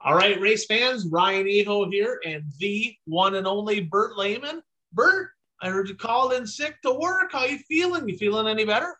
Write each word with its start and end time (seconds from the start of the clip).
All 0.00 0.14
right, 0.14 0.38
race 0.38 0.66
fans, 0.66 1.06
Ryan 1.06 1.46
Eho 1.46 1.90
here, 1.90 2.20
and 2.26 2.44
the 2.58 2.94
one 3.06 3.36
and 3.36 3.46
only 3.46 3.80
Bert 3.80 4.18
Lehman. 4.18 4.62
Bert, 4.92 5.30
I 5.62 5.70
heard 5.70 5.88
you 5.88 5.94
called 5.94 6.34
in 6.34 6.46
sick 6.46 6.76
to 6.82 6.92
work. 6.92 7.32
How 7.32 7.46
you 7.46 7.58
feeling? 7.58 8.06
You 8.06 8.18
feeling 8.18 8.46
any 8.46 8.66
better? 8.66 8.98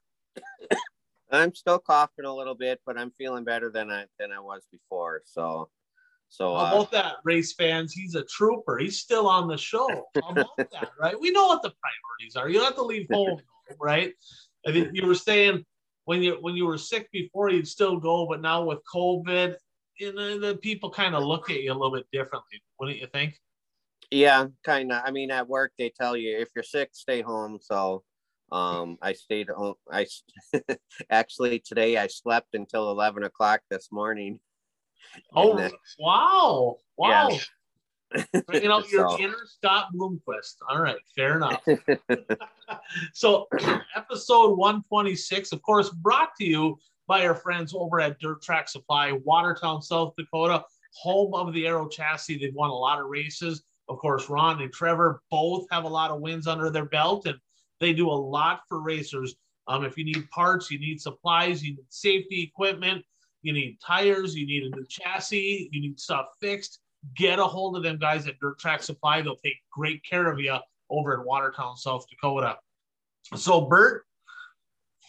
I'm 1.30 1.54
still 1.54 1.78
coughing 1.78 2.24
a 2.24 2.34
little 2.34 2.54
bit, 2.54 2.80
but 2.86 2.96
I'm 2.96 3.10
feeling 3.10 3.44
better 3.44 3.70
than 3.70 3.90
I 3.90 4.06
than 4.18 4.32
I 4.32 4.40
was 4.40 4.66
before. 4.72 5.20
So, 5.26 5.68
so 6.30 6.54
How 6.54 6.64
uh, 6.64 6.68
about 6.68 6.90
that, 6.92 7.16
race 7.22 7.52
fans? 7.52 7.92
He's 7.92 8.14
a 8.14 8.24
trooper. 8.24 8.78
He's 8.78 8.98
still 8.98 9.28
on 9.28 9.46
the 9.46 9.58
show. 9.58 10.06
How 10.14 10.30
about 10.30 10.56
that, 10.56 10.88
right? 10.98 11.20
We 11.20 11.32
know 11.32 11.48
what 11.48 11.62
the 11.62 11.72
priorities 11.82 12.36
are. 12.36 12.48
You 12.48 12.60
don't 12.60 12.66
have 12.66 12.76
to 12.76 12.82
leave 12.82 13.08
home, 13.12 13.42
right? 13.78 14.14
I 14.66 14.72
think 14.72 14.88
you 14.94 15.06
were 15.06 15.14
saying 15.14 15.66
when 16.04 16.22
you 16.22 16.38
when 16.40 16.54
you 16.54 16.66
were 16.66 16.78
sick 16.78 17.10
before, 17.12 17.50
you'd 17.50 17.68
still 17.68 17.98
go, 17.98 18.26
but 18.26 18.40
now 18.40 18.64
with 18.64 18.80
COVID, 18.92 19.56
you 19.98 20.12
know, 20.12 20.38
the 20.38 20.56
people 20.56 20.90
kind 20.90 21.14
of 21.14 21.22
look 21.22 21.50
at 21.50 21.62
you 21.62 21.72
a 21.72 21.74
little 21.74 21.92
bit 21.92 22.06
differently. 22.12 22.62
Wouldn't 22.78 22.98
you 22.98 23.06
think? 23.06 23.38
yeah, 24.10 24.46
kind 24.64 24.92
of. 24.92 25.02
I 25.04 25.10
mean, 25.10 25.30
at 25.30 25.48
work 25.48 25.72
they 25.78 25.90
tell 25.90 26.16
you 26.16 26.38
if 26.38 26.48
you're 26.54 26.64
sick, 26.64 26.90
stay 26.92 27.22
home. 27.22 27.58
So, 27.60 28.04
um, 28.52 28.98
I 29.02 29.12
stayed 29.12 29.48
home. 29.48 29.74
I 29.90 30.06
actually 31.10 31.58
today 31.58 31.96
I 31.96 32.06
slept 32.06 32.54
until 32.54 32.90
eleven 32.90 33.24
o'clock 33.24 33.60
this 33.70 33.88
morning. 33.90 34.40
Oh, 35.34 35.68
wow. 35.98 36.76
Wow. 36.96 37.28
Yeah. 37.30 37.38
You 38.52 38.68
know, 38.68 38.82
you're 38.90 39.08
So- 39.08 39.18
inner 39.18 39.46
Scott 39.46 39.88
Bloomquist. 39.94 40.56
All 40.68 40.80
right, 40.80 40.98
fair 41.16 41.36
enough. 41.36 41.62
So, 43.12 43.46
episode 43.96 44.56
126, 44.56 45.52
of 45.52 45.62
course, 45.62 45.90
brought 45.90 46.34
to 46.36 46.44
you 46.44 46.78
by 47.06 47.26
our 47.26 47.34
friends 47.34 47.74
over 47.76 48.00
at 48.00 48.18
Dirt 48.18 48.42
Track 48.42 48.68
Supply, 48.68 49.12
Watertown, 49.12 49.82
South 49.82 50.14
Dakota, 50.16 50.64
home 50.94 51.34
of 51.34 51.52
the 51.52 51.66
Aero 51.66 51.88
chassis. 51.88 52.38
They've 52.38 52.54
won 52.54 52.70
a 52.70 52.74
lot 52.74 53.00
of 53.00 53.06
races. 53.06 53.62
Of 53.88 53.98
course, 53.98 54.30
Ron 54.30 54.62
and 54.62 54.72
Trevor 54.72 55.20
both 55.30 55.66
have 55.70 55.84
a 55.84 55.88
lot 55.88 56.10
of 56.10 56.20
wins 56.20 56.46
under 56.46 56.70
their 56.70 56.86
belt, 56.86 57.26
and 57.26 57.36
they 57.80 57.92
do 57.92 58.08
a 58.08 58.12
lot 58.12 58.60
for 58.68 58.80
racers. 58.80 59.34
Um, 59.66 59.84
if 59.84 59.98
you 59.98 60.04
need 60.04 60.28
parts, 60.30 60.70
you 60.70 60.78
need 60.78 61.00
supplies, 61.00 61.62
you 61.62 61.72
need 61.76 61.86
safety 61.90 62.42
equipment, 62.42 63.04
you 63.42 63.52
need 63.52 63.78
tires, 63.84 64.34
you 64.34 64.46
need 64.46 64.62
a 64.64 64.76
new 64.76 64.86
chassis, 64.88 65.68
you 65.70 65.80
need 65.80 66.00
stuff 66.00 66.28
fixed, 66.40 66.80
get 67.16 67.38
a 67.38 67.44
hold 67.44 67.76
of 67.76 67.82
them 67.82 67.98
guys 67.98 68.26
at 68.26 68.38
Dirt 68.40 68.58
Track 68.58 68.82
Supply. 68.82 69.22
They'll 69.22 69.36
take 69.36 69.56
great 69.70 70.02
care 70.04 70.30
of 70.30 70.40
you 70.40 70.56
over 70.90 71.14
in 71.14 71.24
Watertown, 71.24 71.76
South 71.76 72.06
Dakota. 72.08 72.56
So, 73.34 73.62
Bert, 73.62 74.04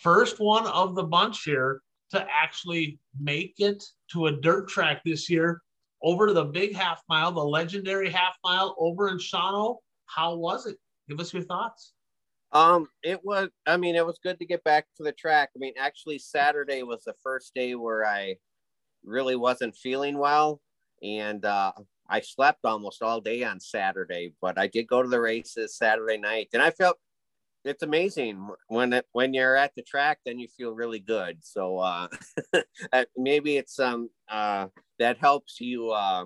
first 0.02 0.40
one 0.40 0.68
of 0.68 0.96
the 0.96 1.04
bunch 1.04 1.44
here 1.44 1.82
to 2.12 2.26
actually 2.32 3.00
make 3.20 3.56
it 3.58 3.84
to 4.12 4.28
a 4.28 4.32
dirt 4.32 4.70
track 4.70 5.02
this 5.04 5.30
year 5.30 5.62
over 6.04 6.34
the 6.34 6.46
big 6.46 6.76
half 6.76 7.02
mile, 7.10 7.32
the 7.32 7.44
legendary 7.44 8.10
half 8.10 8.36
mile 8.44 8.76
over 8.80 9.10
in 9.10 9.18
Shawano. 9.18 9.78
How 10.06 10.36
was 10.36 10.66
it? 10.68 10.78
Give 11.10 11.20
us 11.20 11.34
your 11.34 11.44
thoughts. 11.44 11.94
Um, 12.52 12.88
it 13.04 13.20
was. 13.24 13.50
I 13.66 13.78
mean, 13.78 13.96
it 13.96 14.06
was 14.06 14.20
good 14.24 14.40
to 14.40 14.46
get 14.46 14.64
back 14.64 14.86
to 14.98 15.04
the 15.04 15.12
track. 15.12 15.50
I 15.56 15.60
mean, 15.60 15.74
actually, 15.78 16.20
Saturday 16.20 16.84
was 16.84 17.04
the 17.04 17.16
first 17.22 17.54
day 17.54 17.76
where 17.76 18.06
I 18.06 18.36
really 19.04 19.36
wasn't 19.36 19.76
feeling 19.76 20.18
well, 20.18 20.62
and 21.02 21.44
uh, 21.46 21.72
I 22.10 22.22
slept 22.22 22.66
almost 22.66 23.02
all 23.02 23.22
day 23.22 23.44
on 23.44 23.60
Saturday. 23.60 24.34
But 24.42 24.58
I 24.58 24.68
did 24.68 24.88
go 24.88 25.02
to 25.02 25.10
the 25.10 25.22
races 25.22 25.78
Saturday 25.78 26.18
night, 26.18 26.50
and 26.54 26.62
I 26.62 26.72
felt 26.72 26.98
it's 27.64 27.84
amazing 27.84 28.48
when 28.68 28.94
it 28.94 29.06
when 29.12 29.34
you're 29.34 29.56
at 29.56 29.74
the 29.76 29.82
track, 29.82 30.20
then 30.26 30.40
you 30.40 30.48
feel 30.48 30.74
really 30.74 31.00
good. 31.00 31.38
So 31.42 31.80
uh, 31.80 32.08
uh, 32.94 33.06
maybe 33.18 33.58
it's 33.58 33.80
um 33.80 34.10
uh 34.30 34.68
that 35.00 35.18
helps 35.18 35.60
you 35.60 35.92
uh 35.92 36.26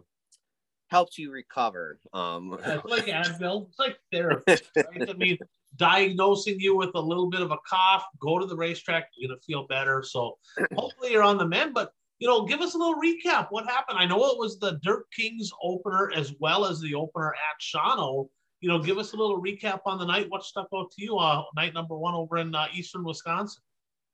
helps 0.89 1.17
you 1.17 1.31
recover. 1.31 1.99
Um, 2.13 2.57
It's 2.65 2.85
like 2.85 3.05
Advil, 3.05 3.67
it's 3.67 3.79
like 3.79 3.97
therapy. 4.11 4.55
Right? 4.75 5.09
I 5.09 5.13
mean, 5.13 5.38
diagnosing 5.75 6.59
you 6.59 6.75
with 6.75 6.91
a 6.95 6.99
little 6.99 7.29
bit 7.29 7.41
of 7.41 7.51
a 7.51 7.57
cough, 7.67 8.05
go 8.19 8.39
to 8.39 8.45
the 8.45 8.55
racetrack, 8.55 9.09
you're 9.15 9.29
gonna 9.29 9.39
feel 9.41 9.67
better. 9.67 10.03
So 10.03 10.38
hopefully 10.75 11.11
you're 11.11 11.23
on 11.23 11.38
the 11.38 11.47
mend. 11.47 11.73
But 11.73 11.94
you 12.19 12.28
know, 12.28 12.46
give 12.46 12.59
us 12.59 12.75
a 12.75 12.78
little 12.78 13.02
recap. 13.02 13.47
What 13.50 13.66
happened? 13.66 13.97
I 13.97 14.06
know 14.06 14.25
it 14.28 14.38
was 14.38 14.59
the 14.59 14.80
Dirt 14.84 15.06
Kings 15.16 15.52
opener 15.63 16.12
as 16.13 16.34
well 16.40 16.66
as 16.66 16.81
the 16.81 16.94
opener 16.94 17.34
at 17.34 17.62
Shawano. 17.62 18.28
You 18.59 18.68
know, 18.68 18.80
give 18.80 18.97
us 18.97 19.13
a 19.13 19.16
little 19.16 19.41
recap 19.41 19.80
on 19.85 19.97
the 19.97 20.06
night. 20.06 20.30
What 20.30 20.44
stuck 20.44 20.68
out 20.75 20.91
to 20.91 21.02
you? 21.02 21.18
Uh, 21.18 21.44
night 21.56 21.74
number 21.74 21.97
one 21.97 22.13
over 22.13 22.38
in 22.38 22.53
uh, 22.53 22.68
eastern 22.74 23.06
Wisconsin. 23.06 23.63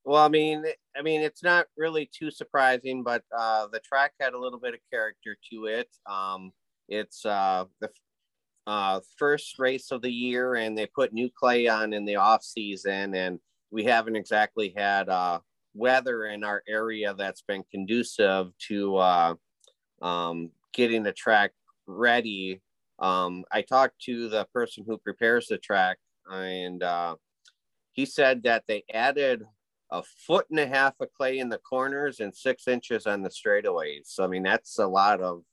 Well, 0.03 0.23
I 0.23 0.27
mean, 0.27 0.63
I 0.95 1.01
mean, 1.01 1.21
it's 1.21 1.41
not 1.41 1.65
really 1.75 2.07
too 2.13 2.29
surprising, 2.29 3.01
but 3.01 3.23
uh, 3.35 3.65
the 3.73 3.79
track 3.79 4.13
had 4.19 4.33
a 4.33 4.39
little 4.39 4.59
bit 4.59 4.75
of 4.75 4.79
character 4.91 5.35
to 5.51 5.65
it. 5.65 5.87
Um, 6.05 6.51
it's 6.87 7.25
uh, 7.25 7.65
the 7.81 7.89
uh, 8.67 8.99
first 9.17 9.57
race 9.57 9.89
of 9.89 10.03
the 10.03 10.11
year, 10.11 10.53
and 10.53 10.77
they 10.77 10.85
put 10.85 11.11
new 11.11 11.31
clay 11.35 11.67
on 11.67 11.91
in 11.91 12.05
the 12.05 12.17
off 12.17 12.43
season, 12.43 13.15
and 13.15 13.39
we 13.71 13.83
haven't 13.83 14.15
exactly 14.15 14.75
had 14.77 15.09
uh, 15.09 15.39
weather 15.75 16.25
in 16.25 16.43
our 16.43 16.63
area 16.67 17.13
that's 17.13 17.41
been 17.41 17.63
conducive 17.69 18.47
to 18.67 18.95
uh, 18.95 19.35
um, 20.01 20.51
getting 20.73 21.03
the 21.03 21.11
track 21.11 21.51
ready. 21.85 22.61
Um, 22.99 23.43
I 23.51 23.61
talked 23.61 23.99
to 24.03 24.29
the 24.29 24.45
person 24.53 24.85
who 24.87 24.97
prepares 24.97 25.47
the 25.47 25.57
track, 25.57 25.97
and 26.31 26.81
uh, 26.81 27.15
he 27.91 28.05
said 28.05 28.43
that 28.43 28.63
they 28.67 28.83
added 28.93 29.43
a 29.91 30.03
foot 30.03 30.47
and 30.49 30.59
a 30.59 30.67
half 30.67 30.93
of 30.99 31.09
clay 31.13 31.39
in 31.39 31.49
the 31.49 31.59
corners 31.59 32.19
and 32.19 32.35
six 32.35 32.67
inches 32.67 33.05
on 33.05 33.21
the 33.21 33.29
straightaways. 33.29 34.05
So 34.05 34.23
I 34.23 34.27
mean 34.27 34.43
that's 34.43 34.79
a 34.79 34.87
lot 34.87 35.21
of 35.21 35.43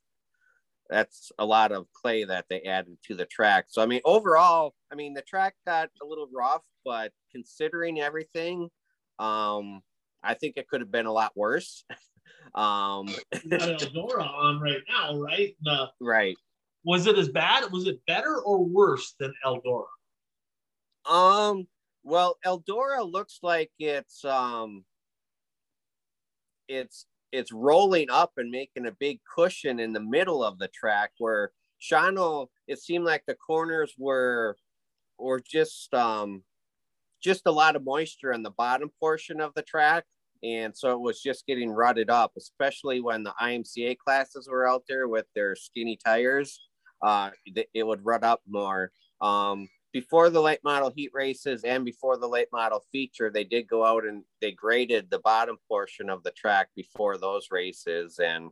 that's 0.89 1.33
a 1.39 1.45
lot 1.45 1.73
of 1.73 1.87
clay 1.93 2.25
that 2.25 2.47
they 2.49 2.63
added 2.63 2.97
to 3.05 3.15
the 3.15 3.27
track. 3.27 3.67
So 3.69 3.83
I 3.83 3.87
mean 3.87 4.01
overall, 4.05 4.75
I 4.91 4.95
mean 4.95 5.15
the 5.15 5.23
track 5.23 5.55
got 5.67 5.91
a 6.03 6.07
little 6.07 6.29
rough, 6.33 6.63
but 6.85 7.13
considering 7.31 8.01
everything, 8.01 8.69
um, 9.19 9.83
I 10.23 10.35
think 10.35 10.57
it 10.57 10.69
could 10.69 10.81
have 10.81 10.91
been 10.91 11.07
a 11.07 11.13
lot 11.13 11.33
worse. 11.37 11.85
um, 12.55 13.09
Eldora 13.35 14.29
on 14.29 14.61
right 14.61 14.83
now, 14.89 15.19
right? 15.19 15.57
Uh, 15.67 15.87
right. 16.01 16.37
was 16.85 17.07
it 17.07 17.19
as 17.19 17.29
bad? 17.29 17.71
Was 17.73 17.87
it 17.87 18.01
better 18.07 18.41
or 18.41 18.65
worse 18.65 19.15
than 19.19 19.33
Eldora? 19.45 19.85
Um, 21.09 21.67
well, 22.05 22.37
Eldora 22.45 23.11
looks 23.11 23.39
like 23.43 23.71
it's 23.79 24.25
um 24.25 24.85
it's 26.69 27.07
it's 27.33 27.53
rolling 27.53 28.11
up 28.11 28.33
and 28.37 28.51
making 28.51 28.87
a 28.87 28.93
big 28.93 29.21
cushion 29.35 29.81
in 29.81 29.93
the 29.93 30.01
middle 30.01 30.45
of 30.45 30.59
the 30.59 30.69
track 30.69 31.11
where 31.19 31.53
Shawano, 31.81 32.49
it 32.69 32.79
seemed 32.79 33.05
like 33.05 33.25
the 33.27 33.35
corners 33.35 33.95
were 33.99 34.57
or 35.19 35.41
just 35.41 35.93
um 35.95 36.43
just 37.23 37.43
a 37.47 37.53
lot 37.53 37.77
of 37.77 37.85
moisture 37.85 38.33
in 38.33 38.43
the 38.43 38.51
bottom 38.51 38.91
portion 39.01 39.41
of 39.41 39.55
the 39.55 39.63
track. 39.63 40.05
And 40.43 40.77
so 40.77 40.93
it 40.93 41.01
was 41.01 41.21
just 41.21 41.47
getting 41.47 41.71
rutted 41.71 42.11
up, 42.11 42.33
especially 42.37 43.01
when 43.01 43.23
the 43.23 43.35
IMCA 43.41 43.97
classes 43.99 44.49
were 44.51 44.69
out 44.69 44.83
there 44.89 45.07
with 45.09 45.27
their 45.35 45.55
skinny 45.55 45.99
tires. 46.05 46.61
Uh, 47.01 47.31
it 47.75 47.87
would 47.87 48.05
rut 48.05 48.25
up 48.25 48.41
more. 48.47 48.91
Um, 49.21 49.69
before 49.93 50.31
the 50.31 50.41
late 50.41 50.61
model 50.65 50.91
heat 50.95 51.11
races 51.13 51.65
and 51.65 51.85
before 51.85 52.17
the 52.17 52.27
late 52.27 52.49
model 52.53 52.83
feature, 52.91 53.31
they 53.31 53.45
did 53.45 53.69
go 53.69 53.85
out 53.85 54.05
and 54.05 54.25
they 54.41 54.53
graded 54.53 55.11
the 55.11 55.19
bottom 55.21 55.59
portion 55.69 56.09
of 56.09 56.23
the 56.23 56.31
track 56.33 56.69
before 56.75 57.19
those 57.19 57.49
races. 57.51 58.19
And 58.19 58.51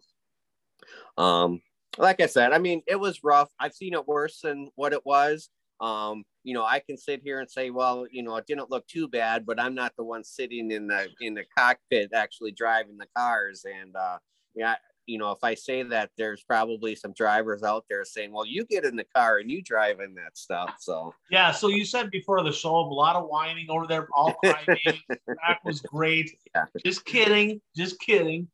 um, 1.16 1.62
like 1.98 2.20
I 2.20 2.26
said, 2.26 2.52
I 2.52 2.58
mean, 2.58 2.82
it 2.86 3.00
was 3.00 3.24
rough. 3.24 3.48
I've 3.58 3.74
seen 3.74 3.94
it 3.94 4.06
worse 4.06 4.40
than 4.42 4.68
what 4.74 4.92
it 4.92 5.04
was. 5.04 5.48
Um, 5.80 6.24
you 6.44 6.54
know, 6.54 6.64
I 6.64 6.78
can 6.80 6.96
sit 6.96 7.20
here 7.22 7.40
and 7.40 7.50
say, 7.50 7.70
well, 7.70 8.06
you 8.10 8.22
know, 8.22 8.36
it 8.36 8.46
didn't 8.46 8.70
look 8.70 8.86
too 8.86 9.08
bad, 9.08 9.44
but 9.46 9.60
I'm 9.60 9.74
not 9.74 9.92
the 9.96 10.04
one 10.04 10.24
sitting 10.24 10.70
in 10.70 10.86
the 10.86 11.08
in 11.20 11.34
the 11.34 11.44
cockpit 11.56 12.10
actually 12.14 12.52
driving 12.52 12.96
the 12.98 13.06
cars. 13.16 13.64
And 13.64 13.94
uh, 13.96 14.18
yeah, 14.54 14.76
you 15.06 15.18
know, 15.18 15.32
if 15.32 15.38
I 15.42 15.54
say 15.54 15.82
that, 15.82 16.10
there's 16.16 16.42
probably 16.42 16.94
some 16.94 17.12
drivers 17.14 17.62
out 17.62 17.84
there 17.90 18.04
saying, 18.04 18.32
well, 18.32 18.46
you 18.46 18.64
get 18.64 18.84
in 18.84 18.96
the 18.96 19.06
car 19.16 19.38
and 19.38 19.50
you 19.50 19.62
drive 19.62 20.00
in 20.00 20.14
that 20.14 20.36
stuff. 20.36 20.74
So 20.78 21.14
Yeah, 21.30 21.50
so 21.50 21.68
you 21.68 21.84
said 21.84 22.10
before 22.10 22.42
the 22.42 22.52
show, 22.52 22.74
a 22.76 22.80
lot 22.80 23.16
of 23.16 23.26
whining 23.28 23.66
over 23.70 23.86
there, 23.86 24.08
all 24.14 24.34
crybabies. 24.44 25.00
Track 25.08 25.60
was 25.64 25.80
great. 25.80 26.30
Yeah. 26.54 26.64
Just 26.84 27.04
kidding. 27.04 27.60
Just 27.76 27.98
kidding. 28.00 28.48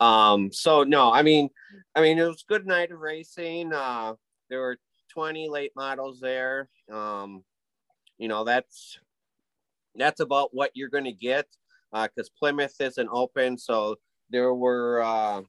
um 0.00 0.50
so 0.50 0.82
no 0.82 1.12
i 1.12 1.20
mean 1.22 1.50
i 1.94 2.00
mean 2.00 2.18
it 2.18 2.24
was 2.26 2.42
a 2.48 2.50
good 2.50 2.66
night 2.66 2.90
of 2.90 2.98
racing 2.98 3.70
uh 3.70 4.14
there 4.48 4.60
were 4.60 4.78
20 5.14 5.48
late 5.48 5.72
models 5.76 6.20
there 6.20 6.68
um 6.92 7.42
you 8.18 8.28
know 8.28 8.44
that's 8.44 8.98
that's 9.96 10.20
about 10.20 10.50
what 10.52 10.70
you're 10.74 10.88
going 10.88 11.04
to 11.04 11.12
get 11.12 11.46
uh 11.92 12.06
because 12.08 12.30
plymouth 12.30 12.74
isn't 12.80 13.08
open 13.10 13.56
so 13.56 13.96
there 14.30 14.52
were 14.52 15.02
uh 15.02 15.40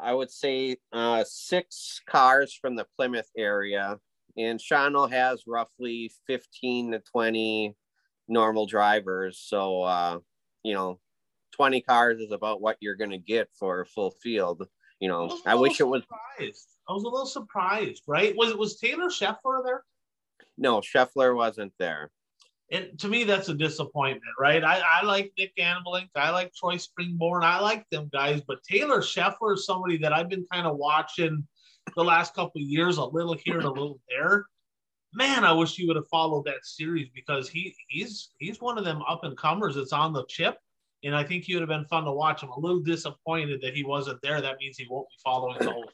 i 0.00 0.14
would 0.14 0.30
say 0.30 0.76
uh 0.92 1.24
six 1.26 2.00
cars 2.08 2.54
from 2.54 2.76
the 2.76 2.86
plymouth 2.96 3.30
area 3.36 3.98
and 4.36 4.60
Shawano 4.60 5.10
has 5.10 5.42
roughly 5.48 6.12
15 6.28 6.92
to 6.92 7.00
20 7.00 7.74
normal 8.28 8.66
drivers 8.66 9.42
so 9.44 9.82
uh 9.82 10.18
you 10.62 10.74
know, 10.74 10.98
20 11.52 11.80
cars 11.82 12.20
is 12.20 12.32
about 12.32 12.60
what 12.60 12.76
you're 12.80 12.94
going 12.94 13.10
to 13.10 13.18
get 13.18 13.48
for 13.58 13.80
a 13.80 13.86
full 13.86 14.10
field. 14.10 14.66
You 15.00 15.08
know, 15.08 15.38
I 15.46 15.54
wish 15.54 15.80
it 15.80 15.88
was. 15.88 16.02
I 16.88 16.92
was 16.92 17.04
a 17.04 17.08
little 17.08 17.26
surprised, 17.26 18.02
right? 18.06 18.34
Was 18.36 18.50
it 18.50 18.58
was 18.58 18.78
Taylor 18.78 19.08
Scheffler 19.08 19.62
there? 19.64 19.84
No, 20.56 20.80
Scheffler 20.80 21.36
wasn't 21.36 21.72
there. 21.78 22.10
And 22.70 22.98
to 22.98 23.08
me, 23.08 23.24
that's 23.24 23.48
a 23.48 23.54
disappointment, 23.54 24.34
right? 24.38 24.62
I, 24.62 24.82
I 25.00 25.04
like 25.04 25.32
Nick 25.38 25.56
Anvelink. 25.56 26.08
I 26.14 26.30
like 26.30 26.52
Troy 26.52 26.76
Springborn. 26.76 27.42
I 27.42 27.60
like 27.60 27.88
them 27.90 28.10
guys, 28.12 28.42
but 28.46 28.62
Taylor 28.62 29.00
Scheffler 29.00 29.54
is 29.54 29.64
somebody 29.64 29.96
that 29.98 30.12
I've 30.12 30.28
been 30.28 30.46
kind 30.52 30.66
of 30.66 30.76
watching 30.76 31.46
the 31.96 32.04
last 32.04 32.34
couple 32.34 32.60
years, 32.60 32.98
a 32.98 33.04
little 33.04 33.36
here 33.42 33.56
and 33.56 33.64
a 33.64 33.70
little 33.70 34.00
there. 34.08 34.46
Man, 35.14 35.44
I 35.44 35.52
wish 35.52 35.78
you 35.78 35.86
would 35.86 35.96
have 35.96 36.08
followed 36.08 36.44
that 36.44 36.64
series 36.64 37.08
because 37.14 37.48
he 37.48 37.74
he's 37.88 38.30
he's 38.38 38.60
one 38.60 38.76
of 38.76 38.84
them 38.84 39.02
up 39.08 39.24
and 39.24 39.36
comers 39.36 39.76
that's 39.76 39.94
on 39.94 40.12
the 40.12 40.26
chip. 40.26 40.58
And 41.04 41.16
I 41.16 41.24
think 41.24 41.44
he 41.44 41.54
would 41.54 41.62
have 41.62 41.68
been 41.68 41.86
fun 41.86 42.04
to 42.04 42.12
watch. 42.12 42.42
I'm 42.42 42.50
a 42.50 42.58
little 42.58 42.80
disappointed 42.80 43.62
that 43.62 43.74
he 43.74 43.84
wasn't 43.84 44.20
there. 44.20 44.42
That 44.42 44.58
means 44.58 44.76
he 44.76 44.86
won't 44.90 45.08
be 45.08 45.16
following 45.24 45.56
the 45.58 45.70
whole 45.70 45.90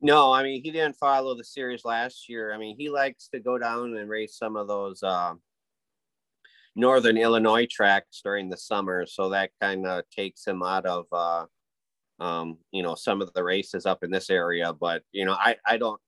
no, 0.00 0.32
I 0.32 0.42
mean 0.42 0.62
he 0.62 0.70
didn't 0.70 0.96
follow 0.96 1.36
the 1.36 1.44
series 1.44 1.84
last 1.84 2.28
year. 2.28 2.52
I 2.52 2.58
mean 2.58 2.76
he 2.78 2.90
likes 2.90 3.28
to 3.28 3.40
go 3.40 3.58
down 3.58 3.96
and 3.96 4.08
race 4.08 4.36
some 4.36 4.56
of 4.56 4.68
those 4.68 5.02
uh, 5.02 5.34
northern 6.76 7.16
Illinois 7.16 7.66
tracks 7.70 8.20
during 8.22 8.48
the 8.48 8.56
summer, 8.56 9.06
so 9.06 9.30
that 9.30 9.50
kind 9.60 9.86
of 9.86 10.04
takes 10.10 10.46
him 10.46 10.62
out 10.62 10.86
of 10.86 11.06
uh, 11.12 11.46
um, 12.20 12.58
you 12.70 12.82
know 12.82 12.94
some 12.94 13.20
of 13.20 13.32
the 13.32 13.42
races 13.42 13.86
up 13.86 14.04
in 14.04 14.10
this 14.10 14.30
area. 14.30 14.72
But 14.72 15.02
you 15.12 15.24
know 15.24 15.34
I 15.34 15.56
I 15.66 15.76
don't 15.76 16.00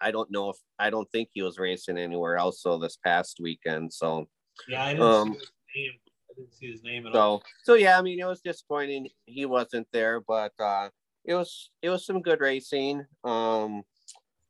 I 0.00 0.10
don't 0.10 0.30
know 0.30 0.50
if 0.50 0.56
I 0.78 0.90
don't 0.90 1.10
think 1.10 1.28
he 1.32 1.42
was 1.42 1.58
racing 1.58 1.98
anywhere 1.98 2.36
else 2.36 2.62
so 2.62 2.78
this 2.78 2.96
past 2.96 3.38
weekend. 3.40 3.92
So 3.92 4.28
yeah, 4.68 4.84
I 4.84 4.92
didn't, 4.92 5.02
um, 5.02 5.34
see, 5.34 5.38
his 5.38 5.50
name. 5.76 5.92
I 6.30 6.34
didn't 6.36 6.54
see 6.54 6.70
his 6.70 6.82
name 6.82 7.06
at 7.06 7.12
so, 7.12 7.20
all. 7.20 7.42
So 7.64 7.74
yeah, 7.74 7.98
I 7.98 8.02
mean 8.02 8.18
it 8.18 8.26
was 8.26 8.40
disappointing 8.40 9.08
he 9.26 9.46
wasn't 9.46 9.88
there, 9.92 10.20
but 10.20 10.52
uh, 10.58 10.88
it 11.26 11.34
was 11.34 11.70
it 11.82 11.90
was 11.90 12.06
some 12.06 12.22
good 12.22 12.40
racing. 12.40 13.04
Um, 13.24 13.82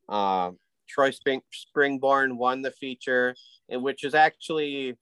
uh, 0.08 0.50
Troy 0.88 1.10
Spring, 1.10 1.40
Springborn 1.52 2.36
won 2.36 2.62
the 2.62 2.70
feature, 2.70 3.34
and 3.68 3.82
which 3.82 4.04
is 4.04 4.14
actually 4.14 4.96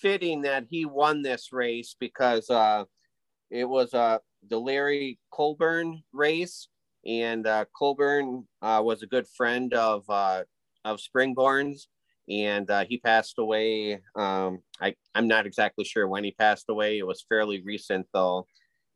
fitting 0.00 0.42
that 0.42 0.66
he 0.68 0.84
won 0.84 1.22
this 1.22 1.52
race 1.52 1.94
because 1.98 2.50
uh, 2.50 2.84
it 3.50 3.64
was 3.64 3.94
uh, 3.94 4.18
the 4.48 4.58
Larry 4.58 5.18
Colburn 5.32 6.02
race, 6.12 6.68
and 7.06 7.46
uh, 7.46 7.64
Colburn 7.76 8.46
uh, 8.60 8.82
was 8.84 9.02
a 9.02 9.06
good 9.06 9.26
friend 9.28 9.72
of 9.72 10.04
uh, 10.08 10.42
of 10.84 10.98
Springborn's, 10.98 11.88
and 12.28 12.68
uh, 12.70 12.84
he 12.84 12.98
passed 12.98 13.38
away. 13.38 14.00
Um, 14.16 14.62
I 14.80 14.96
I'm 15.14 15.28
not 15.28 15.46
exactly 15.46 15.84
sure 15.84 16.08
when 16.08 16.24
he 16.24 16.32
passed 16.32 16.66
away. 16.68 16.98
It 16.98 17.06
was 17.06 17.24
fairly 17.28 17.62
recent 17.62 18.08
though 18.12 18.46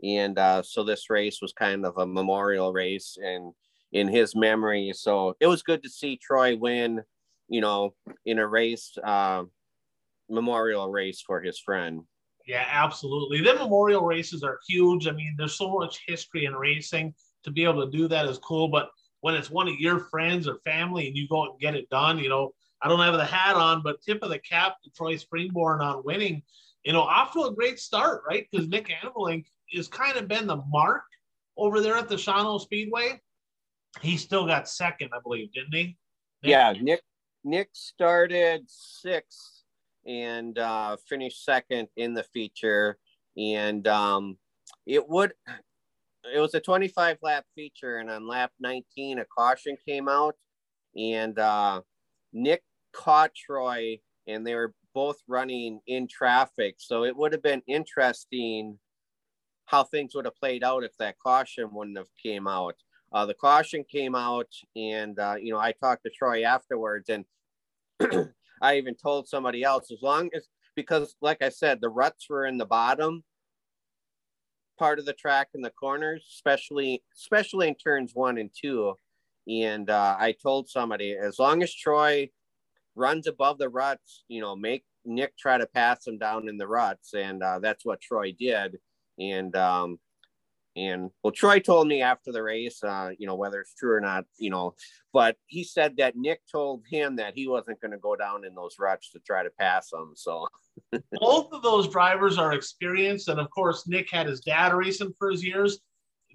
and 0.02 0.38
uh, 0.38 0.62
so 0.62 0.84
this 0.84 1.10
race 1.10 1.40
was 1.40 1.52
kind 1.52 1.84
of 1.84 1.96
a 1.98 2.06
memorial 2.06 2.72
race 2.72 3.16
and 3.22 3.52
in 3.92 4.08
his 4.08 4.34
memory. 4.34 4.92
So 4.94 5.36
it 5.40 5.46
was 5.46 5.62
good 5.62 5.82
to 5.82 5.88
see 5.88 6.16
troy 6.16 6.56
win 6.56 7.02
you 7.48 7.60
know 7.60 7.94
in 8.24 8.38
a 8.38 8.46
race 8.46 8.96
uh, 9.02 9.44
memorial 10.28 10.90
race 10.90 11.22
for 11.24 11.40
his 11.40 11.58
friend. 11.58 12.02
Yeah 12.46 12.66
absolutely. 12.70 13.40
The 13.40 13.54
memorial 13.54 14.02
races 14.02 14.42
are 14.42 14.58
huge. 14.68 15.06
I 15.06 15.12
mean 15.12 15.34
there's 15.38 15.54
so 15.54 15.72
much 15.72 16.02
history 16.06 16.44
in 16.44 16.54
racing. 16.54 17.14
To 17.44 17.52
be 17.52 17.62
able 17.62 17.84
to 17.84 17.96
do 17.96 18.08
that 18.08 18.26
is 18.26 18.38
cool 18.38 18.66
but 18.66 18.90
when 19.20 19.34
it's 19.34 19.50
one 19.50 19.68
of 19.68 19.74
your 19.80 20.00
friends 20.00 20.46
or 20.46 20.58
family 20.64 21.08
and 21.08 21.16
you 21.16 21.28
go 21.28 21.44
and 21.44 21.58
get 21.60 21.74
it 21.74 21.88
done 21.90 22.18
you 22.18 22.28
know 22.28 22.52
i 22.82 22.88
don't 22.88 23.00
have 23.00 23.14
the 23.14 23.24
hat 23.24 23.56
on 23.56 23.82
but 23.82 24.00
tip 24.02 24.22
of 24.22 24.30
the 24.30 24.38
cap 24.38 24.76
to 24.82 24.90
troy 24.90 25.14
springborn 25.14 25.80
on 25.80 26.02
winning 26.04 26.42
you 26.84 26.92
know 26.92 27.02
off 27.02 27.32
to 27.32 27.44
a 27.44 27.54
great 27.54 27.78
start 27.78 28.22
right? 28.28 28.46
Because 28.50 28.68
nick 28.68 28.88
Anvelink 29.02 29.46
has 29.74 29.88
kind 29.88 30.16
of 30.16 30.28
been 30.28 30.46
the 30.46 30.62
mark 30.68 31.04
over 31.56 31.80
there 31.80 31.96
at 31.96 32.08
the 32.08 32.16
Shawano 32.16 32.60
Speedway. 32.60 33.20
He 34.00 34.16
still 34.16 34.46
got 34.46 34.68
second, 34.68 35.10
I 35.14 35.20
believe, 35.22 35.52
didn't 35.52 35.74
he? 35.74 35.84
Nick? 36.42 36.50
Yeah, 36.50 36.74
Nick 36.80 37.00
Nick 37.44 37.70
started 37.72 38.64
sixth 38.66 39.62
and 40.06 40.58
uh, 40.58 40.96
finished 41.08 41.44
second 41.44 41.88
in 41.96 42.14
the 42.14 42.24
feature, 42.24 42.98
and 43.36 43.86
um, 43.88 44.36
it 44.86 45.08
would 45.08 45.32
it 46.34 46.40
was 46.40 46.54
a 46.54 46.60
25 46.60 47.18
lap 47.22 47.44
feature, 47.54 47.98
and 47.98 48.10
on 48.10 48.26
lap 48.26 48.50
19, 48.60 49.20
a 49.20 49.24
caution 49.24 49.76
came 49.86 50.08
out, 50.08 50.34
and 50.96 51.38
uh, 51.38 51.80
Nick 52.32 52.62
caught 52.92 53.32
Troy, 53.34 54.00
and 54.26 54.46
they 54.46 54.54
were 54.54 54.74
both 54.94 55.18
running 55.28 55.80
in 55.86 56.08
traffic, 56.08 56.76
so 56.78 57.04
it 57.04 57.16
would 57.16 57.32
have 57.32 57.42
been 57.42 57.62
interesting 57.66 58.78
how 59.66 59.84
things 59.84 60.14
would 60.14 60.24
have 60.24 60.36
played 60.36 60.64
out 60.64 60.84
if 60.84 60.96
that 60.98 61.18
caution 61.18 61.68
wouldn't 61.72 61.98
have 61.98 62.06
came 62.20 62.46
out. 62.46 62.76
Uh, 63.12 63.26
the 63.26 63.34
caution 63.34 63.84
came 63.84 64.14
out, 64.14 64.48
and 64.74 65.18
uh, 65.18 65.36
you 65.40 65.52
know 65.52 65.58
I 65.58 65.72
talked 65.72 66.04
to 66.04 66.10
Troy 66.10 66.44
afterwards, 66.44 67.08
and 67.08 67.24
I 68.62 68.76
even 68.76 68.94
told 68.94 69.28
somebody 69.28 69.62
else 69.62 69.90
as 69.90 70.02
long 70.02 70.30
as 70.34 70.48
because, 70.74 71.16
like 71.20 71.42
I 71.42 71.48
said, 71.48 71.80
the 71.80 71.88
ruts 71.88 72.28
were 72.28 72.46
in 72.46 72.58
the 72.58 72.66
bottom 72.66 73.24
part 74.78 74.98
of 74.98 75.06
the 75.06 75.12
track 75.14 75.48
in 75.54 75.62
the 75.62 75.70
corners, 75.70 76.24
especially 76.34 77.02
especially 77.16 77.68
in 77.68 77.74
turns 77.74 78.12
one 78.14 78.38
and 78.38 78.50
two. 78.54 78.94
And 79.48 79.88
uh, 79.88 80.16
I 80.18 80.32
told 80.32 80.68
somebody 80.68 81.16
as 81.16 81.38
long 81.38 81.62
as 81.62 81.72
Troy 81.72 82.30
runs 82.96 83.26
above 83.26 83.58
the 83.58 83.68
ruts, 83.68 84.24
you 84.28 84.40
know, 84.40 84.56
make 84.56 84.84
Nick 85.04 85.36
try 85.36 85.56
to 85.56 85.66
pass 85.66 86.06
him 86.06 86.18
down 86.18 86.48
in 86.48 86.58
the 86.58 86.66
ruts, 86.66 87.14
and 87.14 87.42
uh, 87.42 87.60
that's 87.60 87.84
what 87.84 88.00
Troy 88.00 88.32
did 88.38 88.78
and 89.18 89.54
um, 89.56 89.98
and 90.76 91.10
well, 91.22 91.32
Troy 91.32 91.58
told 91.58 91.88
me 91.88 92.02
after 92.02 92.32
the 92.32 92.42
race, 92.42 92.84
uh, 92.84 93.10
you 93.18 93.26
know, 93.26 93.34
whether 93.34 93.60
it's 93.60 93.74
true 93.74 93.94
or 93.94 94.00
not, 94.00 94.26
you 94.36 94.50
know, 94.50 94.74
but 95.12 95.36
he 95.46 95.64
said 95.64 95.96
that 95.96 96.16
Nick 96.16 96.40
told 96.52 96.84
him 96.90 97.16
that 97.16 97.34
he 97.34 97.48
wasn't 97.48 97.80
going 97.80 97.92
to 97.92 97.98
go 97.98 98.14
down 98.14 98.44
in 98.44 98.54
those 98.54 98.76
ruts 98.78 99.10
to 99.12 99.18
try 99.20 99.42
to 99.42 99.50
pass 99.58 99.88
them. 99.88 100.12
So 100.14 100.46
both 101.12 101.52
of 101.52 101.62
those 101.62 101.88
drivers 101.88 102.36
are 102.36 102.52
experienced, 102.52 103.28
and 103.28 103.40
of 103.40 103.50
course, 103.50 103.88
Nick 103.88 104.10
had 104.10 104.26
his 104.26 104.40
dad 104.40 104.74
racing 104.74 105.14
for 105.18 105.30
his 105.30 105.42
years. 105.42 105.80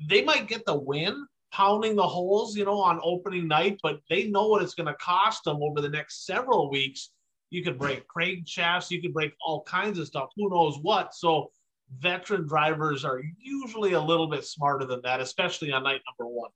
They 0.08 0.24
might 0.24 0.48
get 0.48 0.66
the 0.66 0.76
win 0.76 1.28
pounding 1.52 1.96
the 1.96 2.08
holes, 2.08 2.56
you 2.56 2.66
know, 2.66 2.80
on 2.80 3.00
opening 3.04 3.48
night, 3.48 3.80
but 3.84 4.00
they 4.10 4.28
know 4.28 4.48
what 4.48 4.64
it's 4.64 4.74
going 4.74 4.88
to 4.88 4.96
cost 4.96 5.44
them 5.44 5.62
over 5.62 5.82
the 5.82 5.90
next 5.90 6.26
several 6.26 6.72
weeks. 6.72 7.12
You 7.50 7.64
could 7.64 7.78
break 7.78 8.06
crankshafts, 8.08 8.90
you 8.90 9.02
could 9.02 9.14
break 9.14 9.34
all 9.46 9.64
kinds 9.64 10.00
of 10.00 10.08
stuff. 10.08 10.30
Who 10.38 10.50
knows 10.50 10.80
what? 10.82 11.14
So 11.14 11.52
veteran 12.00 12.48
drivers 12.48 13.04
are 13.04 13.22
usually 13.40 13.94
a 13.94 14.02
little 14.02 14.28
bit 14.28 14.46
smarter 14.46 14.86
than 14.86 15.02
that, 15.04 15.20
especially 15.20 15.72
on 15.72 15.84
night 15.84 16.02
number 16.08 16.32
one. 16.32 16.52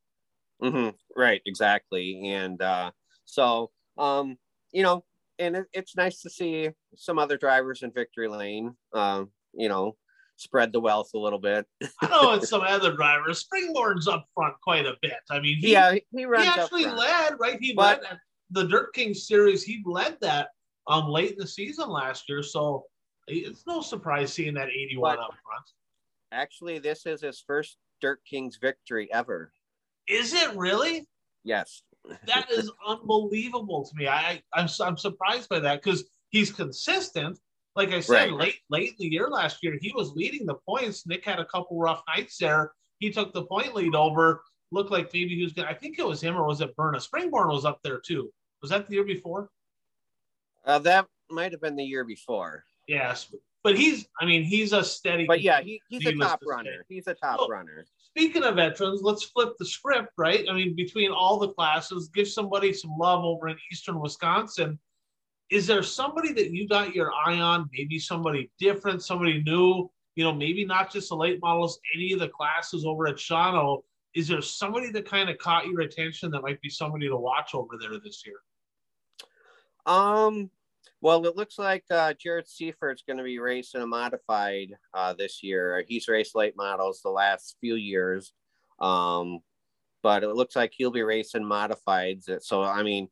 Mm-hmm. 0.63 0.89
Right, 1.19 1.41
exactly. 1.45 2.31
And 2.31 2.61
uh, 2.61 2.91
so, 3.25 3.71
um, 3.97 4.37
you 4.71 4.83
know, 4.83 5.03
and 5.39 5.57
it, 5.57 5.65
it's 5.73 5.95
nice 5.95 6.21
to 6.21 6.29
see 6.29 6.69
some 6.95 7.19
other 7.19 7.37
drivers 7.37 7.83
in 7.83 7.91
victory 7.91 8.27
lane, 8.27 8.75
um, 8.93 9.29
you 9.53 9.67
know, 9.67 9.95
spread 10.37 10.71
the 10.71 10.79
wealth 10.79 11.11
a 11.13 11.17
little 11.17 11.39
bit. 11.39 11.65
I 12.01 12.07
know 12.07 12.33
it's 12.35 12.49
some 12.49 12.61
other 12.61 12.93
drivers. 12.93 13.45
Springborn's 13.45 14.07
up 14.07 14.25
front 14.33 14.55
quite 14.63 14.85
a 14.85 14.95
bit. 15.01 15.17
I 15.29 15.39
mean, 15.39 15.57
he, 15.57 15.73
yeah, 15.73 15.95
he 16.11 16.25
runs. 16.25 16.45
He 16.45 16.49
actually 16.61 16.85
led, 16.85 17.33
right? 17.39 17.57
He 17.59 17.73
but, 17.73 18.01
led 18.01 18.19
the 18.51 18.67
Dirt 18.67 18.93
King 18.93 19.13
series. 19.13 19.63
He 19.63 19.81
led 19.85 20.17
that 20.21 20.49
um 20.87 21.07
late 21.09 21.31
in 21.31 21.39
the 21.39 21.47
season 21.47 21.89
last 21.89 22.29
year. 22.29 22.43
So 22.43 22.85
it's 23.27 23.65
no 23.65 23.81
surprise 23.81 24.33
seeing 24.33 24.53
that 24.55 24.69
81 24.69 25.15
but 25.15 25.23
up 25.23 25.29
front. 25.43 25.65
Actually, 26.31 26.79
this 26.79 27.05
is 27.05 27.21
his 27.21 27.43
first 27.45 27.77
Dirt 28.01 28.19
Kings 28.29 28.57
victory 28.61 29.11
ever. 29.11 29.51
Is 30.07 30.33
it 30.33 30.55
really? 30.55 31.07
Yes. 31.43 31.81
that 32.27 32.51
is 32.51 32.71
unbelievable 32.87 33.85
to 33.85 33.95
me. 33.95 34.07
I, 34.07 34.41
I'm, 34.53 34.67
I'm 34.81 34.97
surprised 34.97 35.49
by 35.49 35.59
that 35.59 35.81
because 35.81 36.05
he's 36.29 36.51
consistent. 36.51 37.39
Like 37.75 37.91
I 37.91 37.99
said, 37.99 38.13
right. 38.13 38.31
late 38.31 38.55
late 38.69 38.89
in 38.91 38.95
the 38.99 39.07
year 39.07 39.27
last 39.27 39.61
year, 39.61 39.77
he 39.81 39.91
was 39.93 40.13
leading 40.13 40.45
the 40.45 40.55
points. 40.67 41.05
Nick 41.05 41.25
had 41.25 41.39
a 41.39 41.45
couple 41.45 41.77
rough 41.77 42.03
nights 42.07 42.37
there. 42.37 42.71
He 42.99 43.11
took 43.11 43.33
the 43.33 43.43
point 43.43 43.75
lead 43.75 43.95
over. 43.95 44.41
Looked 44.71 44.91
like 44.91 45.13
maybe 45.13 45.35
he 45.35 45.43
was 45.43 45.53
going 45.53 45.67
to, 45.67 45.73
I 45.73 45.77
think 45.77 45.99
it 45.99 46.07
was 46.07 46.21
him 46.21 46.37
or 46.37 46.45
was 46.45 46.61
it 46.61 46.75
Berna? 46.75 46.99
Springborn 46.99 47.51
was 47.51 47.65
up 47.65 47.79
there 47.83 47.99
too. 47.99 48.31
Was 48.61 48.71
that 48.71 48.87
the 48.87 48.95
year 48.95 49.03
before? 49.03 49.49
Uh, 50.63 50.79
that 50.79 51.05
might 51.29 51.51
have 51.51 51.61
been 51.61 51.75
the 51.75 51.83
year 51.83 52.03
before. 52.03 52.63
Yes, 52.87 53.33
but 53.63 53.77
he's 53.77 54.07
I 54.21 54.25
mean 54.25 54.43
he's 54.43 54.73
a 54.73 54.83
steady. 54.83 55.25
But 55.25 55.41
yeah, 55.41 55.61
he, 55.61 55.81
he's 55.89 56.05
a 56.05 56.15
top 56.15 56.41
runner. 56.47 56.85
He's 56.87 57.07
a 57.07 57.13
top 57.13 57.39
so, 57.39 57.47
runner. 57.47 57.85
Speaking 57.97 58.43
of 58.43 58.55
veterans, 58.55 59.01
let's 59.01 59.23
flip 59.23 59.55
the 59.59 59.65
script, 59.65 60.13
right? 60.17 60.45
I 60.49 60.53
mean, 60.53 60.75
between 60.75 61.11
all 61.11 61.37
the 61.37 61.49
classes, 61.49 62.09
give 62.13 62.27
somebody 62.27 62.71
some 62.71 62.91
love 62.97 63.25
over 63.25 63.49
in 63.49 63.57
Eastern 63.71 63.99
Wisconsin. 63.99 64.79
Is 65.49 65.67
there 65.67 65.83
somebody 65.83 66.31
that 66.33 66.51
you 66.51 66.67
got 66.67 66.95
your 66.95 67.11
eye 67.13 67.39
on? 67.39 67.69
Maybe 67.73 67.99
somebody 67.99 68.49
different, 68.59 69.03
somebody 69.03 69.43
new. 69.43 69.89
You 70.15 70.23
know, 70.23 70.33
maybe 70.33 70.63
not 70.63 70.91
just 70.91 71.09
the 71.09 71.15
late 71.15 71.41
models, 71.41 71.79
any 71.93 72.13
of 72.13 72.19
the 72.19 72.29
classes 72.29 72.85
over 72.85 73.07
at 73.07 73.15
Shawano. 73.15 73.81
Is 74.13 74.29
there 74.29 74.41
somebody 74.41 74.91
that 74.91 75.05
kind 75.05 75.29
of 75.29 75.37
caught 75.39 75.67
your 75.67 75.81
attention 75.81 76.31
that 76.31 76.41
might 76.41 76.61
be 76.61 76.69
somebody 76.69 77.09
to 77.09 77.17
watch 77.17 77.53
over 77.53 77.73
there 77.77 77.99
this 78.01 78.25
year? 78.25 78.37
Um, 79.85 80.49
Well, 81.05 81.23
it 81.27 81.35
looks 81.35 81.59
like 81.59 81.83
uh, 81.91 82.15
Jared 82.19 82.47
Seifert's 82.47 83.03
going 83.05 83.17
to 83.17 83.23
be 83.23 83.37
racing 83.37 83.79
a 83.79 83.85
modified 83.85 84.73
uh, 84.91 85.13
this 85.13 85.43
year. 85.43 85.85
He's 85.87 86.07
raced 86.07 86.33
late 86.33 86.55
models 86.57 87.01
the 87.03 87.11
last 87.11 87.57
few 87.61 87.75
years, 87.75 88.33
um, 88.79 89.41
but 90.01 90.23
it 90.23 90.29
looks 90.29 90.55
like 90.55 90.73
he'll 90.75 90.89
be 90.89 91.03
racing 91.03 91.43
modifieds. 91.43 92.27
So, 92.41 92.63
I 92.63 92.81
mean, 92.81 93.09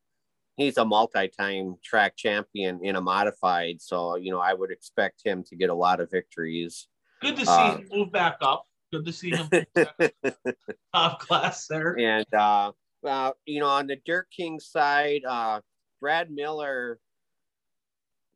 he's 0.58 0.78
a 0.78 0.86
multi-time 0.86 1.76
track 1.84 2.16
champion 2.18 2.84
in 2.84 2.96
a 2.96 3.02
modified. 3.02 3.80
So, 3.80 4.16
you 4.16 4.32
know, 4.32 4.40
I 4.40 4.56
would 4.56 4.72
expect 4.72 5.22
him 5.24 5.44
to 5.50 5.56
get 5.56 5.70
a 5.70 5.76
lot 5.76 6.00
of 6.00 6.10
victories. 6.10 6.88
Good 7.22 7.36
to 7.36 7.46
see 7.46 7.52
uh, 7.52 7.78
him 7.78 7.90
move 7.94 8.12
back 8.12 8.38
up. 8.42 8.66
Good 8.92 9.06
to 9.06 9.14
see 9.14 9.36
him 9.36 9.48
top 10.96 11.20
class 11.20 11.68
there. 11.68 11.96
And 12.00 12.26
uh, 12.34 12.72
uh, 13.06 13.34
you 13.46 13.60
know, 13.60 13.68
on 13.68 13.86
the 13.86 13.98
Dirt 14.04 14.30
King 14.36 14.60
side, 14.60 15.22
uh, 15.28 15.62
Brad 16.02 16.32
Miller, 16.32 17.00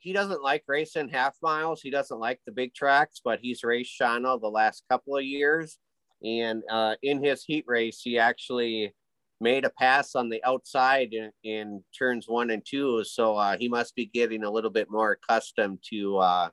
he 0.08 0.14
doesn't 0.14 0.42
like 0.42 0.64
racing 0.70 1.10
half 1.10 1.36
miles. 1.44 1.82
He 1.82 1.90
doesn't 1.90 2.18
like 2.18 2.40
the 2.46 2.54
big 2.54 2.74
tracks, 2.74 3.20
but 3.22 3.40
he's 3.42 3.62
raced 3.62 3.92
Shawano 4.00 4.40
the 4.40 4.48
last 4.48 4.86
couple 4.90 5.18
of 5.18 5.26
years. 5.26 5.80
And 6.24 6.64
uh, 6.72 6.96
in 7.04 7.22
his 7.22 7.44
heat 7.44 7.66
race, 7.68 8.00
he 8.02 8.18
actually 8.18 8.96
made 9.42 9.66
a 9.66 9.70
pass 9.70 10.16
on 10.16 10.30
the 10.30 10.42
outside 10.46 11.10
in, 11.12 11.32
in 11.44 11.84
turns 12.00 12.24
one 12.26 12.52
and 12.52 12.66
two. 12.66 13.04
So 13.04 13.36
uh, 13.36 13.58
he 13.58 13.68
must 13.68 13.96
be 13.96 14.06
getting 14.06 14.46
a 14.46 14.50
little 14.50 14.70
bit 14.70 14.88
more 14.90 15.12
accustomed 15.12 15.80
to 15.90 16.20
uh, 16.20 16.50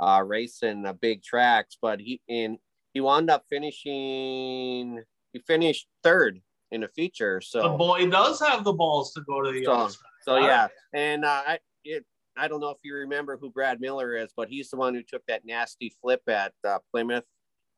uh, 0.00 0.24
racing 0.26 0.84
uh, 0.84 0.94
big 0.94 1.22
tracks. 1.22 1.78
But 1.80 2.00
he 2.00 2.20
and 2.28 2.58
he 2.92 3.00
wound 3.00 3.30
up 3.30 3.44
finishing. 3.48 5.00
He 5.32 5.38
finished 5.46 5.86
third 6.02 6.40
in 6.72 6.82
a 6.82 6.88
feature. 6.88 7.40
So 7.40 7.62
the 7.62 7.78
boy 7.78 8.10
does 8.10 8.40
have 8.40 8.64
the 8.64 8.72
balls 8.72 9.12
to 9.12 9.20
go 9.20 9.42
to 9.42 9.52
the 9.52 9.64
so, 9.64 9.88
so 10.22 10.38
yeah, 10.38 10.66
and 10.92 11.24
uh, 11.24 11.42
I 11.46 11.58
it, 11.84 12.04
I 12.36 12.48
don't 12.48 12.60
know 12.60 12.70
if 12.70 12.78
you 12.82 12.94
remember 12.94 13.36
who 13.36 13.50
Brad 13.50 13.80
Miller 13.80 14.16
is, 14.16 14.32
but 14.36 14.48
he's 14.48 14.70
the 14.70 14.76
one 14.76 14.94
who 14.94 15.02
took 15.02 15.22
that 15.26 15.44
nasty 15.44 15.94
flip 16.00 16.22
at 16.28 16.52
uh, 16.66 16.78
Plymouth. 16.92 17.24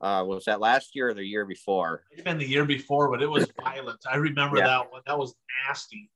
Uh, 0.00 0.24
was 0.26 0.44
that 0.44 0.60
last 0.60 0.94
year 0.94 1.08
or 1.08 1.14
the 1.14 1.24
year 1.24 1.44
before? 1.44 2.04
It's 2.10 2.22
been 2.22 2.38
the 2.38 2.46
year 2.46 2.64
before, 2.64 3.10
but 3.10 3.22
it 3.22 3.26
was 3.28 3.48
violent. 3.62 3.98
I 4.10 4.16
remember 4.16 4.58
yeah. 4.58 4.66
that 4.66 4.92
one. 4.92 5.02
That 5.06 5.18
was 5.18 5.34
nasty. 5.66 6.10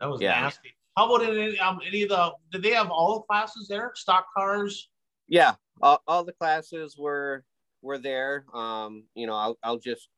That 0.00 0.10
was 0.10 0.20
yeah. 0.20 0.40
nasty. 0.40 0.74
How 0.96 1.14
about 1.14 1.26
any 1.26 1.58
um 1.58 1.80
any 1.86 2.02
of 2.02 2.10
the 2.10 2.32
did 2.50 2.62
they 2.62 2.72
have 2.72 2.90
all 2.90 3.14
the 3.14 3.22
classes 3.22 3.66
there? 3.68 3.92
Stock 3.94 4.26
cars? 4.36 4.90
Yeah, 5.28 5.54
all, 5.80 6.02
all 6.06 6.24
the 6.24 6.34
classes 6.34 6.96
were 6.98 7.44
were 7.80 7.98
there. 7.98 8.44
Um, 8.52 9.04
you 9.14 9.26
know, 9.26 9.34
I'll 9.34 9.58
I'll 9.62 9.78
just 9.78 10.08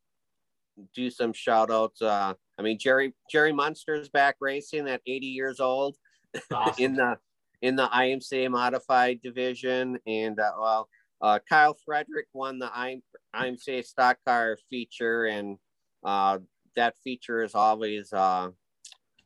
do 0.95 1.11
some 1.11 1.33
shout 1.33 1.71
outs. 1.71 2.03
Uh, 2.03 2.35
I 2.59 2.63
mean, 2.63 2.79
Jerry 2.79 3.15
Jerry 3.31 3.53
Munster's 3.53 4.09
back 4.09 4.37
racing 4.41 4.89
at 4.89 5.01
80 5.07 5.27
years 5.27 5.61
old 5.61 5.97
awesome. 6.53 6.85
in 6.85 6.95
the 6.97 7.19
in 7.65 7.77
the 7.77 7.87
IMCA 7.87 8.51
modified 8.51 9.23
division, 9.23 9.99
and 10.07 10.39
uh, 10.39 10.53
well, 10.61 10.89
uh, 11.23 11.39
Kyle 11.49 11.75
Frederick 11.87 12.27
won 12.35 12.59
the 12.59 12.71
IM, 12.79 13.03
IMCA 13.35 13.83
stock 13.87 14.19
car 14.27 14.59
feature, 14.69 15.25
and 15.25 15.57
uh, 16.05 16.41
that 16.77 16.95
feature 17.03 17.43
is 17.43 17.55
always 17.55 18.13
uh, 18.13 18.51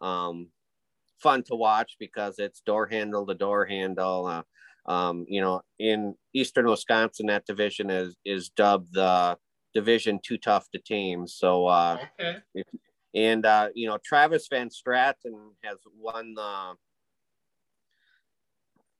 um, 0.00 0.50
fun 1.21 1.42
to 1.42 1.57
watch 1.57 1.97
because 1.99 2.38
it's 2.38 2.61
door 2.61 2.87
handle 2.87 3.26
to 3.26 3.35
door 3.35 3.66
handle. 3.66 4.26
Uh, 4.26 4.42
um, 4.88 5.26
you 5.28 5.40
know, 5.40 5.62
in 5.80 6.14
Eastern 6.33 6.68
Wisconsin, 6.68 7.26
that 7.26 7.45
division 7.45 7.90
is 7.90 8.14
is 8.25 8.50
dubbed 8.50 8.95
the 8.95 9.37
division 9.75 10.21
too 10.25 10.38
tough 10.38 10.71
to 10.71 10.78
tame. 10.78 11.26
So, 11.26 11.66
uh, 11.66 11.99
okay. 12.21 12.37
and 13.16 13.45
uh, 13.45 13.71
you 13.75 13.88
know, 13.88 13.99
Travis 14.04 14.47
Van 14.49 14.68
Straten 14.68 15.54
has 15.64 15.78
won 15.92 16.35
the. 16.35 16.75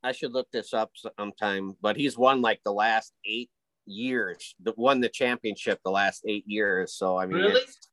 I 0.09 0.12
should 0.12 0.33
look 0.33 0.50
this 0.50 0.73
up 0.73 0.91
sometime, 1.19 1.75
but 1.83 1.97
he's 1.97 2.17
won 2.17 2.41
like 2.41 2.61
the 2.65 2.73
last 2.73 3.12
eight 3.27 3.50
years. 3.85 4.55
The 4.62 4.73
won 4.77 5.03
the 5.03 5.11
championship 5.11 5.81
the 5.85 5.91
last 5.91 6.25
eight 6.27 6.45
years. 6.47 6.95
So 6.95 7.19
I 7.19 7.27
mean, 7.27 7.43
really? 7.43 7.61
it's, 7.61 7.88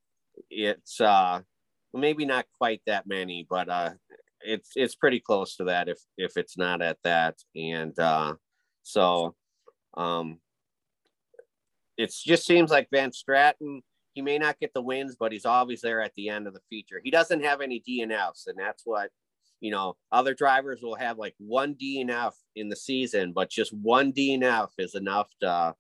it's 0.50 1.02
uh 1.02 1.42
maybe 1.94 2.26
not 2.26 2.46
quite 2.58 2.82
that 2.86 3.06
many, 3.06 3.46
but 3.50 3.68
uh, 3.68 3.92
it's 4.40 4.72
it's 4.78 4.96
pretty 4.96 5.20
close 5.20 5.58
to 5.58 5.66
that 5.66 5.90
if 5.90 6.00
if 6.18 6.38
it's 6.38 6.58
not 6.58 6.82
at 6.82 6.98
that. 7.04 7.36
And 7.54 7.98
uh, 8.00 8.36
so 8.84 9.36
um, 9.96 10.40
it 11.98 12.14
just 12.26 12.46
seems 12.46 12.72
like 12.72 12.88
Van 12.94 13.12
Straten, 13.12 13.82
he 14.14 14.22
may 14.22 14.38
not 14.38 14.60
get 14.60 14.74
the 14.74 14.82
wins, 14.82 15.18
but 15.20 15.34
he's 15.34 15.46
always 15.46 15.82
there 15.82 16.02
at 16.02 16.14
the 16.16 16.30
end 16.30 16.48
of 16.48 16.54
the 16.54 16.62
feature. 16.70 17.02
He 17.04 17.12
doesn't 17.12 17.44
have 17.44 17.60
any 17.60 17.84
DNFs, 17.86 18.48
and 18.48 18.58
that's 18.58 18.84
what 18.86 19.10
you 19.60 19.72
know. 19.72 19.96
Other 20.12 20.34
drivers 20.34 20.82
will 20.82 20.96
have 20.96 21.18
like 21.18 21.36
one 21.38 21.76
DNF 21.76 22.34
in 22.56 22.70
the 22.70 22.76
season, 22.76 23.34
but 23.34 23.50
just 23.50 23.74
one 23.74 24.14
DNF 24.14 24.70
is 24.78 24.96
enough 24.96 25.30
to 25.42 25.76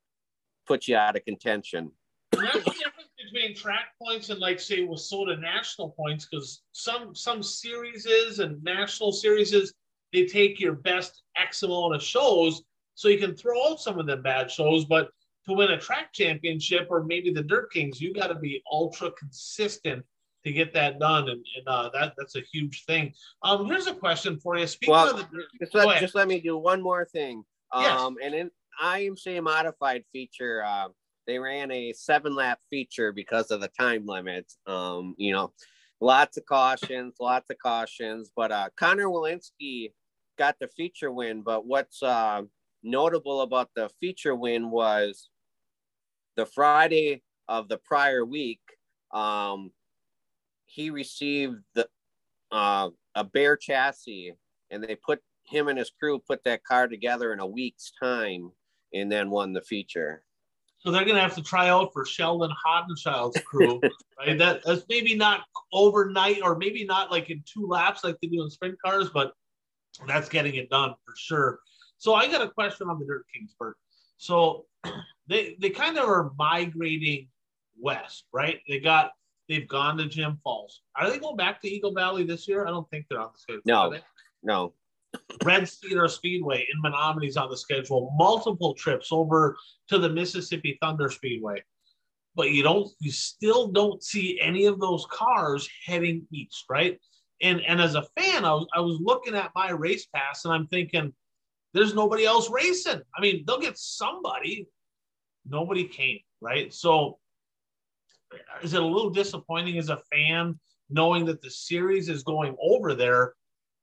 put 0.67 0.87
you 0.87 0.95
out 0.95 1.15
of 1.15 1.25
contention. 1.25 1.91
That's 2.31 2.53
the 2.53 2.59
difference 2.59 3.09
between 3.17 3.55
track 3.55 3.93
points 4.01 4.29
and 4.29 4.39
like 4.39 4.59
say 4.59 4.81
WISSOTA 4.85 5.39
national 5.39 5.91
points, 5.91 6.27
because 6.29 6.61
some 6.71 7.15
some 7.15 7.41
series 7.41 8.05
and 8.39 8.63
national 8.63 9.11
series 9.11 9.53
they 10.13 10.25
take 10.25 10.59
your 10.59 10.73
best 10.73 11.23
X 11.37 11.63
amount 11.63 11.95
of 11.95 12.01
shows, 12.01 12.63
so 12.93 13.07
you 13.09 13.17
can 13.17 13.35
throw 13.35 13.71
out 13.71 13.79
some 13.81 13.99
of 13.99 14.05
the 14.05 14.17
bad 14.17 14.49
shows, 14.49 14.85
but 14.85 15.09
to 15.45 15.53
win 15.53 15.71
a 15.71 15.77
track 15.77 16.11
championship 16.13 16.87
or 16.89 17.03
maybe 17.03 17.31
the 17.31 17.43
Dirt 17.43 17.71
Kings, 17.71 18.01
you 18.01 18.13
got 18.13 18.27
to 18.27 18.35
be 18.35 18.63
ultra 18.71 19.11
consistent 19.11 20.03
to 20.45 20.51
get 20.51 20.73
that 20.73 20.99
done, 20.99 21.29
and, 21.29 21.45
and 21.57 21.67
uh, 21.67 21.89
that 21.93 22.13
that's 22.17 22.35
a 22.35 22.41
huge 22.41 22.85
thing. 22.85 23.13
Um, 23.43 23.65
here's 23.65 23.87
a 23.87 23.93
question 23.93 24.39
for 24.39 24.57
you. 24.57 24.67
Speaking 24.67 24.93
well, 24.93 25.19
of 25.19 25.29
the, 25.31 25.43
just 25.59 25.73
let, 25.73 25.99
just 25.99 26.15
let 26.15 26.27
me 26.27 26.39
do 26.39 26.57
one 26.57 26.81
more 26.81 27.05
thing. 27.05 27.43
Um, 27.73 28.15
yes. 28.19 28.25
and 28.25 28.35
in 28.35 28.51
IMCA 28.81 29.41
modified 29.43 30.03
feature, 30.11 30.63
uh, 30.63 30.89
they 31.27 31.39
ran 31.39 31.71
a 31.71 31.93
seven 31.93 32.35
lap 32.35 32.59
feature 32.69 33.11
because 33.11 33.51
of 33.51 33.61
the 33.61 33.69
time 33.79 34.05
limit. 34.05 34.51
Um, 34.67 35.15
you 35.17 35.33
know, 35.33 35.51
lots 35.99 36.37
of 36.37 36.45
cautions, 36.45 37.15
lots 37.19 37.49
of 37.49 37.57
cautions, 37.57 38.31
but 38.35 38.51
uh, 38.51 38.69
Connor 38.77 39.07
Walensky 39.07 39.91
got 40.37 40.57
the 40.59 40.67
feature 40.67 41.11
win. 41.11 41.41
But 41.41 41.65
what's 41.65 42.03
uh, 42.03 42.43
notable 42.83 43.41
about 43.41 43.69
the 43.75 43.89
feature 43.99 44.35
win 44.35 44.69
was 44.69 45.29
the 46.35 46.45
Friday 46.45 47.23
of 47.47 47.67
the 47.67 47.77
prior 47.77 48.25
week, 48.25 48.61
um, 49.11 49.71
he 50.75 50.89
received 50.89 51.55
the 51.73 51.87
uh, 52.51 52.89
a 53.15 53.23
bare 53.23 53.55
chassis, 53.55 54.33
and 54.69 54.83
they 54.83 54.95
put 54.95 55.21
him 55.47 55.67
and 55.67 55.79
his 55.79 55.91
crew 55.97 56.19
put 56.19 56.43
that 56.43 56.63
car 56.63 56.87
together 56.87 57.31
in 57.31 57.39
a 57.39 57.47
week's 57.47 57.91
time, 58.01 58.51
and 58.93 59.11
then 59.11 59.29
won 59.29 59.53
the 59.53 59.61
feature. 59.61 60.23
So 60.79 60.91
they're 60.91 61.05
going 61.05 61.15
to 61.15 61.21
have 61.21 61.35
to 61.35 61.41
try 61.41 61.69
out 61.69 61.91
for 61.93 62.05
Sheldon 62.05 62.51
Haudenschild's 62.63 63.41
crew, 63.41 63.81
right? 64.19 64.37
That, 64.37 64.61
that's 64.63 64.83
maybe 64.87 65.15
not 65.15 65.41
overnight, 65.73 66.41
or 66.43 66.57
maybe 66.57 66.85
not 66.85 67.09
like 67.09 67.29
in 67.29 67.43
two 67.45 67.65
laps 67.67 68.03
like 68.03 68.17
they 68.21 68.27
do 68.27 68.43
in 68.43 68.49
sprint 68.49 68.75
cars, 68.83 69.09
but 69.09 69.33
that's 70.07 70.29
getting 70.29 70.55
it 70.55 70.69
done 70.69 70.93
for 71.05 71.15
sure. 71.17 71.59
So 71.97 72.13
I 72.13 72.27
got 72.27 72.41
a 72.41 72.49
question 72.49 72.89
on 72.89 72.99
the 72.99 73.05
Dirt 73.05 73.25
Kingsburg. 73.33 73.73
So 74.17 74.65
they 75.27 75.55
they 75.59 75.69
kind 75.69 75.97
of 75.97 76.07
are 76.07 76.31
migrating 76.37 77.29
west, 77.79 78.25
right? 78.31 78.59
They 78.67 78.79
got 78.79 79.11
they've 79.49 79.67
gone 79.67 79.97
to 79.97 80.07
Jim 80.07 80.39
Falls. 80.43 80.81
Are 80.95 81.09
they 81.09 81.19
going 81.19 81.37
back 81.37 81.61
to 81.61 81.67
Eagle 81.67 81.93
Valley 81.93 82.23
this 82.23 82.47
year? 82.47 82.65
I 82.65 82.69
don't 82.69 82.89
think 82.89 83.05
they're 83.09 83.19
on 83.19 83.29
the 83.33 83.39
schedule. 83.39 83.61
No, 83.65 83.93
no. 84.43 84.73
Red 85.43 85.67
Cedar 85.67 86.07
Speedway 86.07 86.65
in 86.73 86.81
Menomonie's 86.81 87.37
on 87.37 87.49
the 87.49 87.57
schedule. 87.57 88.13
Multiple 88.17 88.73
trips 88.73 89.11
over 89.11 89.55
to 89.89 89.97
the 89.97 90.09
Mississippi 90.09 90.77
Thunder 90.81 91.09
Speedway, 91.09 91.63
but 92.35 92.51
you 92.51 92.63
don't, 92.63 92.89
you 92.99 93.11
still 93.11 93.67
don't 93.67 94.03
see 94.03 94.39
any 94.41 94.65
of 94.65 94.79
those 94.79 95.05
cars 95.09 95.69
heading 95.85 96.27
east, 96.31 96.65
right? 96.69 96.99
And 97.41 97.61
and 97.61 97.81
as 97.81 97.95
a 97.95 98.03
fan, 98.17 98.45
I 98.45 98.53
was 98.53 98.67
I 98.73 98.79
was 98.79 98.99
looking 99.01 99.35
at 99.35 99.51
my 99.55 99.71
race 99.71 100.07
pass 100.13 100.45
and 100.45 100.53
I'm 100.53 100.67
thinking, 100.67 101.13
there's 101.73 101.93
nobody 101.93 102.25
else 102.25 102.49
racing. 102.49 103.01
I 103.15 103.21
mean, 103.21 103.43
they'll 103.45 103.59
get 103.59 103.77
somebody. 103.77 104.67
Nobody 105.45 105.85
came, 105.85 106.19
right? 106.41 106.73
So 106.73 107.19
is 108.61 108.73
it 108.73 108.81
a 108.81 108.85
little 108.85 109.09
disappointing 109.09 109.77
as 109.77 109.89
a 109.89 110.01
fan 110.11 110.59
knowing 110.89 111.25
that 111.25 111.41
the 111.41 111.49
series 111.49 112.09
is 112.09 112.23
going 112.23 112.55
over 112.61 112.93
there, 112.93 113.33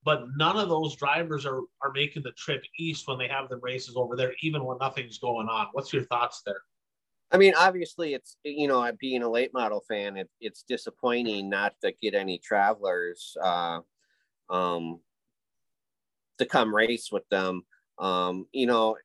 but 0.04 0.25
none 0.37 0.56
of 0.56 0.68
those 0.68 0.97
drivers 0.97 1.47
are 1.47 1.61
are 1.82 1.92
making 1.94 2.23
the 2.23 2.32
trip 2.32 2.64
east 2.78 3.09
when 3.09 3.18
they 3.18 3.28
have 3.28 3.49
the 3.49 3.59
races 3.59 3.97
over 3.97 4.16
there, 4.16 4.35
even 4.42 4.64
when 4.64 4.78
nothing's 4.78 5.18
going 5.18 5.49
on. 5.49 5.68
What's 5.73 5.92
your 5.92 6.04
thoughts 6.04 6.42
there? 6.44 6.62
I 7.30 7.38
mean, 7.38 7.54
obviously, 7.56 8.14
it's 8.14 8.37
you 8.44 8.68
know, 8.68 8.90
being 9.00 9.23
a 9.23 9.30
late 9.30 9.52
model 9.54 9.82
fan, 9.88 10.16
it, 10.16 10.30
it's 10.40 10.64
disappointing 10.64 11.49
not 11.49 11.75
to 11.82 11.92
get 12.02 12.14
any 12.14 12.38
travelers 12.38 13.37
uh, 13.42 13.80
um, 14.50 15.00
to 16.38 16.44
come 16.44 16.75
race 16.75 17.11
with 17.11 17.28
them. 17.30 17.62
Um, 17.99 18.47
you 18.52 18.66
know, 18.66 18.97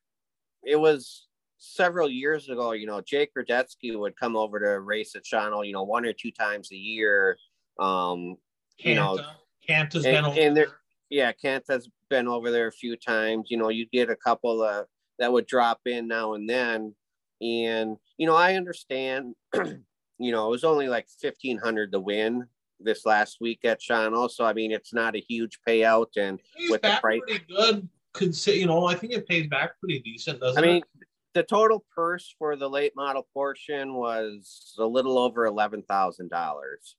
it 0.63 0.75
was 0.75 1.27
several 1.57 2.09
years 2.09 2.49
ago, 2.49 2.71
you 2.71 2.85
know, 2.85 3.01
Jake 3.01 3.31
Redetzke 3.37 3.97
would 3.97 4.17
come 4.17 4.35
over 4.35 4.59
to 4.59 4.79
race 4.79 5.15
at 5.15 5.23
Shawano, 5.23 5.65
you 5.65 5.73
know, 5.73 5.83
one 5.83 6.05
or 6.05 6.13
two 6.13 6.31
times 6.31 6.71
a 6.71 6.75
year. 6.75 7.37
Um, 7.79 8.37
you 8.77 8.95
know, 8.95 9.19
Kent 9.67 9.93
has 9.93 10.05
and, 10.05 10.15
been 10.15 10.25
over 10.25 10.39
and 10.39 10.57
there, 10.57 10.67
Yeah, 11.09 11.31
Kent 11.31 11.65
has 11.69 11.89
been 12.09 12.27
over 12.27 12.51
there 12.51 12.67
a 12.67 12.71
few 12.71 12.95
times. 12.95 13.47
You 13.49 13.57
know, 13.57 13.69
you 13.69 13.87
get 13.91 14.09
a 14.09 14.15
couple 14.15 14.61
uh, 14.61 14.83
that 15.19 15.31
would 15.31 15.47
drop 15.47 15.81
in 15.85 16.07
now 16.07 16.33
and 16.33 16.49
then, 16.49 16.95
and 17.41 17.97
you 18.17 18.27
know, 18.27 18.35
I 18.35 18.55
understand. 18.55 19.35
you 19.55 20.31
know, 20.31 20.47
it 20.47 20.51
was 20.51 20.63
only 20.63 20.87
like 20.87 21.07
fifteen 21.19 21.57
hundred 21.57 21.91
to 21.91 21.99
win 21.99 22.45
this 22.79 23.05
last 23.05 23.37
week 23.41 23.59
at 23.63 23.81
Shawano, 23.81 24.29
so 24.29 24.45
I 24.45 24.53
mean, 24.53 24.71
it's 24.71 24.93
not 24.93 25.15
a 25.15 25.19
huge 25.19 25.59
payout, 25.67 26.17
and 26.17 26.39
with 26.69 26.81
the 26.81 26.97
price, 27.01 27.21
pretty 27.27 27.45
good. 27.49 27.89
Consider, 28.13 28.57
you 28.57 28.65
know, 28.65 28.85
I 28.85 28.95
think 28.95 29.13
it 29.13 29.27
pays 29.27 29.47
back 29.47 29.79
pretty 29.79 29.99
decent, 29.99 30.39
doesn't 30.39 30.63
I 30.63 30.65
mean, 30.65 30.77
it? 30.77 31.06
The 31.37 31.43
total 31.43 31.85
purse 31.95 32.33
for 32.39 32.55
the 32.55 32.67
late 32.67 32.93
model 32.95 33.27
portion 33.31 33.93
was 33.93 34.73
a 34.79 34.85
little 34.85 35.19
over 35.19 35.45
eleven 35.45 35.83
thousand 35.83 36.31
dollars, 36.31 36.95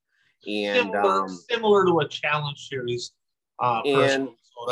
and 0.46 0.92
similar, 0.92 1.22
um, 1.24 1.28
similar 1.50 1.84
to 1.84 1.98
a 1.98 2.08
challenge 2.08 2.68
series. 2.68 3.10
Uh, 3.58 3.80
and 3.84 4.28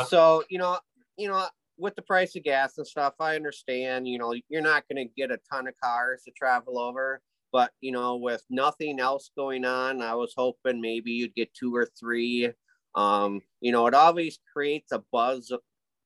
so 0.06 0.44
you 0.48 0.58
know, 0.58 0.78
you 1.16 1.26
know, 1.26 1.44
with 1.78 1.96
the 1.96 2.02
price 2.02 2.36
of 2.36 2.44
gas 2.44 2.78
and 2.78 2.86
stuff, 2.86 3.14
I 3.18 3.34
understand. 3.34 4.06
You 4.06 4.18
know, 4.18 4.34
you're 4.48 4.62
not 4.62 4.84
going 4.88 5.04
to 5.04 5.12
get 5.16 5.32
a 5.32 5.40
ton 5.52 5.66
of 5.66 5.74
cars 5.82 6.22
to 6.26 6.30
travel 6.30 6.78
over, 6.78 7.20
but 7.52 7.72
you 7.80 7.90
know, 7.90 8.14
with 8.14 8.44
nothing 8.48 9.00
else 9.00 9.32
going 9.36 9.64
on, 9.64 10.00
I 10.00 10.14
was 10.14 10.32
hoping 10.36 10.80
maybe 10.80 11.10
you'd 11.10 11.34
get 11.34 11.52
two 11.54 11.74
or 11.74 11.88
three. 11.98 12.52
Um, 12.94 13.40
you 13.60 13.72
know, 13.72 13.88
it 13.88 13.94
always 13.94 14.38
creates 14.54 14.92
a 14.92 15.02
buzz 15.10 15.50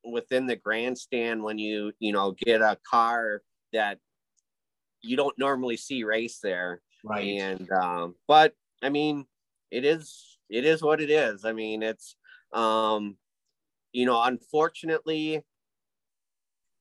within 0.02 0.46
the 0.46 0.56
grandstand 0.56 1.42
when 1.42 1.58
you 1.58 1.92
you 1.98 2.10
know 2.10 2.34
get 2.42 2.62
a 2.62 2.78
car 2.90 3.42
that 3.72 3.98
you 5.02 5.16
don't 5.16 5.38
normally 5.38 5.76
see 5.76 6.04
race 6.04 6.38
there. 6.42 6.82
Right. 7.04 7.40
And 7.40 7.70
um 7.72 8.14
but 8.28 8.54
i 8.82 8.90
mean 8.90 9.24
it 9.70 9.84
is 9.84 10.38
it 10.48 10.64
is 10.64 10.82
what 10.82 11.00
it 11.00 11.10
is. 11.10 11.44
I 11.44 11.52
mean 11.52 11.82
it's 11.82 12.16
um 12.52 13.16
you 13.92 14.06
know 14.06 14.22
unfortunately 14.22 15.42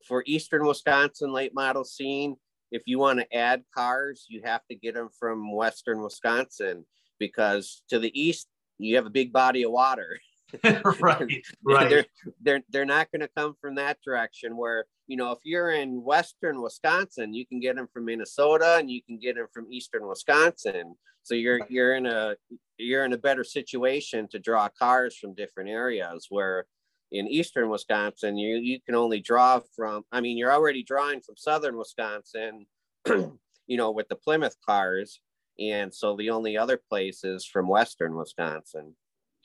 for 0.08 0.24
eastern 0.25 0.65
wisconsin 0.65 1.31
late 1.31 1.53
model 1.53 1.84
scene 1.84 2.36
if 2.72 2.84
you 2.86 3.00
want 3.00 3.19
to 3.19 3.36
add 3.36 3.63
cars 3.75 4.25
you 4.29 4.41
have 4.43 4.62
to 4.69 4.75
get 4.75 4.96
them 4.96 5.10
from 5.19 5.53
western 5.53 6.01
wisconsin 6.01 6.86
because 7.19 7.84
to 7.89 8.00
the 8.00 8.19
east 8.19 8.48
you 8.77 8.96
have 8.96 9.05
a 9.05 9.12
big 9.12 9.31
body 9.31 9.63
of 9.63 9.72
water 9.72 10.19
right, 11.01 11.46
right. 11.63 11.89
They're 11.89 12.06
they're 12.41 12.62
they're 12.70 12.86
not 12.86 13.12
going 13.12 13.22
to 13.22 13.29
come 13.36 13.56
from 13.62 13.75
that 13.75 13.98
direction. 14.03 14.58
Where 14.58 14.86
you 15.08 15.18
know, 15.18 15.32
if 15.32 15.39
you're 15.44 15.72
in 15.72 16.03
western 16.03 16.62
Wisconsin, 16.62 17.34
you 17.34 17.46
can 17.46 17.60
get 17.60 17.75
them 17.75 17.88
from 17.91 18.06
Minnesota 18.06 18.77
and 18.79 18.89
you 18.89 19.01
can 19.01 19.20
get 19.20 19.36
them 19.36 19.48
from 19.53 19.72
eastern 19.72 20.08
Wisconsin. 20.08 20.96
So 21.24 21.36
you're 21.36 21.60
you're 21.70 21.96
in 21.96 22.06
a 22.06 22.36
you're 22.77 23.06
in 23.06 23.13
a 23.13 23.18
better 23.18 23.44
situation 23.44 24.27
to 24.32 24.39
draw 24.39 24.70
cars 24.70 25.18
from 25.18 25.36
different 25.36 25.70
areas. 25.70 26.27
Where 26.29 26.65
in 27.12 27.27
eastern 27.27 27.70
Wisconsin, 27.70 28.38
you 28.38 28.58
you 28.58 28.79
can 28.82 28.96
only 28.96 29.20
draw 29.20 29.62
from. 29.75 30.03
I 30.12 30.22
mean, 30.22 30.38
you're 30.38 30.53
already 30.53 30.84
drawing 30.84 31.22
from 31.22 31.38
southern 31.38 31.77
Wisconsin. 31.77 32.65
you 33.08 33.77
know, 33.77 33.91
with 33.91 34.08
the 34.10 34.15
Plymouth 34.15 34.58
cars, 34.65 35.22
and 35.60 35.94
so 35.94 36.15
the 36.15 36.32
only 36.32 36.58
other 36.58 36.79
place 36.89 37.24
is 37.24 37.46
from 37.46 37.68
western 37.68 38.15
Wisconsin. 38.15 38.96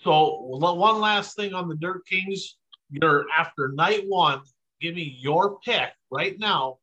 So 0.04 0.36
one 0.42 1.00
last 1.00 1.34
thing 1.34 1.54
on 1.54 1.66
the 1.66 1.76
Dirt 1.76 2.06
Kings. 2.06 2.58
You're 2.90 3.24
after 3.34 3.68
night 3.68 4.04
one. 4.06 4.42
Give 4.80 4.94
me 4.94 5.16
your 5.18 5.58
pick 5.60 5.92
right 6.10 6.38
now 6.38 6.76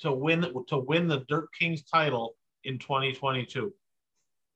to 0.00 0.12
win 0.12 0.44
to 0.68 0.78
win 0.78 1.06
the 1.06 1.24
Dirt 1.28 1.48
Kings 1.56 1.84
title 1.84 2.34
in 2.64 2.78
2022. 2.78 3.72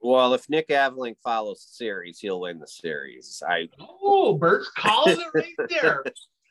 Well, 0.02 0.34
if 0.34 0.50
Nick 0.50 0.68
Anvelink 0.68 1.16
follows 1.22 1.64
the 1.64 1.72
series, 1.76 2.18
he'll 2.18 2.40
win 2.40 2.58
the 2.58 2.66
series. 2.66 3.42
I 3.46 3.68
oh, 3.78 4.34
Bert's 4.34 4.70
calling 4.70 5.20
it 5.20 5.26
right 5.32 5.68
there. 5.68 6.02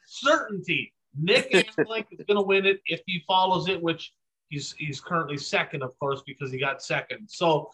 Certainty. 0.08 0.94
Nick 1.20 1.52
Anvelink 1.78 2.06
is 2.12 2.26
going 2.26 2.38
to 2.38 2.42
win 2.42 2.66
it 2.66 2.80
if 2.86 3.02
he 3.06 3.22
follows 3.28 3.68
it, 3.68 3.82
which 3.82 4.14
he's 4.48 4.74
he's 4.78 5.02
currently 5.02 5.36
second, 5.36 5.84
of 5.84 5.92
course, 6.00 6.22
because 6.26 6.54
he 6.54 6.58
got 6.58 6.82
second. 6.82 7.28
So 7.30 7.70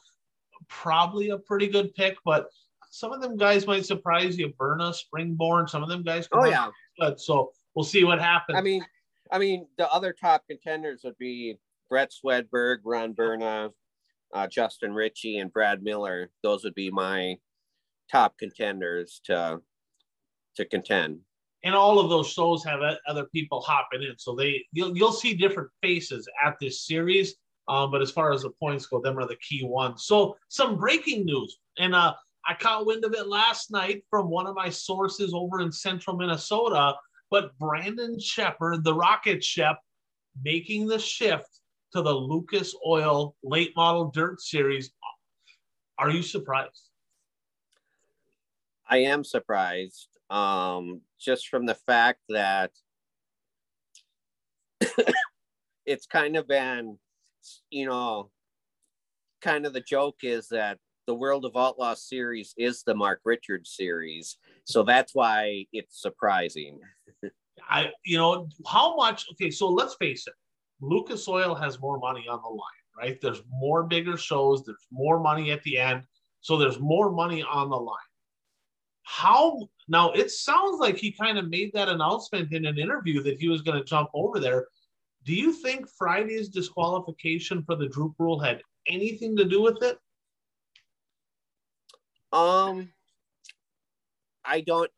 probably 0.69 1.29
a 1.29 1.37
pretty 1.37 1.67
good 1.67 1.93
pick, 1.93 2.17
but 2.25 2.47
some 2.95 3.11
of 3.11 3.21
them 3.21 3.35
guys 3.35 3.67
might 3.67 3.85
surprise 3.85 4.37
you. 4.37 4.53
Berna, 4.57 4.93
Springborn, 4.93 5.69
some 5.69 5.83
of 5.83 5.89
them 5.89 6.01
guys. 6.01 6.29
oh 6.31 6.45
yeah. 6.45 6.69
Good. 6.97 7.19
So 7.19 7.51
we'll 7.75 7.83
see 7.83 8.05
what 8.05 8.21
happens. 8.21 8.57
I 8.57 8.61
mean, 8.61 8.85
I 9.31 9.37
mean, 9.37 9.67
the 9.77 9.91
other 9.91 10.13
top 10.13 10.43
contenders 10.49 11.01
would 11.03 11.17
be 11.17 11.57
Brett 11.89 12.13
Swedberg, 12.13 12.77
Ron 12.85 13.11
Berna, 13.11 13.71
uh, 14.33 14.47
Justin 14.47 14.93
Ritchie, 14.93 15.39
and 15.39 15.51
Brad 15.51 15.83
Miller. 15.83 16.29
Those 16.41 16.63
would 16.63 16.73
be 16.73 16.89
my 16.89 17.35
top 18.09 18.37
contenders 18.37 19.19
to 19.25 19.59
to 20.55 20.65
contend. 20.65 21.19
And 21.65 21.75
all 21.75 21.99
of 21.99 22.09
those 22.09 22.29
shows 22.29 22.63
have 22.63 22.79
other 23.09 23.25
people 23.25 23.59
hopping 23.59 24.03
in, 24.03 24.17
so 24.17 24.35
they 24.35 24.63
you'll 24.71 24.95
you'll 24.95 25.11
see 25.11 25.33
different 25.33 25.69
faces 25.81 26.29
at 26.45 26.55
this 26.61 26.85
series. 26.87 27.35
Um, 27.67 27.91
but 27.91 28.01
as 28.01 28.11
far 28.11 28.31
as 28.31 28.43
the 28.43 28.51
points 28.51 28.85
go, 28.85 29.01
them 29.01 29.17
are 29.17 29.27
the 29.27 29.37
key 29.37 29.65
ones. 29.65 30.05
So 30.05 30.37
some 30.47 30.77
breaking 30.77 31.25
news, 31.25 31.57
and 31.77 31.93
uh, 31.93 32.13
I 32.47 32.53
caught 32.53 32.85
wind 32.85 33.05
of 33.05 33.13
it 33.13 33.27
last 33.27 33.71
night 33.71 34.03
from 34.09 34.29
one 34.29 34.45
of 34.45 34.55
my 34.55 34.69
sources 34.69 35.33
over 35.33 35.61
in 35.61 35.71
central 35.71 36.15
Minnesota. 36.15 36.95
But 37.31 37.57
Brandon 37.57 38.19
Sheppard, 38.19 38.83
the 38.83 38.93
Rocket 38.93 39.43
Shep, 39.43 39.79
making 40.43 40.87
the 40.87 40.99
shift 40.99 41.61
to 41.93 42.01
the 42.01 42.13
Lucas 42.13 42.75
Oil 42.85 43.35
late 43.43 43.73
model 43.75 44.11
dirt 44.11 44.41
series. 44.41 44.91
Are 45.97 46.11
you 46.11 46.21
surprised? 46.21 46.89
I 48.87 48.97
am 48.97 49.23
surprised 49.23 50.09
um, 50.29 51.01
just 51.19 51.47
from 51.47 51.65
the 51.65 51.73
fact 51.73 52.19
that 52.29 52.71
it's 55.85 56.05
kind 56.05 56.35
of 56.35 56.47
been, 56.47 56.97
you 57.69 57.87
know, 57.87 58.29
kind 59.41 59.65
of 59.65 59.73
the 59.73 59.81
joke 59.81 60.17
is 60.23 60.49
that 60.49 60.77
the 61.07 61.15
World 61.15 61.45
of 61.45 61.55
Outlaws 61.55 62.07
series 62.07 62.53
is 62.57 62.83
the 62.83 62.95
Mark 62.95 63.21
Richards 63.23 63.71
series, 63.71 64.37
so 64.63 64.83
that's 64.83 65.13
why 65.13 65.65
it's 65.71 66.01
surprising. 66.01 66.79
I, 67.69 67.91
you 68.03 68.17
know, 68.17 68.47
how 68.67 68.95
much? 68.95 69.25
Okay, 69.33 69.51
so 69.51 69.69
let's 69.69 69.95
face 69.95 70.27
it, 70.27 70.33
Lucas 70.81 71.27
Oil 71.27 71.55
has 71.55 71.79
more 71.79 71.99
money 71.99 72.25
on 72.29 72.41
the 72.41 72.49
line, 72.49 72.59
right? 72.97 73.19
There's 73.21 73.43
more 73.49 73.83
bigger 73.83 74.17
shows. 74.17 74.63
There's 74.65 74.87
more 74.91 75.19
money 75.19 75.51
at 75.51 75.63
the 75.63 75.77
end, 75.77 76.03
so 76.41 76.57
there's 76.57 76.79
more 76.79 77.11
money 77.11 77.43
on 77.43 77.69
the 77.69 77.77
line. 77.77 77.97
How 79.03 79.67
now? 79.87 80.11
It 80.11 80.31
sounds 80.31 80.79
like 80.79 80.97
he 80.97 81.11
kind 81.11 81.37
of 81.37 81.49
made 81.49 81.71
that 81.73 81.89
announcement 81.89 82.51
in 82.51 82.65
an 82.65 82.79
interview 82.79 83.21
that 83.23 83.39
he 83.39 83.47
was 83.47 83.61
going 83.61 83.77
to 83.77 83.83
jump 83.83 84.09
over 84.13 84.39
there. 84.39 84.67
Do 85.23 85.33
you 85.33 85.53
think 85.53 85.87
Friday's 85.97 86.49
disqualification 86.49 87.63
for 87.63 87.75
the 87.75 87.87
Droop 87.87 88.13
rule 88.19 88.39
had 88.39 88.61
anything 88.87 89.35
to 89.37 89.45
do 89.45 89.61
with 89.61 89.81
it? 89.81 89.97
Um, 92.35 92.91
I 94.43 94.59
don't, 94.59 94.91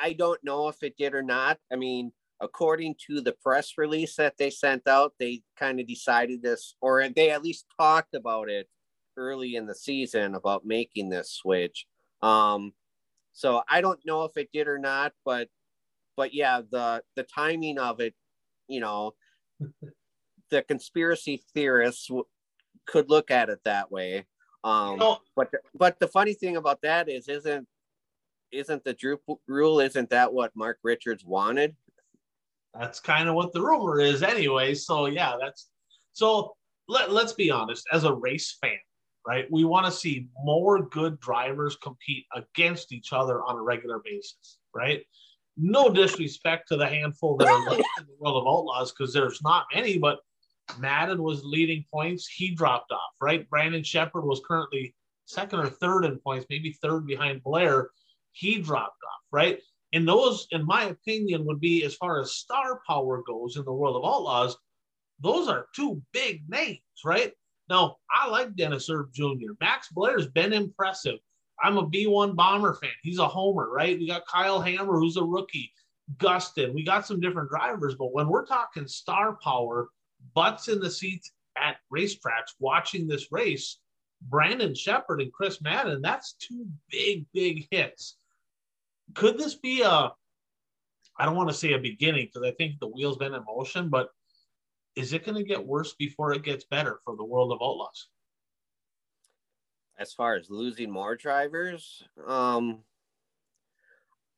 I 0.00 0.12
don't 0.12 0.42
know 0.44 0.68
if 0.68 0.76
it 0.82 0.96
did 0.96 1.12
or 1.12 1.22
not. 1.22 1.58
I 1.72 1.76
mean, 1.76 2.12
according 2.40 2.94
to 3.08 3.20
the 3.20 3.34
press 3.42 3.72
release 3.76 4.14
that 4.16 4.36
they 4.38 4.50
sent 4.50 4.86
out, 4.86 5.12
they 5.18 5.42
kind 5.58 5.80
of 5.80 5.88
decided 5.88 6.40
this, 6.40 6.76
or 6.80 7.08
they 7.08 7.30
at 7.30 7.42
least 7.42 7.66
talked 7.80 8.14
about 8.14 8.48
it 8.48 8.68
early 9.16 9.56
in 9.56 9.66
the 9.66 9.74
season 9.74 10.36
about 10.36 10.64
making 10.64 11.08
this 11.08 11.32
switch. 11.32 11.86
Um, 12.22 12.72
so 13.32 13.62
I 13.68 13.80
don't 13.80 14.00
know 14.06 14.22
if 14.22 14.36
it 14.36 14.50
did 14.52 14.68
or 14.68 14.78
not, 14.78 15.12
but, 15.24 15.48
but 16.16 16.32
yeah, 16.32 16.60
the 16.70 17.02
the 17.16 17.24
timing 17.24 17.76
of 17.76 17.98
it, 17.98 18.14
you 18.68 18.78
know, 18.78 19.14
the 20.50 20.62
conspiracy 20.62 21.42
theorists 21.54 22.06
w- 22.06 22.24
could 22.86 23.10
look 23.10 23.32
at 23.32 23.48
it 23.48 23.58
that 23.64 23.90
way. 23.90 24.26
Um, 24.64 24.92
you 24.92 24.96
know, 24.96 25.18
but 25.36 25.50
the, 25.52 25.58
but 25.74 26.00
the 26.00 26.08
funny 26.08 26.32
thing 26.32 26.56
about 26.56 26.80
that 26.82 27.08
is, 27.08 27.28
isn't 27.28 27.68
isn't 28.50 28.82
the 28.82 28.94
Droop 28.94 29.20
rule? 29.46 29.78
Isn't 29.78 30.10
that 30.10 30.32
what 30.32 30.56
Mark 30.56 30.78
Richards 30.82 31.24
wanted? 31.24 31.76
That's 32.72 32.98
kind 32.98 33.28
of 33.28 33.34
what 33.34 33.52
the 33.52 33.60
rumor 33.60 34.00
is, 34.00 34.22
anyway. 34.22 34.74
So 34.74 35.06
yeah, 35.06 35.34
that's 35.40 35.68
so. 36.12 36.56
Let 36.88 37.12
Let's 37.12 37.32
be 37.32 37.50
honest. 37.50 37.86
As 37.92 38.04
a 38.04 38.12
race 38.12 38.58
fan, 38.60 38.78
right, 39.26 39.46
we 39.50 39.64
want 39.64 39.86
to 39.86 39.92
see 39.92 40.28
more 40.42 40.86
good 40.88 41.18
drivers 41.20 41.76
compete 41.76 42.26
against 42.34 42.92
each 42.92 43.12
other 43.12 43.42
on 43.42 43.56
a 43.56 43.62
regular 43.62 44.00
basis, 44.04 44.58
right? 44.74 45.02
No 45.56 45.88
disrespect 45.88 46.68
to 46.68 46.76
the 46.76 46.86
handful 46.86 47.36
that 47.36 47.48
are 47.48 47.74
in 47.74 47.78
the 48.06 48.16
world 48.18 48.42
of 48.42 48.46
outlaws, 48.46 48.92
because 48.92 49.14
there's 49.14 49.40
not 49.42 49.66
many, 49.74 49.98
but 49.98 50.18
Madden 50.78 51.22
was 51.22 51.44
leading 51.44 51.84
points. 51.92 52.26
He 52.26 52.54
dropped 52.54 52.92
off, 52.92 53.12
right? 53.20 53.48
Brandon 53.48 53.82
Sheppard 53.82 54.24
was 54.24 54.42
currently 54.46 54.94
second 55.26 55.60
or 55.60 55.68
third 55.68 56.04
in 56.04 56.18
points, 56.18 56.46
maybe 56.50 56.72
third 56.82 57.06
behind 57.06 57.42
Blair. 57.42 57.90
He 58.32 58.60
dropped 58.60 59.02
off, 59.04 59.22
right? 59.30 59.60
And 59.92 60.08
those, 60.08 60.46
in 60.50 60.66
my 60.66 60.84
opinion, 60.84 61.44
would 61.46 61.60
be 61.60 61.84
as 61.84 61.94
far 61.94 62.20
as 62.20 62.34
star 62.34 62.80
power 62.86 63.22
goes 63.26 63.56
in 63.56 63.64
the 63.64 63.72
world 63.72 63.96
of 63.96 64.04
outlaws, 64.04 64.56
those 65.20 65.48
are 65.48 65.68
two 65.74 66.02
big 66.12 66.42
names, 66.48 66.80
right? 67.04 67.32
Now, 67.68 67.96
I 68.10 68.28
like 68.28 68.56
Dennis 68.56 68.90
Erb 68.90 69.12
Jr. 69.12 69.52
Max 69.60 69.88
Blair's 69.92 70.26
been 70.26 70.52
impressive. 70.52 71.18
I'm 71.62 71.78
a 71.78 71.86
B1 71.86 72.34
Bomber 72.34 72.74
fan. 72.74 72.90
He's 73.02 73.18
a 73.18 73.28
homer, 73.28 73.70
right? 73.70 73.98
We 73.98 74.08
got 74.08 74.26
Kyle 74.26 74.60
Hammer, 74.60 74.98
who's 74.98 75.16
a 75.16 75.22
rookie. 75.22 75.70
Gustin. 76.18 76.74
We 76.74 76.84
got 76.84 77.06
some 77.06 77.20
different 77.20 77.48
drivers, 77.48 77.94
but 77.94 78.12
when 78.12 78.28
we're 78.28 78.44
talking 78.44 78.86
star 78.86 79.38
power, 79.42 79.88
butts 80.34 80.68
in 80.68 80.80
the 80.80 80.90
seats 80.90 81.32
at 81.56 81.76
racetracks 81.92 82.54
watching 82.58 83.06
this 83.06 83.30
race, 83.30 83.78
Brandon 84.22 84.74
Sheppard 84.74 85.20
and 85.20 85.32
Chris 85.32 85.60
Madden, 85.60 86.00
that's 86.02 86.34
two 86.34 86.66
big, 86.90 87.26
big 87.32 87.66
hits. 87.70 88.16
Could 89.14 89.38
this 89.38 89.54
be 89.54 89.82
a, 89.82 90.12
I 91.16 91.24
don't 91.24 91.36
want 91.36 91.50
to 91.50 91.54
say 91.54 91.72
a 91.72 91.78
beginning 91.78 92.26
because 92.26 92.48
I 92.48 92.52
think 92.52 92.78
the 92.80 92.88
wheel's 92.88 93.18
been 93.18 93.34
in 93.34 93.44
motion, 93.44 93.88
but 93.88 94.08
is 94.96 95.12
it 95.12 95.24
going 95.24 95.36
to 95.36 95.44
get 95.44 95.64
worse 95.64 95.94
before 95.94 96.32
it 96.32 96.42
gets 96.42 96.64
better 96.64 97.00
for 97.04 97.16
the 97.16 97.24
world 97.24 97.52
of 97.52 97.58
outlaws? 97.62 98.08
As 99.98 100.12
far 100.12 100.34
as 100.34 100.50
losing 100.50 100.90
more 100.90 101.14
drivers, 101.14 102.02
um, 102.26 102.80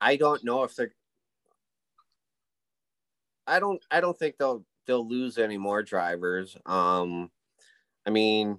I 0.01 0.17
don't 0.17 0.45
know 0.45 0.65
if 0.65 0.77
they're. 0.77 0.93
I 3.47 3.59
don't. 3.59 3.83
I 3.91 4.01
don't 4.01 4.19
think 4.19 4.37
they'll 4.37 4.65
they'll 4.87 5.07
lose 5.07 5.39
any 5.39 5.59
more 5.59 5.83
drivers. 5.83 6.57
Um, 6.67 7.31
I 8.07 8.11
mean, 8.11 8.59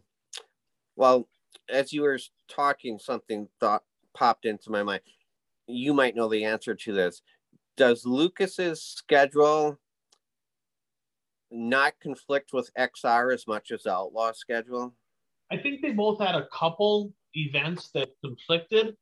well, 0.95 1.27
as 1.69 1.93
you 1.93 2.01
were 2.01 2.19
talking, 2.49 2.99
something 2.99 3.47
thought 3.59 3.83
popped 4.13 4.45
into 4.45 4.71
my 4.71 4.83
mind. 4.83 5.01
You 5.67 5.93
might 5.93 6.15
know 6.15 6.29
the 6.29 6.45
answer 6.45 6.75
to 6.75 6.93
this. 6.93 7.21
Does 7.75 8.05
Lucas's 8.05 8.81
schedule 8.81 9.77
not 11.51 11.93
conflict 12.01 12.51
with 12.53 12.71
XR 12.77 13.33
as 13.33 13.47
much 13.47 13.71
as 13.71 13.83
the 13.83 13.93
Outlaw 13.93 14.31
schedule? 14.33 14.93
I 15.51 15.57
think 15.57 15.81
they 15.81 15.91
both 15.91 16.19
had 16.19 16.35
a 16.35 16.47
couple 16.47 17.13
events 17.33 17.89
that 17.93 18.09
conflicted. 18.23 18.95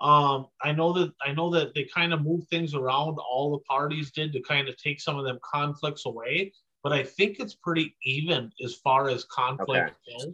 Um, 0.00 0.46
I 0.62 0.70
know 0.72 0.92
that 0.92 1.12
I 1.26 1.32
know 1.32 1.50
that 1.50 1.74
they 1.74 1.84
kind 1.84 2.12
of 2.12 2.22
moved 2.22 2.48
things 2.48 2.74
around. 2.74 3.18
All 3.18 3.50
the 3.50 3.64
parties 3.64 4.12
did 4.12 4.32
to 4.32 4.40
kind 4.40 4.68
of 4.68 4.76
take 4.76 5.00
some 5.00 5.18
of 5.18 5.24
them 5.24 5.38
conflicts 5.42 6.06
away, 6.06 6.52
but 6.88 6.98
I 6.98 7.02
think 7.02 7.38
it's 7.38 7.54
pretty 7.54 7.94
even 8.02 8.50
as 8.64 8.76
far 8.76 9.10
as 9.10 9.24
conflict 9.24 9.94
okay. 10.08 10.32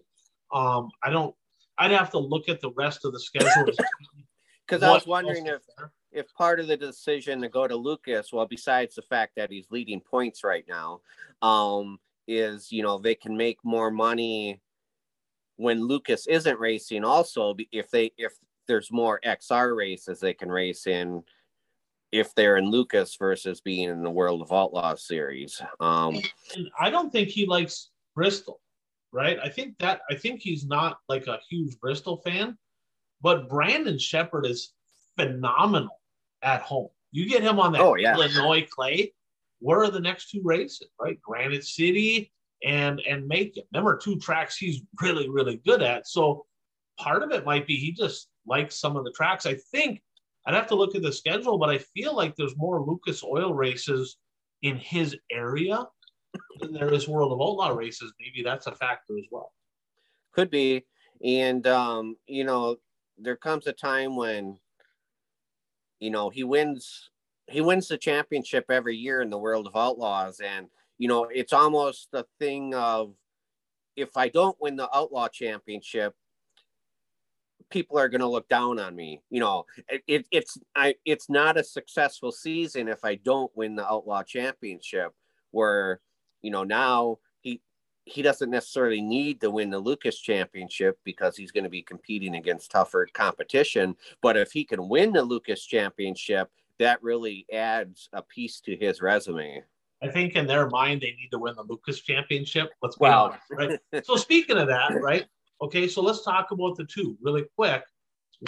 Um, 0.53 0.88
I 1.03 1.11
don't. 1.11 1.35
I'd 1.79 1.90
have 1.90 2.11
to 2.11 2.19
look 2.19 2.49
at 2.49 2.61
the 2.61 2.71
rest 2.77 3.05
of 3.05 3.12
the 3.12 3.19
schedule. 3.19 3.73
Because 4.64 4.83
I 4.85 4.93
was 4.93 5.05
wondering 5.05 5.49
if 5.49 5.62
if 6.12 6.33
part 6.35 6.61
of 6.61 6.69
the 6.69 6.77
decision 6.77 7.40
to 7.40 7.49
go 7.49 7.67
to 7.67 7.75
Lucas, 7.75 8.33
well, 8.33 8.47
besides 8.47 8.95
the 8.95 9.03
fact 9.03 9.33
that 9.35 9.51
he's 9.51 9.67
leading 9.73 10.01
points 10.01 10.45
right 10.45 10.64
now, 10.69 11.01
um, 11.43 11.99
is 12.29 12.71
you 12.71 12.85
know 12.85 12.99
they 12.99 13.17
can 13.17 13.37
make 13.37 13.59
more 13.64 13.90
money 13.90 14.61
when 15.57 15.81
Lucas 15.81 16.29
isn't 16.29 16.61
racing. 16.61 17.05
Also, 17.05 17.57
if 17.73 17.90
they 17.90 18.12
if 18.17 18.35
there's 18.69 18.93
more 18.93 19.21
XR 19.27 19.77
races 19.77 20.21
they 20.21 20.35
can 20.35 20.51
race 20.51 20.87
in, 20.87 21.25
if 22.14 22.33
they're 22.35 22.57
in 22.57 22.70
Lucas 22.70 23.16
versus 23.18 23.61
being 23.61 23.90
in 23.90 24.05
the 24.05 24.11
World 24.11 24.40
of 24.40 24.53
Outlaws 24.53 25.05
series. 25.05 25.61
Um, 25.81 26.20
and 26.55 26.68
I 26.79 26.88
don't 26.88 27.11
think 27.11 27.29
he 27.29 27.44
likes 27.44 27.90
Bristol, 28.14 28.61
right? 29.12 29.37
I 29.42 29.48
think 29.48 29.77
that 29.81 30.03
I 30.09 30.14
think 30.14 30.40
he's 30.40 30.64
not 30.64 30.98
like 31.09 31.27
a 31.27 31.40
huge 31.50 31.79
Bristol 31.81 32.18
fan, 32.18 32.57
but 33.20 33.48
Brandon 33.48 33.98
Sheppard 33.98 34.46
is 34.46 34.72
phenomenal 35.18 36.00
at 36.42 36.62
home. 36.62 36.88
You 37.11 37.29
get 37.29 37.42
him 37.42 37.59
on 37.59 37.72
that 37.72 37.81
oh, 37.81 37.96
yeah. 37.96 38.14
Illinois 38.14 38.64
clay. 38.70 39.12
Where 39.59 39.83
are 39.83 39.90
the 39.90 40.00
next 40.00 40.31
two 40.31 40.40
races, 40.44 40.88
right? 41.00 41.20
Granite 41.20 41.64
City 41.64 42.31
and 42.64 43.00
and 43.00 43.27
Macon. 43.27 43.64
Them 43.72 43.88
are 43.88 43.96
two 43.96 44.20
tracks 44.20 44.57
he's 44.57 44.83
really 45.03 45.29
really 45.29 45.57
good 45.66 45.83
at. 45.83 46.07
So 46.07 46.46
part 46.96 47.24
of 47.24 47.33
it 47.33 47.44
might 47.44 47.66
be 47.66 47.74
he 47.74 47.90
just 47.90 48.29
likes 48.46 48.79
some 48.79 48.96
of 48.96 49.05
the 49.05 49.12
tracks. 49.12 49.46
I 49.46 49.55
think 49.72 50.00
I'd 50.47 50.55
have 50.55 50.67
to 50.69 50.75
look 50.75 50.95
at 50.95 51.03
the 51.03 51.13
schedule, 51.13 51.59
but 51.59 51.71
I 51.71 51.79
feel 51.79 52.15
like 52.15 52.37
there's 52.37 52.57
more 52.57 52.81
Lucas 52.81 53.25
Oil 53.25 53.55
races 53.55 54.19
in 54.63 54.77
his 54.77 55.17
area 55.31 55.87
than 56.61 56.73
there 56.73 56.93
is 56.93 57.09
World 57.09 57.33
of 57.33 57.41
Outlaw 57.41 57.71
races. 57.71 58.13
Maybe 58.21 58.43
that's 58.43 58.67
a 58.67 58.75
factor 58.75 59.17
as 59.19 59.25
well. 59.31 59.53
Could 60.33 60.51
be. 60.51 60.85
And, 61.25 61.67
um, 61.67 62.17
you 62.27 62.45
know, 62.45 62.77
there 63.17 63.37
comes 63.37 63.67
a 63.67 63.73
time 63.73 64.17
when, 64.17 64.59
you 66.01 66.11
know, 66.11 66.29
he 66.29 66.45
wins, 66.45 67.11
he 67.49 67.61
wins 67.61 67.89
the 67.89 67.97
championship 67.97 68.67
every 68.69 68.97
year 68.97 69.23
in 69.23 69.31
the 69.31 69.39
World 69.39 69.67
of 69.67 69.77
Outlaws. 69.77 70.41
And, 70.41 70.67
you 70.99 71.09
know, 71.09 71.29
it's 71.33 71.53
almost 71.53 72.09
a 72.13 72.25
thing 72.39 72.75
of 72.75 73.15
if 73.97 74.17
I 74.17 74.29
don't 74.29 74.61
win 74.61 74.77
the 74.77 74.95
Outlaw 74.95 75.29
championship, 75.29 76.15
people 77.70 77.98
are 77.98 78.09
going 78.09 78.20
to 78.20 78.29
look 78.29 78.48
down 78.48 78.79
on 78.79 78.94
me. 78.94 79.20
You 79.31 79.40
know, 79.40 79.64
it, 80.07 80.27
it's 80.31 80.59
I 80.74 80.94
it's 81.05 81.29
not 81.29 81.57
a 81.57 81.64
successful 81.64 82.33
season 82.33 82.88
if 82.88 83.05
I 83.05 83.16
don't 83.16 83.50
win 83.55 83.77
the 83.77 83.87
Outlaw 83.87 84.22
Championship. 84.22 85.12
Where 85.50 86.00
you 86.42 86.50
know 86.50 86.64
now 86.64 87.18
he 87.40 87.61
he 88.05 88.22
doesn't 88.22 88.50
necessarily 88.50 89.00
need 89.00 89.40
to 89.40 89.50
win 89.50 89.70
the 89.70 89.79
Lucas 89.79 90.18
Championship 90.18 90.98
because 91.05 91.37
he's 91.37 91.53
going 91.53 91.64
to 91.64 91.70
be 91.70 91.83
competing 91.83 92.37
against 92.37 92.70
tougher 92.70 93.09
competition. 93.12 93.96
But 94.20 94.37
if 94.37 94.53
he 94.53 94.64
can 94.64 94.88
win 94.88 95.12
the 95.12 95.22
Lucas 95.22 95.64
Championship, 95.64 96.50
that 96.79 97.03
really 97.03 97.46
adds 97.53 98.09
a 98.12 98.22
piece 98.22 98.61
to 98.62 98.77
his 98.77 99.00
resume. 99.00 99.62
I 100.03 100.09
think 100.09 100.35
in 100.35 100.46
their 100.46 100.68
mind 100.68 101.00
they 101.00 101.12
need 101.12 101.31
to 101.31 101.38
win 101.38 101.55
the 101.55 101.62
Lucas 101.62 102.00
Championship. 102.00 102.70
Let's 102.83 102.96
honest, 103.00 103.40
right? 103.50 103.79
so 104.05 104.16
speaking 104.16 104.59
of 104.59 104.68
that, 104.68 104.92
right? 105.00 105.24
Okay, 105.62 105.88
so 105.88 106.03
let's 106.03 106.23
talk 106.23 106.51
about 106.51 106.77
the 106.77 106.85
two 106.85 107.17
really 107.23 107.45
quick. 107.57 107.83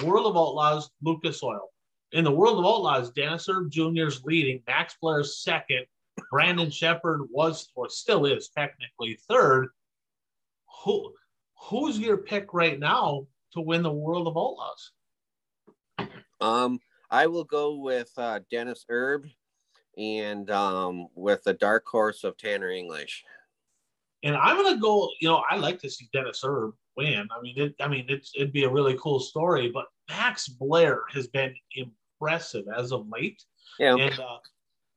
World 0.05 0.27
of 0.27 0.37
Outlaws, 0.37 0.91
Lucas 1.03 1.43
Oil. 1.43 1.69
In 2.13 2.25
the 2.25 2.31
World 2.31 2.59
of 2.59 2.65
Outlaws, 2.65 3.11
Dennis 3.11 3.49
Erb 3.49 3.71
Jr. 3.71 4.07
is 4.07 4.25
leading, 4.25 4.63
Max 4.67 4.97
Blair's 5.01 5.43
second, 5.43 5.87
Brandon 6.31 6.71
Sheppard 6.71 7.23
was 7.31 7.69
or 7.75 7.89
still 7.89 8.27
is 8.27 8.49
technically 8.49 9.19
third. 9.29 9.69
Who 10.85 11.15
who's 11.59 11.99
your 11.99 12.19
pick 12.19 12.53
right 12.53 12.79
now 12.79 13.27
to 13.53 13.61
win 13.61 13.83
the 13.83 13.93
World 13.93 14.27
of 14.27 14.37
Outlaws? 14.37 14.93
Um, 16.41 16.81
I 17.11 17.27
will 17.27 17.45
go 17.45 17.77
with 17.77 18.11
uh, 18.17 18.41
Dennis 18.51 18.85
Erb 18.91 19.27
and 19.97 20.51
um, 20.51 21.09
with 21.15 21.43
the 21.45 21.55
dark 21.55 21.87
horse 21.87 22.25
of 22.25 22.37
Tanner 22.37 22.71
English. 22.71 23.25
And 24.23 24.37
I'm 24.37 24.57
gonna 24.63 24.81
go. 24.81 25.11
You 25.21 25.29
know, 25.29 25.43
I 25.49 25.57
like 25.57 25.81
to 25.81 25.91
see 25.91 26.09
Dennis 26.13 26.43
Erb 26.45 26.75
win. 26.97 27.29
I 27.37 27.41
mean, 27.41 27.55
it, 27.57 27.75
I 27.81 27.89
mean, 27.89 28.07
it's, 28.09 28.33
it'd 28.35 28.53
be 28.53 28.65
a 28.65 28.71
really 28.71 28.97
cool 29.01 29.21
story. 29.21 29.71
But 29.73 29.87
Max 30.09 30.49
Blair 30.49 31.03
has 31.13 31.27
been 31.29 31.55
impressive 31.75 32.65
as 32.77 32.93
of 32.93 33.07
late. 33.09 33.43
Yeah. 33.79 33.97
And 33.97 34.19
uh, 34.19 34.39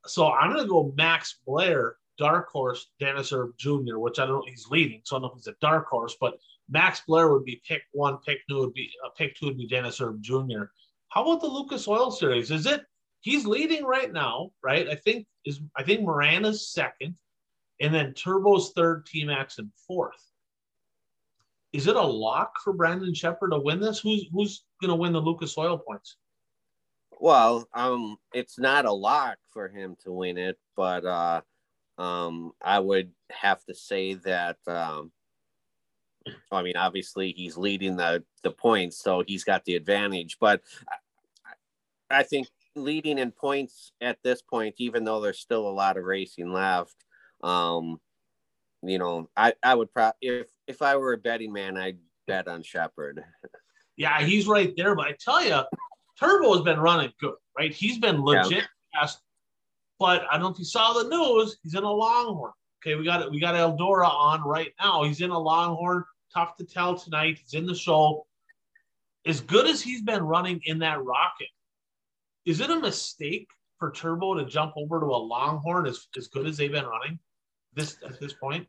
so 0.06 0.32
I'm 0.32 0.52
going 0.52 0.64
to 0.64 0.70
go 0.70 0.94
Max 0.98 1.40
Blair, 1.46 1.98
dark 2.18 2.50
horse, 2.50 2.90
Dennis 3.00 3.34
Erb 3.34 3.52
Jr., 3.58 3.98
which 3.98 4.20
I 4.20 4.26
don't 4.26 4.36
know 4.36 4.44
he's 4.48 4.68
leading, 4.70 5.02
so 5.04 5.16
I 5.16 5.20
don't 5.20 5.24
know 5.24 5.32
if 5.32 5.38
he's 5.38 5.48
a 5.48 5.56
dark 5.62 5.88
horse, 5.88 6.16
but 6.20 6.38
Max 6.70 7.02
Blair 7.08 7.32
would 7.32 7.46
be 7.46 7.62
pick 7.68 7.82
one, 7.92 8.18
pick 8.26 8.40
two 8.48 8.60
would 8.60 8.74
be 8.74 8.92
uh, 9.06 9.10
pick 9.18 9.36
two 9.36 9.48
would 9.48 9.58
be 9.58 9.68
Dennis 9.68 10.02
Erb 10.02 10.22
Jr. 10.22 10.66
How 11.10 11.24
about 11.24 11.42
the 11.42 11.48
Lucas 11.48 11.88
Oil 11.88 12.12
Series? 12.12 12.52
Is 12.52 12.66
it 12.66 12.84
he's 13.22 13.46
leading 13.46 13.84
right 13.84 14.12
now, 14.12 14.52
right? 14.64 14.88
I 14.88 14.96
think 14.96 15.26
is 15.46 15.62
I 15.76 15.84
think 15.84 16.02
Morana's 16.02 16.72
second, 16.72 17.16
and 17.82 17.94
then 17.94 18.14
Turbo's 18.14 18.72
third, 18.72 19.06
T 19.08 19.24
Max 19.24 19.58
and 19.58 19.72
fourth 19.88 20.29
is 21.72 21.88
it 21.88 21.96
a 21.96 22.02
lock 22.02 22.54
for 22.64 22.74
Brandon 22.74 23.14
Sheppard 23.14 23.52
to 23.52 23.60
win 23.60 23.80
this? 23.80 24.00
Who's 24.00 24.26
who's 24.32 24.64
going 24.82 24.90
to 24.90 24.96
win 24.96 25.14
the 25.14 25.22
Lucas 25.22 25.58
Oil 25.58 25.78
points? 25.78 26.18
Well, 27.20 27.68
um, 27.74 28.18
it's 28.34 28.58
not 28.58 28.86
a 28.86 28.92
lock 28.92 29.38
for 29.52 29.68
him 29.68 29.98
to 30.04 30.12
win 30.12 30.38
it, 30.38 30.58
but 30.76 31.06
uh, 31.06 31.42
um, 31.98 32.54
I 32.64 32.80
would 32.80 33.12
have 33.30 33.64
to 33.66 33.76
say 33.76 34.16
that. 34.16 34.58
Um, 34.66 35.12
I 36.52 36.64
mean, 36.64 36.78
obviously 36.78 37.34
he's 37.36 37.58
leading 37.58 37.98
the 37.98 38.24
the 38.44 38.52
points, 38.52 38.98
so 38.98 39.24
he's 39.26 39.44
got 39.44 39.66
the 39.66 39.76
advantage. 39.76 40.38
But 40.40 40.62
I, 42.10 42.20
I 42.20 42.24
think 42.24 42.48
leading 42.76 43.20
in 43.20 43.32
points 43.32 43.92
at 44.02 44.18
this 44.24 44.42
point, 44.42 44.76
even 44.78 45.04
though 45.04 45.22
there's 45.22 45.40
still 45.40 45.68
a 45.68 45.70
lot 45.70 45.98
of 45.98 46.06
racing 46.06 46.52
left, 46.52 46.96
um, 47.44 48.00
you 48.82 48.98
know, 48.98 49.30
I 49.36 49.54
I 49.62 49.76
would 49.76 49.94
probably 49.94 50.18
if 50.22 50.48
if 50.70 50.84
I 50.84 50.96
were 50.96 51.14
a 51.14 51.18
betting 51.18 51.52
man, 51.52 51.76
I'd 51.76 51.98
bet 52.28 52.48
on 52.48 52.62
Sheppard. 52.64 53.24
Yeah, 53.98 54.22
he's 54.22 54.48
right 54.48 54.74
there. 54.78 54.96
But 54.96 55.08
I 55.08 55.16
tell 55.20 55.44
you, 55.44 55.62
Turbo 56.18 56.54
has 56.54 56.62
been 56.62 56.80
running 56.80 57.12
good, 57.20 57.34
right? 57.58 57.74
He's 57.74 57.98
been 57.98 58.22
legit 58.24 58.52
yeah. 58.94 59.02
fast. 59.02 59.20
But 59.98 60.24
I 60.32 60.36
don't 60.36 60.44
know 60.44 60.50
if 60.50 60.60
you 60.60 60.66
saw 60.66 60.94
the 60.94 61.10
news. 61.10 61.58
He's 61.64 61.74
in 61.74 61.84
a 61.84 61.92
Longhorn. 61.92 62.54
Okay, 62.82 62.96
we 62.96 63.04
got 63.04 63.22
it. 63.22 63.32
We 63.32 63.42
got 63.42 63.56
Eldora 63.56 64.08
on 64.08 64.44
right 64.44 64.72
now. 64.80 65.04
He's 65.04 65.20
in 65.20 65.32
a 65.32 65.38
Longhorn. 65.38 66.06
Tough 66.34 66.56
to 66.58 66.64
tell 66.64 66.96
tonight. 66.96 67.40
He's 67.42 67.56
in 67.56 67.66
the 67.66 67.76
show. 67.76 68.26
As 69.26 69.42
good 69.42 69.68
as 69.68 69.82
he's 69.82 70.02
been 70.02 70.24
running 70.24 70.62
in 70.64 70.80
that 70.80 71.04
rocket, 71.04 71.50
is 72.46 72.62
it 72.62 72.70
a 72.70 72.80
mistake 72.80 73.50
for 73.80 73.92
Turbo 73.92 74.36
to 74.36 74.46
jump 74.46 74.74
over 74.78 75.00
to 75.00 75.08
a 75.08 75.18
Longhorn 75.18 75.88
as, 75.88 76.08
as 76.16 76.28
good 76.28 76.48
as 76.48 76.56
they've 76.58 76.72
been 76.72 76.86
running 76.86 77.20
this 77.74 77.98
at 78.06 78.20
this 78.20 78.34
point? 78.34 78.68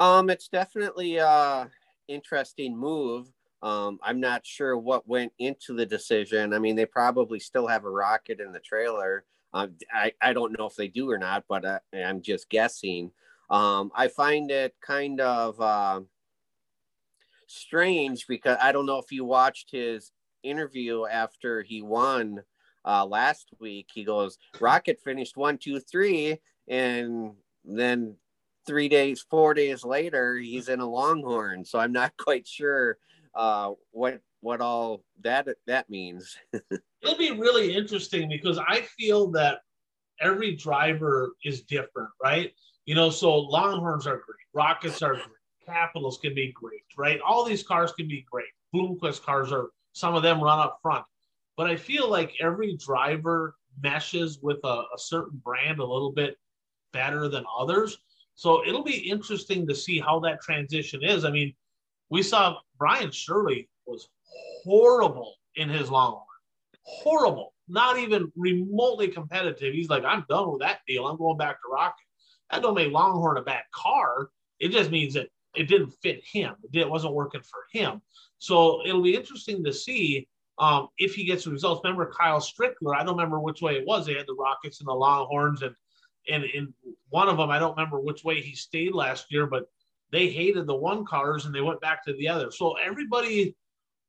Um, 0.00 0.30
it's 0.30 0.48
definitely 0.48 1.16
a 1.16 1.70
interesting 2.08 2.76
move. 2.76 3.28
Um, 3.62 3.98
I'm 4.02 4.20
not 4.20 4.44
sure 4.44 4.76
what 4.76 5.08
went 5.08 5.32
into 5.38 5.74
the 5.74 5.86
decision. 5.86 6.52
I 6.52 6.58
mean, 6.58 6.76
they 6.76 6.84
probably 6.84 7.40
still 7.40 7.66
have 7.66 7.84
a 7.84 7.90
rocket 7.90 8.40
in 8.40 8.52
the 8.52 8.60
trailer. 8.60 9.24
Um, 9.54 9.74
I, 9.92 10.12
I 10.20 10.32
don't 10.32 10.58
know 10.58 10.66
if 10.66 10.74
they 10.74 10.88
do 10.88 11.10
or 11.10 11.16
not, 11.16 11.44
but 11.48 11.64
uh, 11.64 11.78
I'm 11.94 12.20
just 12.20 12.50
guessing. 12.50 13.10
Um, 13.48 13.90
I 13.94 14.08
find 14.08 14.50
it 14.50 14.74
kind 14.82 15.20
of 15.20 15.60
uh, 15.60 16.00
strange 17.46 18.26
because 18.26 18.58
I 18.60 18.72
don't 18.72 18.86
know 18.86 18.98
if 18.98 19.12
you 19.12 19.24
watched 19.24 19.70
his 19.70 20.12
interview 20.42 21.06
after 21.06 21.62
he 21.62 21.82
won 21.82 22.42
uh, 22.84 23.06
last 23.06 23.48
week. 23.60 23.88
He 23.94 24.04
goes, 24.04 24.38
Rocket 24.60 25.00
finished 25.02 25.36
one, 25.36 25.56
two, 25.56 25.80
three, 25.80 26.38
and 26.68 27.32
then 27.64 28.16
three 28.66 28.88
days, 28.88 29.24
four 29.28 29.54
days 29.54 29.84
later, 29.84 30.36
he's 30.36 30.68
in 30.68 30.80
a 30.80 30.88
Longhorn. 30.88 31.64
So 31.64 31.78
I'm 31.78 31.92
not 31.92 32.16
quite 32.18 32.46
sure 32.46 32.98
uh, 33.34 33.72
what 33.90 34.20
what 34.40 34.60
all 34.60 35.02
that 35.22 35.48
that 35.66 35.88
means. 35.88 36.36
It'll 37.02 37.18
be 37.18 37.32
really 37.32 37.74
interesting 37.74 38.28
because 38.28 38.58
I 38.58 38.82
feel 38.98 39.30
that 39.32 39.60
every 40.20 40.54
driver 40.54 41.34
is 41.44 41.62
different, 41.62 42.10
right? 42.22 42.52
You 42.86 42.94
know, 42.94 43.10
so 43.10 43.34
Longhorns 43.38 44.06
are 44.06 44.16
great, 44.16 44.46
Rockets 44.52 45.02
are 45.02 45.14
great, 45.14 45.26
Capitals 45.66 46.18
can 46.18 46.34
be 46.34 46.52
great, 46.52 46.84
right? 46.96 47.20
All 47.20 47.44
these 47.44 47.62
cars 47.62 47.92
can 47.92 48.08
be 48.08 48.24
great. 48.30 48.46
Bloomquist 48.74 49.22
cars 49.22 49.52
are 49.52 49.70
some 49.92 50.14
of 50.14 50.22
them 50.22 50.42
run 50.42 50.58
up 50.58 50.78
front, 50.82 51.04
but 51.56 51.66
I 51.66 51.76
feel 51.76 52.08
like 52.08 52.34
every 52.40 52.76
driver 52.76 53.56
meshes 53.82 54.38
with 54.42 54.58
a, 54.64 54.82
a 54.94 54.98
certain 54.98 55.40
brand 55.44 55.78
a 55.80 55.84
little 55.84 56.12
bit 56.12 56.36
better 56.92 57.28
than 57.28 57.44
others. 57.58 57.98
So 58.34 58.66
it'll 58.66 58.82
be 58.82 59.10
interesting 59.10 59.66
to 59.66 59.74
see 59.74 60.00
how 60.00 60.20
that 60.20 60.40
transition 60.40 61.02
is. 61.02 61.24
I 61.24 61.30
mean, 61.30 61.54
we 62.10 62.22
saw 62.22 62.56
Brian 62.78 63.10
Shirley 63.10 63.68
was 63.86 64.08
horrible 64.64 65.34
in 65.56 65.68
his 65.68 65.90
Longhorn, 65.90 66.24
horrible, 66.82 67.54
not 67.68 67.98
even 67.98 68.32
remotely 68.36 69.08
competitive. 69.08 69.72
He's 69.72 69.88
like, 69.88 70.04
I'm 70.04 70.24
done 70.28 70.50
with 70.50 70.60
that 70.60 70.80
deal. 70.86 71.06
I'm 71.06 71.16
going 71.16 71.38
back 71.38 71.56
to 71.56 71.72
Rocket. 71.72 72.04
That 72.50 72.62
don't 72.62 72.74
make 72.74 72.92
Longhorn 72.92 73.38
a 73.38 73.42
bad 73.42 73.62
car. 73.72 74.30
It 74.58 74.68
just 74.70 74.90
means 74.90 75.14
that 75.14 75.28
it 75.54 75.68
didn't 75.68 75.94
fit 76.02 76.22
him. 76.24 76.54
It 76.72 76.88
wasn't 76.88 77.14
working 77.14 77.42
for 77.42 77.60
him. 77.72 78.02
So 78.38 78.84
it'll 78.84 79.02
be 79.02 79.14
interesting 79.14 79.64
to 79.64 79.72
see 79.72 80.28
um, 80.58 80.88
if 80.98 81.14
he 81.14 81.24
gets 81.24 81.44
the 81.44 81.50
results. 81.50 81.80
Remember 81.84 82.12
Kyle 82.12 82.40
Strickler? 82.40 82.94
I 82.96 83.04
don't 83.04 83.16
remember 83.16 83.40
which 83.40 83.62
way 83.62 83.76
it 83.76 83.86
was. 83.86 84.06
They 84.06 84.14
had 84.14 84.26
the 84.26 84.34
Rockets 84.34 84.80
and 84.80 84.88
the 84.88 84.92
Longhorns, 84.92 85.62
and 85.62 85.74
and 86.28 86.44
in 86.44 86.72
one 87.10 87.28
of 87.28 87.36
them, 87.36 87.50
I 87.50 87.58
don't 87.58 87.76
remember 87.76 88.00
which 88.00 88.24
way 88.24 88.40
he 88.40 88.54
stayed 88.54 88.94
last 88.94 89.26
year, 89.30 89.46
but 89.46 89.68
they 90.10 90.28
hated 90.28 90.66
the 90.66 90.74
one 90.74 91.04
cars 91.04 91.46
and 91.46 91.54
they 91.54 91.60
went 91.60 91.80
back 91.80 92.04
to 92.04 92.12
the 92.14 92.28
other. 92.28 92.50
So 92.50 92.76
everybody 92.76 93.56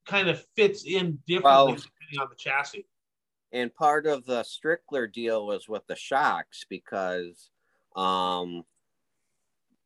kind 0.06 0.28
of 0.28 0.44
fits 0.54 0.84
in 0.84 1.18
differently 1.26 1.50
well, 1.50 1.66
depending 1.66 2.20
on 2.20 2.28
the 2.30 2.36
chassis. 2.36 2.86
And 3.52 3.74
part 3.74 4.06
of 4.06 4.24
the 4.24 4.42
Strickler 4.42 5.12
deal 5.12 5.46
was 5.46 5.68
with 5.68 5.86
the 5.86 5.96
shocks 5.96 6.64
because, 6.68 7.50
um, 7.94 8.64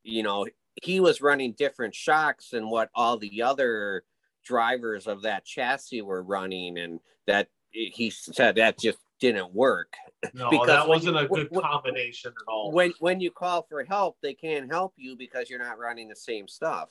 you 0.02 0.22
know, 0.22 0.46
he 0.82 1.00
was 1.00 1.20
running 1.20 1.52
different 1.52 1.94
shocks 1.94 2.50
than 2.50 2.70
what 2.70 2.90
all 2.94 3.16
the 3.18 3.42
other 3.42 4.04
drivers 4.44 5.06
of 5.06 5.22
that 5.22 5.44
chassis 5.44 6.02
were 6.02 6.22
running, 6.22 6.78
and 6.78 7.00
that 7.26 7.48
he 7.70 8.10
said 8.10 8.56
that 8.56 8.78
just 8.78 8.98
didn't 9.20 9.52
work. 9.54 9.94
No, 10.34 10.50
because 10.50 10.66
that 10.66 10.86
wasn't 10.86 11.16
you, 11.16 11.22
a 11.22 11.28
good 11.28 11.48
when, 11.50 11.62
combination 11.62 12.30
at 12.30 12.44
all. 12.46 12.72
When 12.72 12.92
when 12.98 13.20
you 13.20 13.30
call 13.30 13.62
for 13.62 13.82
help, 13.84 14.18
they 14.22 14.34
can't 14.34 14.70
help 14.70 14.92
you 14.98 15.16
because 15.16 15.48
you're 15.48 15.58
not 15.58 15.78
running 15.78 16.08
the 16.08 16.16
same 16.16 16.46
stuff. 16.46 16.90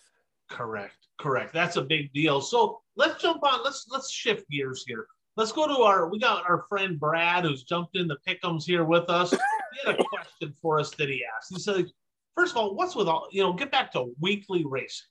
Correct. 0.50 0.96
Correct. 1.20 1.54
That's 1.54 1.76
a 1.76 1.84
big 1.84 2.12
deal. 2.12 2.42
So 2.42 2.82
let's 2.96 3.22
jump 3.22 3.44
on. 3.44 3.64
Let's 3.64 3.86
let's 3.92 4.10
shift 4.10 4.50
gears 4.50 4.84
here. 4.88 5.06
Let's 5.38 5.52
go 5.52 5.68
to 5.68 5.84
our. 5.84 6.10
We 6.10 6.18
got 6.18 6.44
our 6.50 6.66
friend 6.68 7.00
Brad 7.00 7.44
who's 7.46 7.62
jumped 7.64 7.96
in 7.96 8.08
the 8.08 8.18
pickums 8.28 8.64
here 8.64 8.84
with 8.84 9.12
us. 9.12 9.30
he 9.30 9.38
had 9.86 10.00
a 10.00 10.04
question 10.10 10.52
for 10.60 10.80
us 10.80 10.90
that 10.96 11.08
he 11.08 11.24
asked. 11.38 11.54
He 11.54 11.60
said, 11.60 11.86
first 12.36 12.54
of 12.54 12.58
all, 12.58 12.74
what's 12.74 12.96
with 12.96 13.08
all 13.08 13.28
you 13.32 13.44
know? 13.44 13.54
Get 13.54 13.72
back 13.72 13.92
to 13.92 14.12
weekly 14.20 14.66
racing. 14.68 15.06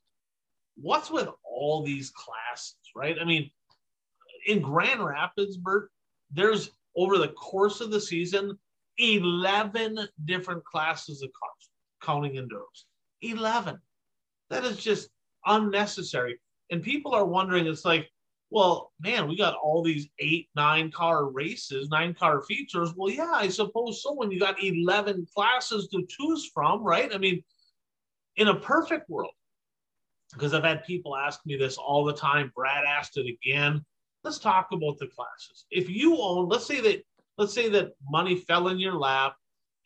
What's 0.76 1.08
with 1.08 1.28
all 1.44 1.84
these 1.84 2.10
classes, 2.10 2.74
right? 2.96 3.16
I 3.20 3.24
mean, 3.24 3.48
in 4.48 4.60
Grand 4.60 5.04
Rapids, 5.04 5.56
Bert, 5.56 5.90
there's 6.32 6.70
over 6.98 7.16
the 7.16 7.28
course 7.28 7.80
of 7.80 7.90
the 7.90 8.00
season, 8.00 8.58
11 8.98 9.98
different 10.24 10.64
classes 10.64 11.22
of 11.22 11.30
cars, 11.40 11.70
counting 12.02 12.32
enduros. 12.32 12.84
11. 13.22 13.78
That 14.50 14.64
is 14.64 14.76
just 14.76 15.08
unnecessary. 15.46 16.40
And 16.70 16.82
people 16.82 17.14
are 17.14 17.24
wondering, 17.24 17.66
it's 17.66 17.84
like, 17.84 18.10
well, 18.50 18.92
man, 19.00 19.28
we 19.28 19.36
got 19.36 19.54
all 19.62 19.82
these 19.82 20.08
eight, 20.18 20.48
nine 20.56 20.90
car 20.90 21.30
races, 21.30 21.88
nine 21.88 22.14
car 22.14 22.42
features. 22.42 22.92
Well, 22.96 23.12
yeah, 23.12 23.30
I 23.32 23.48
suppose 23.48 24.02
so. 24.02 24.14
When 24.14 24.30
you 24.30 24.40
got 24.40 24.62
11 24.62 25.28
classes 25.34 25.88
to 25.88 26.04
choose 26.08 26.50
from, 26.52 26.82
right? 26.82 27.14
I 27.14 27.18
mean, 27.18 27.44
in 28.36 28.48
a 28.48 28.58
perfect 28.58 29.08
world, 29.08 29.32
because 30.32 30.52
I've 30.52 30.64
had 30.64 30.84
people 30.84 31.16
ask 31.16 31.40
me 31.46 31.56
this 31.56 31.76
all 31.76 32.04
the 32.04 32.12
time. 32.12 32.52
Brad 32.56 32.84
asked 32.84 33.16
it 33.16 33.26
again 33.26 33.84
let's 34.28 34.38
talk 34.38 34.68
about 34.72 34.98
the 34.98 35.06
classes. 35.06 35.64
If 35.70 35.88
you 35.88 36.18
own, 36.18 36.50
let's 36.50 36.66
say 36.66 36.82
that, 36.82 37.02
let's 37.38 37.54
say 37.54 37.70
that 37.70 37.92
money 38.10 38.36
fell 38.36 38.68
in 38.68 38.78
your 38.78 38.92
lap 38.92 39.34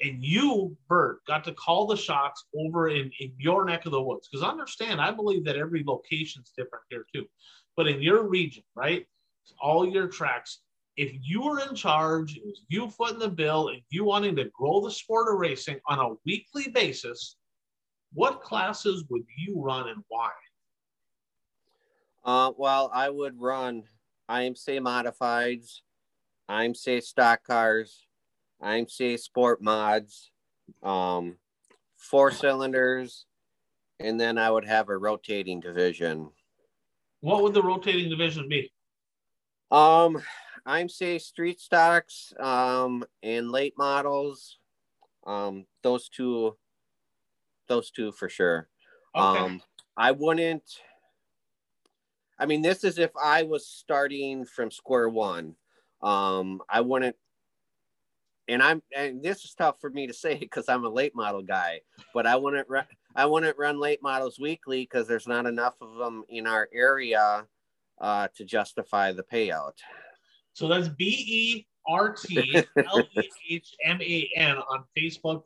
and 0.01 0.21
you, 0.21 0.77
Bert, 0.89 1.25
got 1.29 1.45
to 1.45 1.53
call 1.53 1.87
the 1.87 1.97
shots 1.97 2.45
over 2.59 2.89
in, 2.89 3.13
in 3.21 3.33
your 3.39 3.65
neck 3.65 3.87
of 3.87 3.93
the 3.93 4.03
woods. 4.03 4.29
Because 4.29 4.45
understand, 4.45 5.01
I 5.01 5.13
believe 5.13 5.45
that 5.45 5.55
every 5.55 5.85
location's 5.87 6.53
different 6.57 6.83
here 6.91 7.07
too. 7.15 7.25
But 7.77 7.87
in 7.87 8.03
your 8.03 8.29
region, 8.29 8.65
right? 8.75 9.07
All 9.61 9.89
your 9.89 10.09
tracks, 10.09 10.63
if 10.97 11.13
you 11.23 11.43
were 11.43 11.61
in 11.61 11.77
charge, 11.77 12.37
it 12.37 12.43
was 12.45 12.65
you 12.67 12.91
footing 12.91 13.21
the 13.21 13.29
bill, 13.29 13.69
and 13.69 13.81
you 13.91 14.05
wanting 14.05 14.35
to 14.37 14.51
grow 14.59 14.81
the 14.81 14.91
sport 14.91 15.33
of 15.33 15.39
racing 15.39 15.79
on 15.87 16.01
a 16.01 16.17
weekly 16.27 16.67
basis, 16.69 17.37
what 18.13 18.43
classes 18.43 19.05
would 19.09 19.23
you 19.39 19.55
run 19.61 19.89
and 19.89 20.03
why? 20.09 20.31
Uh, 22.25 22.53
well, 22.57 22.91
I 22.93 23.09
would 23.09 23.41
run 23.41 23.85
IMCA 24.33 24.81
modifieds, 24.81 25.81
IMC 26.51 27.03
stock 27.03 27.45
cars, 27.45 28.07
IMC 28.63 29.19
sport 29.19 29.61
mods, 29.61 30.31
um, 30.83 31.37
four 31.99 32.31
cylinders, 32.31 33.27
and 34.01 34.19
then 34.19 34.39
I 34.39 34.51
would 34.51 34.65
have 34.65 34.89
a 34.89 34.97
rotating 34.97 35.61
division. 35.61 36.31
What 37.21 37.43
would 37.43 37.53
the 37.53 37.63
rotating 37.63 38.09
division 38.09 38.49
be? 38.49 38.73
Um, 39.71 40.23
IMC 40.67 41.21
street 41.21 41.61
stocks, 41.61 42.33
um, 42.41 43.05
and 43.23 43.51
late 43.51 43.75
models. 43.77 44.59
Um, 45.27 45.67
those 45.83 46.09
two, 46.09 46.57
those 47.69 47.91
two 47.91 48.13
for 48.13 48.29
sure. 48.29 48.69
Okay. 49.15 49.39
Um, 49.39 49.63
I 49.97 50.13
wouldn't 50.13 50.65
I 52.39 52.47
mean, 52.47 52.63
this 52.63 52.85
is 52.85 52.99
if 52.99 53.11
I 53.23 53.43
was 53.45 53.67
starting 53.67 54.45
from 54.45 54.71
square 54.71 55.09
one. 55.09 55.57
Um, 56.03 56.61
I 56.69 56.81
wouldn't, 56.81 57.15
and 58.49 58.61
I'm, 58.61 58.83
and 58.97 59.23
this 59.23 59.45
is 59.45 59.55
tough 59.55 59.77
for 59.81 59.91
me 59.91 60.09
to 60.09 60.13
say 60.13 60.35
because 60.41 60.69
I'm 60.69 60.85
a 60.85 60.89
late 60.89 61.15
model 61.15 61.43
guy, 61.43 61.81
but 62.13 62.27
I 62.27 62.37
wouldn't, 62.37 62.69
run, 62.69 62.85
I 63.15 63.27
wouldn't 63.27 63.59
run 63.59 63.79
late 63.79 64.03
models 64.03 64.39
weekly 64.41 64.83
because 64.83 65.07
there's 65.07 65.29
not 65.29 65.47
enough 65.47 65.75
of 65.81 65.97
them 65.97 66.25
in 66.29 66.47
our 66.47 66.69
area 66.73 67.47
uh, 68.01 68.29
to 68.37 68.45
justify 68.45 69.13
the 69.13 69.23
payout. 69.23 69.75
So 70.55 70.69
that's 70.69 70.89
B 70.89 71.25
E 71.27 71.67
R 71.87 72.15
T 72.15 72.63
L 72.77 73.03
E 73.17 73.29
H 73.51 73.75
M 73.85 74.01
A 74.03 74.31
N 74.37 74.57
on 74.57 74.85
Facebook. 74.97 75.45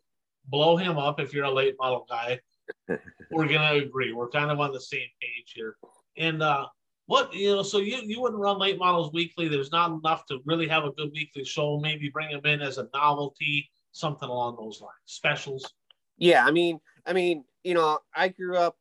Blow 0.49 0.77
him 0.77 0.97
up 0.97 1.21
if 1.21 1.35
you're 1.35 1.45
a 1.45 1.53
late 1.53 1.77
model 1.79 2.07
guy. 2.09 2.41
We're 3.31 3.47
gonna 3.47 3.75
agree. 3.75 4.13
We're 4.13 4.31
kind 4.31 4.51
of 4.51 4.59
on 4.59 4.73
the 4.73 4.81
same 4.81 5.09
page 5.21 5.53
here. 5.55 5.77
And 6.17 6.43
uh, 6.43 6.67
what 7.07 7.33
you 7.33 7.55
know 7.55 7.63
so 7.63 7.79
you 7.79 7.99
you 8.05 8.21
wouldn't 8.21 8.41
run 8.41 8.59
late 8.59 8.79
models 8.79 9.13
weekly. 9.13 9.49
There's 9.49 9.73
not 9.73 9.93
enough 9.93 10.27
to 10.27 10.41
really 10.45 10.69
have 10.69 10.85
a 10.85 10.93
good 10.93 11.11
weekly 11.15 11.45
show. 11.45 11.79
Maybe 11.79 12.09
bring 12.09 12.31
them 12.31 12.45
in 12.45 12.61
as 12.61 12.79
a 12.79 12.89
novelty 12.93 13.71
something 13.93 14.29
along 14.29 14.57
those 14.57 14.81
lines. 14.81 14.93
Specials? 15.07 15.73
Yeah 16.19 16.45
i 16.45 16.51
mean 16.51 16.81
i 17.07 17.13
mean 17.13 17.45
you 17.65 17.75
know 17.75 17.99
i 18.15 18.29
grew 18.29 18.57
up 18.57 18.77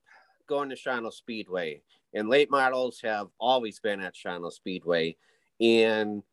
going 0.47 0.69
to 0.69 0.75
Shawano 0.75 1.11
speedway 1.11 1.81
and 2.13 2.29
late 2.29 2.49
models 2.49 2.99
have 3.03 3.27
always 3.39 3.79
been 3.79 3.99
at 3.99 4.13
Shawano 4.15 4.51
speedway. 4.51 5.15
And 5.59 6.23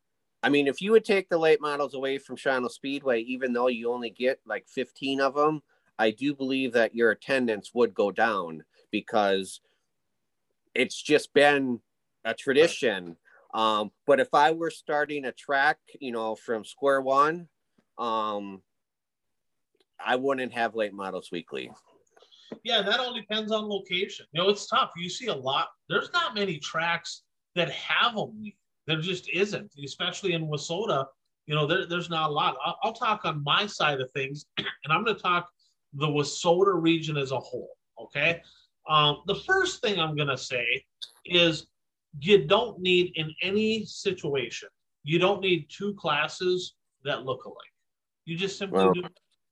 i 0.42 0.48
mean 0.48 0.66
if 0.66 0.80
you 0.80 0.92
would 0.92 1.04
take 1.04 1.28
the 1.28 1.38
late 1.38 1.60
models 1.60 1.94
away 1.94 2.18
from 2.18 2.36
Shawano 2.36 2.70
speedway 2.70 3.20
even 3.20 3.52
though 3.52 3.68
you 3.68 3.92
only 3.92 4.10
get 4.10 4.40
like 4.46 4.66
15 4.68 5.20
of 5.20 5.34
them 5.34 5.62
i 5.98 6.10
do 6.10 6.34
believe 6.34 6.72
that 6.72 6.94
your 6.94 7.10
attendance 7.10 7.72
would 7.74 7.94
go 7.94 8.10
down 8.10 8.64
because 8.90 9.60
it's 10.74 11.00
just 11.00 11.32
been 11.34 11.80
a 12.24 12.34
tradition. 12.34 13.16
Um, 13.54 13.90
but 14.06 14.20
if 14.20 14.28
I 14.32 14.52
were 14.52 14.70
starting 14.70 15.24
a 15.24 15.32
track, 15.32 15.78
you 16.00 16.12
know, 16.12 16.34
from 16.34 16.64
square 16.64 17.00
one, 17.00 17.48
um, 17.98 18.62
I 20.04 20.16
wouldn't 20.16 20.52
have 20.52 20.74
late 20.74 20.94
models 20.94 21.28
weekly. 21.30 21.70
Yeah, 22.64 22.82
that 22.82 23.00
all 23.00 23.14
depends 23.14 23.52
on 23.52 23.68
location. 23.68 24.26
You 24.32 24.42
know, 24.42 24.48
it's 24.48 24.66
tough. 24.66 24.90
You 24.96 25.08
see 25.08 25.26
a 25.26 25.34
lot. 25.34 25.68
There's 25.88 26.10
not 26.12 26.34
many 26.34 26.58
tracks 26.58 27.22
that 27.54 27.70
have 27.70 28.14
them. 28.14 28.52
There 28.86 29.00
just 29.00 29.28
isn't, 29.30 29.72
especially 29.84 30.32
in 30.32 30.48
Wissota. 30.48 31.06
You 31.46 31.54
know, 31.54 31.66
there, 31.66 31.86
there's 31.86 32.10
not 32.10 32.30
a 32.30 32.32
lot. 32.32 32.56
I'll, 32.64 32.78
I'll 32.82 32.92
talk 32.92 33.24
on 33.24 33.42
my 33.42 33.66
side 33.66 34.00
of 34.00 34.10
things, 34.12 34.46
and 34.58 34.66
I'm 34.90 35.04
going 35.04 35.16
to 35.16 35.22
talk 35.22 35.48
the 35.94 36.06
Wissota 36.06 36.80
region 36.80 37.16
as 37.16 37.32
a 37.32 37.38
whole. 37.38 37.70
Okay. 38.00 38.40
Um, 38.92 39.22
the 39.26 39.36
first 39.36 39.80
thing 39.80 39.98
I'm 39.98 40.14
going 40.14 40.28
to 40.28 40.36
say 40.36 40.84
is 41.24 41.66
you 42.20 42.44
don't 42.44 42.78
need 42.78 43.12
in 43.16 43.34
any 43.40 43.86
situation, 43.86 44.68
you 45.02 45.18
don't 45.18 45.40
need 45.40 45.66
two 45.70 45.94
classes 45.94 46.74
that 47.04 47.24
look 47.24 47.46
alike. 47.46 47.56
You 48.26 48.36
just 48.36 48.58
simply 48.58 48.84
well, 48.84 48.92
do. 48.92 49.02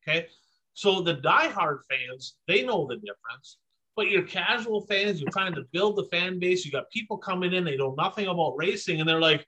Okay. 0.07 0.26
So 0.74 1.00
the 1.00 1.16
diehard 1.16 1.79
fans, 1.88 2.37
they 2.46 2.62
know 2.62 2.87
the 2.87 2.96
difference. 2.96 3.57
But 3.96 4.11
your 4.11 4.22
casual 4.22 4.87
fans, 4.87 5.20
you're 5.20 5.31
trying 5.31 5.55
to 5.55 5.64
build 5.72 5.96
the 5.96 6.05
fan 6.05 6.38
base. 6.38 6.64
You 6.64 6.70
got 6.70 6.90
people 6.90 7.16
coming 7.16 7.55
in, 7.55 7.64
they 7.64 7.76
know 7.76 7.94
nothing 7.96 8.26
about 8.29 8.55
racing, 8.57 9.00
and 9.00 9.09
they're 9.09 9.20
like, 9.20 9.46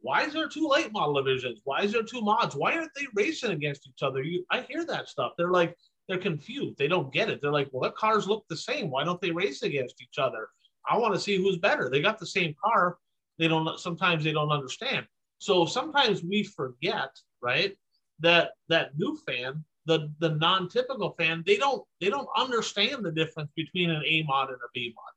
why 0.00 0.24
is 0.24 0.34
there 0.34 0.48
two 0.48 0.68
late 0.68 0.92
model 0.92 1.14
divisions? 1.14 1.60
Why 1.64 1.82
is 1.82 1.92
there 1.92 2.02
two 2.02 2.20
mods? 2.20 2.54
Why 2.54 2.76
aren't 2.76 2.92
they 2.94 3.06
racing 3.14 3.52
against 3.52 3.88
each 3.88 4.02
other? 4.02 4.22
You, 4.22 4.44
I 4.50 4.60
hear 4.62 4.84
that 4.86 5.08
stuff. 5.08 5.32
They're 5.36 5.50
like, 5.50 5.76
they're 6.10 6.18
confused. 6.18 6.76
They 6.76 6.88
don't 6.88 7.12
get 7.12 7.30
it. 7.30 7.40
They're 7.40 7.52
like, 7.52 7.68
well, 7.70 7.88
the 7.88 7.94
cars 7.96 8.26
look 8.26 8.44
the 8.48 8.56
same. 8.56 8.90
Why 8.90 9.04
don't 9.04 9.20
they 9.20 9.30
race 9.30 9.62
against 9.62 10.02
each 10.02 10.18
other? 10.18 10.48
I 10.90 10.98
want 10.98 11.14
to 11.14 11.20
see 11.20 11.36
who's 11.36 11.58
better. 11.58 11.88
They 11.88 12.02
got 12.02 12.18
the 12.18 12.26
same 12.26 12.52
car. 12.62 12.98
They 13.38 13.46
don't. 13.46 13.78
Sometimes 13.78 14.24
they 14.24 14.32
don't 14.32 14.50
understand. 14.50 15.06
So 15.38 15.64
sometimes 15.64 16.24
we 16.24 16.42
forget, 16.42 17.10
right? 17.40 17.76
That 18.18 18.50
that 18.68 18.98
new 18.98 19.16
fan, 19.24 19.64
the 19.86 20.12
the 20.18 20.30
non-typical 20.30 21.14
fan, 21.16 21.44
they 21.46 21.56
don't 21.56 21.84
they 22.00 22.10
don't 22.10 22.28
understand 22.36 23.04
the 23.04 23.12
difference 23.12 23.52
between 23.54 23.90
an 23.90 24.02
A 24.04 24.24
mod 24.24 24.48
and 24.48 24.58
a 24.58 24.68
B 24.74 24.92
mod. 24.96 25.12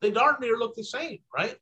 They 0.00 0.10
darn 0.10 0.36
near 0.40 0.56
look 0.58 0.74
the 0.74 0.82
same, 0.82 1.20
right? 1.32 1.56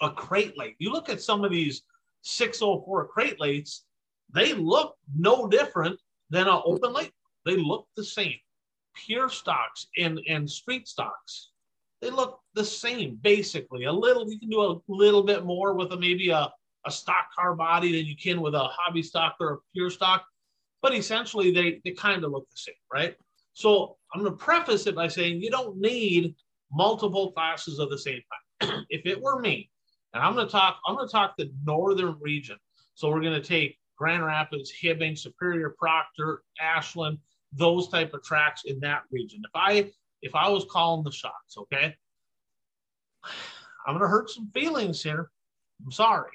A 0.00 0.10
crate 0.10 0.56
late. 0.56 0.76
You 0.78 0.90
look 0.90 1.10
at 1.10 1.20
some 1.20 1.44
of 1.44 1.50
these 1.50 1.82
604 2.22 3.08
crate 3.08 3.38
lates, 3.38 3.80
they 4.32 4.54
look 4.54 4.96
no 5.14 5.46
different 5.46 6.00
than 6.30 6.48
an 6.48 6.62
open 6.64 6.94
late 6.94 7.12
they 7.44 7.56
look 7.56 7.86
the 7.96 8.04
same. 8.04 8.36
Pure 9.06 9.30
stocks 9.30 9.86
and, 9.98 10.20
and 10.28 10.50
street 10.50 10.88
stocks, 10.88 11.50
they 12.00 12.10
look 12.10 12.40
the 12.54 12.64
same 12.64 13.18
basically. 13.22 13.84
A 13.84 13.92
little, 13.92 14.30
you 14.30 14.38
can 14.38 14.50
do 14.50 14.62
a 14.62 14.80
little 14.88 15.22
bit 15.22 15.44
more 15.44 15.74
with 15.74 15.92
a 15.92 15.96
maybe 15.96 16.30
a, 16.30 16.50
a 16.86 16.90
stock 16.90 17.26
car 17.34 17.54
body 17.54 17.92
than 17.92 18.06
you 18.06 18.16
can 18.16 18.40
with 18.40 18.54
a 18.54 18.68
hobby 18.72 19.02
stock 19.02 19.36
or 19.40 19.52
a 19.52 19.58
pure 19.74 19.90
stock, 19.90 20.24
but 20.82 20.94
essentially 20.94 21.50
they, 21.50 21.80
they 21.84 21.92
kind 21.92 22.24
of 22.24 22.30
look 22.30 22.48
the 22.50 22.56
same, 22.56 22.74
right? 22.92 23.16
So 23.52 23.96
I'm 24.14 24.22
going 24.22 24.32
to 24.32 24.38
preface 24.38 24.86
it 24.86 24.94
by 24.94 25.08
saying 25.08 25.42
you 25.42 25.50
don't 25.50 25.78
need 25.78 26.34
multiple 26.72 27.32
classes 27.32 27.78
of 27.78 27.90
the 27.90 27.98
same 27.98 28.20
type. 28.60 28.84
if 28.90 29.04
it 29.04 29.20
were 29.20 29.40
me, 29.40 29.70
and 30.14 30.22
I'm 30.22 30.34
going 30.34 30.46
to 30.46 30.52
talk, 30.52 30.78
I'm 30.86 30.96
going 30.96 31.06
to 31.06 31.12
talk 31.12 31.34
the 31.36 31.50
northern 31.64 32.16
region. 32.20 32.56
So 32.94 33.10
we're 33.10 33.20
going 33.20 33.40
to 33.40 33.46
take 33.46 33.78
Grand 33.96 34.24
Rapids, 34.24 34.72
Hibbing, 34.82 35.16
Superior, 35.16 35.74
Proctor, 35.78 36.42
Ashland, 36.60 37.18
those 37.52 37.88
type 37.88 38.14
of 38.14 38.22
tracks 38.22 38.62
in 38.64 38.80
that 38.80 39.02
region. 39.10 39.42
If 39.44 39.50
I 39.54 39.90
if 40.22 40.34
I 40.34 40.48
was 40.48 40.66
calling 40.70 41.04
the 41.04 41.12
shots, 41.12 41.56
okay, 41.56 41.94
I'm 43.86 43.94
gonna 43.94 44.08
hurt 44.08 44.30
some 44.30 44.50
feelings 44.52 45.02
here. 45.02 45.30
I'm 45.84 45.92
sorry, 45.92 46.30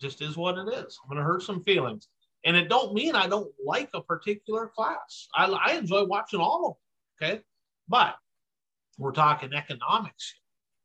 just 0.00 0.22
is 0.22 0.36
what 0.36 0.58
it 0.58 0.68
is. 0.68 0.98
I'm 1.02 1.08
gonna 1.08 1.26
hurt 1.26 1.42
some 1.42 1.62
feelings, 1.64 2.08
and 2.44 2.56
it 2.56 2.68
don't 2.68 2.94
mean 2.94 3.14
I 3.14 3.26
don't 3.26 3.52
like 3.64 3.90
a 3.94 4.02
particular 4.02 4.68
class. 4.68 5.28
I, 5.34 5.46
I 5.46 5.72
enjoy 5.72 6.04
watching 6.04 6.40
all 6.40 6.76
of 7.20 7.28
them, 7.28 7.30
okay, 7.30 7.42
but 7.88 8.16
we're 8.98 9.12
talking 9.12 9.52
economics. 9.54 10.34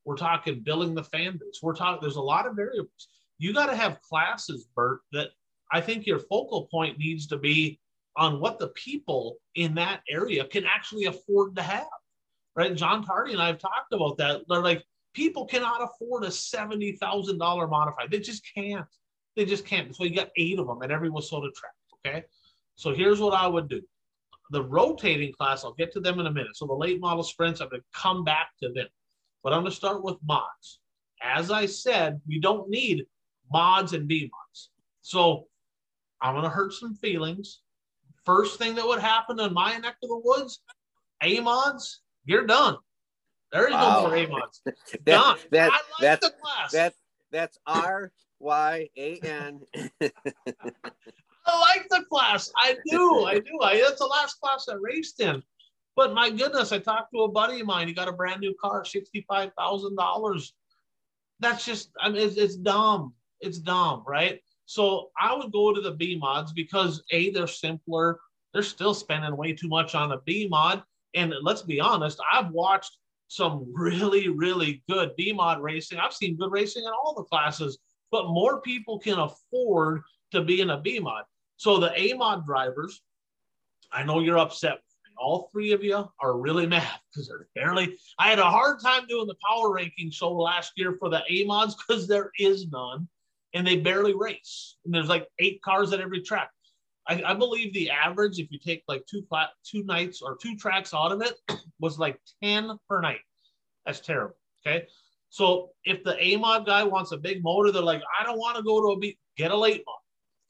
We're 0.05 0.15
talking 0.15 0.61
building 0.61 0.93
the 0.93 1.03
fan 1.03 1.33
base. 1.33 1.59
We're 1.61 1.75
talking. 1.75 1.99
There's 2.01 2.15
a 2.15 2.21
lot 2.21 2.47
of 2.47 2.55
variables. 2.55 3.07
You 3.37 3.53
got 3.53 3.65
to 3.65 3.75
have 3.75 4.01
classes, 4.01 4.67
Bert, 4.75 5.01
that 5.11 5.29
I 5.71 5.81
think 5.81 6.05
your 6.05 6.19
focal 6.19 6.67
point 6.67 6.97
needs 6.97 7.27
to 7.27 7.37
be 7.37 7.79
on 8.17 8.39
what 8.39 8.59
the 8.59 8.69
people 8.69 9.37
in 9.55 9.75
that 9.75 10.01
area 10.09 10.45
can 10.45 10.65
actually 10.65 11.05
afford 11.05 11.55
to 11.55 11.61
have. 11.61 11.85
Right. 12.55 12.73
John 12.73 13.03
Tardy 13.03 13.33
and 13.33 13.41
I 13.41 13.47
have 13.47 13.59
talked 13.59 13.91
about 13.91 14.17
that. 14.17 14.41
They're 14.47 14.61
like, 14.61 14.83
people 15.13 15.45
cannot 15.45 15.83
afford 15.83 16.23
a 16.23 16.27
$70,000 16.27 17.69
modified. 17.69 18.11
They 18.11 18.19
just 18.19 18.43
can't. 18.53 18.85
They 19.35 19.43
just 19.43 19.65
can't. 19.65 19.93
So 19.93 20.05
you 20.05 20.15
got 20.15 20.29
eight 20.37 20.57
of 20.59 20.67
them 20.67 20.81
at 20.81 20.91
every 20.91 21.09
Wissota 21.09 21.53
track. 21.53 21.73
Okay. 22.05 22.23
So 22.75 22.93
here's 22.93 23.19
what 23.19 23.33
I 23.33 23.47
would 23.47 23.67
do. 23.67 23.81
The 24.51 24.63
rotating 24.63 25.33
class, 25.33 25.65
I'll 25.65 25.73
get 25.73 25.91
to 25.93 25.99
them 25.99 26.19
in 26.19 26.27
a 26.27 26.31
minute. 26.31 26.55
So 26.55 26.65
the 26.65 26.73
late 26.73 27.01
model 27.01 27.23
sprints, 27.23 27.59
I'm 27.59 27.69
going 27.69 27.81
to 27.81 27.99
come 27.99 28.23
back 28.23 28.49
to 28.61 28.69
them. 28.71 28.87
But 29.43 29.51
I'm 29.51 29.61
going 29.61 29.71
to 29.71 29.75
start 29.75 30.03
with 30.03 30.15
mods. 30.25 30.79
As 31.21 31.51
I 31.51 31.65
said, 31.65 32.21
we 32.27 32.39
don't 32.39 32.69
need 32.69 33.05
mods 33.51 33.93
and 33.93 34.07
B 34.07 34.31
mods. 34.31 34.69
So 35.01 35.47
I'm 36.21 36.33
going 36.33 36.43
to 36.43 36.49
hurt 36.49 36.73
some 36.73 36.95
feelings 36.95 37.59
first 38.25 38.57
thing 38.57 38.75
that 38.75 38.85
would 38.85 38.99
happen 38.99 39.39
in 39.39 39.53
my 39.53 39.77
neck 39.77 39.95
of 40.03 40.09
the 40.09 40.21
woods, 40.23 40.61
A 41.21 41.39
mods, 41.39 42.01
you're 42.25 42.45
done. 42.45 42.77
There 43.51 43.67
is 43.67 43.73
wow. 43.73 44.01
no 44.03 44.07
more 44.07 44.15
A 44.15 44.27
mods. 44.27 44.61
that, 44.65 45.05
done. 45.05 45.37
That, 45.51 45.69
like 45.69 45.81
that's, 46.01 46.29
That, 46.73 46.93
that's 47.31 47.57
R 47.65 48.11
Y 48.39 48.89
A 48.97 49.19
N. 49.19 49.61
I 51.47 51.59
like 51.59 51.87
the 51.89 52.03
class. 52.09 52.51
I 52.57 52.75
do. 52.89 53.25
I 53.25 53.39
do. 53.39 53.59
I, 53.61 53.77
that's 53.79 53.99
the 53.99 54.05
last 54.05 54.39
class 54.39 54.67
I 54.69 54.75
raced 54.75 55.21
in. 55.21 55.43
But 55.95 56.13
my 56.13 56.29
goodness, 56.29 56.71
I 56.71 56.79
talked 56.79 57.13
to 57.13 57.21
a 57.21 57.31
buddy 57.31 57.61
of 57.61 57.67
mine. 57.67 57.87
He 57.87 57.93
got 57.93 58.09
a 58.09 58.13
brand 58.13 58.41
new 58.41 58.53
car, 58.59 58.83
sixty-five 58.83 59.51
thousand 59.57 59.95
dollars. 59.95 60.53
That's 61.39 61.65
just, 61.65 61.91
I 61.99 62.09
mean, 62.09 62.27
it's, 62.27 62.37
it's 62.37 62.55
dumb. 62.55 63.13
It's 63.41 63.59
dumb, 63.59 64.03
right? 64.07 64.41
So 64.65 65.11
I 65.19 65.35
would 65.35 65.51
go 65.51 65.73
to 65.73 65.81
the 65.81 65.91
B 65.91 66.15
mods 66.15 66.51
because 66.51 67.03
A, 67.11 67.31
they're 67.31 67.47
simpler. 67.47 68.19
They're 68.53 68.63
still 68.63 68.93
spending 68.93 69.35
way 69.37 69.53
too 69.53 69.67
much 69.67 69.95
on 69.95 70.11
a 70.11 70.21
B 70.21 70.47
mod. 70.47 70.83
And 71.13 71.33
let's 71.41 71.61
be 71.61 71.79
honest, 71.79 72.19
I've 72.31 72.51
watched 72.51 72.97
some 73.27 73.71
really, 73.73 74.27
really 74.27 74.83
good 74.89 75.15
B 75.15 75.31
mod 75.31 75.61
racing. 75.61 75.99
I've 75.99 76.13
seen 76.13 76.37
good 76.37 76.51
racing 76.51 76.83
in 76.83 76.91
all 77.03 77.13
the 77.15 77.23
classes, 77.23 77.77
but 78.11 78.27
more 78.27 78.61
people 78.61 78.99
can 78.99 79.19
afford 79.19 80.01
to 80.31 80.41
be 80.41 80.61
in 80.61 80.71
a 80.71 80.79
B 80.79 80.99
mod. 80.99 81.23
So 81.57 81.79
the 81.79 81.97
A 81.99 82.13
mod 82.13 82.45
drivers, 82.45 83.01
I 83.91 84.03
know 84.03 84.19
you're 84.19 84.37
upset. 84.37 84.79
All 85.17 85.49
three 85.53 85.71
of 85.71 85.81
you 85.81 86.05
are 86.19 86.37
really 86.37 86.67
mad 86.67 86.99
because 87.13 87.27
they're 87.27 87.47
barely. 87.55 87.97
I 88.19 88.29
had 88.29 88.39
a 88.39 88.49
hard 88.49 88.81
time 88.81 89.07
doing 89.07 89.27
the 89.27 89.35
power 89.47 89.71
ranking 89.71 90.11
show 90.11 90.33
last 90.33 90.73
year 90.75 90.97
for 90.99 91.09
the 91.09 91.23
A 91.29 91.45
mods 91.45 91.75
because 91.75 92.07
there 92.07 92.31
is 92.37 92.67
none 92.67 93.07
and 93.55 93.65
they 93.65 93.77
barely 93.77 94.13
race. 94.13 94.75
And 94.85 94.93
there's 94.93 95.07
like 95.07 95.27
eight 95.39 95.61
cars 95.63 95.93
at 95.93 96.01
every 96.01 96.21
track. 96.21 96.49
I, 97.07 97.23
I 97.25 97.33
believe 97.33 97.73
the 97.73 97.89
average, 97.89 98.37
if 98.37 98.51
you 98.51 98.59
take 98.59 98.83
like 98.87 99.05
two 99.09 99.23
flat, 99.29 99.49
two 99.63 99.83
nights 99.83 100.21
or 100.21 100.35
two 100.35 100.55
tracks 100.57 100.93
out 100.93 101.11
of 101.11 101.21
it, 101.21 101.33
was 101.79 101.97
like 101.97 102.19
10 102.43 102.77
per 102.87 103.01
night. 103.01 103.21
That's 103.85 104.01
terrible. 104.01 104.35
Okay. 104.65 104.85
So 105.29 105.69
if 105.85 106.03
the 106.03 106.21
A 106.23 106.35
mod 106.37 106.65
guy 106.65 106.83
wants 106.83 107.11
a 107.11 107.17
big 107.17 107.43
motor, 107.43 107.71
they're 107.71 107.81
like, 107.81 108.01
I 108.19 108.23
don't 108.23 108.37
want 108.37 108.57
to 108.57 108.63
go 108.63 108.81
to 108.81 108.87
a 108.89 108.99
B, 108.99 109.17
get 109.37 109.51
a 109.51 109.57
late 109.57 109.83
mod. 109.85 109.95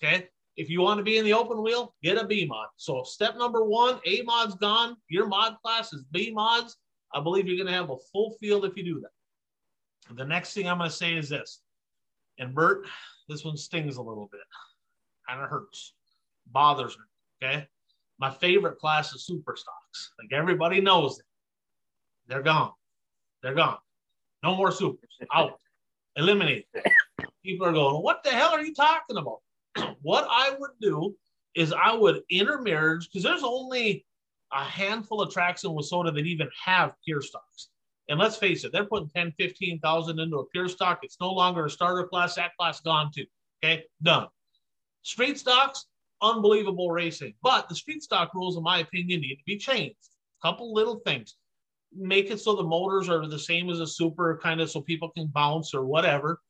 Okay. 0.03 0.27
If 0.57 0.69
you 0.69 0.81
want 0.81 0.97
to 0.97 1.03
be 1.03 1.17
in 1.17 1.25
the 1.25 1.33
open 1.33 1.61
wheel, 1.61 1.93
get 2.01 2.17
a 2.17 2.25
B 2.25 2.45
mod. 2.45 2.67
So 2.77 3.03
step 3.03 3.37
number 3.37 3.63
one, 3.63 3.99
A 4.05 4.21
mod's 4.23 4.55
gone. 4.55 4.95
Your 5.09 5.27
mod 5.27 5.57
class 5.63 5.93
is 5.93 6.03
B 6.11 6.31
mods. 6.31 6.77
I 7.13 7.21
believe 7.21 7.47
you're 7.47 7.57
going 7.57 7.67
to 7.67 7.73
have 7.73 7.91
a 7.91 7.97
full 8.11 8.35
field 8.39 8.65
if 8.65 8.75
you 8.75 8.83
do 8.83 9.01
that. 9.01 10.15
The 10.15 10.25
next 10.25 10.53
thing 10.53 10.67
I'm 10.67 10.77
going 10.77 10.89
to 10.89 10.95
say 10.95 11.15
is 11.15 11.29
this 11.29 11.61
and 12.39 12.53
Bert, 12.53 12.85
this 13.27 13.43
one 13.43 13.57
stings 13.57 13.97
a 13.97 14.01
little 14.01 14.29
bit. 14.31 14.41
Kind 15.27 15.41
of 15.41 15.49
hurts, 15.49 15.93
bothers 16.47 16.97
me. 16.97 17.47
Okay. 17.47 17.67
My 18.17 18.29
favorite 18.29 18.79
class 18.79 19.13
is 19.13 19.25
super 19.25 19.55
stocks. 19.55 20.11
Like 20.19 20.31
everybody 20.31 20.79
knows 20.81 21.19
it. 21.19 21.25
They're 22.27 22.41
gone. 22.41 22.71
They're 23.43 23.55
gone. 23.55 23.77
No 24.43 24.55
more 24.55 24.71
supers. 24.71 25.09
Out. 25.33 25.59
Eliminate. 26.15 26.65
People 27.43 27.67
are 27.67 27.73
going, 27.73 28.01
what 28.01 28.23
the 28.23 28.29
hell 28.29 28.51
are 28.51 28.63
you 28.63 28.73
talking 28.73 29.17
about? 29.17 29.39
what 30.01 30.25
I 30.29 30.55
would 30.57 30.71
do 30.81 31.13
is 31.55 31.73
I 31.73 31.93
would 31.93 32.21
intermarriage 32.29 33.09
because 33.09 33.23
there's 33.23 33.43
only 33.43 34.05
a 34.53 34.63
handful 34.63 35.21
of 35.21 35.31
tracks 35.31 35.63
in 35.63 35.71
Wissota 35.71 36.13
that 36.13 36.25
even 36.25 36.49
have 36.63 36.93
pure 37.03 37.21
stocks. 37.21 37.69
And 38.07 38.19
let's 38.19 38.37
face 38.37 38.63
it, 38.63 38.71
they're 38.71 38.85
putting 38.85 39.09
10, 39.09 39.33
15,000 39.37 40.19
into 40.19 40.37
a 40.37 40.45
pure 40.47 40.69
stock. 40.69 40.99
It's 41.01 41.17
no 41.19 41.31
longer 41.31 41.65
a 41.65 41.69
starter 41.69 42.07
class. 42.07 42.35
That 42.35 42.55
class 42.57 42.79
gone 42.81 43.11
too. 43.13 43.25
Okay, 43.63 43.83
done. 44.03 44.27
Street 45.01 45.39
stocks, 45.39 45.85
unbelievable 46.21 46.91
racing. 46.91 47.33
But 47.41 47.67
the 47.67 47.75
street 47.75 48.03
stock 48.03 48.33
rules, 48.33 48.57
in 48.57 48.63
my 48.63 48.79
opinion, 48.79 49.21
need 49.21 49.37
to 49.37 49.43
be 49.45 49.57
changed. 49.57 49.97
A 50.43 50.47
couple 50.47 50.73
little 50.73 50.99
things. 50.99 51.35
Make 51.95 52.29
it 52.29 52.39
so 52.39 52.55
the 52.55 52.63
motors 52.63 53.09
are 53.09 53.27
the 53.27 53.39
same 53.39 53.69
as 53.69 53.79
a 53.79 53.87
super, 53.87 54.39
kind 54.41 54.61
of 54.61 54.69
so 54.69 54.81
people 54.81 55.09
can 55.09 55.27
bounce 55.27 55.73
or 55.73 55.85
whatever. 55.85 56.41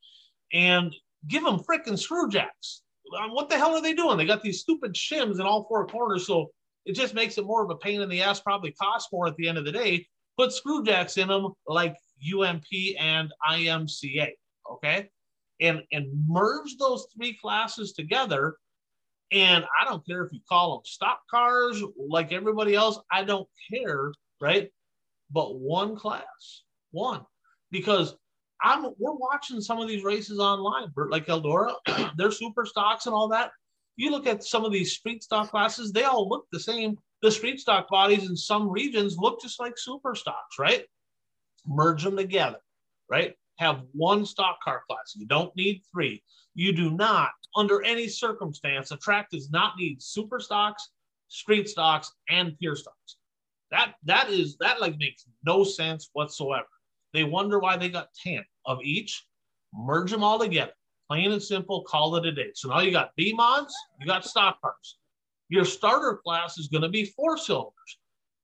And 0.52 0.94
give 1.28 1.44
them 1.44 1.60
freaking 1.60 1.98
screw 1.98 2.30
jacks. 2.30 2.82
Um, 3.18 3.32
what 3.32 3.50
the 3.50 3.58
hell 3.58 3.76
are 3.76 3.82
they 3.82 3.94
doing? 3.94 4.18
They 4.18 4.26
got 4.26 4.42
these 4.42 4.62
stupid 4.62 4.94
shims 4.94 5.36
in 5.36 5.42
all 5.42 5.66
four 5.70 5.88
corners. 5.88 6.28
So 6.28 6.52
it 6.86 6.94
just 6.94 7.14
makes 7.14 7.38
it 7.38 7.46
more 7.46 7.64
of 7.64 7.70
a 7.70 7.76
pain 7.76 8.02
in 8.02 8.10
the 8.10 8.22
ass, 8.22 8.40
probably 8.42 8.72
costs 8.72 9.12
more 9.12 9.28
at 9.28 9.36
the 9.38 9.48
end 9.48 9.58
of 9.58 9.66
the 9.66 9.72
day 9.72 10.08
put 10.38 10.52
screw 10.52 10.84
jacks 10.84 11.18
in 11.18 11.28
them 11.28 11.54
like 11.68 11.96
UMP 12.34 12.66
and 13.00 13.32
IMCA. 13.50 14.32
Okay. 14.72 15.10
And, 15.62 15.84
and 15.92 16.08
merge 16.28 16.76
those 16.78 17.08
three 17.16 17.38
classes 17.42 17.94
together. 17.94 18.58
And 19.32 19.66
I 19.82 19.86
don't 19.86 20.06
care 20.06 20.24
if 20.24 20.32
you 20.32 20.40
call 20.48 20.76
them 20.76 20.82
stock 20.86 21.22
cars 21.30 21.82
like 21.98 22.32
everybody 22.32 22.76
else, 22.76 23.00
I 23.12 23.24
don't 23.24 23.48
care. 23.72 24.12
Right. 24.42 24.70
But 25.32 25.60
one 25.60 25.96
class, 25.96 26.64
one, 26.92 27.22
because 27.72 28.16
I'm 28.62 28.84
we're 28.98 29.14
watching 29.14 29.62
some 29.62 29.80
of 29.80 29.88
these 29.88 30.04
races 30.04 30.40
online, 30.40 30.92
like 31.10 31.28
Eldora, 31.28 31.74
they're 32.18 32.32
super 32.32 32.66
stocks 32.66 33.06
and 33.06 33.16
all 33.16 33.28
that. 33.30 33.52
You 33.96 34.12
look 34.12 34.28
at 34.28 34.44
some 34.44 34.66
of 34.66 34.72
these 34.72 34.94
street 34.94 35.24
stock 35.24 35.50
classes, 35.50 35.92
they 35.92 36.04
all 36.04 36.28
look 36.28 36.48
the 36.52 36.60
same. 36.60 36.98
The 37.22 37.32
street 37.32 37.60
stock 37.60 37.90
bodies 37.90 38.30
in 38.30 38.36
some 38.36 38.70
regions 38.70 39.18
look 39.18 39.42
just 39.42 39.60
like 39.60 39.78
super 39.78 40.16
stocks, 40.16 40.60
right? 40.60 40.86
Merge 41.66 42.04
them 42.04 42.18
together, 42.18 42.60
right? 43.10 43.36
Have 43.58 43.84
one 43.94 44.26
stock 44.26 44.62
car 44.62 44.84
class. 44.88 45.14
You 45.16 45.26
don't 45.26 45.56
need 45.56 45.82
three. 45.92 46.22
You 46.54 46.72
do 46.74 46.92
not, 46.92 47.32
under 47.56 47.84
any 47.84 48.08
circumstance, 48.08 48.92
a 48.92 48.98
track 48.98 49.30
does 49.32 49.50
not 49.50 49.78
need 49.78 50.02
super 50.02 50.40
stocks, 50.40 50.90
street 51.30 51.68
stocks, 51.70 52.12
and 52.30 52.58
pure 52.60 52.76
stocks. 52.76 53.18
That 53.72 53.96
that 54.04 54.30
is 54.30 54.58
that 54.58 54.80
like 54.80 54.98
makes 54.98 55.26
no 55.44 55.64
sense 55.64 56.10
whatsoever. 56.14 56.68
They 57.14 57.24
wonder 57.24 57.60
why 57.60 57.78
they 57.78 57.90
got 57.90 58.10
10 58.24 58.44
of 58.66 58.80
each, 58.84 59.26
merge 59.74 60.12
them 60.12 60.24
all 60.24 60.38
together. 60.38 60.74
Plain 61.08 61.32
and 61.32 61.42
simple, 61.42 61.84
call 61.84 62.16
it 62.16 62.26
a 62.26 62.32
day. 62.32 62.52
So 62.56 62.70
now 62.70 62.80
you 62.80 62.92
got 62.92 63.16
B 63.16 63.34
mods, 63.34 63.74
you 64.00 64.06
got 64.06 64.26
stock 64.26 64.60
cars. 64.62 64.98
Your 65.50 65.66
starter 65.66 66.20
class 66.24 66.58
is 66.58 66.68
going 66.68 66.82
to 66.82 66.90
be 66.90 67.06
four 67.06 67.38
cylinders. 67.38 68.00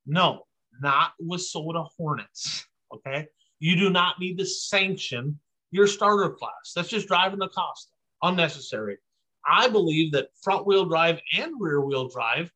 No, 0.05 0.43
not 0.81 1.13
WISSOTA 1.21 1.87
Hornets. 1.97 2.65
Okay. 2.93 3.27
You 3.59 3.75
do 3.75 3.89
not 3.89 4.19
need 4.19 4.37
to 4.39 4.45
sanction 4.45 5.39
your 5.71 5.87
starter 5.87 6.29
class. 6.29 6.73
That's 6.75 6.89
just 6.89 7.07
driving 7.07 7.39
the 7.39 7.49
cost 7.49 7.91
unnecessary. 8.21 8.97
I 9.45 9.69
believe 9.69 10.11
that 10.11 10.29
front 10.43 10.67
wheel 10.67 10.85
drive 10.85 11.19
and 11.37 11.53
rear 11.59 11.81
wheel 11.81 12.07
drive 12.07 12.51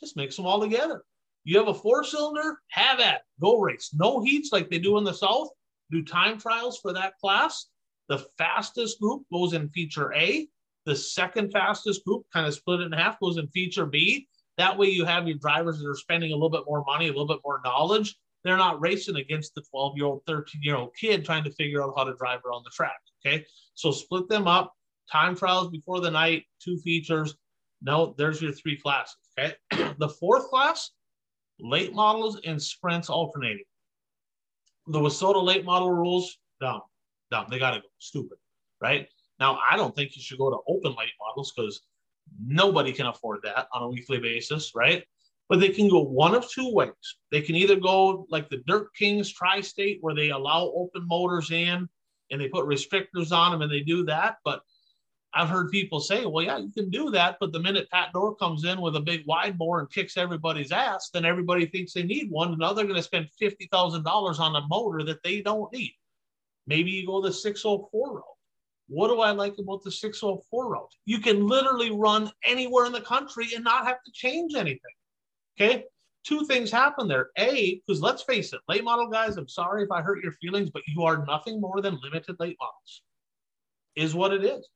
just 0.00 0.16
mix 0.16 0.36
them 0.36 0.46
all 0.46 0.60
together. 0.60 1.02
You 1.44 1.58
have 1.58 1.68
a 1.68 1.74
four 1.74 2.04
cylinder, 2.04 2.58
have 2.68 3.00
at 3.00 3.22
go 3.40 3.58
race. 3.58 3.90
No 3.94 4.20
heats 4.20 4.50
like 4.52 4.70
they 4.70 4.78
do 4.78 4.98
in 4.98 5.04
the 5.04 5.14
South 5.14 5.48
do 5.90 6.04
time 6.04 6.38
trials 6.38 6.78
for 6.78 6.92
that 6.92 7.14
class. 7.18 7.66
The 8.08 8.24
fastest 8.36 9.00
group 9.00 9.22
goes 9.32 9.54
in 9.54 9.68
feature 9.70 10.12
A. 10.14 10.48
The 10.88 10.96
second 10.96 11.52
fastest 11.52 12.02
group, 12.06 12.24
kind 12.32 12.46
of 12.46 12.54
split 12.54 12.80
it 12.80 12.86
in 12.86 12.92
half, 12.92 13.20
goes 13.20 13.36
in 13.36 13.46
feature 13.48 13.84
B. 13.84 14.26
That 14.56 14.78
way, 14.78 14.86
you 14.86 15.04
have 15.04 15.28
your 15.28 15.36
drivers 15.36 15.78
that 15.78 15.86
are 15.86 15.94
spending 15.94 16.32
a 16.32 16.34
little 16.34 16.48
bit 16.48 16.64
more 16.66 16.82
money, 16.86 17.08
a 17.08 17.10
little 17.10 17.26
bit 17.26 17.40
more 17.44 17.60
knowledge. 17.62 18.16
They're 18.42 18.56
not 18.56 18.80
racing 18.80 19.16
against 19.16 19.54
the 19.54 19.62
12 19.70 19.98
year 19.98 20.06
old, 20.06 20.22
13 20.26 20.62
year 20.62 20.76
old 20.76 20.96
kid 20.96 21.26
trying 21.26 21.44
to 21.44 21.50
figure 21.50 21.82
out 21.82 21.92
how 21.94 22.04
to 22.04 22.14
drive 22.14 22.40
around 22.46 22.64
the 22.64 22.70
track. 22.70 22.98
Okay. 23.20 23.44
So 23.74 23.90
split 23.90 24.30
them 24.30 24.48
up, 24.48 24.72
time 25.12 25.36
trials 25.36 25.68
before 25.68 26.00
the 26.00 26.10
night, 26.10 26.44
two 26.58 26.78
features. 26.78 27.36
No, 27.82 28.14
there's 28.16 28.40
your 28.40 28.52
three 28.52 28.80
classes. 28.80 29.16
Okay. 29.38 29.54
the 29.98 30.08
fourth 30.08 30.48
class, 30.48 30.90
late 31.60 31.92
models 31.92 32.40
and 32.46 32.60
sprints 32.60 33.10
alternating 33.10 33.64
the 34.88 34.98
WISSOTA 34.98 35.42
late 35.42 35.64
model 35.64 35.92
rules, 35.92 36.38
dumb, 36.60 36.80
dumb. 37.30 37.46
They 37.50 37.58
got 37.58 37.72
to 37.72 37.80
go. 37.80 37.86
Stupid, 37.98 38.38
right? 38.80 39.06
Now, 39.40 39.58
I 39.70 39.76
don't 39.76 39.94
think 39.94 40.16
you 40.16 40.22
should 40.22 40.38
go 40.38 40.50
to 40.50 40.58
open 40.68 40.94
late 40.98 41.12
models 41.20 41.52
because 41.54 41.82
nobody 42.44 42.92
can 42.92 43.06
afford 43.06 43.40
that 43.44 43.68
on 43.72 43.82
a 43.82 43.88
weekly 43.88 44.18
basis, 44.18 44.72
right? 44.74 45.04
But 45.48 45.60
they 45.60 45.70
can 45.70 45.88
go 45.88 46.00
one 46.02 46.34
of 46.34 46.50
two 46.50 46.72
ways. 46.72 46.92
They 47.30 47.40
can 47.40 47.54
either 47.54 47.76
go 47.76 48.26
like 48.30 48.50
the 48.50 48.62
Dirt 48.66 48.94
Kings 48.94 49.32
Tri 49.32 49.60
State, 49.60 49.98
where 50.00 50.14
they 50.14 50.30
allow 50.30 50.70
open 50.74 51.06
motors 51.06 51.50
in 51.50 51.88
and 52.30 52.40
they 52.40 52.48
put 52.48 52.66
restrictors 52.66 53.32
on 53.32 53.52
them 53.52 53.62
and 53.62 53.72
they 53.72 53.80
do 53.80 54.04
that. 54.04 54.36
But 54.44 54.62
I've 55.32 55.48
heard 55.48 55.70
people 55.70 56.00
say, 56.00 56.26
well, 56.26 56.44
yeah, 56.44 56.58
you 56.58 56.70
can 56.70 56.90
do 56.90 57.10
that. 57.10 57.36
But 57.40 57.52
the 57.52 57.60
minute 57.60 57.88
Pat 57.90 58.12
Doar 58.14 58.38
comes 58.38 58.64
in 58.64 58.80
with 58.80 58.96
a 58.96 59.00
big 59.00 59.24
wide 59.26 59.58
bore 59.58 59.80
and 59.80 59.90
kicks 59.90 60.16
everybody's 60.16 60.72
ass, 60.72 61.10
then 61.12 61.24
everybody 61.24 61.66
thinks 61.66 61.92
they 61.92 62.02
need 62.02 62.30
one. 62.30 62.48
And 62.48 62.58
now 62.58 62.72
they're 62.72 62.84
going 62.84 62.96
to 62.96 63.02
spend 63.02 63.28
$50,000 63.40 64.38
on 64.38 64.56
a 64.56 64.66
motor 64.68 65.04
that 65.04 65.22
they 65.22 65.40
don't 65.40 65.72
need. 65.72 65.94
Maybe 66.66 66.90
you 66.90 67.06
go 67.06 67.20
the 67.22 67.32
604 67.32 68.16
route. 68.16 68.24
What 68.88 69.08
do 69.08 69.20
I 69.20 69.32
like 69.32 69.54
about 69.58 69.82
the 69.82 69.90
604 69.90 70.70
route? 70.70 70.94
You 71.04 71.20
can 71.20 71.46
literally 71.46 71.90
run 71.90 72.30
anywhere 72.44 72.86
in 72.86 72.92
the 72.92 73.00
country 73.00 73.48
and 73.54 73.64
not 73.64 73.86
have 73.86 74.02
to 74.04 74.12
change 74.12 74.54
anything. 74.54 74.80
Okay. 75.60 75.84
Two 76.24 76.44
things 76.46 76.70
happen 76.70 77.08
there. 77.08 77.28
A, 77.38 77.80
because 77.86 78.02
let's 78.02 78.22
face 78.22 78.52
it, 78.52 78.60
late 78.68 78.84
model 78.84 79.08
guys, 79.08 79.36
I'm 79.36 79.48
sorry 79.48 79.82
if 79.84 79.90
I 79.90 80.02
hurt 80.02 80.22
your 80.22 80.32
feelings, 80.32 80.68
but 80.68 80.82
you 80.86 81.04
are 81.04 81.24
nothing 81.26 81.60
more 81.60 81.80
than 81.80 81.98
limited 82.02 82.36
late 82.38 82.56
models, 82.60 83.02
is 83.96 84.14
what 84.14 84.32
it 84.32 84.44
is 84.44 84.68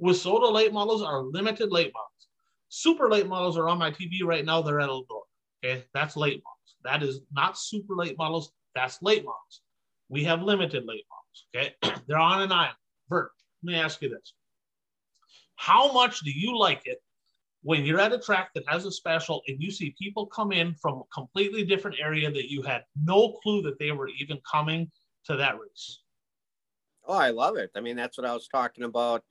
WISSOTA 0.00 0.50
late 0.50 0.72
models 0.72 1.02
are 1.02 1.22
limited 1.22 1.70
late 1.70 1.92
models. 1.92 2.28
Super 2.68 3.10
late 3.10 3.26
models 3.26 3.58
are 3.58 3.68
on 3.68 3.78
my 3.78 3.90
TV 3.90 4.22
right 4.24 4.44
now. 4.44 4.62
They're 4.62 4.80
at 4.80 4.88
Eldora. 4.88 5.22
Okay, 5.62 5.84
that's 5.92 6.16
late 6.16 6.42
models. 6.44 6.76
That 6.84 7.02
is 7.02 7.20
not 7.32 7.58
super 7.58 7.94
late 7.94 8.16
models. 8.16 8.52
That's 8.74 9.02
late 9.02 9.24
models. 9.24 9.60
We 10.08 10.24
have 10.24 10.42
limited 10.42 10.84
late 10.86 11.04
models. 11.10 11.74
Okay, 11.82 12.02
they're 12.08 12.18
on 12.18 12.42
an 12.42 12.52
island. 12.52 12.76
Bert, 13.08 13.32
let 13.62 13.72
me 13.72 13.78
ask 13.78 14.00
you 14.02 14.08
this: 14.08 14.34
How 15.56 15.92
much 15.92 16.20
do 16.20 16.30
you 16.30 16.58
like 16.58 16.82
it 16.84 17.02
when 17.62 17.84
you're 17.84 18.00
at 18.00 18.12
a 18.12 18.18
track 18.18 18.50
that 18.54 18.64
has 18.66 18.86
a 18.86 18.92
special 18.92 19.42
and 19.46 19.60
you 19.60 19.70
see 19.70 19.94
people 20.00 20.26
come 20.26 20.52
in 20.52 20.74
from 20.74 20.98
a 20.98 21.14
completely 21.14 21.64
different 21.64 21.98
area 22.00 22.30
that 22.30 22.50
you 22.50 22.62
had 22.62 22.84
no 23.02 23.38
clue 23.42 23.62
that 23.62 23.78
they 23.78 23.92
were 23.92 24.08
even 24.18 24.38
coming 24.50 24.90
to 25.24 25.36
that 25.36 25.58
race? 25.58 26.00
Oh, 27.06 27.18
I 27.18 27.30
love 27.30 27.56
it. 27.56 27.70
I 27.74 27.80
mean, 27.80 27.96
that's 27.96 28.16
what 28.16 28.26
I 28.26 28.32
was 28.32 28.48
talking 28.48 28.84
about 28.84 29.24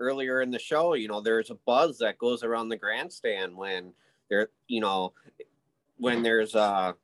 earlier 0.00 0.42
in 0.42 0.50
the 0.50 0.58
show, 0.58 0.94
you 0.94 1.08
know, 1.08 1.20
there's 1.20 1.50
a 1.50 1.58
buzz 1.66 1.98
that 1.98 2.18
goes 2.18 2.42
around 2.42 2.68
the 2.68 2.76
grandstand 2.76 3.56
when 3.56 3.92
there, 4.28 4.48
you 4.68 4.80
know, 4.80 5.12
when 5.96 6.22
there's 6.22 6.54
a 6.54 6.94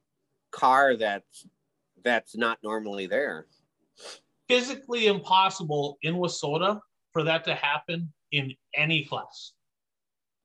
car 0.50 0.96
that's 0.96 1.46
that's 2.02 2.36
not 2.36 2.58
normally 2.62 3.06
there. 3.06 3.46
Physically 4.50 5.06
impossible 5.06 5.96
in 6.02 6.16
WISSOTA 6.16 6.80
for 7.12 7.22
that 7.22 7.44
to 7.44 7.54
happen 7.54 8.12
in 8.32 8.52
any 8.74 9.04
class. 9.04 9.52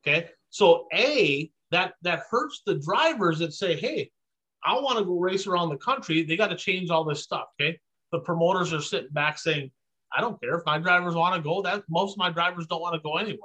Okay. 0.05 0.29
So 0.51 0.85
A, 0.93 1.49
that 1.71 1.95
that 2.03 2.23
hurts 2.29 2.61
the 2.65 2.75
drivers 2.75 3.39
that 3.39 3.53
say, 3.53 3.75
hey, 3.75 4.11
I 4.63 4.75
want 4.75 4.99
to 4.99 5.05
go 5.05 5.19
race 5.19 5.47
around 5.47 5.69
the 5.69 5.77
country. 5.77 6.23
They 6.23 6.37
got 6.37 6.49
to 6.49 6.55
change 6.55 6.91
all 6.91 7.03
this 7.03 7.23
stuff. 7.23 7.47
Okay. 7.59 7.79
The 8.11 8.19
promoters 8.19 8.73
are 8.73 8.81
sitting 8.81 9.09
back 9.11 9.39
saying, 9.39 9.71
I 10.15 10.21
don't 10.21 10.39
care 10.39 10.55
if 10.55 10.65
my 10.65 10.77
drivers 10.77 11.15
want 11.15 11.35
to 11.35 11.41
go. 11.41 11.63
That 11.63 11.83
most 11.89 12.13
of 12.13 12.17
my 12.19 12.29
drivers 12.29 12.67
don't 12.67 12.81
want 12.81 12.93
to 12.93 13.01
go 13.01 13.17
anywhere. 13.17 13.39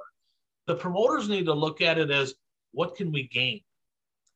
The 0.66 0.74
promoters 0.74 1.28
need 1.28 1.46
to 1.46 1.54
look 1.54 1.80
at 1.80 1.98
it 1.98 2.10
as 2.10 2.34
what 2.72 2.96
can 2.96 3.10
we 3.10 3.28
gain, 3.28 3.62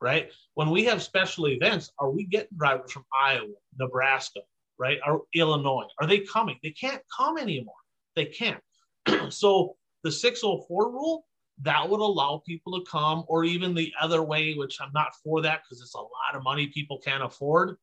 right? 0.01 0.33
When 0.55 0.70
we 0.70 0.85
have 0.85 1.03
special 1.03 1.49
events, 1.49 1.93
are 1.99 2.11
we 2.11 2.25
getting 2.25 2.57
drivers 2.57 2.93
from 2.93 3.05
Iowa, 3.14 3.55
Nebraska, 3.79 4.41
right, 4.79 4.99
or 5.07 5.22
Illinois? 5.35 5.87
Are 6.01 6.07
they 6.07 6.20
coming? 6.20 6.59
They 6.62 6.70
can't 6.70 7.03
come 7.16 7.39
anymore. 7.39 7.75
They 8.16 8.27
can't. 8.27 8.61
so 9.33 9.77
the 10.03 10.12
604 10.12 10.91
rule 10.91 11.25
that 11.62 11.89
would 11.89 12.01
allow 12.01 12.43
people 12.47 12.79
to 12.79 12.91
come, 12.91 13.25
or 13.29 13.45
even 13.45 13.75
the 13.75 13.93
other 14.01 14.22
way, 14.22 14.55
which 14.55 14.79
I'm 14.81 14.93
not 14.93 15.14
for 15.22 15.41
that 15.43 15.62
because 15.62 15.81
it's 15.81 15.95
a 15.95 15.99
lot 15.99 16.35
of 16.35 16.43
money 16.43 16.66
people 16.68 16.99
can't 16.99 17.22
afford. 17.22 17.77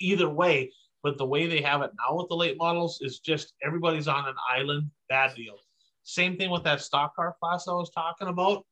Either 0.00 0.28
way, 0.28 0.70
but 1.02 1.18
the 1.18 1.26
way 1.26 1.46
they 1.46 1.60
have 1.62 1.82
it 1.82 1.92
now 1.98 2.16
with 2.16 2.28
the 2.28 2.36
late 2.36 2.58
models 2.58 2.98
is 3.00 3.20
just 3.20 3.54
everybody's 3.64 4.08
on 4.08 4.28
an 4.28 4.34
island. 4.50 4.90
Bad 5.08 5.34
deal. 5.34 5.56
Same 6.02 6.36
thing 6.36 6.50
with 6.50 6.64
that 6.64 6.82
stock 6.82 7.16
car 7.16 7.34
class 7.40 7.68
I 7.68 7.72
was 7.72 7.90
talking 7.90 8.28
about. 8.28 8.66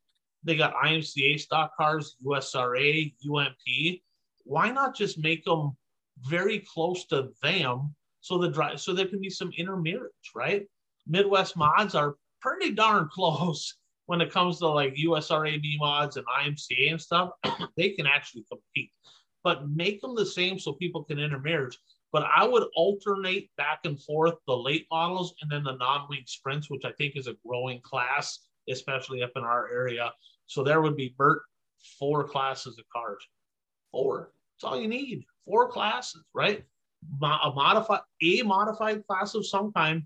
They 0.44 0.56
got 0.56 0.74
IMCA 0.74 1.40
stock 1.40 1.76
cars, 1.76 2.16
USRA, 2.24 3.14
UMP. 3.24 4.00
Why 4.44 4.70
not 4.70 4.94
just 4.94 5.18
make 5.18 5.44
them 5.44 5.76
very 6.28 6.60
close 6.60 7.04
to 7.06 7.30
them 7.42 7.94
so 8.20 8.38
the 8.38 8.50
drive 8.50 8.80
so 8.80 8.92
there 8.92 9.06
can 9.06 9.20
be 9.20 9.30
some 9.30 9.52
intermarriage, 9.56 10.30
right? 10.34 10.66
Midwest 11.06 11.54
hmm. 11.54 11.60
mods 11.60 11.94
are 11.94 12.16
pretty 12.40 12.72
darn 12.72 13.08
close 13.12 13.76
when 14.06 14.20
it 14.20 14.32
comes 14.32 14.58
to 14.58 14.68
like 14.68 14.94
USRA 14.94 15.60
B 15.60 15.76
mods 15.78 16.16
and 16.16 16.26
IMCA 16.26 16.90
and 16.90 17.00
stuff. 17.00 17.30
they 17.76 17.90
can 17.90 18.06
actually 18.06 18.44
compete, 18.50 18.90
but 19.44 19.68
make 19.68 20.00
them 20.00 20.14
the 20.14 20.26
same 20.26 20.58
so 20.58 20.72
people 20.72 21.04
can 21.04 21.18
intermarriage 21.18 21.78
but 22.12 22.24
I 22.24 22.46
would 22.46 22.68
alternate 22.76 23.50
back 23.56 23.80
and 23.84 24.00
forth 24.00 24.34
the 24.46 24.56
late 24.56 24.86
models 24.90 25.34
and 25.40 25.50
then 25.50 25.64
the 25.64 25.76
non-wing 25.76 26.24
sprints, 26.26 26.68
which 26.68 26.84
I 26.84 26.92
think 26.92 27.16
is 27.16 27.26
a 27.26 27.36
growing 27.44 27.80
class, 27.80 28.40
especially 28.68 29.22
up 29.22 29.32
in 29.34 29.42
our 29.42 29.72
area. 29.72 30.12
So 30.46 30.62
there 30.62 30.82
would 30.82 30.96
be 30.96 31.14
Bert 31.16 31.42
four 31.98 32.24
classes 32.24 32.78
of 32.78 32.84
cars. 32.94 33.26
Four. 33.90 34.32
That's 34.54 34.70
all 34.70 34.80
you 34.80 34.88
need. 34.88 35.24
Four 35.44 35.68
classes, 35.68 36.24
right? 36.34 36.64
a 37.22 37.52
modified 37.54 38.00
a 38.22 38.42
modified 38.42 39.04
class 39.06 39.34
of 39.34 39.44
some 39.46 39.72
kind, 39.72 40.04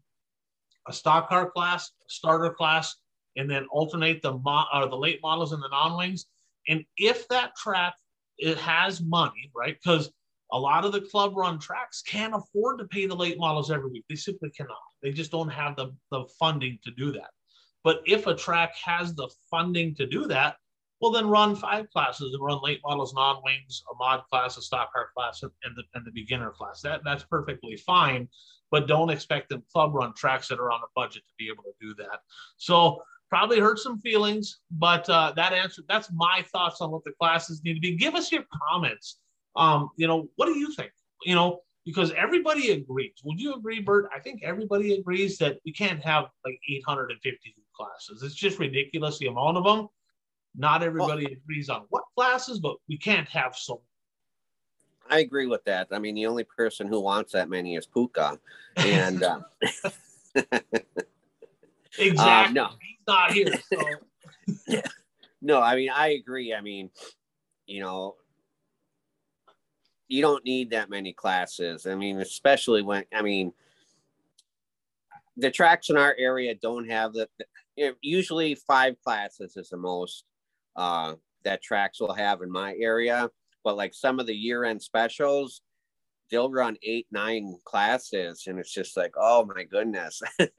a 0.88 0.92
stock 0.92 1.28
car 1.28 1.50
class, 1.50 1.92
starter 2.08 2.50
class, 2.50 2.96
and 3.36 3.50
then 3.50 3.66
alternate 3.70 4.22
the 4.22 4.32
mo- 4.32 4.64
or 4.72 4.88
the 4.88 4.96
late 4.96 5.20
models 5.22 5.52
and 5.52 5.62
the 5.62 5.68
non-wings. 5.68 6.26
And 6.68 6.84
if 6.96 7.28
that 7.28 7.54
track 7.54 7.94
it 8.38 8.58
has 8.58 9.00
money, 9.00 9.50
right? 9.54 9.76
Because 9.82 10.10
a 10.52 10.58
lot 10.58 10.84
of 10.84 10.92
the 10.92 11.00
club 11.00 11.36
run 11.36 11.58
tracks 11.58 12.02
can't 12.02 12.34
afford 12.34 12.78
to 12.78 12.84
pay 12.86 13.06
the 13.06 13.14
late 13.14 13.38
models 13.38 13.70
every 13.70 13.90
week. 13.90 14.04
They 14.08 14.16
simply 14.16 14.50
cannot. 14.50 14.76
They 15.02 15.10
just 15.10 15.30
don't 15.30 15.48
have 15.48 15.76
the, 15.76 15.92
the 16.10 16.24
funding 16.38 16.78
to 16.84 16.90
do 16.92 17.12
that. 17.12 17.30
But 17.82 18.02
if 18.06 18.26
a 18.26 18.34
track 18.34 18.74
has 18.76 19.14
the 19.14 19.28
funding 19.50 19.94
to 19.96 20.06
do 20.06 20.26
that, 20.26 20.56
well, 21.00 21.12
then 21.12 21.28
run 21.28 21.54
five 21.54 21.90
classes 21.90 22.32
and 22.32 22.42
run 22.42 22.60
late 22.62 22.80
models, 22.84 23.14
non-wings, 23.14 23.82
a 23.92 23.96
mod 23.96 24.22
class, 24.30 24.56
a 24.56 24.62
stock 24.62 24.92
car 24.92 25.08
class, 25.14 25.42
and 25.42 25.76
the, 25.76 25.82
and 25.94 26.06
the 26.06 26.10
beginner 26.10 26.50
class. 26.50 26.80
That 26.80 27.02
That's 27.04 27.24
perfectly 27.24 27.76
fine, 27.76 28.28
but 28.70 28.88
don't 28.88 29.10
expect 29.10 29.50
them 29.50 29.62
club 29.72 29.94
run 29.94 30.14
tracks 30.14 30.48
that 30.48 30.58
are 30.58 30.70
on 30.70 30.80
a 30.80 30.90
budget 30.94 31.22
to 31.28 31.34
be 31.38 31.48
able 31.48 31.64
to 31.64 31.72
do 31.80 31.94
that. 31.96 32.20
So 32.56 33.02
probably 33.28 33.60
hurt 33.60 33.78
some 33.78 33.98
feelings, 34.00 34.60
but 34.70 35.08
uh, 35.10 35.32
that 35.36 35.52
answer, 35.52 35.82
that's 35.88 36.10
my 36.12 36.44
thoughts 36.52 36.80
on 36.80 36.90
what 36.90 37.04
the 37.04 37.12
classes 37.20 37.62
need 37.64 37.74
to 37.74 37.80
be. 37.80 37.96
Give 37.96 38.14
us 38.14 38.32
your 38.32 38.44
comments. 38.70 39.18
Um, 39.54 39.90
you 39.96 40.06
know, 40.06 40.28
what 40.36 40.46
do 40.46 40.58
you 40.58 40.72
think? 40.72 40.92
You 41.24 41.34
know, 41.34 41.60
because 41.84 42.12
everybody 42.12 42.72
agrees. 42.72 43.14
Would 43.24 43.40
you 43.40 43.54
agree, 43.54 43.80
Bert? 43.80 44.08
I 44.14 44.20
think 44.20 44.42
everybody 44.42 44.94
agrees 44.94 45.38
that 45.38 45.58
we 45.64 45.72
can't 45.72 46.02
have 46.02 46.24
like 46.44 46.58
850 46.68 47.54
classes. 47.74 48.22
It's 48.22 48.34
just 48.34 48.58
ridiculous 48.58 49.18
the 49.18 49.26
amount 49.26 49.56
of 49.56 49.64
them. 49.64 49.88
Not 50.56 50.82
everybody 50.82 51.26
well, 51.26 51.32
agrees 51.32 51.68
on 51.68 51.84
what 51.90 52.04
classes, 52.16 52.58
but 52.58 52.76
we 52.88 52.96
can't 52.96 53.28
have 53.28 53.54
so 53.54 53.82
I 55.08 55.20
agree 55.20 55.46
with 55.46 55.64
that. 55.64 55.88
I 55.92 55.98
mean, 55.98 56.14
the 56.14 56.26
only 56.26 56.44
person 56.44 56.86
who 56.86 57.00
wants 57.00 57.32
that 57.32 57.48
many 57.48 57.76
is 57.76 57.86
Puka, 57.86 58.38
and 58.76 59.22
uh, 59.22 59.40
exactly. 61.98 62.16
Uh, 62.18 62.50
no, 62.50 62.70
he's 62.80 63.06
not 63.06 63.32
here. 63.32 63.52
So. 64.68 64.80
no, 65.42 65.60
I 65.60 65.76
mean, 65.76 65.90
I 65.90 66.08
agree. 66.08 66.54
I 66.54 66.60
mean, 66.60 66.90
you 67.66 67.80
know, 67.80 68.16
you 70.08 70.22
don't 70.22 70.44
need 70.44 70.70
that 70.70 70.90
many 70.90 71.12
classes. 71.12 71.86
I 71.86 71.94
mean, 71.94 72.20
especially 72.20 72.82
when 72.82 73.04
I 73.14 73.22
mean, 73.22 73.52
the 75.36 75.50
tracks 75.50 75.90
in 75.90 75.96
our 75.96 76.14
area 76.18 76.54
don't 76.54 76.88
have 76.88 77.12
the. 77.12 77.28
Usually, 78.00 78.54
five 78.54 78.96
classes 79.04 79.56
is 79.56 79.68
the 79.68 79.76
most 79.76 80.24
uh, 80.76 81.14
that 81.44 81.62
tracks 81.62 82.00
will 82.00 82.14
have 82.14 82.42
in 82.42 82.50
my 82.50 82.74
area. 82.80 83.28
But 83.64 83.76
like 83.76 83.94
some 83.94 84.20
of 84.20 84.26
the 84.26 84.34
year 84.34 84.64
end 84.64 84.82
specials, 84.82 85.60
they'll 86.30 86.50
run 86.50 86.76
eight, 86.82 87.06
nine 87.10 87.56
classes, 87.64 88.44
and 88.46 88.58
it's 88.58 88.72
just 88.72 88.96
like, 88.96 89.12
oh 89.16 89.44
my 89.44 89.64
goodness. 89.64 90.20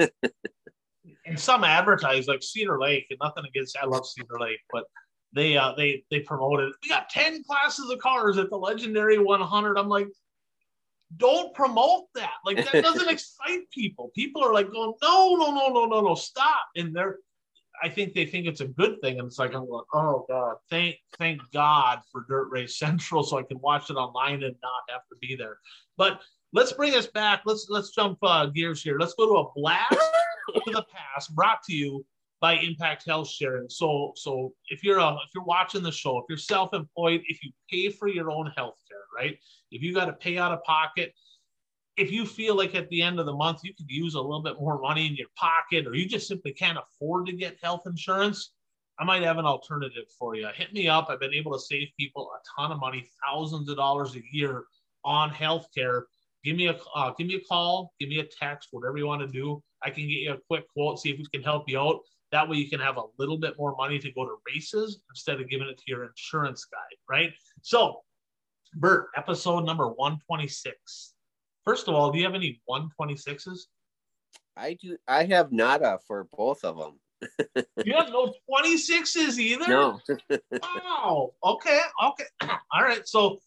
and 1.25 1.39
some 1.39 1.63
advertise 1.63 2.27
like 2.27 2.43
Cedar 2.43 2.79
Lake, 2.79 3.07
and 3.09 3.19
nothing 3.21 3.45
against 3.47 3.77
I 3.81 3.85
love 3.85 4.05
Cedar 4.05 4.39
Lake, 4.39 4.59
but 4.71 4.83
they 5.33 5.57
uh 5.57 5.73
they 5.75 6.03
they 6.09 6.21
promoted 6.21 6.71
we 6.81 6.87
got 6.87 7.09
10 7.09 7.43
classes 7.43 7.89
of 7.91 7.99
cars 7.99 8.37
at 8.37 8.49
the 8.49 8.55
legendary 8.55 9.17
100 9.17 9.77
i'm 9.77 9.89
like 9.89 10.07
don't 11.15 11.53
promote 11.53 12.05
that. 12.15 12.33
Like 12.45 12.57
that 12.57 12.83
doesn't 12.83 13.09
excite 13.09 13.69
people. 13.71 14.11
People 14.13 14.43
are 14.43 14.53
like 14.53 14.71
going 14.71 14.93
no 15.01 15.35
no 15.35 15.51
no 15.51 15.69
no 15.69 15.85
no 15.85 16.01
no 16.01 16.15
stop. 16.15 16.65
And 16.75 16.95
they're 16.95 17.19
I 17.83 17.89
think 17.89 18.13
they 18.13 18.25
think 18.25 18.47
it's 18.47 18.61
a 18.61 18.67
good 18.67 18.99
thing, 19.01 19.19
and 19.19 19.27
it's 19.27 19.39
like 19.39 19.53
I'm 19.53 19.67
going, 19.67 19.85
oh 19.93 20.25
god, 20.27 20.55
thank 20.69 20.97
thank 21.17 21.41
God 21.51 21.99
for 22.11 22.25
Dirt 22.27 22.49
Race 22.49 22.79
Central, 22.79 23.23
so 23.23 23.37
I 23.37 23.43
can 23.43 23.59
watch 23.59 23.89
it 23.89 23.95
online 23.95 24.43
and 24.43 24.55
not 24.61 24.83
have 24.89 25.01
to 25.09 25.15
be 25.21 25.35
there. 25.35 25.57
But 25.97 26.21
let's 26.53 26.73
bring 26.73 26.95
us 26.95 27.07
back. 27.07 27.41
Let's 27.45 27.67
let's 27.69 27.91
jump 27.91 28.19
uh, 28.23 28.47
gears 28.47 28.81
here. 28.81 28.97
Let's 28.99 29.13
go 29.13 29.27
to 29.27 29.47
a 29.47 29.51
blast 29.55 29.91
to 30.53 30.71
the 30.71 30.85
past, 30.91 31.35
brought 31.35 31.63
to 31.63 31.73
you 31.73 32.05
by 32.39 32.53
Impact 32.53 33.05
Health 33.05 33.29
Sharing. 33.29 33.69
So 33.69 34.13
so 34.15 34.53
if 34.69 34.83
you're 34.83 34.99
a, 34.99 35.13
if 35.13 35.29
you're 35.33 35.43
watching 35.43 35.83
the 35.83 35.91
show, 35.91 36.17
if 36.17 36.25
you're 36.29 36.37
self-employed, 36.37 37.21
if 37.27 37.43
you 37.43 37.51
pay 37.69 37.89
for 37.89 38.07
your 38.07 38.31
own 38.31 38.51
health 38.55 38.77
care, 38.89 38.97
right? 39.15 39.37
If 39.71 39.81
you 39.81 39.93
got 39.93 40.05
to 40.05 40.13
pay 40.13 40.37
out 40.37 40.51
of 40.51 40.63
pocket, 40.63 41.13
if 41.97 42.11
you 42.11 42.25
feel 42.25 42.55
like 42.55 42.75
at 42.75 42.89
the 42.89 43.01
end 43.01 43.19
of 43.19 43.25
the 43.25 43.33
month 43.33 43.61
you 43.63 43.73
could 43.73 43.89
use 43.89 44.13
a 44.13 44.21
little 44.21 44.43
bit 44.43 44.59
more 44.59 44.79
money 44.79 45.07
in 45.07 45.15
your 45.15 45.27
pocket 45.35 45.87
or 45.87 45.95
you 45.95 46.07
just 46.07 46.27
simply 46.27 46.53
can't 46.53 46.77
afford 46.77 47.25
to 47.25 47.33
get 47.33 47.57
health 47.61 47.81
insurance, 47.87 48.51
I 48.99 49.03
might 49.03 49.23
have 49.23 49.37
an 49.37 49.45
alternative 49.45 50.05
for 50.17 50.35
you. 50.35 50.47
Hit 50.55 50.73
me 50.73 50.87
up. 50.87 51.07
I've 51.09 51.19
been 51.19 51.33
able 51.33 51.53
to 51.53 51.59
save 51.59 51.89
people 51.99 52.29
a 52.31 52.61
ton 52.61 52.71
of 52.71 52.79
money, 52.79 53.07
thousands 53.25 53.67
of 53.69 53.77
dollars 53.77 54.15
a 54.15 54.21
year 54.31 54.65
on 55.03 55.31
healthcare. 55.31 56.03
Give 56.43 56.55
me 56.55 56.67
a 56.67 56.77
uh, 56.95 57.13
give 57.17 57.27
me 57.27 57.35
a 57.35 57.41
call, 57.41 57.93
give 57.99 58.09
me 58.09 58.19
a 58.19 58.25
text, 58.25 58.69
whatever 58.71 58.97
you 58.97 59.07
want 59.07 59.21
to 59.21 59.27
do. 59.27 59.61
I 59.83 59.89
can 59.89 60.03
get 60.03 60.19
you 60.19 60.33
a 60.33 60.37
quick 60.47 60.65
quote, 60.73 60.99
see 60.99 61.09
if 61.09 61.17
we 61.17 61.25
can 61.33 61.43
help 61.43 61.67
you 61.67 61.79
out. 61.79 61.99
That 62.31 62.47
way 62.47 62.57
you 62.57 62.69
can 62.69 62.79
have 62.79 62.97
a 62.97 63.03
little 63.17 63.37
bit 63.37 63.55
more 63.57 63.75
money 63.75 63.99
to 63.99 64.11
go 64.11 64.25
to 64.25 64.35
races 64.53 64.99
instead 65.09 65.41
of 65.41 65.49
giving 65.49 65.67
it 65.67 65.77
to 65.77 65.83
your 65.87 66.05
insurance 66.05 66.65
guy, 66.65 66.77
right? 67.09 67.31
So, 67.61 68.01
Bert, 68.75 69.09
episode 69.15 69.65
number 69.65 69.87
126 69.87 71.13
First 71.67 71.89
of 71.89 71.95
all, 71.95 72.13
do 72.13 72.17
you 72.17 72.23
have 72.23 72.33
any 72.33 72.61
126s? 72.69 73.63
I 74.55 74.77
do. 74.81 74.95
I 75.05 75.25
have 75.25 75.51
nada 75.51 75.99
for 76.07 76.25
both 76.31 76.63
of 76.63 76.77
them. 76.77 77.65
you 77.85 77.93
have 77.93 78.07
no 78.07 78.33
26s 78.49 79.37
either? 79.37 79.67
No. 79.67 79.99
wow. 80.63 81.33
Okay. 81.43 81.81
Okay. 82.05 82.23
All 82.71 82.83
right. 82.83 83.05
So, 83.05 83.39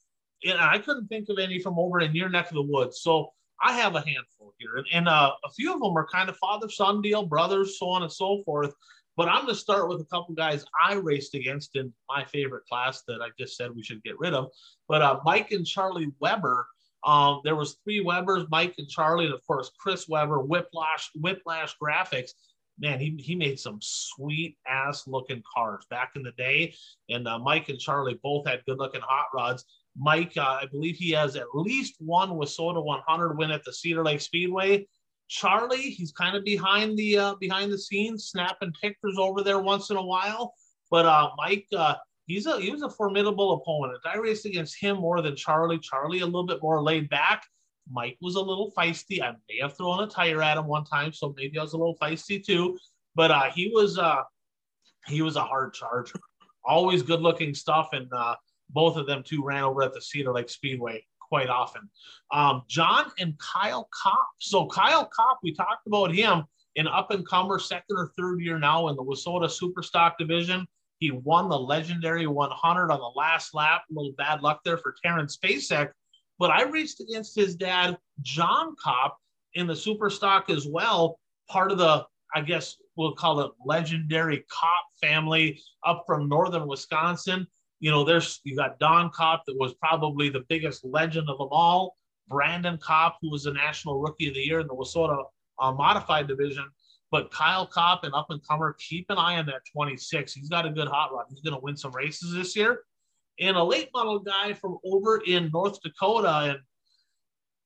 and 0.45 0.61
I 0.61 0.77
couldn't 0.81 1.07
think 1.07 1.31
of 1.31 1.39
any 1.39 1.61
from 1.61 1.79
over 1.79 2.01
in 2.01 2.15
your 2.15 2.29
neck 2.29 2.49
of 2.49 2.57
the 2.57 2.63
woods. 2.63 3.01
So 3.01 3.31
I 3.63 3.73
have 3.73 3.95
a 3.95 4.01
handful 4.01 4.53
here, 4.59 4.77
and, 4.77 4.87
and 4.93 5.09
uh, 5.09 5.33
a 5.43 5.51
few 5.53 5.73
of 5.73 5.81
them 5.81 5.97
are 5.97 6.07
kind 6.07 6.29
of 6.29 6.37
father-son 6.37 7.01
deal, 7.01 7.25
brothers, 7.25 7.79
so 7.79 7.89
on 7.89 8.03
and 8.03 8.13
so 8.13 8.43
forth. 8.45 8.75
But 9.17 9.29
I'm 9.29 9.45
going 9.45 9.55
to 9.55 9.61
start 9.61 9.89
with 9.89 10.03
a 10.03 10.07
couple 10.07 10.35
guys 10.35 10.63
I 10.87 10.95
raced 10.95 11.35
against 11.35 11.75
in 11.75 11.91
my 12.07 12.27
favorite 12.27 12.67
class 12.67 13.03
that 13.09 13.23
I 13.23 13.29
just 13.39 13.57
said 13.57 13.75
we 13.75 13.83
should 13.83 14.03
get 14.03 14.19
rid 14.19 14.35
of. 14.35 14.51
But 14.89 15.01
uh, 15.01 15.21
Mike 15.25 15.53
and 15.53 15.67
Charlie 15.67 16.13
Weber 16.21 16.67
um, 17.05 17.41
there 17.45 17.57
was 17.57 17.79
three 17.85 18.01
Webers, 18.01 18.47
Mike 18.51 18.75
and 18.79 18.89
Charlie, 18.89 19.27
and 19.27 19.35
of 19.35 19.47
course 19.47 19.71
Chris 19.79 20.09
Weber, 20.09 20.41
Whiplash, 20.41 21.11
Whiplash 21.15 21.77
Graphics. 21.83 22.31
Man, 22.79 22.99
he, 22.99 23.15
he 23.19 23.35
made 23.35 23.61
some 23.61 23.79
sweet 23.81 24.57
ass 24.67 25.07
looking 25.07 25.43
cars 25.55 25.85
back 25.91 26.13
in 26.17 26.23
the 26.23 26.33
day. 26.33 26.75
And 27.11 27.29
uh, 27.29 27.39
Mike 27.39 27.69
and 27.69 27.79
Charlie 27.79 28.19
both 28.23 28.47
had 28.47 28.65
good 28.67 28.79
looking 28.79 29.03
hot 29.03 29.27
rods. 29.35 29.65
Mike, 29.99 30.33
uh, 30.37 30.61
I 30.63 30.67
believe 30.71 30.97
he 30.97 31.11
has 31.11 31.37
at 31.37 31.55
least 31.55 31.97
one 31.99 32.31
WISSOTA 32.31 32.83
100 32.83 33.37
win 33.37 33.51
at 33.51 33.65
the 33.65 33.73
Cedar 33.73 34.03
Lake 34.03 34.21
Speedway. 34.21 34.87
Charlie, 35.29 35.91
he's 35.91 36.11
kind 36.11 36.37
of 36.37 36.45
behind 36.45 36.99
the 36.99 37.19
uh, 37.19 37.35
behind 37.37 37.73
the 37.73 37.79
scenes, 37.79 38.27
snapping 38.27 38.73
pictures 38.81 39.17
over 39.19 39.43
there 39.43 39.61
once 39.61 39.91
in 39.91 39.97
a 39.97 40.03
while. 40.03 40.55
But 40.91 41.07
uh, 41.07 41.31
Mike, 41.37 41.67
uh, 41.77 41.97
he's 42.31 42.47
a 42.47 42.61
he 42.61 42.71
was 42.71 42.83
a 42.83 42.91
formidable 42.91 43.55
opponent. 43.55 44.01
I 44.05 44.17
raced 44.17 44.47
against 44.47 44.81
him 44.81 44.99
more 44.99 45.21
than 45.21 45.37
Charlie. 45.37 45.79
Charlie 45.79 46.21
a 46.21 46.27
little 46.27 46.47
bit 46.47 46.63
more 46.63 46.83
laid 46.83 47.09
back. 47.11 47.45
Mike 47.91 48.17
was 48.21 48.37
a 48.37 48.41
little 48.41 48.73
feisty. 48.77 49.21
I 49.21 49.33
may 49.49 49.59
have 49.61 49.77
thrown 49.77 50.03
a 50.03 50.07
tire 50.07 50.43
at 50.43 50.57
him 50.57 50.67
one 50.67 50.85
time, 50.85 51.13
so 51.13 51.35
maybe 51.37 51.59
I 51.59 51.63
was 51.63 51.73
a 51.73 51.79
little 51.79 51.97
feisty 52.01 52.45
too. 52.45 52.79
But 53.15 53.31
uh, 53.31 53.51
he 53.51 53.71
was 53.75 53.99
uh, 53.99 54.23
he 55.07 55.23
was 55.23 55.37
a 55.37 55.43
hard 55.43 55.75
charger. 55.75 56.21
Always 56.65 57.03
good 57.03 57.21
looking 57.21 57.55
stuff, 57.55 57.89
and 57.93 58.09
uh, 58.13 58.37
both 58.71 58.97
of 58.97 59.07
them 59.07 59.23
too 59.25 59.43
ran 59.43 59.65
over 59.65 59.83
at 59.83 59.93
the 59.93 60.01
Cedar 60.01 60.33
Lake 60.33 60.51
Speedway 60.51 61.05
quite 61.21 61.49
often. 61.49 61.89
Um, 62.33 62.63
John 62.69 63.11
and 63.19 63.37
Kyle 63.39 63.89
Kopp. 63.93 64.29
So 64.39 64.67
Kyle 64.67 65.07
Kopp, 65.07 65.39
we 65.43 65.53
talked 65.55 65.87
about 65.87 66.15
him 66.15 66.45
an 66.77 66.87
up 66.87 67.11
and 67.11 67.27
comer 67.27 67.59
second 67.59 67.97
or 67.97 68.13
third 68.17 68.41
year 68.41 68.59
now 68.59 68.89
in 68.89 68.97
the 68.97 69.03
WISSOTA 69.03 69.49
Superstock 69.49 70.13
division. 70.19 70.67
He 71.01 71.11
won 71.11 71.49
the 71.49 71.59
legendary 71.59 72.27
100 72.27 72.91
on 72.91 72.99
the 72.99 73.19
last 73.19 73.55
lap. 73.55 73.83
A 73.91 73.95
little 73.95 74.13
bad 74.17 74.43
luck 74.43 74.61
there 74.65 74.77
for 74.77 74.95
Terrence 75.03 75.37
Spacek. 75.37 75.91
But 76.39 76.51
I 76.51 76.63
raced 76.63 77.01
against 77.01 77.35
his 77.35 77.57
dad, 77.57 77.99
John 78.21 78.77
Kopp, 78.83 79.17
in 79.55 79.67
the 79.67 79.75
super 79.75 80.11
stock 80.11 80.51
as 80.51 80.67
well. 80.67 81.19
Part 81.49 81.73
of 81.73 81.79
the, 81.79 82.05
I 82.35 82.43
guess 82.43 82.77
we'll 82.97 83.15
call 83.15 83.41
it 83.41 83.51
legendary 83.65 84.45
Kopp 84.51 84.85
family 85.01 85.61
up 85.87 86.05
from 86.07 86.29
northern 86.29 86.69
Wisconsin. 86.69 87.47
You 87.81 87.91
know, 87.91 88.05
there's 88.05 88.41
you 88.45 88.55
got 88.55 88.79
Don 88.79 89.11
Kopp, 89.11 89.45
that 89.47 89.57
was 89.59 89.73
probably 89.75 90.29
the 90.29 90.45
biggest 90.51 90.85
legend 90.85 91.31
of 91.31 91.39
them 91.39 91.49
all. 91.51 91.97
Brandon 92.29 92.79
Kopp, 92.79 93.17
who 93.23 93.31
was 93.31 93.45
the 93.45 93.53
National 93.53 94.01
Rookie 94.01 94.29
of 94.29 94.35
the 94.35 94.41
Year 94.41 94.61
in 94.61 94.67
the 94.67 94.75
WISSOTA 94.75 95.25
uh, 95.59 95.73
Modified 95.73 96.29
Division. 96.29 96.69
But 97.11 97.33
Kyle 97.33 97.67
Kopp 97.67 98.05
and 98.05 98.15
up 98.15 98.27
and 98.31 98.47
comer, 98.47 98.77
keep 98.79 99.07
an 99.11 99.19
eye 99.19 99.39
on 99.39 99.47
that 99.47 99.63
26. 99.73 100.33
He's 100.33 100.49
got 100.49 100.67
a 100.67 100.71
good 100.71 100.89
hot 100.89 101.13
rod. 101.13 101.27
He's 101.29 101.41
going 101.41 101.55
to 101.55 101.63
win 101.63 101.77
some 101.77 101.93
races 101.93 102.33
this 102.33 102.55
year. 102.55 102.83
And 103.41 103.57
a 103.57 103.65
late 103.65 103.89
model 103.93 104.21
guy 104.21 104.53
from 104.53 104.79
over 104.85 105.21
in 105.27 105.51
North 105.53 105.81
Dakota. 105.83 106.51
And 106.51 106.59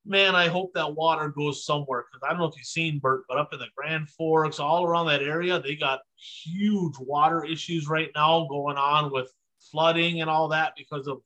man, 0.06 0.34
I 0.34 0.48
hope 0.48 0.72
that 0.74 0.94
water 0.94 1.28
goes 1.28 1.64
somewhere 1.64 2.04
because 2.10 2.26
I 2.26 2.30
don't 2.30 2.38
know 2.38 2.46
if 2.46 2.56
you've 2.56 2.66
seen 2.66 3.00
Bert, 3.00 3.24
but 3.28 3.38
up 3.38 3.52
in 3.52 3.58
the 3.58 3.66
Grand 3.76 4.08
Forks, 4.10 4.58
all 4.58 4.84
around 4.84 5.06
that 5.06 5.22
area, 5.22 5.60
they 5.60 5.74
got 5.74 6.00
huge 6.16 6.94
water 6.98 7.44
issues 7.44 7.88
right 7.88 8.10
now 8.14 8.46
going 8.48 8.76
on 8.76 9.12
with 9.12 9.30
flooding 9.70 10.20
and 10.20 10.30
all 10.30 10.48
that 10.48 10.74
because 10.76 11.06
of 11.06 11.20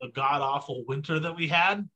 the 0.00 0.08
god 0.08 0.40
awful 0.40 0.84
winter 0.86 1.18
that 1.18 1.36
we 1.36 1.48
had. 1.48 1.88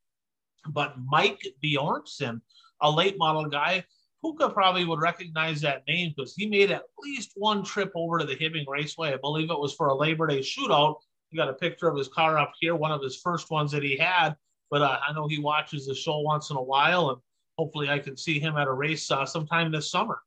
But 0.69 0.97
Mike 1.11 1.43
Bjornson, 1.63 2.41
a 2.81 2.91
late 2.91 3.17
model 3.19 3.47
guy, 3.47 3.85
Puka 4.23 4.51
probably 4.51 4.85
would 4.85 5.01
recognize 5.01 5.61
that 5.61 5.83
name 5.89 6.13
because 6.17 6.35
he 6.35 6.47
made 6.47 6.71
at 6.71 6.85
least 7.03 7.33
one 7.35 7.65
trip 7.65 7.91
over 7.95 8.19
to 8.19 8.25
the 8.25 8.37
Hibbing 8.37 8.67
Raceway. 8.69 9.13
I 9.13 9.17
believe 9.17 9.51
it 9.51 9.59
was 9.59 9.75
for 9.75 9.89
a 9.89 9.95
Labor 9.95 10.27
Day 10.27 10.41
shootout. 10.41 10.97
You 11.31 11.39
got 11.39 11.49
a 11.49 11.55
picture 11.55 11.89
of 11.89 11.97
his 11.97 12.09
car 12.09 12.39
up 12.39 12.53
here, 12.61 12.77
one 12.77 12.93
of 12.93 13.03
his 13.03 13.17
first 13.17 13.51
ones 13.51 13.73
that 13.73 13.83
he 13.83 13.97
had 13.97 14.37
but 14.73 14.81
uh, 14.81 14.99
I 15.07 15.13
know 15.13 15.29
he 15.29 15.39
watches 15.39 15.87
the 15.87 15.95
show 15.95 16.21
once 16.21 16.49
in 16.49 16.57
a 16.57 16.63
while, 16.63 17.11
and 17.11 17.19
hopefully 17.59 17.91
I 17.91 17.99
can 17.99 18.17
see 18.17 18.41
him 18.41 18.57
at 18.57 18.67
a 18.67 18.73
race 18.73 19.11
uh, 19.11 19.27
sometime 19.27 19.71
this 19.71 19.91
summer. 19.91 20.19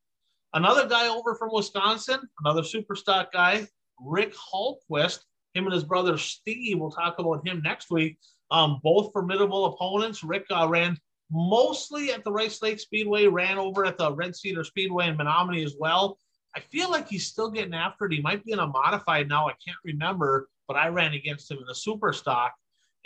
Another 0.53 0.87
guy 0.87 1.07
over 1.07 1.33
from 1.33 1.49
Wisconsin, 1.51 2.19
another 2.41 2.63
super 2.63 2.95
stock 2.95 3.33
guy, 3.33 3.67
Rick 3.99 4.35
Hallquist. 4.35 5.21
Him 5.55 5.65
and 5.65 5.73
his 5.73 5.83
brother 5.83 6.17
Steve. 6.17 6.77
We'll 6.79 6.91
talk 6.91 7.17
about 7.17 7.47
him 7.47 7.61
next 7.63 7.89
week. 7.89 8.19
Um, 8.51 8.81
both 8.83 9.11
formidable 9.13 9.65
opponents. 9.65 10.23
Rick 10.23 10.45
uh, 10.51 10.67
ran 10.67 10.97
mostly 11.31 12.11
at 12.11 12.23
the 12.23 12.31
Rice 12.31 12.61
Lake 12.61 12.79
Speedway, 12.79 13.27
ran 13.27 13.57
over 13.57 13.85
at 13.85 13.97
the 13.97 14.13
Red 14.13 14.35
Cedar 14.35 14.63
Speedway 14.63 15.07
in 15.07 15.17
Menomonie 15.17 15.65
as 15.65 15.75
well. 15.79 16.17
I 16.55 16.59
feel 16.59 16.89
like 16.89 17.09
he's 17.09 17.27
still 17.27 17.49
getting 17.49 17.73
after 17.73 18.05
it. 18.05 18.13
He 18.13 18.21
might 18.21 18.43
be 18.45 18.53
in 18.53 18.59
a 18.59 18.67
modified 18.67 19.27
now. 19.27 19.47
I 19.47 19.53
can't 19.65 19.77
remember, 19.83 20.47
but 20.67 20.77
I 20.77 20.87
ran 20.87 21.13
against 21.13 21.51
him 21.51 21.57
in 21.57 21.65
the 21.65 21.75
super 21.75 22.13
stock. 22.13 22.53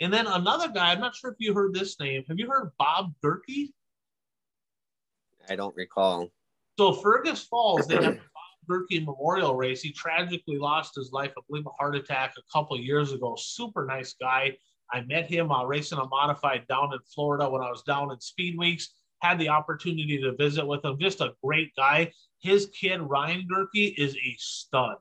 And 0.00 0.12
then 0.12 0.26
another 0.26 0.68
guy, 0.68 0.92
I'm 0.92 1.00
not 1.00 1.14
sure 1.14 1.30
if 1.30 1.36
you 1.40 1.52
heard 1.52 1.74
this 1.74 1.98
name. 1.98 2.24
Have 2.28 2.38
you 2.38 2.48
heard 2.48 2.70
Bob 2.78 3.12
Gerke? 3.22 3.70
I 5.48 5.56
don't 5.56 5.74
recall. 5.76 6.28
So 6.78 6.92
Fergus 6.92 7.42
Falls, 7.42 7.86
they 7.86 7.96
have 7.96 8.14
Bob 8.14 8.68
Gerke 8.70 9.04
Memorial 9.04 9.56
Race. 9.56 9.82
He 9.82 9.92
tragically 9.92 10.56
lost 10.56 10.94
his 10.94 11.10
life, 11.12 11.32
I 11.36 11.40
believe, 11.48 11.66
a 11.66 11.70
heart 11.70 11.96
attack 11.96 12.34
a 12.38 12.52
couple 12.52 12.78
years 12.78 13.12
ago. 13.12 13.34
Super 13.36 13.84
nice 13.84 14.14
guy. 14.14 14.56
I 14.92 15.02
met 15.02 15.30
him 15.30 15.50
uh, 15.52 15.64
racing 15.64 15.98
a 15.98 16.06
modified 16.06 16.66
down 16.68 16.92
in 16.92 16.98
Florida 17.14 17.48
when 17.48 17.62
I 17.62 17.70
was 17.70 17.82
down 17.82 18.10
in 18.10 18.20
Speed 18.20 18.58
Weeks. 18.58 18.94
Had 19.20 19.38
the 19.38 19.50
opportunity 19.50 20.18
to 20.18 20.34
visit 20.36 20.66
with 20.66 20.84
him. 20.84 20.98
Just 20.98 21.20
a 21.20 21.34
great 21.44 21.74
guy. 21.76 22.10
His 22.40 22.70
kid 22.78 23.00
Ryan 23.02 23.46
Gerke 23.50 23.94
is 23.98 24.16
a 24.16 24.36
stud. 24.38 24.96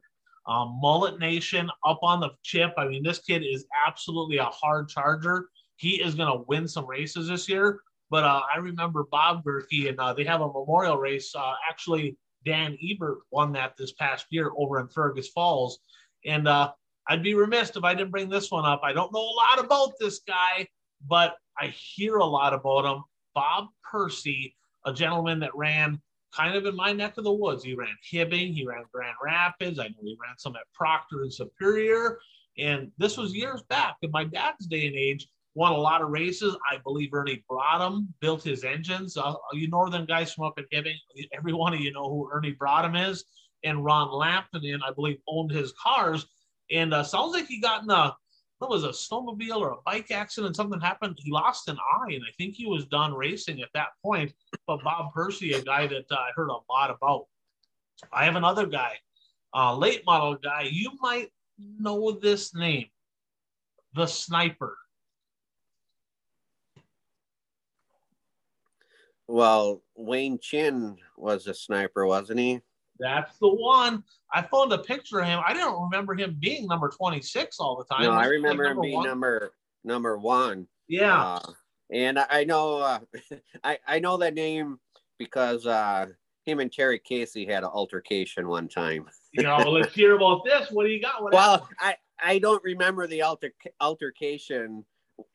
Um, 0.46 0.80
Mullet 0.82 1.20
Nation 1.20 1.70
up 1.86 2.00
on 2.02 2.20
the 2.20 2.32
chip. 2.44 2.74
I 2.78 2.88
mean, 2.88 3.04
this 3.04 3.20
kid 3.20 3.44
is 3.44 3.66
absolutely 3.88 4.38
a 4.38 4.46
hard 4.46 4.90
charger. 4.90 5.50
He 5.78 6.02
is 6.02 6.16
going 6.16 6.32
to 6.32 6.44
win 6.48 6.68
some 6.68 6.86
races 6.86 7.28
this 7.28 7.48
year. 7.48 7.80
But 8.10 8.24
uh, 8.24 8.42
I 8.54 8.58
remember 8.58 9.06
Bob 9.10 9.44
Gerke, 9.44 9.88
and 9.88 10.00
uh, 10.00 10.14
they 10.14 10.24
have 10.24 10.42
a 10.42 10.48
memorial 10.48 10.98
race. 10.98 11.34
Uh, 11.36 11.54
actually, 11.70 12.18
Dan 12.46 12.78
Ebert 12.84 13.20
won 13.32 13.54
that 13.54 13.78
this 13.78 13.94
past 13.94 14.26
year 14.32 14.52
over 14.58 14.80
in 14.80 14.88
Fergus 14.88 15.30
Falls. 15.30 15.80
And 16.26 16.48
uh, 16.48 16.72
I'd 17.10 17.24
be 17.24 17.34
remiss 17.34 17.76
if 17.76 17.84
I 17.84 17.96
didn't 17.96 18.12
bring 18.12 18.30
this 18.30 18.52
one 18.52 18.66
up. 18.66 18.82
I 18.84 18.94
don't 18.94 19.12
know 19.12 19.20
a 19.20 19.36
lot 19.36 19.66
about 19.66 19.94
this 20.00 20.20
guy, 20.20 20.68
but 21.08 21.36
I 21.58 21.68
hear 21.68 22.18
a 22.18 22.26
lot 22.26 22.54
about 22.54 22.86
him. 22.86 23.04
Bob 23.34 23.66
Percy, 23.84 24.56
a 24.86 24.94
gentleman 24.94 25.40
that 25.40 25.56
ran 25.56 26.00
kind 26.36 26.56
of 26.56 26.68
in 26.68 26.76
my 26.76 26.94
neck 26.94 27.18
of 27.18 27.24
the 27.24 27.34
woods. 27.34 27.64
He 27.64 27.74
ran 27.74 27.96
Hibbing, 28.14 28.54
he 28.54 28.64
ran 28.64 28.84
Grand 28.94 29.16
Rapids. 29.24 29.80
I 29.80 29.88
know 29.88 29.98
he 30.04 30.16
ran 30.22 30.38
some 30.38 30.56
at 30.56 30.62
Proctor 30.76 31.24
and 31.24 31.34
Superior. 31.34 32.20
And 32.60 32.92
this 33.00 33.18
was 33.18 33.34
years 33.34 33.64
back 33.70 33.96
in 34.04 34.12
my 34.12 34.24
dad's 34.24 34.68
day 34.68 34.86
and 34.86 34.96
age. 34.96 35.28
Won 35.56 35.72
a 35.72 35.78
lot 35.78 36.04
of 36.04 36.10
races. 36.10 36.56
I 36.72 36.78
believe 36.78 37.10
Ernie 37.12 37.44
Broadham 37.50 38.14
built 38.22 38.44
his 38.44 38.64
engines. 38.64 39.18
Uh, 39.18 39.34
you 39.54 39.68
northern 39.68 40.06
guys 40.06 40.32
from 40.32 40.46
up 40.46 40.60
in 40.60 40.66
Hibbing, 40.72 40.96
every 41.34 41.54
one 41.54 41.74
of 41.74 41.80
you 41.80 41.92
know 41.92 42.08
who 42.08 42.30
Ernie 42.32 42.52
Broadham 42.52 42.96
is. 42.96 43.26
And 43.64 43.84
Ron 43.84 44.10
Lampinen, 44.10 44.80
I 44.88 44.94
believe, 44.94 45.18
owned 45.28 45.52
his 45.52 45.74
cars. 45.84 46.28
And 46.72 46.94
uh, 46.94 47.04
sounds 47.04 47.34
like 47.34 47.48
he 47.48 47.60
got 47.60 47.84
in 47.84 47.90
a 47.90 48.16
what 48.60 48.70
was 48.70 48.84
a 48.84 48.90
snowmobile 48.90 49.56
or 49.58 49.72
a 49.72 49.82
bike 49.86 50.12
accident. 50.12 50.56
Something 50.56 50.82
happened. 50.82 51.18
He 51.22 51.32
lost 51.32 51.70
an 51.70 51.78
eye, 51.78 52.12
and 52.12 52.24
I 52.24 52.32
think 52.38 52.56
he 52.56 52.66
was 52.66 52.86
done 52.86 53.14
racing 53.14 53.62
at 53.62 53.70
that 53.74 53.90
point. 54.04 54.34
But 54.68 54.84
Bob 54.84 55.14
Percy, 55.14 55.54
a 55.54 55.62
guy 55.62 55.88
that 55.88 56.06
uh, 56.12 56.16
I 56.16 56.30
heard 56.36 56.50
a 56.50 56.58
lot 56.70 56.92
about. 56.92 57.26
I 58.12 58.26
have 58.26 58.36
another 58.36 58.66
guy, 58.66 58.98
uh, 59.54 59.76
late 59.76 60.06
model 60.06 60.36
guy. 60.36 60.68
You 60.72 60.92
might 61.02 61.30
know 61.58 62.12
this 62.12 62.54
name, 62.54 62.88
the 63.94 64.06
Sniper. 64.06 64.78
Well, 69.28 69.84
Wayne 69.96 70.40
Chin 70.42 70.98
was 71.16 71.46
a 71.46 71.54
sniper, 71.54 72.08
wasn't 72.08 72.40
he? 72.40 72.62
That's 73.00 73.38
the 73.40 73.48
one. 73.48 74.04
I 74.34 74.42
found 74.42 74.74
a 74.74 74.78
picture 74.78 75.20
of 75.20 75.28
him. 75.28 75.40
I 75.46 75.54
didn't 75.54 75.82
remember 75.82 76.14
him 76.16 76.38
being 76.40 76.68
number 76.68 76.90
26 76.90 77.60
all 77.60 77.78
the 77.78 77.86
time. 77.96 78.04
No, 78.04 78.12
I 78.12 78.26
remember 78.26 78.66
like 78.66 78.76
him 78.76 78.82
being 78.82 78.96
one. 78.96 79.08
number 79.08 79.54
number 79.84 80.18
one. 80.18 80.68
Yeah. 80.88 81.36
Uh, 81.36 81.52
and 81.92 82.20
I 82.20 82.44
know 82.44 82.78
uh, 82.80 83.00
I, 83.64 83.80
I 83.88 84.00
know 84.00 84.18
that 84.18 84.34
name 84.34 84.80
because 85.18 85.66
uh, 85.66 86.08
him 86.46 86.60
and 86.60 86.72
Terry 86.72 87.00
Casey 87.00 87.46
had 87.46 87.64
an 87.64 87.70
altercation 87.72 88.48
one 88.48 88.68
time. 88.68 89.06
you 89.34 89.44
know, 89.44 89.58
let's 89.58 89.94
hear 89.94 90.16
about 90.16 90.44
this. 90.46 90.70
What 90.72 90.84
do 90.84 90.90
you 90.90 91.02
got? 91.02 91.24
What 91.24 91.34
well, 91.34 91.70
I, 91.80 91.96
I 92.22 92.40
don't 92.40 92.64
remember 92.64 93.08
the 93.08 93.22
alter, 93.22 93.52
altercation 93.80 94.86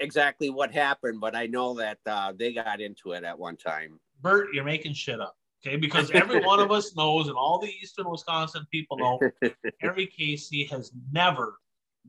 exactly 0.00 0.50
what 0.50 0.72
happened, 0.72 1.20
but 1.20 1.34
I 1.34 1.46
know 1.46 1.74
that 1.74 1.98
uh, 2.06 2.32
they 2.36 2.52
got 2.52 2.80
into 2.80 3.12
it 3.12 3.24
at 3.24 3.38
one 3.38 3.56
time. 3.56 4.00
Bert, 4.20 4.48
you're 4.52 4.64
making 4.64 4.94
shit 4.94 5.20
up. 5.20 5.36
Okay, 5.66 5.76
because 5.76 6.10
every 6.10 6.40
one 6.40 6.60
of 6.60 6.70
us 6.70 6.94
knows, 6.94 7.28
and 7.28 7.36
all 7.36 7.58
the 7.58 7.72
Eastern 7.82 8.10
Wisconsin 8.10 8.66
people 8.70 8.98
know, 8.98 9.18
Harry 9.80 10.06
Casey 10.06 10.64
has 10.64 10.92
never 11.10 11.58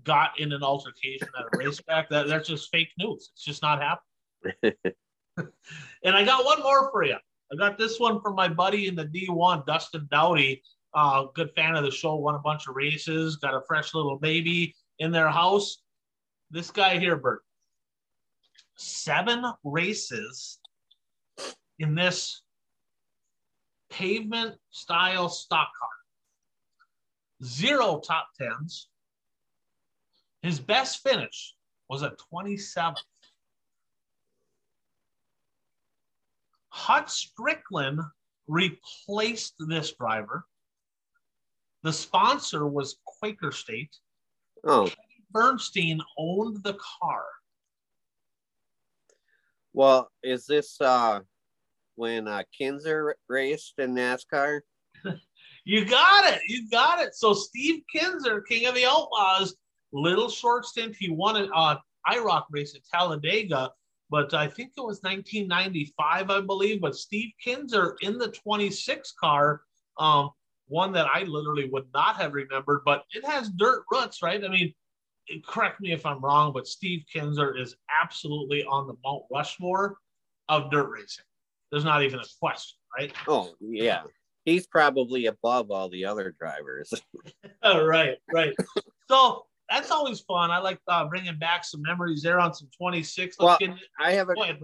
got 0.04 0.38
in 0.40 0.52
an 0.52 0.62
altercation 0.62 1.30
at 1.40 1.46
a 1.46 1.58
racetrack. 1.58 2.10
That 2.10 2.28
that's 2.28 2.50
just 2.50 2.70
fake 2.70 2.90
news. 2.98 3.32
It's 3.34 3.44
just 3.44 3.62
not 3.62 3.82
happening. 3.82 4.76
and 6.04 6.16
I 6.16 6.26
got 6.26 6.44
one 6.44 6.62
more 6.62 6.92
for 6.92 7.06
you. 7.06 7.16
I 7.52 7.56
got 7.56 7.78
this 7.78 8.00
one 8.00 8.20
from 8.22 8.36
my 8.36 8.50
buddy 8.50 8.88
in 8.88 8.96
the 8.96 9.06
D1, 9.06 9.66
Dustin 9.66 10.08
Dowdy. 10.12 10.62
Uh, 10.94 11.26
good 11.34 11.52
fan 11.56 11.76
of 11.76 11.84
the 11.84 11.92
show, 11.92 12.16
won 12.16 12.36
a 12.36 12.40
bunch 12.40 12.68
of 12.68 12.76
races, 12.76 13.36
got 13.38 13.54
a 13.54 13.62
fresh 13.68 13.94
little 13.94 14.18
baby 14.18 14.76
in 15.00 15.12
their 15.12 15.30
house. 15.30 15.82
This 16.52 16.72
guy 16.72 17.00
here, 17.00 17.18
Bert, 17.18 17.42
seven 18.78 19.46
races 19.64 20.60
in 21.80 21.96
this 21.96 22.42
pavement 23.96 24.56
style 24.72 25.30
stock 25.30 25.70
car. 25.80 25.90
Zero 27.44 28.00
top 28.00 28.28
tens. 28.38 28.90
His 30.42 30.60
best 30.60 31.02
finish 31.02 31.56
was 31.90 32.02
a 32.02 32.16
27th. 32.34 32.98
Hut 36.70 37.10
Strickland 37.10 38.02
replaced 38.48 39.56
this 39.60 39.94
driver. 39.94 40.46
The 41.84 41.94
sponsor 41.94 42.68
was 42.68 42.98
Quaker 43.06 43.52
State. 43.52 43.96
Oh. 44.66 44.90
Bernstein 45.32 46.02
owned 46.18 46.64
the 46.64 46.78
car. 47.02 47.24
Well, 49.74 50.10
is 50.24 50.46
this 50.46 50.80
uh 50.82 51.22
when 51.96 52.28
uh, 52.28 52.44
Kinser 52.60 53.14
raced 53.28 53.76
in 53.78 53.96
NASCAR? 53.96 54.62
you 55.66 55.86
got 55.86 56.34
it. 56.34 56.42
You 56.48 56.70
got 56.70 57.02
it. 57.02 57.16
So 57.16 57.34
Steve 57.34 57.84
Kinser, 57.94 58.42
King 58.48 58.68
of 58.68 58.76
the 58.76 58.86
Outlaws, 58.86 59.56
little 59.92 60.30
short 60.30 60.66
stint. 60.66 60.96
He 60.98 61.10
won 61.10 61.36
an 61.38 61.50
uh, 61.54 61.78
IROC 62.08 62.44
race 62.52 62.76
at 62.76 62.82
Talladega, 62.86 63.72
but 64.10 64.34
I 64.34 64.48
think 64.48 64.72
it 64.78 64.82
was 64.82 65.00
1995, 65.02 66.30
I 66.30 66.42
believe. 66.42 66.82
But 66.82 66.96
Steve 66.96 67.32
Kinser 67.46 67.96
in 68.02 68.18
the 68.18 68.30
26 68.30 69.14
car, 69.20 69.62
um, 69.98 70.30
one 70.68 70.92
that 70.94 71.08
I 71.14 71.24
literally 71.24 71.70
would 71.70 71.88
not 71.94 72.16
have 72.18 72.34
remembered, 72.34 72.82
but 72.86 73.04
it 73.14 73.26
has 73.26 73.50
dirt 73.50 73.84
roots, 73.92 74.22
right? 74.22 74.44
I 74.44 74.48
mean, 74.48 74.74
correct 75.46 75.82
me 75.82 75.92
if 75.92 76.06
I'm 76.06 76.22
wrong, 76.22 76.54
but 76.54 76.68
Steve 76.68 77.04
Kinser 77.14 77.60
is 77.60 77.76
absolutely 78.02 78.64
on 78.66 78.88
the 78.88 78.96
Mount 79.04 79.24
Rushmore 79.32 79.98
of 80.50 80.72
dirt 80.72 80.90
racing. 80.90 81.26
There's 81.72 81.86
not 81.86 82.04
even 82.04 82.20
a 82.20 82.26
question, 82.40 82.78
right? 82.98 83.14
Oh, 83.28 83.54
yeah. 83.60 84.04
He's 84.46 84.68
probably 84.68 85.26
above 85.26 85.72
all 85.72 85.90
the 85.90 86.06
other 86.06 86.36
drivers. 86.40 86.94
oh, 87.64 87.86
right, 87.86 88.18
right. 88.32 88.54
So 89.10 89.46
that's 89.70 89.92
always 89.92 90.20
fun. 90.22 90.52
I 90.52 90.60
like 90.60 90.80
uh, 90.88 91.08
bringing 91.08 91.38
back 91.38 91.66
some 91.66 91.82
memories 91.82 92.22
there 92.22 92.40
on 92.40 92.54
some 92.54 92.70
26. 92.78 93.38
Let's 93.40 93.62
well, 93.62 93.76
I 94.00 94.12
have 94.14 94.30
a. 94.30 94.34
Ahead, 94.34 94.60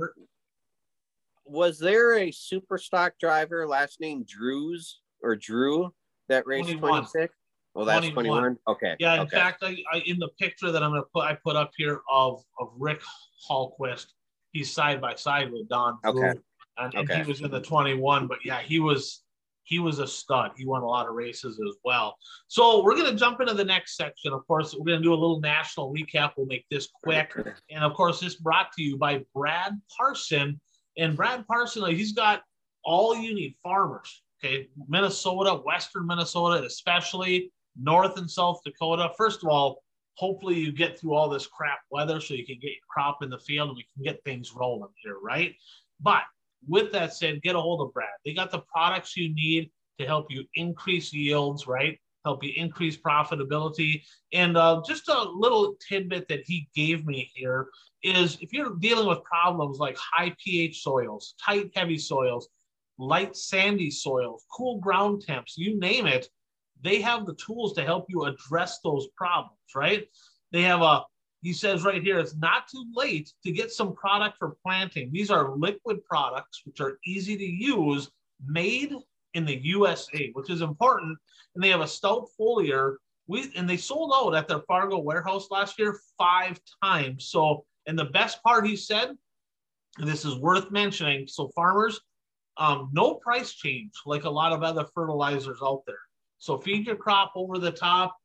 was 1.46 1.80
there 1.80 2.18
a 2.18 2.32
super 2.32 2.78
stock 2.78 3.14
driver, 3.20 3.68
last 3.68 4.00
name 4.00 4.24
Drews 4.28 5.00
or 5.22 5.36
Drew, 5.36 5.92
that 6.30 6.46
raced 6.46 6.78
26? 6.78 7.34
Well, 7.74 7.86
that's 7.86 8.08
21. 8.10 8.24
21. 8.24 8.58
Okay. 8.68 8.96
Yeah. 9.00 9.16
In 9.16 9.20
okay. 9.22 9.38
fact, 9.38 9.64
I, 9.64 9.78
I, 9.92 10.00
in 10.06 10.20
the 10.20 10.30
picture 10.40 10.72
that 10.72 10.84
I'm 10.84 10.92
gonna 10.92 11.04
put, 11.14 11.24
I 11.24 11.38
put 11.44 11.56
up 11.56 11.72
here 11.76 12.02
of 12.12 12.44
of 12.60 12.70
Rick 12.78 13.02
Hallquist. 13.50 14.08
He's 14.52 14.72
side 14.72 15.02
by 15.02 15.16
side 15.16 15.52
with 15.52 15.68
Don. 15.70 15.98
Okay 16.06 16.34
and, 16.78 16.96
okay. 16.96 17.14
and 17.14 17.24
he 17.24 17.30
was 17.30 17.42
in 17.42 17.52
the 17.52 17.62
21. 17.62 18.28
But 18.28 18.40
yeah, 18.46 18.62
he 18.62 18.80
was 18.80 19.24
he 19.64 19.80
was 19.80 20.00
a 20.00 20.08
stud. 20.08 20.52
He 20.58 20.66
won 20.66 20.82
a 20.82 20.88
lot 20.88 21.08
of 21.08 21.14
races 21.14 21.60
as 21.66 21.76
well. 21.84 22.18
So 22.48 22.84
we're 22.84 22.96
going 22.96 23.12
to 23.12 23.16
jump 23.16 23.40
into 23.42 23.54
the 23.54 23.64
next 23.64 23.96
section. 23.96 24.34
Of 24.34 24.46
course, 24.48 24.74
we're 24.74 24.86
going 24.86 25.00
to 25.00 25.04
do 25.04 25.14
a 25.14 25.16
little 25.16 25.40
national 25.40 25.94
recap. 25.94 26.32
We'll 26.36 26.48
make 26.48 26.66
this 26.70 26.90
quick. 27.04 27.32
And 27.70 27.84
of 27.84 27.94
course, 27.94 28.20
this 28.20 28.36
brought 28.36 28.72
to 28.74 28.84
you 28.84 28.98
by 28.98 29.24
Brad 29.34 29.80
Parson. 29.96 30.60
And 30.98 31.16
Brad 31.16 31.48
Parson, 31.48 31.86
he's 31.96 32.12
got 32.12 32.42
all 32.84 33.16
you 33.16 33.34
need 33.34 33.56
farmers. 33.64 34.24
Okay, 34.44 34.68
Minnesota, 34.88 35.54
Western 35.54 36.08
Minnesota, 36.08 36.66
especially 36.66 37.52
North 37.80 38.18
and 38.18 38.30
South 38.30 38.60
Dakota. 38.66 39.12
First 39.16 39.44
of 39.44 39.50
all, 39.50 39.84
hopefully 40.16 40.60
you 40.60 40.72
get 40.72 41.00
through 41.00 41.14
all 41.14 41.30
this 41.30 41.48
crap 41.48 41.80
weather 41.92 42.20
so 42.20 42.34
you 42.34 42.46
can 42.46 42.58
get 42.60 42.72
your 42.72 42.88
crop 42.90 43.24
in 43.24 43.30
the 43.30 43.40
field 43.40 43.70
and 43.70 43.78
we 43.78 43.88
can 43.94 44.04
get 44.04 44.24
things 44.24 44.54
rolling 44.54 44.90
here, 45.04 45.18
right? 45.22 45.56
But 46.00 46.24
with 46.68 46.92
that 46.92 47.14
said, 47.14 47.42
get 47.42 47.56
a 47.56 47.62
hold 47.62 47.82
of 47.82 47.94
Brad. 47.94 48.10
They 48.26 48.34
got 48.34 48.52
the 48.52 48.64
products 48.74 49.18
you 49.18 49.34
need 49.34 49.72
to 50.00 50.06
help 50.06 50.28
you 50.30 50.46
increase 50.56 51.14
yields, 51.14 51.68
right? 51.68 52.00
Help 52.26 52.44
you 52.44 52.54
increase 52.56 52.98
profitability. 52.98 54.04
And 54.32 54.58
uh, 54.58 54.82
just 54.86 55.08
a 55.10 55.24
little 55.24 55.76
tidbit 55.88 56.28
that 56.28 56.42
he 56.46 56.70
gave 56.76 57.06
me 57.06 57.32
here 57.34 57.68
is 58.04 58.38
if 58.42 58.54
you're 58.54 58.76
dealing 58.80 59.08
with 59.08 59.24
problems 59.24 59.80
like 59.80 59.98
high 59.98 60.36
pH 60.44 60.82
soils, 60.82 61.36
tight, 61.44 61.72
heavy 61.76 61.98
soils, 61.98 62.48
light, 62.98 63.36
sandy 63.36 63.90
soils, 63.90 64.46
cool 64.56 64.80
ground 64.80 65.24
temps, 65.26 65.58
you 65.58 65.80
name 65.80 66.06
it, 66.06 66.28
they 66.84 67.02
have 67.02 67.26
the 67.26 67.36
tools 67.36 67.74
to 67.74 67.84
help 67.84 68.06
you 68.10 68.24
address 68.26 68.80
those 68.84 69.08
problems, 69.16 69.58
right? 69.76 70.08
They 70.52 70.64
have 70.64 70.82
a, 70.82 71.04
he 71.42 71.54
says 71.54 71.84
right 71.84 72.04
here, 72.04 72.20
it's 72.20 72.36
not 72.36 72.68
too 72.68 72.86
late 72.94 73.34
to 73.44 73.52
get 73.52 73.72
some 73.72 73.96
product 73.96 74.38
for 74.38 74.56
planting. 74.64 75.10
These 75.12 75.32
are 75.32 75.56
liquid 75.56 76.06
products, 76.06 76.62
which 76.66 76.80
are 76.80 77.00
easy 77.06 77.36
to 77.36 77.44
use, 77.46 78.10
made 78.46 78.94
in 79.34 79.46
the 79.46 79.60
USA, 79.66 80.30
which 80.34 80.50
is 80.50 80.62
important. 80.62 81.18
And 81.56 81.64
they 81.64 81.70
have 81.70 81.82
a 81.82 81.88
stout 81.88 82.28
foliar. 82.40 82.96
We, 83.28 83.52
and 83.56 83.70
they 83.70 83.78
sold 83.78 84.12
out 84.14 84.36
at 84.36 84.48
their 84.48 84.62
Fargo 84.68 85.00
warehouse 85.00 85.48
last 85.50 85.80
year 85.80 86.00
five 86.18 86.60
times. 86.84 87.28
So, 87.30 87.66
and 87.88 87.98
the 87.98 88.06
best 88.06 88.44
part 88.44 88.68
he 88.68 88.76
said, 88.76 89.10
and 89.98 90.08
this 90.08 90.26
is 90.26 90.36
worth 90.36 90.70
mentioning. 90.72 91.28
So, 91.28 91.50
farmers, 91.56 92.00
um, 92.58 92.90
no 92.92 93.16
price 93.16 93.54
change 93.54 93.92
like 94.06 94.26
a 94.26 94.30
lot 94.30 94.54
of 94.54 94.62
other 94.62 94.86
fertilizers 94.94 95.60
out 95.64 95.84
there. 95.88 95.96
So 96.38 96.58
feed 96.58 96.88
your 96.88 96.96
crop 96.96 97.32
over 97.36 97.58
the 97.58 97.72
top, 97.72 98.18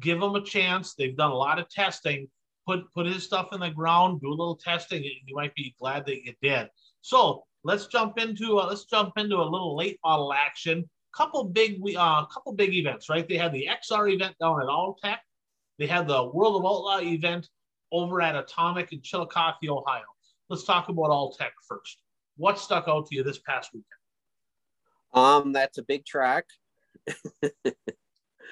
give 0.00 0.20
them 0.20 0.34
a 0.34 0.42
chance. 0.42 0.94
They've 0.94 1.16
done 1.16 1.30
a 1.30 1.36
lot 1.36 1.58
of 1.58 1.68
testing. 1.68 2.28
Put 2.68 2.92
put 2.92 3.06
his 3.06 3.24
stuff 3.24 3.54
in 3.54 3.60
the 3.60 3.70
ground, 3.70 4.20
do 4.20 4.28
a 4.28 4.30
little 4.30 4.54
testing, 4.54 4.98
and 4.98 5.14
you 5.24 5.34
might 5.34 5.54
be 5.54 5.74
glad 5.80 6.04
that 6.04 6.22
you 6.22 6.34
did. 6.42 6.68
So 7.00 7.44
let's 7.64 7.86
jump 7.86 8.18
into 8.18 8.58
uh, 8.58 8.66
let's 8.66 8.84
jump 8.84 9.14
into 9.16 9.36
a 9.36 9.48
little 9.54 9.74
late 9.74 9.98
model 10.04 10.34
action. 10.34 10.88
Couple 11.16 11.44
big 11.44 11.78
we 11.80 11.96
uh, 11.96 12.26
couple 12.26 12.52
big 12.52 12.74
events, 12.74 13.08
right? 13.08 13.26
They 13.26 13.38
had 13.38 13.54
the 13.54 13.66
XR 13.66 14.12
event 14.12 14.36
down 14.38 14.60
at 14.60 14.66
Alltech. 14.66 15.16
They 15.78 15.86
had 15.86 16.06
the 16.06 16.28
World 16.28 16.56
of 16.56 16.66
Outlaw 16.66 17.00
event 17.00 17.48
over 17.90 18.20
at 18.20 18.36
Atomic 18.36 18.92
in 18.92 19.00
Chillicothe, 19.00 19.54
Ohio. 19.66 20.02
Let's 20.50 20.64
talk 20.64 20.90
about 20.90 21.08
Alltech 21.08 21.52
first. 21.66 22.02
What 22.36 22.58
stuck 22.58 22.86
out 22.86 23.06
to 23.06 23.16
you 23.16 23.22
this 23.22 23.38
past 23.38 23.70
weekend? 23.72 23.86
Um, 25.14 25.52
that's 25.52 25.78
a 25.78 25.82
big 25.82 26.04
track. 26.04 26.44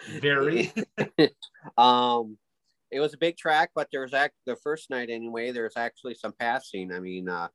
Very. 0.09 0.73
um, 1.77 2.39
it 2.97 3.01
was 3.01 3.15
a 3.15 3.19
big 3.19 3.37
track, 3.37 3.71
but 3.75 3.89
there 3.93 4.03
was 4.03 4.15
act 4.15 4.35
the 4.47 4.57
first 4.57 4.91
night 4.91 5.11
anyway. 5.11 5.53
There 5.53 5.65
was 5.65 5.77
actually 5.77 6.15
some 6.15 6.33
passing. 6.39 6.93
I 6.93 7.01
mean, 7.01 7.29
uh, 7.29 7.49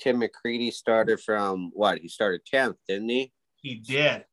Tim 0.00 0.20
McCreadie 0.20 0.72
started 0.72 1.20
from 1.20 1.70
what? 1.74 1.98
He 1.98 2.08
started 2.08 2.46
tenth, 2.46 2.76
didn't 2.88 3.08
he? 3.08 3.32
He 3.56 3.76
did. 3.76 4.24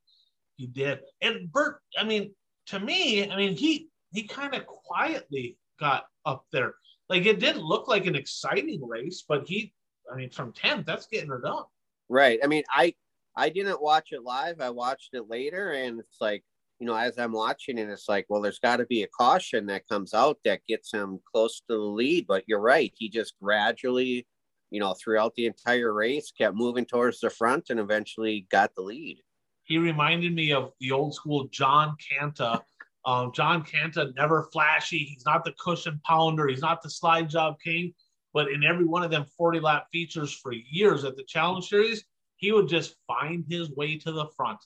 He 0.58 0.68
did. 0.68 1.00
And 1.22 1.52
Bert, 1.52 1.80
I 1.98 2.04
mean, 2.04 2.34
to 2.68 2.80
me, 2.80 3.30
I 3.30 3.36
mean, 3.36 3.56
he 3.56 3.90
he 4.14 4.24
kind 4.24 4.54
of 4.54 4.66
quietly 4.66 5.58
got 5.80 6.06
up 6.26 6.46
there. 6.52 6.76
Like 7.10 7.26
it 7.26 7.40
didn't 7.40 7.64
look 7.64 7.88
like 7.88 8.06
an 8.06 8.16
exciting 8.16 8.88
race, 8.88 9.24
but 9.28 9.48
he, 9.48 9.74
I 10.12 10.16
mean, 10.16 10.30
from 10.30 10.54
tenth, 10.54 10.86
that's 10.86 11.08
getting 11.08 11.30
her 11.30 11.42
done. 11.42 11.64
Right. 12.10 12.40
I 12.44 12.48
mean, 12.48 12.64
I 12.70 12.94
I 13.36 13.50
didn't 13.50 13.82
watch 13.82 14.10
it 14.12 14.24
live. 14.24 14.62
I 14.62 14.70
watched 14.70 15.10
it 15.14 15.30
later, 15.30 15.72
and 15.72 16.00
it's 16.00 16.18
like, 16.20 16.44
you 16.82 16.88
know, 16.88 16.96
as 16.96 17.20
I'm 17.20 17.32
watching 17.32 17.78
it, 17.78 17.90
it's 17.90 18.10
like, 18.10 18.26
well, 18.28 18.42
there's 18.42 18.58
got 18.58 18.78
to 18.78 18.88
be 18.88 19.04
a 19.04 19.08
caution 19.08 19.68
that 19.68 19.88
comes 19.88 20.16
out 20.16 20.40
that 20.46 20.66
gets 20.68 20.92
him 20.92 21.20
close 21.32 21.60
to 21.60 21.76
the 21.76 21.78
lead. 21.78 22.26
But 22.26 22.44
you're 22.48 22.60
right. 22.60 22.92
He 22.98 23.08
just 23.08 23.36
gradually, 23.40 24.26
you 24.72 24.80
know, 24.80 24.96
throughout 24.96 25.36
the 25.36 25.46
entire 25.46 25.94
race, 25.94 26.34
kept 26.36 26.56
moving 26.56 26.86
towards 26.86 27.20
the 27.20 27.30
front 27.30 27.70
and 27.70 27.80
eventually 27.80 28.48
got 28.50 28.74
the 28.74 28.82
lead. 28.82 29.20
He 29.62 29.78
reminded 29.78 30.34
me 30.34 30.54
of 30.54 30.72
the 30.80 30.92
old 30.92 31.14
school 31.14 31.48
John 31.52 31.96
Canta. 32.02 32.62
Um, 33.06 33.32
John 33.32 33.64
Canta, 33.64 34.12
never 34.16 34.50
flashy. 34.52 34.98
He's 34.98 35.24
not 35.24 35.46
the 35.46 35.54
cushion 35.64 36.02
pounder. 36.04 36.48
He's 36.48 36.62
not 36.62 36.82
the 36.82 36.90
slide 36.90 37.30
job 37.30 37.58
king. 37.64 37.94
But 38.34 38.50
in 38.50 38.64
every 38.64 38.86
one 38.86 39.04
of 39.04 39.12
them 39.12 39.26
40 39.38 39.60
lap 39.60 39.86
features 39.92 40.34
for 40.34 40.52
years 40.52 41.04
at 41.04 41.16
the 41.16 41.26
Challenge 41.26 41.70
Series, 41.70 42.06
he 42.38 42.52
would 42.52 42.68
just 42.68 42.96
find 43.06 43.46
his 43.48 43.70
way 43.70 44.00
to 44.00 44.12
the 44.12 44.26
front. 44.36 44.58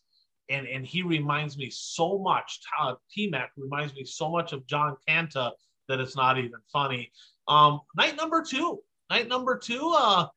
And, 0.50 0.68
and 0.68 0.86
he 0.86 1.02
reminds 1.02 1.58
me 1.58 1.70
so 1.72 2.20
much, 2.20 2.60
uh, 2.80 2.96
T-Mac 3.12 3.52
reminds 3.58 3.94
me 3.96 4.06
so 4.06 4.30
much 4.30 4.54
of 4.54 4.66
John 4.68 4.96
Canta 5.08 5.52
that 5.88 6.00
it's 6.00 6.16
not 6.16 6.38
even 6.38 6.60
funny. 6.72 7.12
Um, 7.48 7.82
night 7.96 8.16
number 8.16 8.44
two, 8.44 8.80
night 9.10 9.28
number 9.28 9.58
two, 9.58 9.94
uh, 9.98 10.28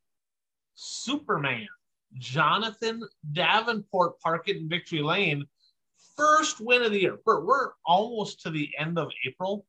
Superman, 0.75 1.67
Jonathan 2.15 3.03
Davenport 3.33 4.19
Park 4.21 4.49
in 4.49 4.69
Victory 4.69 5.03
Lane, 5.03 5.45
first 6.17 6.61
win 6.61 6.83
of 6.83 6.93
the 6.93 7.01
year. 7.01 7.19
We're, 7.27 7.45
we're 7.45 7.71
almost 7.85 8.41
to 8.43 8.51
the 8.51 8.71
end 8.79 8.99
of 8.99 9.11
April, 9.27 9.67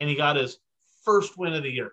and 0.00 0.08
he 0.08 0.16
got 0.16 0.36
his 0.36 0.58
first 1.04 1.36
win 1.36 1.54
of 1.54 1.64
the 1.64 1.70
year. 1.70 1.92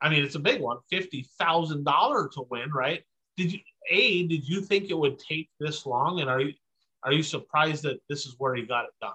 I 0.00 0.08
mean, 0.08 0.24
it's 0.24 0.36
a 0.36 0.40
big 0.40 0.60
one, 0.60 0.78
fifty 0.88 1.28
thousand 1.38 1.84
dollar 1.84 2.28
to 2.28 2.44
win, 2.50 2.70
right? 2.72 3.02
Did 3.36 3.52
you 3.52 3.60
a, 3.90 4.26
did 4.26 4.48
you 4.48 4.60
think 4.60 4.90
it 4.90 4.98
would 4.98 5.18
take 5.18 5.50
this 5.58 5.86
long? 5.86 6.20
And 6.20 6.30
are 6.30 6.40
you 6.40 6.52
are 7.02 7.12
you 7.12 7.22
surprised 7.22 7.82
that 7.84 8.00
this 8.08 8.26
is 8.26 8.36
where 8.38 8.54
he 8.54 8.62
got 8.62 8.84
it 8.84 8.90
done? 9.00 9.12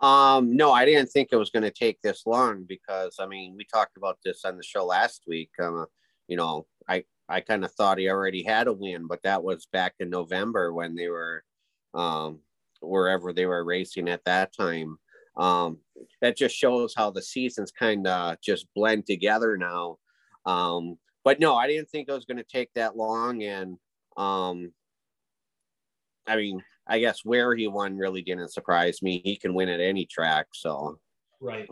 Um, 0.00 0.56
no, 0.56 0.72
I 0.72 0.84
didn't 0.84 1.08
think 1.08 1.30
it 1.32 1.36
was 1.36 1.50
going 1.50 1.64
to 1.64 1.70
take 1.70 2.00
this 2.02 2.24
long 2.26 2.64
because 2.68 3.16
I 3.18 3.26
mean, 3.26 3.54
we 3.56 3.64
talked 3.64 3.96
about 3.96 4.18
this 4.24 4.44
on 4.44 4.56
the 4.56 4.62
show 4.62 4.84
last 4.84 5.24
week. 5.26 5.50
Um, 5.60 5.86
you 6.28 6.36
know, 6.36 6.66
I 6.88 7.04
I 7.28 7.40
kind 7.40 7.64
of 7.64 7.72
thought 7.72 7.98
he 7.98 8.08
already 8.08 8.42
had 8.42 8.68
a 8.68 8.72
win, 8.72 9.06
but 9.06 9.22
that 9.22 9.42
was 9.42 9.66
back 9.72 9.94
in 9.98 10.08
November 10.08 10.72
when 10.72 10.94
they 10.94 11.08
were 11.08 11.42
um, 11.94 12.40
wherever 12.80 13.32
they 13.32 13.46
were 13.46 13.64
racing 13.64 14.08
at 14.08 14.24
that 14.24 14.54
time. 14.56 14.98
Um, 15.36 15.78
that 16.20 16.36
just 16.36 16.56
shows 16.56 16.94
how 16.96 17.10
the 17.10 17.22
seasons 17.22 17.70
kind 17.70 18.06
of 18.06 18.40
just 18.40 18.66
blend 18.74 19.06
together 19.06 19.56
now. 19.56 19.98
Um, 20.46 20.98
but 21.24 21.40
no, 21.40 21.54
I 21.56 21.66
didn't 21.66 21.90
think 21.90 22.08
it 22.08 22.12
was 22.12 22.24
going 22.24 22.38
to 22.38 22.44
take 22.44 22.72
that 22.74 22.96
long. 22.96 23.42
And 23.42 23.76
um, 24.16 24.72
I 26.28 26.36
mean, 26.36 26.62
I 26.86 26.98
guess 26.98 27.24
where 27.24 27.54
he 27.54 27.66
won 27.68 27.96
really 27.96 28.22
didn't 28.22 28.52
surprise 28.52 29.02
me. 29.02 29.20
He 29.24 29.36
can 29.36 29.54
win 29.54 29.68
at 29.68 29.80
any 29.80 30.06
track. 30.06 30.46
So, 30.52 30.98
right. 31.40 31.68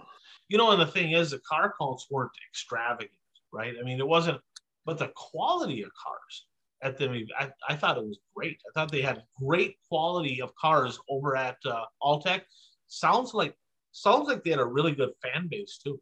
You 0.49 0.59
know, 0.59 0.71
and 0.71 0.81
the 0.81 0.87
thing 0.87 1.13
is, 1.13 1.31
the 1.31 1.41
car 1.41 1.75
counts 1.81 2.07
weren't 2.11 2.31
extravagant, 2.51 3.11
right? 3.53 3.75
I 3.81 3.83
mean, 3.85 3.99
it 3.99 4.07
wasn't, 4.07 4.41
but 4.85 4.99
the 4.99 5.11
quality 5.15 5.83
of 5.83 5.91
cars 6.03 6.47
at 6.83 6.99
them, 6.99 7.27
I, 7.39 7.51
I 7.69 7.75
thought 7.75 7.97
it 7.97 8.05
was 8.05 8.19
great. 8.35 8.59
I 8.69 8.71
thought 8.75 8.93
they 8.93 9.03
had 9.03 9.23
great 9.43 9.77
quality 9.89 10.41
of 10.43 10.55
cars 10.55 10.99
over 11.09 11.37
at 11.37 11.57
uh, 11.65 11.85
Alltech. 12.03 12.43
Sounds 12.89 13.35
like 13.35 13.57
sounds 13.93 14.29
like 14.29 14.45
they 14.45 14.51
had 14.51 14.61
a 14.61 14.65
really 14.65 14.93
good 14.93 15.11
fan 15.23 15.49
base 15.51 15.79
too. 15.83 16.01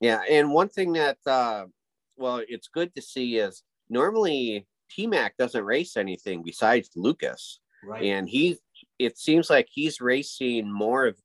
Yeah, 0.00 0.22
and 0.28 0.52
one 0.52 0.68
thing 0.70 0.94
that 0.94 1.18
uh, 1.26 1.66
well, 2.16 2.42
it's 2.48 2.68
good 2.68 2.94
to 2.94 3.02
see 3.02 3.36
is 3.38 3.62
normally 3.88 4.66
T 4.90 5.06
Mac 5.06 5.36
doesn't 5.36 5.64
race 5.64 5.96
anything 5.96 6.42
besides 6.42 6.90
Lucas. 6.96 7.60
Right. 7.84 8.04
And 8.04 8.28
he, 8.28 8.58
it 8.98 9.18
seems 9.18 9.50
like 9.50 9.68
he's 9.70 10.00
racing 10.00 10.70
more 10.70 11.06
of 11.06 11.16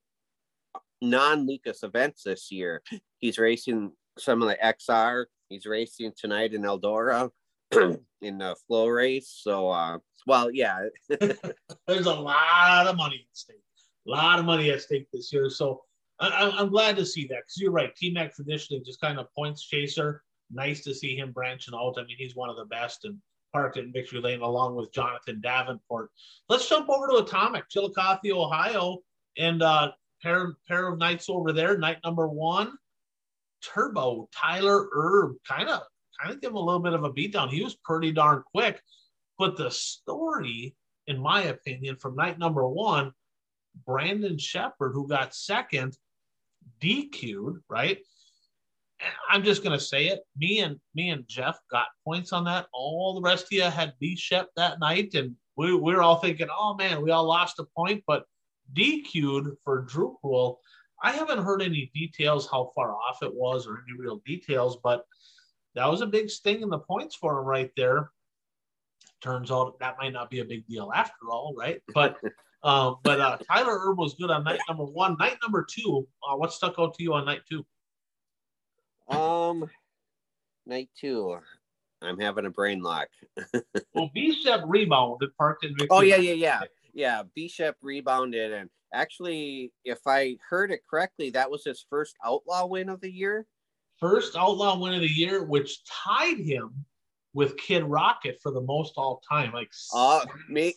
non 1.02 1.46
Lucas 1.48 1.84
events 1.84 2.24
this 2.24 2.52
year. 2.52 2.82
He's 3.20 3.38
racing 3.38 3.92
some 4.18 4.42
of 4.42 4.50
the 4.50 4.58
XR. 4.64 5.26
He's 5.50 5.66
racing 5.66 6.14
tonight 6.18 6.54
in 6.54 6.64
Eldora 6.64 7.30
in 7.72 8.38
the 8.38 8.56
flow 8.68 8.88
race. 8.88 9.40
So, 9.42 9.70
uh, 9.70 10.00
well, 10.26 10.50
yeah. 10.52 10.88
There's 11.10 12.06
a 12.06 12.14
lot 12.14 12.88
of 12.88 12.96
money 12.96 13.28
at 13.30 13.38
stake. 13.38 13.58
A 14.08 14.10
lot 14.10 14.40
of 14.40 14.46
money 14.46 14.72
at 14.72 14.82
stake 14.82 15.08
this 15.12 15.32
year. 15.34 15.50
So 15.50 15.82
I, 16.20 16.52
am 16.58 16.70
glad 16.70 16.96
to 16.98 17.06
see 17.06 17.28
that 17.28 17.40
because 17.40 17.58
you're 17.58 17.72
right. 17.72 17.96
T 17.96 18.12
Mac 18.12 18.34
traditionally 18.34 18.84
just 18.86 19.02
kind 19.02 19.20
of 19.20 19.34
points 19.36 19.64
chaser 19.64 20.24
nice 20.52 20.84
to 20.84 20.94
see 20.94 21.16
him 21.16 21.32
branching 21.32 21.74
out. 21.76 21.96
I 21.98 22.04
mean, 22.04 22.18
he's 22.18 22.36
one 22.36 22.50
of 22.50 22.56
the 22.56 22.66
best 22.66 23.06
and 23.06 23.18
parked 23.56 23.78
in 23.78 23.94
Victory 23.94 24.20
Lane 24.20 24.42
along 24.42 24.76
with 24.76 24.92
Jonathan 24.92 25.40
Davenport. 25.40 26.10
Let's 26.50 26.68
jump 26.68 26.90
over 26.90 27.08
to 27.08 27.24
Atomic, 27.24 27.70
Chillicothe, 27.70 28.30
Ohio, 28.30 28.98
and 29.38 29.64
uh, 29.64 29.92
pair 30.22 30.58
pair 30.68 30.90
of 30.90 31.00
nights 31.00 31.30
over 31.30 31.54
there. 31.54 31.78
Night 31.78 32.00
number 32.04 32.28
one, 32.28 32.74
Turbo 33.64 34.28
Tyler 34.36 34.90
Erb, 34.94 35.38
kind 35.48 35.70
of 35.70 35.84
kind 36.20 36.34
of 36.34 36.42
give 36.42 36.52
him 36.52 36.58
a 36.58 36.60
little 36.60 36.82
bit 36.82 36.92
of 36.92 37.06
a 37.06 37.14
beatdown. 37.14 37.50
He 37.50 37.64
was 37.64 37.76
pretty 37.76 38.12
darn 38.12 38.44
quick, 38.54 38.82
but 39.40 39.56
the 39.56 39.72
story, 39.72 40.76
in 41.08 41.18
my 41.18 41.44
opinion, 41.44 41.96
from 41.96 42.16
night 42.16 42.38
number 42.38 42.68
one, 42.68 43.14
Brandon 43.86 44.38
Sheppard, 44.38 44.92
who 44.94 45.08
got 45.08 45.34
second, 45.34 45.98
DQ'd, 46.82 47.62
right? 47.70 48.00
I'm 49.30 49.44
just 49.44 49.64
gonna 49.64 49.80
say 49.80 50.08
it. 50.08 50.22
Me 50.38 50.60
and 50.60 50.80
me 50.94 51.10
and 51.10 51.28
Jeff 51.28 51.60
got 51.70 51.88
points 52.04 52.32
on 52.32 52.44
that. 52.46 52.68
All 52.74 53.14
the 53.16 53.22
rest 53.22 53.46
of 53.46 53.52
you 53.52 53.64
had 53.64 53.94
D 54.00 54.16
Shep 54.16 54.50
that 54.56 54.80
night, 54.80 55.14
and 55.14 55.36
we, 55.58 55.74
we 55.74 55.94
were 55.94 56.02
all 56.02 56.18
thinking, 56.18 56.48
oh 56.52 56.76
man, 56.76 57.02
we 57.02 57.12
all 57.12 57.26
lost 57.26 57.60
a 57.60 57.66
point, 57.76 58.04
but 58.08 58.26
DQ'd 58.74 59.56
for 59.64 59.82
Drew 59.82 60.18
Pool. 60.22 60.60
I 61.04 61.12
haven't 61.12 61.44
heard 61.44 61.62
any 61.62 61.92
details 61.94 62.50
how 62.50 62.72
far 62.74 62.96
off 62.96 63.22
it 63.22 63.34
was 63.34 63.68
or 63.68 63.84
any 63.88 64.00
real 64.00 64.22
details, 64.26 64.78
but 64.84 65.06
that 65.76 65.88
was 65.88 66.02
a 66.02 66.08
big 66.08 66.30
sting 66.30 66.62
in 66.62 66.70
the 66.70 66.80
points 66.80 67.16
for 67.16 67.40
him 67.40 67.46
right 67.46 67.72
there. 67.76 68.12
Turns 69.22 69.52
out 69.52 69.78
that 69.80 69.98
might 70.00 70.14
not 70.14 70.30
be 70.30 70.40
a 70.40 70.46
big 70.46 70.66
deal 70.68 70.92
after 70.94 71.30
all, 71.32 71.54
right? 71.58 71.82
But 71.94 72.18
um, 72.64 72.98
but 73.04 73.20
uh, 73.20 73.38
Tyler 73.50 73.78
Erb 73.90 73.98
was 73.98 74.16
good 74.16 74.32
on 74.32 74.44
night 74.44 74.60
number 74.68 74.86
one. 74.86 75.18
Night 75.20 75.38
number 75.42 75.66
two, 75.70 76.08
uh, 76.28 76.36
what 76.36 76.54
stuck 76.54 76.76
out 76.80 76.94
to 76.96 77.04
you 77.04 77.14
on 77.14 77.26
night 77.26 77.42
two? 77.50 77.66
Um, 79.08 79.70
night 80.66 80.90
two, 81.00 81.38
I'm 82.02 82.20
having 82.20 82.46
a 82.46 82.50
brain 82.50 82.82
lock. 82.82 83.08
well, 83.94 84.10
Bishop 84.14 84.62
rebounded, 84.66 85.36
parked 85.38 85.66
in. 85.66 85.76
Oh 85.90 86.02
yeah, 86.02 86.18
yeah, 86.18 86.34
yeah, 86.34 86.62
yeah. 86.94 87.24
Bishop 87.36 87.78
rebounded, 87.82 88.54
and 88.54 88.70
actually, 88.94 89.72
if 89.84 90.00
I 90.06 90.38
heard 90.50 90.72
it 90.72 90.82
correctly, 90.90 91.30
that 91.32 91.50
was 91.50 91.64
his 91.64 91.86
first 91.90 92.16
outlaw 92.26 92.66
win 92.66 92.90
of 92.90 93.02
the 93.02 93.12
year. 93.12 93.46
First 94.00 94.36
outlaw 94.36 94.78
win 94.80 94.94
of 94.94 95.02
the 95.02 95.08
year, 95.12 95.44
which 95.44 95.84
tied 95.86 96.40
him 96.40 96.86
with 97.34 97.58
Kid 97.58 97.84
Rocket 97.84 98.40
for 98.42 98.52
the 98.52 98.62
most 98.62 98.94
all 98.98 99.22
time. 99.30 99.52
Like, 99.54 99.72
uh, 99.94 100.26
may, 100.50 100.74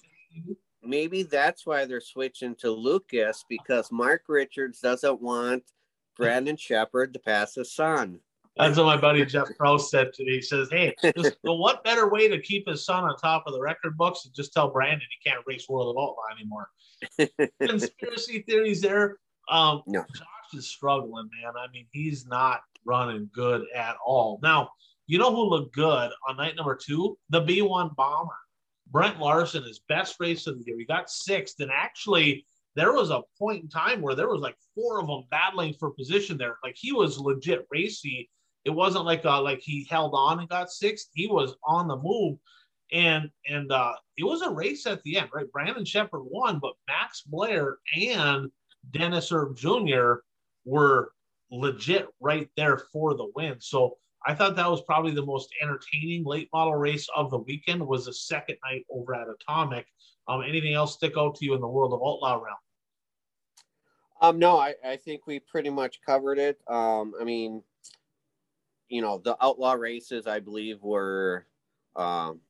maybe 0.83 1.22
that's 1.22 1.66
why 1.66 1.85
they're 1.85 2.01
switching 2.01 2.55
to 2.57 2.70
Lucas 2.70 3.45
because 3.49 3.91
Mark 3.91 4.24
Richards 4.29 4.81
doesn't 4.81 5.20
want 5.20 5.64
Brandon 6.18 6.56
Sheppard 6.56 7.14
to 7.14 7.18
pass 7.18 7.54
his 7.54 7.72
son. 7.72 8.20
That's 8.56 8.76
what 8.76 8.86
my 8.86 8.96
buddy 8.96 9.24
Jeff 9.24 9.48
Krause 9.58 9.90
said 9.90 10.12
to 10.14 10.24
me. 10.24 10.32
He 10.32 10.42
says, 10.42 10.68
Hey, 10.70 10.94
just, 11.16 11.36
well, 11.44 11.58
what 11.58 11.84
better 11.84 12.08
way 12.08 12.28
to 12.28 12.40
keep 12.40 12.68
his 12.68 12.84
son 12.84 13.04
on 13.04 13.16
top 13.16 13.44
of 13.46 13.54
the 13.54 13.60
record 13.60 13.96
books 13.96 14.24
than 14.24 14.32
just 14.34 14.52
tell 14.52 14.70
Brandon 14.70 15.00
he 15.00 15.30
can't 15.30 15.42
race 15.46 15.68
World 15.68 15.96
of 15.96 16.02
Outlaw 16.02 16.22
anymore? 16.36 16.68
Conspiracy 17.62 18.42
theories 18.42 18.82
there. 18.82 19.18
Um, 19.48 19.82
no. 19.86 20.04
Josh 20.14 20.54
is 20.54 20.68
struggling, 20.68 21.30
man. 21.40 21.52
I 21.56 21.70
mean, 21.72 21.86
he's 21.92 22.26
not 22.26 22.60
running 22.84 23.30
good 23.32 23.64
at 23.74 23.96
all. 24.04 24.40
Now, 24.42 24.70
you 25.06 25.18
know 25.18 25.34
who 25.34 25.44
looked 25.44 25.74
good 25.74 26.10
on 26.28 26.36
night 26.36 26.56
number 26.56 26.76
two? 26.76 27.16
The 27.30 27.42
B1 27.42 27.94
Bomber. 27.94 28.34
Brent 28.90 29.20
Larson, 29.20 29.64
his 29.64 29.80
best 29.88 30.16
race 30.18 30.46
of 30.46 30.58
the 30.58 30.64
year. 30.66 30.78
He 30.78 30.86
got 30.86 31.10
sixth, 31.10 31.60
and 31.60 31.70
actually, 31.70 32.46
there 32.74 32.92
was 32.92 33.10
a 33.10 33.22
point 33.38 33.64
in 33.64 33.68
time 33.68 34.00
where 34.00 34.14
there 34.14 34.28
was 34.28 34.40
like 34.40 34.56
four 34.74 35.00
of 35.00 35.06
them 35.06 35.24
battling 35.30 35.74
for 35.74 35.90
position 35.90 36.38
there. 36.38 36.58
Like 36.62 36.76
he 36.76 36.92
was 36.92 37.18
legit 37.18 37.66
racy. 37.70 38.30
It 38.64 38.70
wasn't 38.70 39.04
like 39.04 39.24
uh 39.24 39.42
like 39.42 39.60
he 39.60 39.86
held 39.90 40.12
on 40.14 40.40
and 40.40 40.48
got 40.48 40.70
sixth. 40.70 41.08
He 41.14 41.26
was 41.26 41.54
on 41.64 41.88
the 41.88 41.96
move, 41.96 42.38
and 42.92 43.30
and 43.48 43.70
uh 43.72 43.94
it 44.16 44.24
was 44.24 44.42
a 44.42 44.50
race 44.50 44.86
at 44.86 45.02
the 45.02 45.18
end, 45.18 45.30
right? 45.32 45.50
Brandon 45.50 45.84
Sheppard 45.84 46.22
won, 46.24 46.58
but 46.60 46.74
Max 46.86 47.22
Blair 47.22 47.78
and 47.96 48.50
Dennis 48.90 49.32
Erb 49.32 49.56
Jr. 49.56 50.22
were 50.64 51.12
legit 51.50 52.08
right 52.20 52.48
there 52.56 52.78
for 52.92 53.14
the 53.14 53.30
win. 53.34 53.56
So 53.60 53.96
I 54.26 54.34
thought 54.34 54.56
that 54.56 54.70
was 54.70 54.82
probably 54.82 55.12
the 55.12 55.24
most 55.24 55.48
entertaining 55.62 56.24
late 56.24 56.48
model 56.52 56.74
race 56.74 57.08
of 57.14 57.30
the 57.30 57.38
weekend. 57.38 57.86
Was 57.86 58.06
the 58.06 58.12
second 58.12 58.58
night 58.64 58.84
over 58.90 59.14
at 59.14 59.28
Atomic. 59.28 59.86
Um, 60.29 60.43
anything 60.47 60.74
else 60.74 60.95
stick 60.95 61.14
out 61.16 61.35
to 61.37 61.45
you 61.45 61.55
in 61.55 61.61
the 61.61 61.68
world 61.68 61.93
of 61.93 62.01
outlaw 62.01 62.35
realm? 62.35 62.57
Um, 64.20 64.39
no, 64.39 64.59
I, 64.59 64.74
I 64.85 64.97
think 64.97 65.26
we 65.26 65.39
pretty 65.39 65.70
much 65.70 66.01
covered 66.05 66.39
it. 66.39 66.59
Um, 66.66 67.14
I 67.20 67.24
mean, 67.24 67.62
you 68.89 69.01
know, 69.01 69.18
the 69.18 69.37
outlaw 69.43 69.72
races, 69.72 70.26
I 70.26 70.41
believe, 70.41 70.83
were 70.83 71.47
um, 71.97 72.41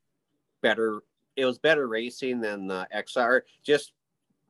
better. 0.63 1.03
It 1.37 1.45
was 1.45 1.59
better 1.59 1.87
racing 1.87 2.41
than 2.41 2.67
the 2.67 2.89
XR, 2.95 3.43
just 3.63 3.93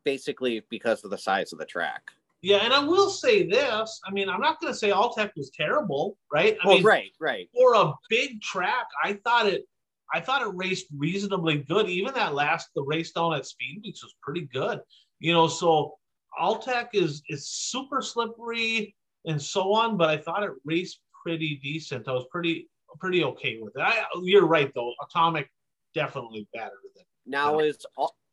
basically 0.05 0.63
because 0.71 1.05
of 1.05 1.11
the 1.11 1.19
size 1.19 1.53
of 1.53 1.59
the 1.59 1.67
track. 1.67 2.11
Yeah, 2.41 2.59
and 2.59 2.73
I 2.73 2.79
will 2.79 3.11
say 3.11 3.49
this. 3.49 4.01
I 4.07 4.13
mean, 4.13 4.29
I'm 4.29 4.41
not 4.41 4.61
going 4.61 4.73
to 4.73 4.79
say 4.79 4.91
Alltech 4.91 5.33
was 5.37 5.51
terrible, 5.51 6.17
right? 6.33 6.57
I 6.63 6.67
well, 6.67 6.77
mean, 6.77 6.85
right, 6.85 7.11
right. 7.19 7.49
For 7.53 7.75
a 7.75 7.93
big 8.09 8.41
track, 8.41 8.87
I 9.03 9.15
thought 9.15 9.47
it. 9.47 9.67
I 10.13 10.21
thought 10.21 10.43
it 10.43 10.55
raced 10.55 10.87
reasonably 10.97 11.59
good. 11.59 11.89
Even 11.89 12.15
that 12.15 12.35
last 12.35 12.71
the 12.75 12.83
race 12.83 13.13
down 13.13 13.35
at 13.35 13.47
Speed 13.47 13.81
Weeks 13.85 14.03
was 14.03 14.15
pretty 14.23 14.49
good. 14.53 14.81
You 15.21 15.33
know, 15.33 15.49
so 15.49 15.95
Alltech 16.41 16.89
is 16.93 17.23
is 17.29 17.49
super 17.49 18.01
slippery 18.01 18.95
and 19.27 19.41
so 19.41 19.73
on, 19.75 19.97
but 19.97 20.09
I 20.09 20.17
thought 20.17 20.43
it 20.43 20.53
raced 20.65 21.01
pretty 21.23 21.57
decent. 21.63 22.09
I 22.09 22.13
was 22.13 22.27
pretty 22.31 22.69
pretty 22.99 23.23
okay 23.25 23.59
with 23.61 23.77
it. 23.77 23.83
I, 23.83 24.05
you're 24.23 24.47
right 24.47 24.73
though. 24.75 24.93
Atomic 25.03 25.51
definitely 25.95 26.47
better 26.55 26.79
than 26.95 27.05
now 27.27 27.59
is 27.59 27.79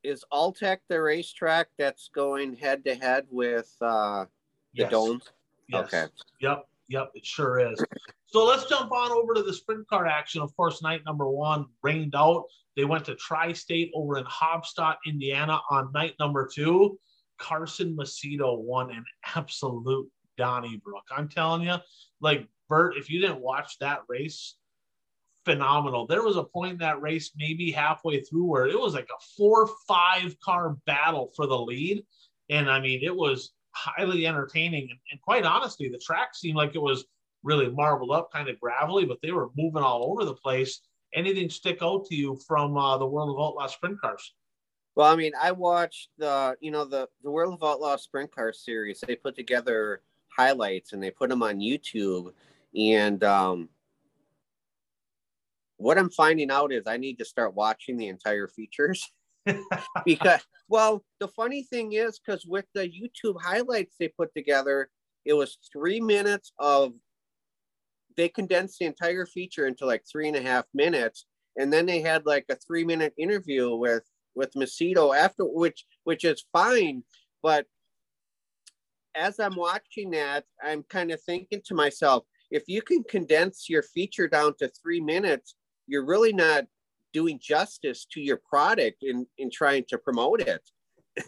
is 0.04 0.24
Alltech 0.32 0.78
the 0.88 1.02
racetrack 1.02 1.68
that's 1.78 2.10
going 2.14 2.56
head 2.56 2.86
to 2.86 2.96
head 2.96 3.26
with 3.30 3.76
uh, 3.82 4.26
the 4.74 4.84
yes. 4.84 4.92
domes? 4.92 5.24
Yes. 5.68 5.86
Okay. 5.86 6.06
Yep. 6.42 6.68
Yep. 6.90 7.12
It 7.16 7.26
sure 7.26 7.60
is. 7.60 7.84
So 8.28 8.46
let's 8.46 8.66
jump 8.66 8.92
on 8.92 9.12
over 9.12 9.34
to 9.34 9.44
the 9.44 9.54
sprint 9.54 9.88
car 9.88 10.08
action. 10.08 10.42
Of 10.42 10.56
course, 10.56 10.82
night 10.82 11.02
number 11.06 11.30
one 11.30 11.66
rained 11.84 12.16
out. 12.16 12.46
They 12.76 12.86
went 12.86 13.06
to 13.06 13.16
Tri 13.16 13.54
State 13.54 13.92
over 13.94 14.18
in 14.18 14.26
Haubstadt, 14.26 14.98
Indiana 15.06 15.62
on 15.70 15.92
night 15.94 16.16
number 16.20 16.50
two. 16.52 17.00
Carson 17.38 17.96
Macedo 17.96 18.58
won 18.60 18.92
an 18.92 19.06
absolute 19.36 20.10
Donnybrook. 20.38 21.04
I'm 21.16 21.30
telling 21.30 21.62
you, 21.64 21.76
like 22.20 22.48
Bert, 22.68 22.98
if 22.98 23.10
you 23.10 23.22
didn't 23.22 23.42
watch 23.42 23.78
that 23.80 24.02
race, 24.10 24.56
phenomenal. 25.46 26.08
There 26.08 26.24
was 26.24 26.38
a 26.38 26.44
point 26.44 26.74
in 26.74 26.78
that 26.80 27.02
race, 27.02 27.32
maybe 27.36 27.72
halfway 27.72 28.22
through, 28.22 28.46
where 28.46 28.68
it 28.68 28.80
was 28.80 28.94
like 28.94 29.08
a 29.10 29.24
four 29.38 29.70
five 29.88 30.38
car 30.40 30.76
battle 30.86 31.32
for 31.36 31.48
the 31.48 31.58
lead. 31.58 32.04
And 32.50 32.70
I 32.70 32.80
mean, 32.80 33.02
it 33.04 33.16
was 33.16 33.54
highly 33.72 34.28
entertaining. 34.28 34.88
And, 34.90 35.00
and, 35.12 35.22
quite 35.22 35.46
honestly, 35.46 35.90
the 35.90 36.00
track 36.00 36.36
seemed 36.36 36.58
like 36.58 36.76
it 36.76 36.82
was 36.82 37.06
really 37.46 37.70
marbled 37.70 38.12
up, 38.12 38.32
kind 38.34 38.50
of 38.50 38.60
gravelly, 38.60 39.06
but 39.06 39.20
they 39.22 39.32
were 39.32 39.50
moving 39.56 39.84
all 39.84 40.12
over 40.12 40.26
the 40.26 40.34
place. 40.34 40.82
Anything 41.14 41.50
stick 41.50 41.78
out 41.82 42.06
to 42.08 42.16
you 42.16 42.38
from 42.46 42.76
uh, 42.76 42.98
the 42.98 43.06
World 43.06 43.30
of 43.30 43.42
Outlaw 43.42 43.68
sprint 43.68 44.02
cars? 44.02 44.34
Well, 44.96 45.12
I 45.12 45.16
mean, 45.16 45.34
I 45.40 45.52
watched 45.52 46.10
the, 46.18 46.58
you 46.60 46.72
know, 46.72 46.84
the 46.84 47.08
the 47.24 47.32
World 47.32 47.54
of 47.54 47.64
Outlaw 47.64 47.96
sprint 47.98 48.34
car 48.34 48.52
series. 48.52 49.02
They 49.06 49.16
put 49.16 49.36
together 49.36 50.02
highlights 50.36 50.94
and 50.94 51.02
they 51.02 51.12
put 51.12 51.30
them 51.30 51.44
on 51.44 51.60
YouTube. 51.60 52.32
And 52.78 53.24
um, 53.24 53.70
what 55.78 55.98
I'm 55.98 56.10
finding 56.10 56.52
out 56.52 56.74
is 56.74 56.84
I 56.88 56.98
need 56.98 57.20
to 57.20 57.26
start 57.26 57.56
watching 57.56 57.98
the 57.98 58.08
entire 58.08 58.48
features 58.48 59.12
because, 60.06 60.42
well, 60.68 61.04
the 61.20 61.28
funny 61.28 61.64
thing 61.64 61.94
is, 61.94 62.20
because 62.20 62.46
with 62.46 62.66
the 62.74 62.90
YouTube 62.90 63.42
highlights 63.42 63.96
they 64.00 64.08
put 64.08 64.34
together, 64.34 64.90
it 65.26 65.34
was 65.34 65.58
three 65.72 66.00
minutes 66.00 66.52
of, 66.60 66.94
they 68.18 68.30
condensed 68.30 68.80
the 68.80 68.86
entire 68.86 69.26
feature 69.26 69.68
into 69.68 69.86
like 69.86 70.04
three 70.10 70.28
and 70.28 70.38
a 70.38 70.42
half 70.42 70.66
minutes. 70.74 71.26
And 71.58 71.72
then 71.72 71.86
they 71.86 72.02
had 72.02 72.26
like 72.26 72.46
a 72.50 72.56
three 72.56 72.84
minute 72.84 73.14
interview 73.18 73.76
with, 73.76 74.04
with 74.36 74.54
Macedo 74.54 75.16
after, 75.16 75.46
which, 75.46 75.86
which 76.04 76.24
is 76.24 76.46
fine. 76.52 77.04
But 77.42 77.66
as 79.16 79.40
I'm 79.40 79.56
watching 79.56 80.12
that, 80.12 80.44
I'm 80.64 80.84
kind 80.84 81.12
of 81.12 81.22
thinking 81.22 81.62
to 81.66 81.76
myself, 81.76 82.24
if 82.52 82.64
you 82.68 82.82
can 82.82 83.04
condense 83.04 83.70
your 83.70 83.84
feature 83.84 84.28
down 84.28 84.56
to 84.60 84.68
three 84.70 85.00
minutes, 85.00 85.56
you're 85.88 86.06
really 86.06 86.34
not 86.34 86.66
doing 87.16 87.40
justice 87.42 88.06
to 88.12 88.20
your 88.20 88.42
product 88.50 88.98
in 89.02 89.26
in 89.38 89.50
trying 89.50 89.86
to 89.88 89.98
promote 89.98 90.42
it 90.42 90.62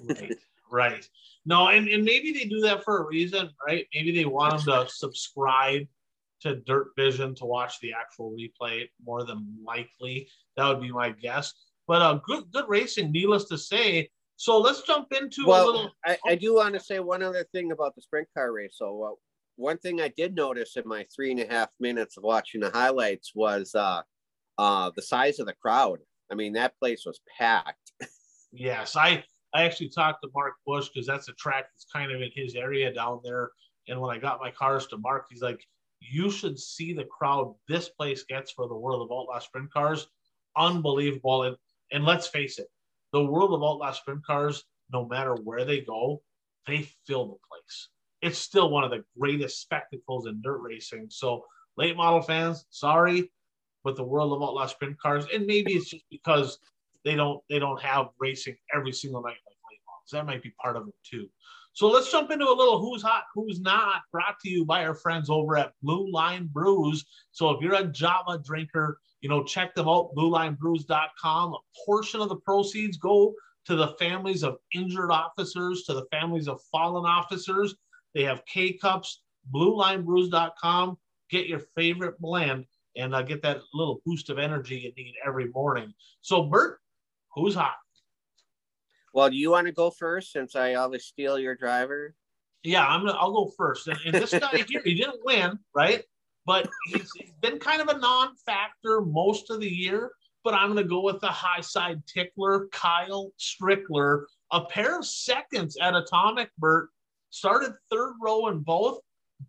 right 0.10 0.36
right 0.70 1.10
no 1.46 1.70
and, 1.70 1.88
and 1.88 2.04
maybe 2.04 2.34
they 2.34 2.44
do 2.44 2.60
that 2.60 2.84
for 2.84 2.98
a 2.98 3.08
reason 3.08 3.50
right 3.66 3.88
maybe 3.96 4.12
they 4.12 4.26
want 4.26 4.66
them 4.66 4.86
to 4.86 4.92
subscribe 4.92 5.88
to 6.42 6.56
dirt 6.56 6.88
vision 6.96 7.34
to 7.36 7.46
watch 7.46 7.80
the 7.80 7.94
actual 7.94 8.32
replay 8.32 8.88
more 9.06 9.24
than 9.24 9.46
likely 9.66 10.30
that 10.56 10.68
would 10.68 10.82
be 10.82 10.92
my 10.92 11.10
guess 11.10 11.54
but 11.88 12.02
uh 12.02 12.20
good 12.26 12.44
good 12.52 12.66
racing 12.68 13.12
needless 13.12 13.46
to 13.46 13.58
say 13.58 14.10
so 14.40 14.60
let's 14.60 14.84
jump 14.84 15.12
into 15.14 15.46
well, 15.48 15.64
a 15.64 15.66
little 15.66 15.92
I, 16.06 16.18
I 16.28 16.36
do 16.36 16.56
want 16.56 16.76
to 16.76 16.80
say 16.80 17.00
one 17.00 17.24
other 17.24 17.46
thing 17.52 17.72
about 17.72 17.96
the 17.96 18.02
sprint 18.02 18.28
car 18.36 18.52
race 18.52 18.76
so 18.78 19.04
uh, 19.04 19.16
one 19.56 19.78
thing 19.78 20.00
i 20.02 20.10
did 20.10 20.36
notice 20.36 20.78
in 20.78 20.88
my 20.88 21.06
three 21.16 21.32
and 21.32 21.40
a 21.40 21.48
half 21.48 21.70
minutes 21.80 22.18
of 22.18 22.24
watching 22.24 22.62
the 22.62 22.70
highlights 22.70 23.32
was 23.34 23.74
uh 23.74 24.02
uh, 24.58 24.92
the 24.96 25.02
size 25.02 25.40
of 25.40 25.46
the 25.46 25.54
crowd. 25.54 26.00
I 26.32 26.36
mean, 26.36 26.54
that 26.54 26.78
place 26.80 27.04
was 27.06 27.20
packed. 27.38 27.92
yes, 28.52 28.96
I 28.96 29.24
I 29.54 29.64
actually 29.64 29.90
talked 29.90 30.22
to 30.24 30.30
Mark 30.34 30.54
Bush 30.66 30.90
because 30.90 31.08
that's 31.08 31.30
a 31.30 31.34
track 31.34 31.66
that's 31.74 31.88
kind 31.92 32.12
of 32.12 32.22
in 32.22 32.30
his 32.36 32.56
area 32.56 32.94
down 32.94 33.22
there. 33.24 33.52
And 33.88 34.00
when 34.02 34.16
I 34.16 34.20
got 34.20 34.42
my 34.42 34.52
cars 34.52 34.88
to 34.88 34.98
Mark, 34.98 35.28
he's 35.30 35.42
like, 35.42 35.64
"You 36.00 36.30
should 36.32 36.60
see 36.60 36.94
the 36.94 37.06
crowd 37.06 37.56
this 37.68 37.90
place 37.90 38.24
gets 38.24 38.52
for 38.52 38.68
the 38.68 38.76
World 38.76 39.02
of 39.02 39.12
Outlaw 39.16 39.40
Sprint 39.40 39.72
Cars, 39.72 40.08
unbelievable." 40.56 41.44
And 41.44 41.58
and 41.92 42.04
let's 42.04 42.28
face 42.28 42.60
it, 42.60 42.68
the 43.14 43.24
World 43.24 43.54
of 43.54 43.64
Outlaw 43.64 43.92
Sprint 43.92 44.26
Cars, 44.26 44.66
no 44.92 45.06
matter 45.06 45.36
where 45.36 45.66
they 45.66 45.82
go, 45.82 46.22
they 46.66 46.84
fill 47.06 47.26
the 47.28 47.38
place. 47.50 47.90
It's 48.22 48.38
still 48.38 48.70
one 48.70 48.84
of 48.84 48.92
the 48.92 49.06
greatest 49.18 49.62
spectacles 49.62 50.28
in 50.28 50.42
dirt 50.42 50.60
racing. 50.60 51.08
So, 51.10 51.46
late 51.78 51.96
model 51.96 52.22
fans, 52.22 52.66
sorry, 52.70 53.32
but 53.84 53.96
the 53.96 54.04
world 54.04 54.34
of 54.34 54.42
outlaw 54.42 54.66
sprint 54.66 55.00
cars, 55.00 55.26
and 55.34 55.46
maybe 55.46 55.74
it's 55.74 55.90
just 55.90 56.06
because 56.10 56.60
they 57.06 57.16
don't 57.16 57.42
they 57.50 57.60
don't 57.60 57.82
have 57.82 58.10
racing 58.20 58.58
every 58.74 58.92
single 58.92 59.22
night 59.22 59.38
like 59.46 59.58
late 59.72 59.80
models. 59.88 60.10
That 60.12 60.26
might 60.26 60.44
be 60.44 60.52
part 60.62 60.76
of 60.76 60.88
it 60.88 60.96
too. 61.04 61.30
So 61.78 61.88
let's 61.90 62.12
jump 62.12 62.32
into 62.32 62.50
a 62.50 62.58
little 62.58 62.80
who's 62.80 63.04
hot, 63.04 63.26
who's 63.36 63.62
not, 63.62 64.02
brought 64.12 64.40
to 64.40 64.50
you 64.50 64.66
by 64.66 64.84
our 64.84 64.96
friends 64.96 65.30
over 65.30 65.56
at 65.56 65.74
Blue 65.84 66.12
Line 66.12 66.50
Brews. 66.52 67.06
So 67.34 67.52
if 67.52 67.62
you're 67.62 67.76
a 67.76 67.84
Java 67.84 68.42
drinker, 68.44 68.98
you 69.22 69.30
know, 69.30 69.44
check 69.44 69.76
them 69.76 69.88
out, 69.88 70.10
bluelinebrews.com. 70.18 71.54
A 71.54 71.58
portion 71.86 72.20
of 72.20 72.30
the 72.30 72.38
proceeds 72.38 72.98
go 72.98 73.32
to 73.68 73.76
the 73.76 73.90
families 74.00 74.44
of 74.44 74.58
injured 74.74 75.12
officers, 75.12 75.84
to 75.84 75.94
the 75.94 76.08
families 76.10 76.48
of 76.48 76.60
fallen 76.72 77.06
officers. 77.06 77.76
They 78.16 78.24
have 78.24 78.44
K 78.48 78.74
cups, 78.74 79.22
bluelinebrews.com. 79.54 80.98
Get 81.30 81.46
your 81.46 81.62
favorite 81.76 82.20
blend 82.20 82.66
and 82.96 83.14
uh, 83.14 83.22
get 83.22 83.44
that 83.44 83.62
little 83.76 84.02
boost 84.04 84.32
of 84.32 84.40
energy 84.40 84.80
you 84.80 85.04
need 85.04 85.14
every 85.24 85.50
morning. 85.50 85.94
So, 86.22 86.42
Bert, 86.42 86.80
who's 87.36 87.54
hot? 87.54 87.76
Well, 89.18 89.32
do 89.32 89.36
you 89.36 89.50
want 89.50 89.66
to 89.66 89.74
go 89.74 89.90
first 89.90 90.32
since 90.32 90.56
I 90.56 90.76
always 90.76 91.06
steal 91.06 91.40
your 91.40 91.56
driver? 91.56 92.14
Yeah, 92.62 92.86
I'm 92.86 93.04
gonna. 93.04 93.18
I'll 93.18 93.34
go 93.34 93.52
first. 93.58 93.88
And, 93.88 93.98
and 94.06 94.14
this 94.14 94.32
guy 94.32 94.64
here, 94.70 94.84
he 94.86 94.94
didn't 94.94 95.26
win, 95.26 95.58
right? 95.74 96.04
But 96.46 96.70
he's, 96.86 97.10
he's 97.18 97.34
been 97.42 97.58
kind 97.58 97.82
of 97.82 97.88
a 97.88 97.98
non-factor 97.98 99.02
most 99.02 99.50
of 99.50 99.60
the 99.60 99.68
year. 99.68 100.12
But 100.44 100.54
I'm 100.54 100.68
gonna 100.68 100.84
go 100.84 101.02
with 101.02 101.20
the 101.20 101.30
high 101.30 101.62
side 101.62 102.04
tickler, 102.06 102.68
Kyle 102.72 103.32
Strickler, 103.40 104.26
a 104.52 104.66
pair 104.66 105.00
of 105.00 105.04
seconds 105.04 105.78
at 105.82 105.96
Atomic. 105.96 106.52
Bert 106.60 106.90
started 107.32 107.74
third 107.90 108.14
row 108.22 108.50
in 108.50 108.60
both. 108.60 109.00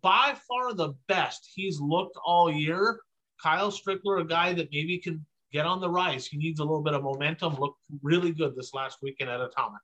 By 0.01 0.33
far 0.47 0.73
the 0.73 0.95
best 1.07 1.47
he's 1.53 1.79
looked 1.79 2.17
all 2.25 2.51
year. 2.51 3.01
Kyle 3.39 3.71
Strickler, 3.71 4.19
a 4.19 4.25
guy 4.25 4.51
that 4.51 4.69
maybe 4.71 4.97
can 4.97 5.23
get 5.51 5.65
on 5.65 5.81
the 5.81 5.89
rise. 5.89 6.27
He 6.27 6.37
needs 6.37 6.59
a 6.59 6.63
little 6.63 6.81
bit 6.81 6.93
of 6.93 7.03
momentum. 7.03 7.55
Looked 7.55 7.79
really 8.01 8.31
good 8.31 8.55
this 8.55 8.73
last 8.73 8.99
weekend 9.01 9.29
at 9.29 9.41
Atomic. 9.41 9.81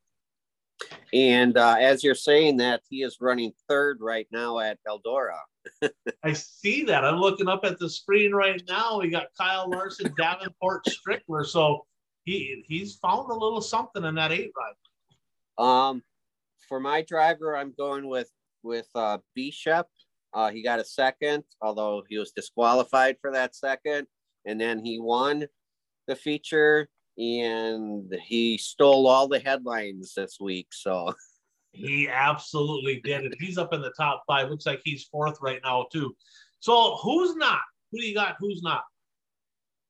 And 1.14 1.58
uh, 1.58 1.78
as 1.80 2.04
you're 2.04 2.16
saying 2.16 2.58
that, 2.58 2.82
he 2.90 3.04
is 3.04 3.18
running 3.22 3.54
third 3.70 4.00
right 4.02 4.28
now 4.32 4.60
at 4.60 4.78
Eldora. 4.88 5.40
I 6.24 6.34
see 6.34 6.84
that. 6.86 7.06
I'm 7.06 7.20
looking 7.20 7.48
up 7.48 7.64
at 7.64 7.80
the 7.80 7.90
screen 7.90 8.34
right 8.34 8.62
now. 8.68 9.00
We 9.00 9.10
got 9.10 9.28
Kyle 9.38 9.70
Larson, 9.70 10.14
Davenport, 10.18 10.86
Strickler. 10.86 11.46
So 11.46 11.86
he 12.24 12.64
he's 12.68 12.96
found 12.96 13.30
a 13.30 13.34
little 13.34 13.62
something 13.62 14.04
in 14.04 14.16
that 14.16 14.32
eight 14.32 14.52
ride. 14.58 15.90
Um, 15.90 16.04
for 16.68 16.80
my 16.80 17.02
driver, 17.04 17.56
I'm 17.56 17.74
going 17.78 18.08
with 18.08 18.30
with 18.64 18.88
uh, 18.96 19.20
Bishop. 19.34 19.88
Uh, 20.34 20.52
he 20.52 20.62
got 20.62 20.80
a 20.80 20.86
second, 20.86 21.44
although 21.62 22.04
he 22.10 22.18
was 22.18 22.32
disqualified 22.32 23.16
for 23.22 23.32
that 23.32 23.56
second, 23.56 24.08
and 24.46 24.60
then 24.60 24.84
he 24.84 25.00
won 25.00 25.46
the 26.08 26.16
feature 26.16 26.88
and 27.18 28.14
he 28.24 28.58
stole 28.58 29.08
all 29.08 29.28
the 29.28 29.40
headlines 29.40 30.14
this 30.16 30.38
week. 30.40 30.68
So 30.72 31.14
he 31.72 32.10
absolutely 32.10 33.02
did 33.04 33.26
it. 33.26 33.36
He's 33.40 33.58
up 33.58 33.74
in 33.74 33.82
the 33.82 33.94
top 33.98 34.24
five. 34.28 34.50
Looks 34.50 34.66
like 34.66 34.82
he's 34.84 35.06
fourth 35.06 35.38
right 35.42 35.60
now 35.64 35.88
too. 35.92 36.16
So 36.60 36.98
who's 37.02 37.36
not? 37.36 37.60
Who 37.92 38.00
do 38.00 38.08
you 38.08 38.16
got? 38.16 38.36
Who's 38.40 38.62
not? 38.64 38.84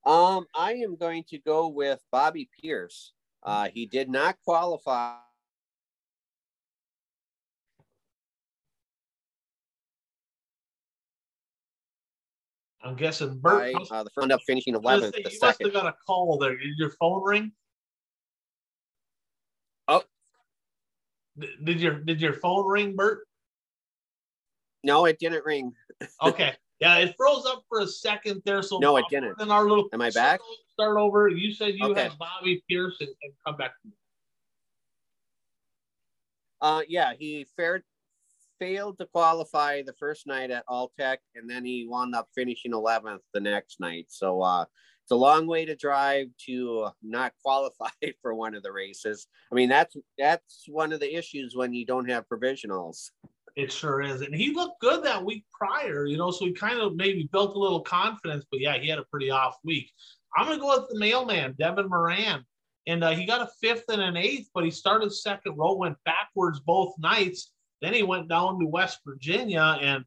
Um, 0.06 0.46
I 0.54 0.74
am 0.74 0.96
going 0.96 1.24
to 1.30 1.40
go 1.40 1.68
with 1.68 2.00
Bobby 2.12 2.50
Pierce. 2.62 3.14
Uh, 3.42 3.70
he 3.74 3.86
did 3.86 4.10
not 4.10 4.36
qualify 4.44 5.16
I'm 12.86 12.96
guessing 12.96 13.40
Bert. 13.40 13.76
I, 13.76 13.96
uh, 13.96 14.04
the 14.04 14.12
front 14.12 14.32
up 14.32 14.40
finishing 14.46 14.76
11th. 14.76 15.12
The 15.12 15.22
you 15.24 15.30
second. 15.32 15.42
must 15.42 15.62
have 15.64 15.74
got 15.74 15.88
a 15.88 15.96
call 16.06 16.38
there. 16.38 16.56
Did 16.56 16.78
your 16.78 16.92
phone 16.92 17.24
ring? 17.24 17.52
Oh. 19.88 20.04
Did 21.64 21.82
your 21.82 21.96
did 21.96 22.22
your 22.22 22.34
phone 22.34 22.68
ring, 22.68 22.96
Bert? 22.96 23.26
No, 24.84 25.06
it 25.06 25.18
didn't 25.20 25.44
ring. 25.46 25.74
okay. 26.24 26.54
Yeah, 26.80 26.98
it 26.98 27.16
froze 27.18 27.46
up 27.48 27.64
for 27.68 27.80
a 27.80 27.88
second 27.88 28.44
there. 28.46 28.62
So 28.62 28.78
no, 28.78 28.98
it 28.98 29.06
didn't. 29.10 29.42
In 29.42 29.50
our 29.50 29.68
little 29.68 29.90
am 29.92 30.02
I 30.02 30.12
back? 30.12 30.40
Start 30.74 30.98
over. 30.98 31.28
You 31.28 31.52
said 31.52 31.74
you 31.76 31.88
okay. 31.88 32.04
had 32.04 32.18
Bobby 32.20 32.64
Pierce 32.70 32.98
and, 33.00 33.10
and 33.24 33.34
come 33.46 33.58
back. 33.58 33.72
To 33.82 33.88
me. 33.88 33.94
Uh, 36.62 36.82
yeah, 36.88 37.14
he 37.18 37.48
fared 37.56 37.84
failed 38.60 38.98
to 39.00 39.06
qualify 39.06 39.82
the 39.82 39.94
first 39.94 40.28
night 40.28 40.52
at 40.52 40.66
Alltech, 40.68 41.18
and 41.36 41.50
then 41.50 41.66
he 41.66 41.88
wound 41.88 42.16
up 42.16 42.28
finishing 42.36 42.72
11th 42.72 43.20
the 43.34 43.40
next 43.40 43.80
night. 43.80 44.06
So 44.10 44.42
uh, 44.42 44.66
it's 45.04 45.12
a 45.12 45.16
long 45.16 45.48
way 45.48 45.66
to 45.66 45.76
drive 45.76 46.28
to 46.48 46.90
not 47.04 47.34
qualify 47.44 47.90
for 48.22 48.34
one 48.34 48.56
of 48.56 48.64
the 48.64 48.72
races. 48.72 49.28
I 49.52 49.56
mean, 49.56 49.70
that's 49.70 49.96
that's 50.18 50.66
one 50.68 50.94
of 50.94 51.00
the 51.00 51.16
issues 51.16 51.56
when 51.56 51.74
you 51.74 51.86
don't 51.86 52.10
have 52.10 52.28
provisionals. 52.28 53.12
It 53.56 53.72
sure 53.72 54.02
is, 54.02 54.22
and 54.22 54.36
he 54.36 54.54
looked 54.54 54.82
good 54.82 55.04
that 55.06 55.24
week 55.24 55.46
prior, 55.58 56.06
you 56.06 56.18
know. 56.18 56.32
So 56.32 56.46
he 56.46 56.52
kind 56.52 56.80
of 56.80 56.96
maybe 56.96 57.30
built 57.32 57.56
a 57.56 57.60
little 57.60 57.82
confidence, 57.82 58.46
but 58.52 58.60
yeah, 58.60 58.78
he 58.78 58.90
had 58.90 59.00
a 59.00 59.06
pretty 59.06 59.32
off 59.32 59.56
week. 59.64 59.92
I'm 60.36 60.46
gonna 60.48 60.60
go 60.60 60.78
with 60.78 60.90
the 60.90 61.00
mailman, 61.00 61.56
Devin 61.58 61.88
Moran. 61.88 62.44
And 62.88 63.04
uh, 63.04 63.12
he 63.12 63.26
got 63.26 63.42
a 63.42 63.50
fifth 63.60 63.86
and 63.90 64.02
an 64.02 64.16
eighth, 64.16 64.50
but 64.54 64.64
he 64.64 64.70
started 64.70 65.12
second 65.12 65.58
row, 65.58 65.74
went 65.74 65.98
backwards 66.06 66.60
both 66.60 66.94
nights 67.00 67.52
then 67.86 67.94
he 67.94 68.04
went 68.04 68.28
down 68.28 68.60
to 68.60 68.66
West 68.66 69.00
Virginia 69.06 69.78
and 69.80 70.04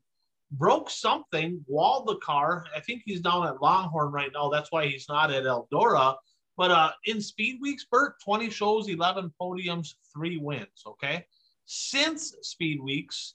broke 0.50 0.90
something, 0.90 1.64
walled 1.68 2.08
the 2.08 2.16
car. 2.16 2.64
I 2.74 2.80
think 2.80 3.02
he's 3.04 3.20
down 3.20 3.46
at 3.46 3.62
Longhorn 3.62 4.10
right 4.10 4.30
now. 4.34 4.48
That's 4.48 4.72
why 4.72 4.86
he's 4.86 5.08
not 5.08 5.30
at 5.30 5.44
Eldora. 5.44 6.16
But 6.56 6.72
uh, 6.72 6.90
in 7.04 7.20
Speed 7.20 7.60
Weeks, 7.60 7.86
Bert, 7.88 8.14
20 8.24 8.50
shows, 8.50 8.88
11 8.88 9.32
podiums, 9.40 9.94
three 10.12 10.38
wins. 10.38 10.82
Okay. 10.86 11.24
Since 11.66 12.34
Speed 12.42 12.82
Weeks, 12.82 13.34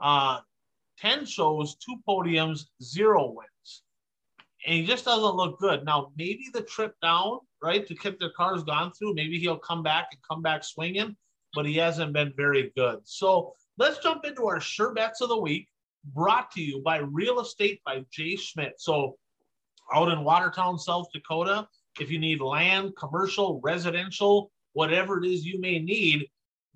uh, 0.00 0.40
10 0.98 1.26
shows, 1.26 1.76
two 1.76 1.96
podiums, 2.08 2.64
zero 2.82 3.26
wins. 3.30 3.82
And 4.66 4.74
he 4.74 4.84
just 4.84 5.04
doesn't 5.04 5.36
look 5.36 5.60
good. 5.60 5.84
Now, 5.84 6.10
maybe 6.16 6.46
the 6.52 6.62
trip 6.62 6.96
down, 7.00 7.38
right, 7.62 7.86
to 7.86 7.94
keep 7.94 8.18
their 8.18 8.32
cars 8.36 8.64
gone 8.64 8.90
through, 8.92 9.14
maybe 9.14 9.38
he'll 9.38 9.58
come 9.58 9.84
back 9.84 10.08
and 10.10 10.20
come 10.28 10.42
back 10.42 10.64
swinging, 10.64 11.14
but 11.54 11.66
he 11.66 11.76
hasn't 11.76 12.12
been 12.12 12.32
very 12.36 12.72
good. 12.74 12.98
So 13.04 13.54
Let's 13.78 13.98
jump 13.98 14.24
into 14.24 14.46
our 14.46 14.58
sure 14.58 14.94
bets 14.94 15.20
of 15.20 15.28
the 15.28 15.36
week, 15.36 15.68
brought 16.14 16.50
to 16.52 16.62
you 16.62 16.80
by 16.82 16.98
Real 16.98 17.40
Estate 17.40 17.82
by 17.84 18.04
Jay 18.10 18.36
Schmidt. 18.36 18.80
So, 18.80 19.18
out 19.92 20.10
in 20.10 20.24
Watertown, 20.24 20.78
South 20.78 21.08
Dakota, 21.12 21.68
if 22.00 22.10
you 22.10 22.18
need 22.18 22.40
land, 22.40 22.96
commercial, 22.96 23.60
residential, 23.62 24.50
whatever 24.72 25.22
it 25.22 25.28
is 25.28 25.44
you 25.44 25.60
may 25.60 25.78
need, 25.78 26.26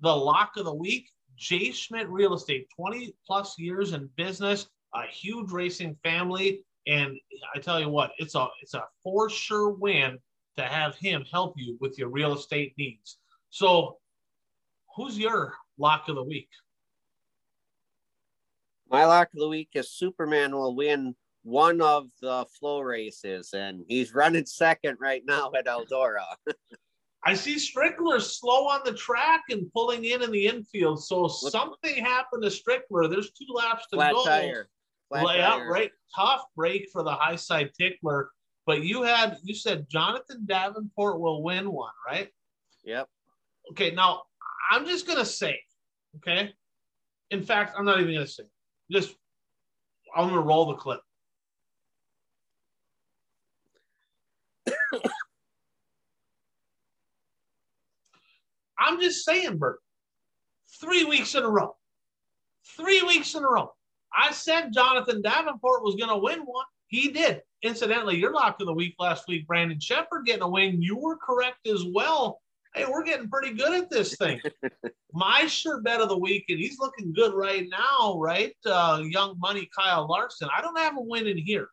the 0.01 0.15
lock 0.15 0.57
of 0.57 0.65
the 0.65 0.73
week, 0.73 1.09
Jay 1.35 1.71
Schmidt 1.71 2.07
Real 2.07 2.35
Estate, 2.35 2.67
20 2.75 3.15
plus 3.25 3.57
years 3.57 3.93
in 3.93 4.07
business, 4.15 4.67
a 4.93 5.07
huge 5.07 5.51
racing 5.51 5.97
family. 6.03 6.63
And 6.85 7.17
I 7.55 7.59
tell 7.59 7.79
you 7.79 7.89
what, 7.89 8.11
it's 8.19 8.35
a 8.35 8.47
it's 8.61 8.75
a 8.75 8.83
for 9.03 9.27
sure 9.27 9.69
win 9.71 10.19
to 10.57 10.63
have 10.63 10.95
him 10.97 11.25
help 11.31 11.55
you 11.57 11.77
with 11.81 11.97
your 11.97 12.09
real 12.09 12.33
estate 12.35 12.73
needs. 12.77 13.17
So, 13.49 13.97
who's 14.95 15.17
your 15.17 15.55
lock 15.79 16.09
of 16.09 16.15
the 16.15 16.23
week? 16.23 16.49
My 18.91 19.05
lock 19.05 19.29
of 19.33 19.39
the 19.39 19.47
week 19.47 19.69
is 19.73 19.89
Superman 19.89 20.51
will 20.51 20.75
win 20.75 21.15
one 21.43 21.81
of 21.81 22.09
the 22.21 22.45
flow 22.59 22.81
races, 22.81 23.53
and 23.53 23.85
he's 23.87 24.13
running 24.13 24.45
second 24.45 24.97
right 24.99 25.23
now 25.25 25.49
at 25.57 25.65
Eldora. 25.65 26.25
I 27.23 27.33
see 27.33 27.55
Strickler 27.55 28.19
slow 28.19 28.67
on 28.67 28.81
the 28.83 28.91
track 28.91 29.43
and 29.49 29.71
pulling 29.71 30.03
in 30.03 30.23
in 30.23 30.31
the 30.31 30.47
infield. 30.47 31.01
So 31.03 31.21
Look, 31.21 31.51
something 31.51 32.03
happened 32.03 32.43
to 32.43 32.49
Strickler. 32.49 33.09
There's 33.09 33.31
two 33.31 33.53
laps 33.53 33.87
to 33.91 33.95
flat 33.95 34.11
go. 34.11 34.25
Tire. 34.25 34.67
Flat 35.07 35.25
Lay 35.25 35.41
out 35.41 35.67
right. 35.69 35.91
Tough 36.13 36.43
break 36.57 36.89
for 36.91 37.01
the 37.03 37.11
high 37.11 37.37
side 37.37 37.71
tickler. 37.79 38.29
But 38.65 38.83
you 38.83 39.03
had 39.03 39.37
you 39.43 39.55
said 39.55 39.85
Jonathan 39.89 40.45
Davenport 40.45 41.19
will 41.19 41.43
win 41.43 41.71
one, 41.71 41.93
right? 42.05 42.27
Yep. 42.83 43.07
Okay, 43.71 43.91
now 43.91 44.23
I'm 44.69 44.85
just 44.85 45.07
gonna 45.07 45.25
say, 45.25 45.59
okay. 46.17 46.51
In 47.29 47.43
fact, 47.43 47.75
I'm 47.77 47.85
not 47.85 48.01
even 48.01 48.13
gonna 48.13 48.27
say 48.27 48.43
just 48.91 49.15
I'm 50.15 50.29
gonna 50.29 50.41
roll 50.41 50.67
the 50.67 50.75
clip. 50.75 50.99
I'm 58.79 58.99
just 58.99 59.25
saying, 59.25 59.57
Bert. 59.57 59.79
Three 60.79 61.03
weeks 61.05 61.35
in 61.35 61.43
a 61.43 61.49
row. 61.49 61.75
Three 62.77 63.01
weeks 63.03 63.35
in 63.35 63.43
a 63.43 63.47
row. 63.47 63.71
I 64.13 64.31
said 64.31 64.73
Jonathan 64.73 65.21
Davenport 65.21 65.83
was 65.83 65.95
to 66.09 66.17
win 66.17 66.39
one. 66.39 66.65
He 66.87 67.09
did. 67.09 67.41
Incidentally, 67.63 68.17
your 68.17 68.33
lock 68.33 68.59
of 68.59 68.65
the 68.65 68.73
week 68.73 68.95
last 68.99 69.27
week, 69.27 69.47
Brandon 69.47 69.79
Sheppard 69.79 70.25
getting 70.25 70.41
a 70.41 70.49
win. 70.49 70.81
You 70.81 70.97
were 70.97 71.17
correct 71.17 71.67
as 71.67 71.85
well 71.85 72.41
hey, 72.73 72.85
we're 72.85 73.03
getting 73.03 73.29
pretty 73.29 73.53
good 73.53 73.73
at 73.73 73.89
this 73.89 74.15
thing. 74.15 74.39
My 75.13 75.45
sure 75.47 75.81
bet 75.81 76.01
of 76.01 76.09
the 76.09 76.17
week, 76.17 76.45
and 76.49 76.59
he's 76.59 76.79
looking 76.79 77.13
good 77.13 77.33
right 77.33 77.67
now, 77.69 78.17
right? 78.19 78.55
Uh, 78.65 79.03
young 79.03 79.37
money 79.39 79.69
Kyle 79.77 80.07
Larson. 80.07 80.49
I 80.55 80.61
don't 80.61 80.77
have 80.77 80.97
a 80.97 81.01
win 81.01 81.27
in 81.27 81.37
here, 81.37 81.67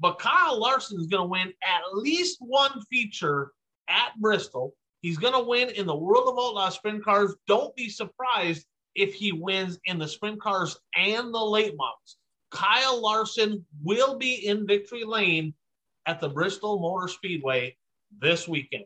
but 0.00 0.18
Kyle 0.18 0.58
Larson 0.58 1.00
is 1.00 1.06
going 1.06 1.24
to 1.24 1.28
win 1.28 1.52
at 1.62 1.82
least 1.94 2.38
one 2.40 2.80
feature 2.90 3.52
at 3.88 4.12
Bristol. 4.20 4.74
He's 5.02 5.18
going 5.18 5.34
to 5.34 5.40
win 5.40 5.70
in 5.70 5.86
the 5.86 5.96
World 5.96 6.28
of 6.28 6.38
Outlaw 6.38 6.70
Sprint 6.70 7.04
Cars. 7.04 7.34
Don't 7.46 7.74
be 7.76 7.88
surprised 7.88 8.66
if 8.94 9.14
he 9.14 9.32
wins 9.32 9.78
in 9.86 9.98
the 9.98 10.06
sprint 10.08 10.40
cars 10.40 10.78
and 10.96 11.32
the 11.32 11.44
late 11.44 11.74
models. 11.76 12.16
Kyle 12.50 13.00
Larson 13.00 13.64
will 13.82 14.18
be 14.18 14.46
in 14.46 14.66
victory 14.66 15.04
lane 15.04 15.54
at 16.06 16.20
the 16.20 16.28
Bristol 16.28 16.78
Motor 16.78 17.08
Speedway 17.08 17.76
this 18.20 18.46
weekend. 18.46 18.84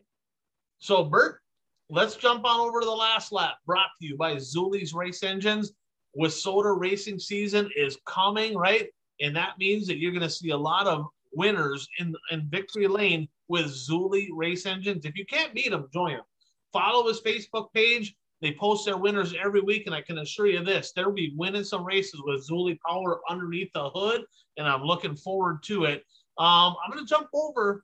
So, 0.79 1.03
Bert, 1.03 1.41
let's 1.89 2.15
jump 2.15 2.45
on 2.45 2.59
over 2.59 2.79
to 2.79 2.85
the 2.85 2.91
last 2.91 3.31
lap 3.31 3.55
brought 3.65 3.89
to 3.99 4.07
you 4.07 4.17
by 4.17 4.35
Zeuli's 4.35 4.93
Race 4.93 5.23
Engines. 5.23 5.73
WISSOTA 6.17 6.79
racing 6.79 7.19
season 7.19 7.69
is 7.75 7.97
coming, 8.05 8.57
right? 8.57 8.87
And 9.19 9.35
that 9.35 9.57
means 9.57 9.87
that 9.87 9.97
you're 9.97 10.11
going 10.11 10.21
to 10.21 10.29
see 10.29 10.51
a 10.51 10.57
lot 10.57 10.87
of 10.87 11.07
winners 11.33 11.87
in, 11.99 12.15
in 12.31 12.47
victory 12.49 12.87
lane 12.87 13.27
with 13.47 13.67
Zeuli 13.67 14.29
Race 14.33 14.65
Engines. 14.65 15.05
If 15.05 15.15
you 15.15 15.25
can't 15.25 15.53
beat 15.53 15.71
them, 15.71 15.87
join 15.93 16.13
them. 16.13 16.23
Follow 16.73 17.07
his 17.07 17.21
Facebook 17.21 17.71
page. 17.73 18.15
They 18.41 18.53
post 18.53 18.85
their 18.85 18.97
winners 18.97 19.33
every 19.43 19.61
week, 19.61 19.87
and 19.87 19.95
I 19.95 20.01
can 20.01 20.19
assure 20.19 20.45
you 20.45 20.63
this: 20.63 20.91
they'll 20.91 21.11
be 21.11 21.33
winning 21.35 21.63
some 21.63 21.83
races 21.83 22.21
with 22.23 22.47
Zeuli 22.47 22.77
Power 22.87 23.21
underneath 23.27 23.71
the 23.73 23.89
hood, 23.89 24.25
and 24.57 24.67
I'm 24.67 24.83
looking 24.83 25.15
forward 25.15 25.63
to 25.63 25.85
it. 25.85 26.05
Um, 26.37 26.75
I'm 26.83 26.91
going 26.91 27.03
to 27.03 27.09
jump 27.09 27.29
over 27.33 27.83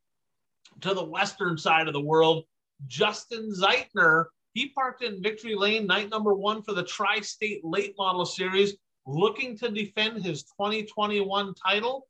to 0.81 0.93
the 0.93 1.03
western 1.03 1.57
side 1.57 1.87
of 1.87 1.93
the 1.93 2.01
world. 2.01 2.43
Justin 2.87 3.51
Zeitner, 3.51 4.25
he 4.53 4.69
parked 4.69 5.03
in 5.03 5.21
Victory 5.21 5.55
Lane, 5.55 5.87
night 5.87 6.09
number 6.09 6.33
one 6.33 6.61
for 6.61 6.73
the 6.73 6.83
Tri 6.83 7.19
State 7.21 7.61
Late 7.63 7.95
Model 7.97 8.25
Series, 8.25 8.75
looking 9.05 9.57
to 9.57 9.69
defend 9.69 10.23
his 10.23 10.43
2021 10.43 11.53
title. 11.55 12.07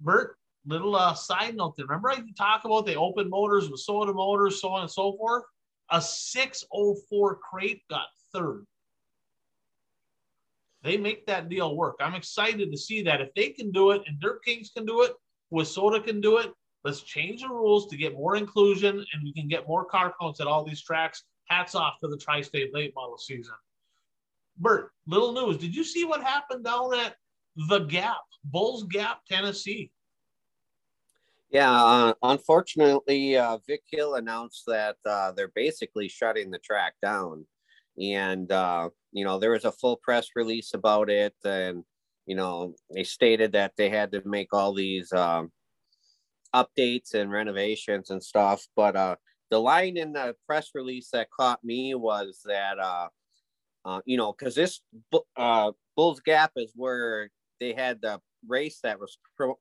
Bert, 0.00 0.36
little 0.66 0.96
uh, 0.96 1.14
side 1.14 1.56
note 1.56 1.76
there. 1.76 1.86
Remember, 1.86 2.10
I 2.10 2.22
talk 2.36 2.64
about 2.64 2.86
the 2.86 2.94
open 2.94 3.30
motors 3.30 3.68
WISSOTA 3.68 4.14
motors, 4.14 4.60
so 4.60 4.70
on 4.70 4.82
and 4.82 4.90
so 4.90 5.16
forth? 5.16 5.44
A 5.90 6.00
604 6.00 7.36
crate 7.36 7.82
got 7.88 8.06
third. 8.32 8.66
They 10.82 10.96
make 10.96 11.26
that 11.26 11.48
deal 11.48 11.76
work. 11.76 11.96
I'm 12.00 12.14
excited 12.14 12.70
to 12.70 12.76
see 12.76 13.02
that. 13.02 13.20
If 13.20 13.34
they 13.34 13.50
can 13.50 13.70
do 13.70 13.90
it 13.92 14.02
and 14.06 14.20
Dirt 14.20 14.44
Kings 14.44 14.70
can 14.74 14.86
do 14.86 15.02
it, 15.02 15.12
WISSOTA 15.52 16.04
can 16.04 16.20
do 16.20 16.38
it, 16.38 16.52
let's 16.86 17.00
change 17.02 17.42
the 17.42 17.48
rules 17.48 17.88
to 17.88 17.96
get 17.96 18.14
more 18.14 18.36
inclusion 18.36 19.04
and 19.12 19.22
we 19.24 19.32
can 19.32 19.48
get 19.48 19.66
more 19.66 19.84
car 19.84 20.14
counts 20.20 20.40
at 20.40 20.46
all 20.46 20.64
these 20.64 20.80
tracks. 20.80 21.24
Hats 21.46 21.74
off 21.74 21.94
to 22.00 22.06
the 22.08 22.16
Tri 22.16 22.40
State 22.42 22.72
late 22.72 22.92
model 22.94 23.18
season. 23.18 23.54
Bert, 24.56 24.92
little 25.08 25.32
news. 25.32 25.58
Did 25.58 25.74
you 25.74 25.82
see 25.82 26.04
what 26.04 26.22
happened 26.22 26.64
down 26.64 26.94
at 26.94 27.16
the 27.68 27.80
Gap, 27.80 28.20
Bulls 28.44 28.84
Gap, 28.84 29.18
Tennessee? 29.28 29.90
Yeah, 31.50 31.72
uh, 31.72 32.14
unfortunately, 32.22 33.36
uh, 33.36 33.58
Vic 33.66 33.82
Hill 33.90 34.14
announced 34.14 34.62
that 34.68 34.96
uh, 35.04 35.32
they're 35.32 35.52
basically 35.54 36.08
shutting 36.08 36.52
the 36.52 36.58
track 36.58 36.94
down. 37.02 37.46
And, 38.00 38.50
uh, 38.52 38.90
you 39.10 39.24
know, 39.24 39.40
there 39.40 39.52
was 39.52 39.64
a 39.64 39.72
full 39.72 39.96
press 39.96 40.28
release 40.36 40.72
about 40.72 41.10
it. 41.10 41.34
And, 41.44 41.82
you 42.26 42.36
know, 42.36 42.74
they 42.94 43.02
stated 43.02 43.52
that 43.52 43.72
they 43.76 43.88
had 43.88 44.12
to 44.12 44.22
make 44.24 44.52
all 44.52 44.72
these 44.72 45.12
um, 45.12 45.50
updates 46.56 47.14
and 47.14 47.30
renovations 47.30 48.10
and 48.10 48.22
stuff. 48.22 48.66
But 48.74 48.96
uh, 48.96 49.16
the 49.50 49.60
line 49.60 49.96
in 49.96 50.12
the 50.12 50.34
press 50.46 50.70
release 50.74 51.10
that 51.12 51.28
caught 51.30 51.62
me 51.62 51.94
was 51.94 52.40
that, 52.46 52.78
uh, 52.78 53.08
uh, 53.84 54.00
you 54.06 54.16
know, 54.16 54.32
because 54.32 54.54
this 54.54 54.80
uh, 55.36 55.72
Bulls 55.96 56.20
Gap 56.20 56.52
is 56.56 56.72
where 56.74 57.30
they 57.60 57.72
had 57.72 58.00
the 58.00 58.20
race 58.46 58.80
that 58.82 58.98
was 58.98 59.18
pro- 59.36 59.58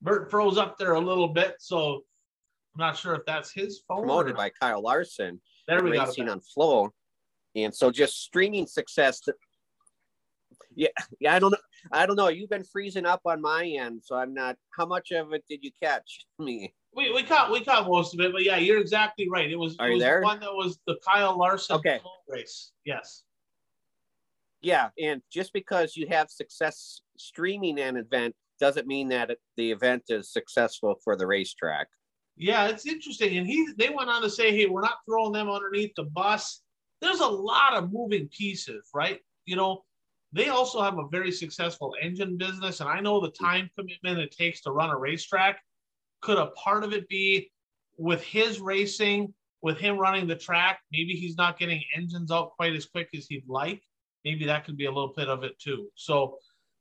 Bert 0.00 0.30
froze 0.30 0.58
up 0.58 0.78
there 0.78 0.94
a 0.94 1.00
little 1.00 1.28
bit, 1.28 1.56
so 1.58 2.04
I'm 2.74 2.80
not 2.86 2.96
sure 2.96 3.14
if 3.16 3.26
that's 3.26 3.50
his 3.52 3.82
phone. 3.88 4.02
Promoted 4.06 4.36
by 4.36 4.50
Kyle 4.50 4.80
Larson. 4.80 5.40
There 5.66 5.82
we 5.82 5.90
go. 5.90 6.04
Racing 6.04 6.28
on 6.28 6.40
Flo, 6.40 6.92
and 7.56 7.74
so 7.74 7.90
just 7.90 8.22
streaming 8.22 8.68
success. 8.68 9.20
To, 9.22 9.34
yeah, 10.74 10.88
yeah. 11.18 11.34
I 11.34 11.40
don't 11.40 11.50
know. 11.50 11.58
I 11.92 12.06
don't 12.06 12.16
know. 12.16 12.28
You've 12.28 12.50
been 12.50 12.64
freezing 12.64 13.06
up 13.06 13.20
on 13.24 13.40
my 13.40 13.66
end, 13.66 14.02
so 14.04 14.16
I'm 14.16 14.34
not. 14.34 14.56
How 14.76 14.86
much 14.86 15.10
of 15.10 15.32
it 15.32 15.44
did 15.48 15.60
you 15.62 15.70
catch? 15.82 16.26
Me. 16.38 16.72
We, 16.94 17.12
we 17.12 17.22
caught 17.22 17.50
we 17.52 17.62
caught 17.62 17.86
most 17.86 18.14
of 18.14 18.20
it, 18.20 18.32
but 18.32 18.42
yeah, 18.42 18.56
you're 18.56 18.80
exactly 18.80 19.28
right. 19.30 19.50
It 19.50 19.58
was, 19.58 19.76
Are 19.78 19.90
it 19.90 19.94
was 19.94 20.02
there? 20.02 20.22
one 20.22 20.40
that 20.40 20.52
was 20.52 20.78
the 20.86 20.96
Kyle 21.06 21.38
Larson 21.38 21.76
okay. 21.76 22.00
race. 22.28 22.72
Yes. 22.84 23.24
Yeah, 24.60 24.88
and 25.00 25.22
just 25.30 25.52
because 25.52 25.96
you 25.96 26.08
have 26.08 26.30
success 26.30 27.02
streaming 27.16 27.78
an 27.78 27.96
event 27.96 28.34
doesn't 28.58 28.86
mean 28.86 29.08
that 29.08 29.30
the 29.56 29.70
event 29.70 30.04
is 30.08 30.32
successful 30.32 30.96
for 31.04 31.14
the 31.16 31.26
racetrack. 31.26 31.86
Yeah, 32.36 32.68
it's 32.68 32.86
interesting. 32.86 33.36
And 33.36 33.46
he 33.46 33.68
they 33.76 33.90
went 33.90 34.10
on 34.10 34.22
to 34.22 34.30
say, 34.30 34.56
hey, 34.56 34.66
we're 34.66 34.80
not 34.80 34.98
throwing 35.06 35.32
them 35.32 35.50
underneath 35.50 35.92
the 35.96 36.04
bus. 36.04 36.62
There's 37.00 37.20
a 37.20 37.26
lot 37.26 37.74
of 37.74 37.92
moving 37.92 38.28
pieces, 38.28 38.88
right? 38.94 39.20
You 39.44 39.56
know, 39.56 39.84
they 40.32 40.48
also 40.48 40.82
have 40.82 40.98
a 40.98 41.08
very 41.10 41.32
successful 41.32 41.94
engine 42.02 42.36
business. 42.36 42.80
And 42.80 42.88
I 42.88 43.00
know 43.00 43.20
the 43.20 43.30
time 43.30 43.70
commitment 43.76 44.18
it 44.18 44.30
takes 44.30 44.60
to 44.62 44.72
run 44.72 44.90
a 44.90 44.96
racetrack. 44.96 45.60
Could 46.20 46.38
a 46.38 46.46
part 46.48 46.84
of 46.84 46.92
it 46.92 47.08
be 47.08 47.50
with 47.96 48.22
his 48.22 48.60
racing, 48.60 49.32
with 49.62 49.78
him 49.78 49.96
running 49.96 50.26
the 50.26 50.36
track? 50.36 50.80
Maybe 50.92 51.14
he's 51.14 51.36
not 51.36 51.58
getting 51.58 51.82
engines 51.96 52.30
out 52.30 52.52
quite 52.56 52.74
as 52.74 52.86
quick 52.86 53.08
as 53.16 53.26
he'd 53.26 53.48
like. 53.48 53.82
Maybe 54.24 54.44
that 54.46 54.64
could 54.64 54.76
be 54.76 54.86
a 54.86 54.92
little 54.92 55.14
bit 55.16 55.28
of 55.28 55.44
it 55.44 55.58
too. 55.58 55.88
So, 55.94 56.36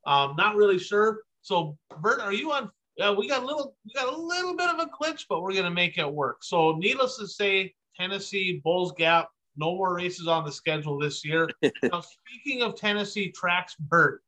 um, 0.05 0.35
not 0.37 0.55
really 0.55 0.79
sure. 0.79 1.21
So, 1.41 1.77
Bert, 2.01 2.19
are 2.19 2.33
you 2.33 2.51
on? 2.51 2.69
Uh, 2.99 3.13
we 3.17 3.29
got 3.29 3.43
a 3.43 3.45
little, 3.45 3.75
we 3.85 3.93
got 3.93 4.11
a 4.11 4.17
little 4.17 4.57
bit 4.57 4.69
of 4.69 4.79
a 4.79 4.87
glitch, 4.87 5.25
but 5.29 5.41
we're 5.41 5.53
gonna 5.53 5.71
make 5.71 5.97
it 5.97 6.11
work. 6.11 6.43
So, 6.43 6.73
needless 6.73 7.17
to 7.17 7.27
say, 7.27 7.73
Tennessee 7.95 8.59
Bulls 8.63 8.91
Gap, 8.97 9.29
no 9.57 9.75
more 9.75 9.95
races 9.95 10.27
on 10.27 10.45
the 10.45 10.51
schedule 10.51 10.97
this 10.97 11.25
year. 11.25 11.49
now, 11.83 12.01
speaking 12.01 12.61
of 12.61 12.75
Tennessee 12.75 13.31
tracks, 13.31 13.75
Bert, 13.79 14.21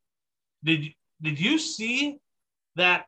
did 0.64 0.94
did 1.22 1.40
you 1.40 1.58
see 1.58 2.18
that 2.76 3.06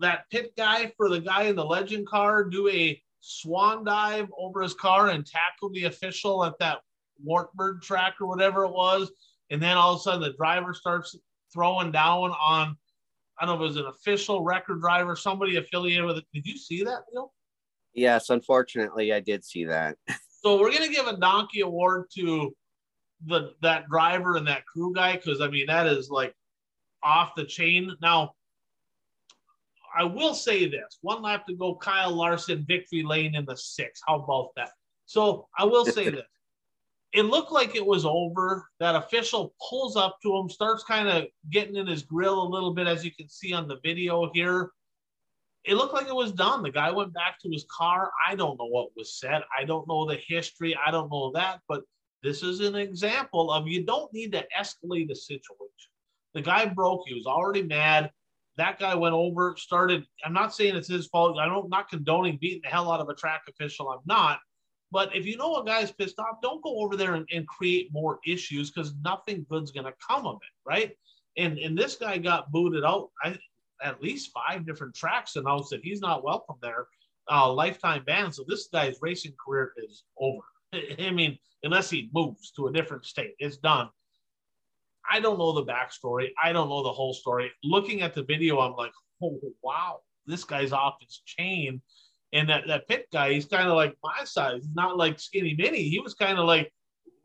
that 0.00 0.24
pit 0.30 0.52
guy 0.56 0.92
for 0.96 1.08
the 1.08 1.20
guy 1.20 1.44
in 1.44 1.56
the 1.56 1.64
legend 1.64 2.06
car 2.06 2.44
do 2.44 2.68
a 2.68 3.00
swan 3.20 3.84
dive 3.84 4.28
over 4.38 4.62
his 4.62 4.74
car 4.74 5.08
and 5.08 5.26
tackle 5.26 5.70
the 5.70 5.84
official 5.84 6.44
at 6.44 6.58
that 6.58 6.78
Wartburg 7.22 7.80
track 7.80 8.14
or 8.20 8.26
whatever 8.26 8.64
it 8.64 8.72
was, 8.72 9.10
and 9.50 9.62
then 9.62 9.76
all 9.76 9.94
of 9.94 10.00
a 10.00 10.02
sudden 10.02 10.20
the 10.20 10.32
driver 10.34 10.74
starts 10.74 11.16
throwing 11.52 11.90
down 11.90 12.30
on 12.40 12.76
I 13.38 13.46
don't 13.46 13.58
know 13.58 13.64
if 13.64 13.68
it 13.68 13.74
was 13.74 13.84
an 13.84 13.86
official 13.86 14.42
record 14.42 14.80
driver, 14.80 15.16
somebody 15.16 15.56
affiliated 15.56 16.04
with 16.04 16.18
it. 16.18 16.24
Did 16.32 16.46
you 16.46 16.56
see 16.56 16.84
that, 16.84 17.00
Neil? 17.12 17.32
Yes, 17.92 18.30
unfortunately, 18.30 19.12
I 19.12 19.20
did 19.20 19.44
see 19.44 19.64
that. 19.64 19.96
so 20.44 20.60
we're 20.60 20.72
gonna 20.72 20.88
give 20.88 21.06
a 21.06 21.16
donkey 21.16 21.60
award 21.60 22.04
to 22.16 22.54
the 23.26 23.54
that 23.62 23.88
driver 23.88 24.36
and 24.36 24.46
that 24.46 24.66
crew 24.66 24.92
guy 24.94 25.16
because 25.16 25.40
I 25.40 25.48
mean 25.48 25.66
that 25.66 25.86
is 25.86 26.10
like 26.10 26.34
off 27.02 27.34
the 27.34 27.44
chain. 27.44 27.94
Now, 28.02 28.34
I 29.96 30.04
will 30.04 30.34
say 30.34 30.68
this: 30.68 30.98
one 31.00 31.22
lap 31.22 31.46
to 31.46 31.54
go, 31.54 31.74
Kyle 31.76 32.14
Larson, 32.14 32.64
victory 32.68 33.02
lane 33.02 33.34
in 33.34 33.46
the 33.46 33.56
six. 33.56 34.00
How 34.06 34.16
about 34.20 34.50
that? 34.56 34.72
So 35.06 35.48
I 35.58 35.64
will 35.64 35.86
say 35.86 36.08
this: 36.10 36.26
it 37.14 37.22
looked 37.22 37.52
like 37.52 37.74
it 37.74 37.86
was 37.86 38.04
over. 38.04 38.68
That 38.80 38.96
official 38.96 39.54
pulls 39.66 39.96
up 39.96 40.18
to 40.22 40.36
him, 40.36 40.50
starts 40.50 40.84
kind 40.84 41.08
of 41.08 41.24
getting 41.50 41.76
in 41.76 41.86
his 41.86 42.02
grill 42.02 42.42
a 42.42 42.48
little 42.48 42.74
bit, 42.74 42.86
as 42.86 43.02
you 43.02 43.12
can 43.12 43.30
see 43.30 43.54
on 43.54 43.66
the 43.66 43.78
video 43.82 44.30
here. 44.34 44.72
It 45.64 45.74
looked 45.74 45.94
like 45.94 46.06
it 46.06 46.14
was 46.14 46.32
done. 46.32 46.62
The 46.62 46.70
guy 46.70 46.90
went 46.90 47.14
back 47.14 47.38
to 47.40 47.50
his 47.50 47.64
car. 47.74 48.10
I 48.28 48.34
don't 48.34 48.58
know 48.58 48.66
what 48.66 48.96
was 48.96 49.18
said. 49.18 49.42
I 49.56 49.64
don't 49.64 49.88
know 49.88 50.06
the 50.06 50.18
history. 50.26 50.76
I 50.76 50.90
don't 50.90 51.10
know 51.10 51.32
that. 51.34 51.60
But 51.68 51.82
this 52.22 52.42
is 52.42 52.60
an 52.60 52.74
example 52.74 53.50
of 53.50 53.66
you 53.66 53.84
don't 53.84 54.12
need 54.12 54.32
to 54.32 54.44
escalate 54.58 55.10
a 55.10 55.14
situation. 55.14 55.90
The 56.34 56.42
guy 56.42 56.66
broke. 56.66 57.02
He 57.06 57.14
was 57.14 57.26
already 57.26 57.62
mad. 57.62 58.10
That 58.56 58.78
guy 58.78 58.94
went 58.94 59.14
over, 59.14 59.54
started. 59.56 60.04
I'm 60.24 60.32
not 60.32 60.54
saying 60.54 60.76
it's 60.76 60.88
his 60.88 61.06
fault. 61.06 61.38
I 61.38 61.46
don't, 61.46 61.64
I'm 61.64 61.70
not 61.70 61.88
condoning 61.88 62.38
beating 62.40 62.60
the 62.62 62.68
hell 62.68 62.90
out 62.90 63.00
of 63.00 63.08
a 63.08 63.14
track 63.14 63.42
official. 63.48 63.90
I'm 63.90 64.00
not 64.06 64.38
but 64.94 65.14
if 65.14 65.26
you 65.26 65.36
know 65.36 65.56
a 65.56 65.64
guy's 65.64 65.90
pissed 65.90 66.20
off, 66.20 66.40
don't 66.40 66.62
go 66.62 66.78
over 66.78 66.96
there 66.96 67.14
and, 67.14 67.26
and 67.32 67.48
create 67.48 67.92
more 67.92 68.20
issues 68.24 68.70
because 68.70 68.94
nothing 69.02 69.44
good's 69.50 69.72
going 69.72 69.86
to 69.86 69.94
come 70.08 70.24
of 70.24 70.36
it, 70.36 70.68
right? 70.70 70.92
And 71.36 71.58
and 71.58 71.76
this 71.76 71.96
guy 71.96 72.16
got 72.18 72.52
booted 72.52 72.84
out. 72.84 73.10
I, 73.20 73.36
at 73.84 74.02
least 74.02 74.32
five 74.32 74.66
different 74.66 74.94
tracks 74.94 75.36
announced 75.36 75.70
that 75.70 75.84
he's 75.84 76.00
not 76.00 76.24
welcome 76.24 76.56
there, 76.62 76.86
uh, 77.30 77.52
lifetime 77.52 78.02
ban. 78.04 78.32
So 78.32 78.44
this 78.48 78.68
guy's 78.72 78.96
racing 79.00 79.34
career 79.44 79.72
is 79.76 80.04
over. 80.18 80.42
I 80.98 81.10
mean, 81.10 81.38
unless 81.62 81.90
he 81.90 82.10
moves 82.12 82.50
to 82.52 82.66
a 82.66 82.72
different 82.72 83.04
state, 83.04 83.34
it's 83.38 83.58
done. 83.58 83.88
I 85.08 85.20
don't 85.20 85.38
know 85.38 85.52
the 85.52 85.64
backstory. 85.64 86.30
I 86.42 86.52
don't 86.52 86.70
know 86.70 86.82
the 86.82 86.92
whole 86.92 87.12
story. 87.12 87.50
Looking 87.62 88.02
at 88.02 88.14
the 88.14 88.22
video, 88.22 88.58
I'm 88.60 88.74
like, 88.74 88.92
oh 89.22 89.38
wow, 89.62 90.00
this 90.26 90.44
guy's 90.44 90.72
off 90.72 90.96
his 91.00 91.22
chain. 91.26 91.82
And 92.32 92.48
that, 92.48 92.66
that 92.66 92.88
pit 92.88 93.06
guy, 93.12 93.32
he's 93.32 93.44
kind 93.44 93.68
of 93.68 93.76
like 93.76 93.96
my 94.02 94.24
size. 94.24 94.62
He's 94.62 94.74
not 94.74 94.96
like 94.96 95.20
skinny 95.20 95.54
mini. 95.56 95.82
He 95.82 96.00
was 96.00 96.14
kind 96.14 96.38
of 96.38 96.46
like 96.46 96.72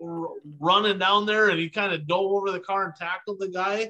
r- 0.03 0.27
running 0.59 0.99
down 0.99 1.25
there 1.25 1.49
and 1.49 1.59
he 1.59 1.69
kind 1.69 1.93
of 1.93 2.05
dove 2.05 2.31
over 2.31 2.51
the 2.51 2.59
car 2.59 2.85
and 2.85 2.95
tackled 2.95 3.39
the 3.39 3.47
guy. 3.47 3.89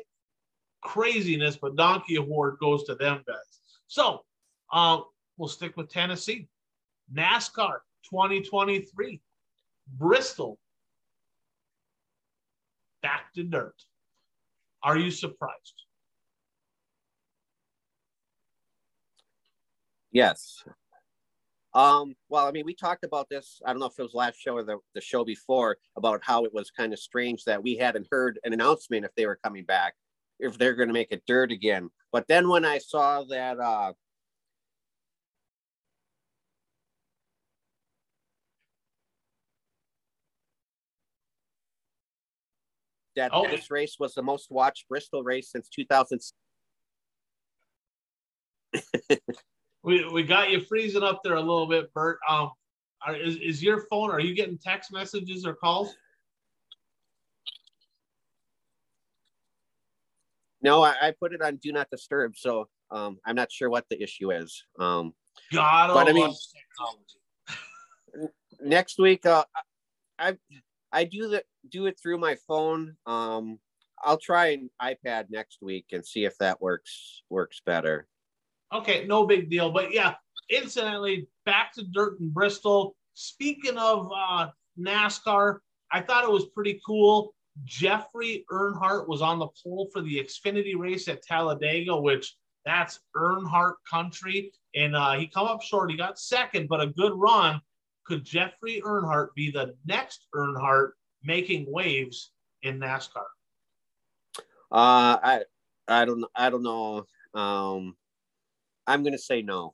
Craziness, 0.82 1.58
but 1.58 1.76
Donkey 1.76 2.16
Award 2.16 2.58
goes 2.60 2.84
to 2.86 2.96
them 2.96 3.24
guys. 3.28 3.60
So 3.88 4.24
uh, 4.72 5.02
we'll 5.38 5.50
stick 5.50 5.76
with 5.78 5.90
Tennessee. 5.90 6.48
NASCAR 7.14 7.80
2023. 8.10 9.22
Bristol 9.98 10.60
back 13.02 13.34
to 13.34 13.44
dirt. 13.44 13.76
Are 14.84 14.98
you 14.98 15.12
surprised? 15.12 15.84
Yes. 20.12 20.64
Um, 21.74 22.16
well, 22.30 22.48
I 22.48 22.52
mean, 22.52 22.66
we 22.66 22.74
talked 22.74 23.04
about 23.04 23.30
this. 23.30 23.62
I 23.64 23.72
don't 23.72 23.80
know 23.80 23.86
if 23.86 24.00
it 24.00 24.02
was 24.02 24.14
last 24.14 24.40
show 24.40 24.56
or 24.56 24.64
the, 24.64 24.78
the 24.96 25.02
show 25.02 25.24
before 25.24 25.78
about 25.96 26.22
how 26.24 26.46
it 26.46 26.54
was 26.54 26.72
kind 26.72 26.94
of 26.94 27.00
strange 27.00 27.44
that 27.44 27.62
we 27.62 27.76
hadn't 27.76 28.08
heard 28.10 28.40
an 28.44 28.54
announcement 28.54 29.06
if 29.06 29.14
they 29.16 29.28
were 29.28 29.40
coming 29.44 29.66
back, 29.66 29.94
if 30.40 30.58
they're 30.58 30.76
going 30.76 30.90
to 30.90 30.94
make 30.94 31.12
it 31.12 31.24
dirt 31.28 31.52
again. 31.52 31.90
But 32.12 32.28
then 32.28 32.50
when 32.50 32.66
I 32.66 32.80
saw 32.80 33.24
that 33.26 33.60
uh, 33.60 33.94
that 43.20 43.32
oh. 43.34 43.48
this 43.48 43.70
race 43.70 43.98
was 44.00 44.14
the 44.14 44.24
most 44.24 44.50
watched 44.50 44.88
Bristol 44.88 45.24
race 45.24 45.52
since 45.52 45.68
2000. 45.70 46.22
we, 49.84 50.08
we 50.10 50.24
got 50.24 50.50
you 50.50 50.62
freezing 50.62 51.04
up 51.04 51.22
there 51.24 51.36
a 51.36 51.40
little 51.42 51.68
bit, 51.68 51.94
Bert. 51.94 52.20
Um, 52.28 52.52
are, 53.06 53.16
is, 53.16 53.36
is 53.38 53.62
your 53.62 53.82
phone, 53.90 54.10
are 54.10 54.20
you 54.20 54.34
getting 54.34 54.58
text 54.58 54.94
messages 54.94 55.46
or 55.46 55.54
calls? 55.54 55.94
No, 60.62 60.84
I, 60.84 60.96
I 61.02 61.14
put 61.20 61.34
it 61.34 61.42
on 61.42 61.58
do 61.58 61.72
not 61.72 61.90
disturb, 61.90 62.36
so 62.36 62.68
um, 62.92 63.18
I'm 63.26 63.36
not 63.36 63.52
sure 63.52 63.70
what 63.70 63.86
the 63.90 64.02
issue 64.02 64.32
is. 64.32 64.64
Um, 64.78 65.14
God, 65.54 65.94
but 65.94 66.10
I 66.10 66.14
mean, 66.14 66.34
next 68.62 69.00
week, 69.00 69.26
uh, 69.26 69.46
I 70.18 70.38
I 70.92 71.04
do 71.06 71.30
the 71.30 71.44
do 71.70 71.86
it 71.86 72.00
through 72.02 72.18
my 72.18 72.36
phone. 72.48 72.96
Um, 73.06 73.60
I'll 74.04 74.18
try 74.18 74.48
an 74.48 74.70
iPad 74.82 75.26
next 75.30 75.60
week 75.62 75.88
and 75.92 76.06
see 76.06 76.26
if 76.26 76.38
that 76.40 76.62
works 76.62 77.24
works 77.30 77.62
better. 77.66 78.08
Okay, 78.74 79.06
no 79.08 79.26
big 79.26 79.50
deal. 79.50 79.72
But 79.72 79.94
yeah, 79.94 80.16
incidentally, 80.50 81.28
back 81.46 81.74
to 81.74 81.84
dirt 81.84 82.20
in 82.20 82.30
Bristol. 82.30 82.96
Speaking 83.14 83.78
of 83.78 84.12
uh, 84.16 84.50
NASCAR, 84.80 85.60
I 85.92 86.02
thought 86.02 86.24
it 86.24 86.32
was 86.32 86.46
pretty 86.46 86.80
cool. 86.86 87.34
Jeffrey 87.66 88.46
Earnhardt 88.52 89.08
was 89.08 89.22
on 89.22 89.40
the 89.40 89.48
pole 89.64 89.90
for 89.92 90.02
the 90.02 90.16
Xfinity 90.18 90.78
race 90.78 91.08
at 91.08 91.24
Talladega, 91.24 92.00
which 92.00 92.36
that's 92.66 93.00
Earnhardt 93.16 93.76
country. 93.90 94.52
And 94.76 94.96
uh, 94.96 95.14
he 95.14 95.28
come 95.28 95.48
up 95.48 95.62
short. 95.62 95.92
He 95.92 95.98
got 95.98 96.20
second, 96.20 96.70
but 96.70 96.82
a 96.82 96.88
good 96.88 97.14
run. 97.16 97.62
Could 98.06 98.24
Jeffrey 98.24 98.82
Earnhardt 98.86 99.34
be 99.36 99.52
the 99.52 99.76
next 99.86 100.28
Earnhardt 100.36 100.92
making 101.24 101.66
waves 101.70 102.32
in 102.64 102.80
NASCAR? 102.80 103.26
Uh, 104.72 105.18
I 105.22 105.42
I 105.88 106.06
don't 106.06 106.26
I 106.36 106.50
don't 106.50 106.64
know. 106.64 107.06
Um, 107.34 107.96
I'm 108.88 109.04
gonna 109.04 109.18
say 109.18 109.42
no. 109.42 109.74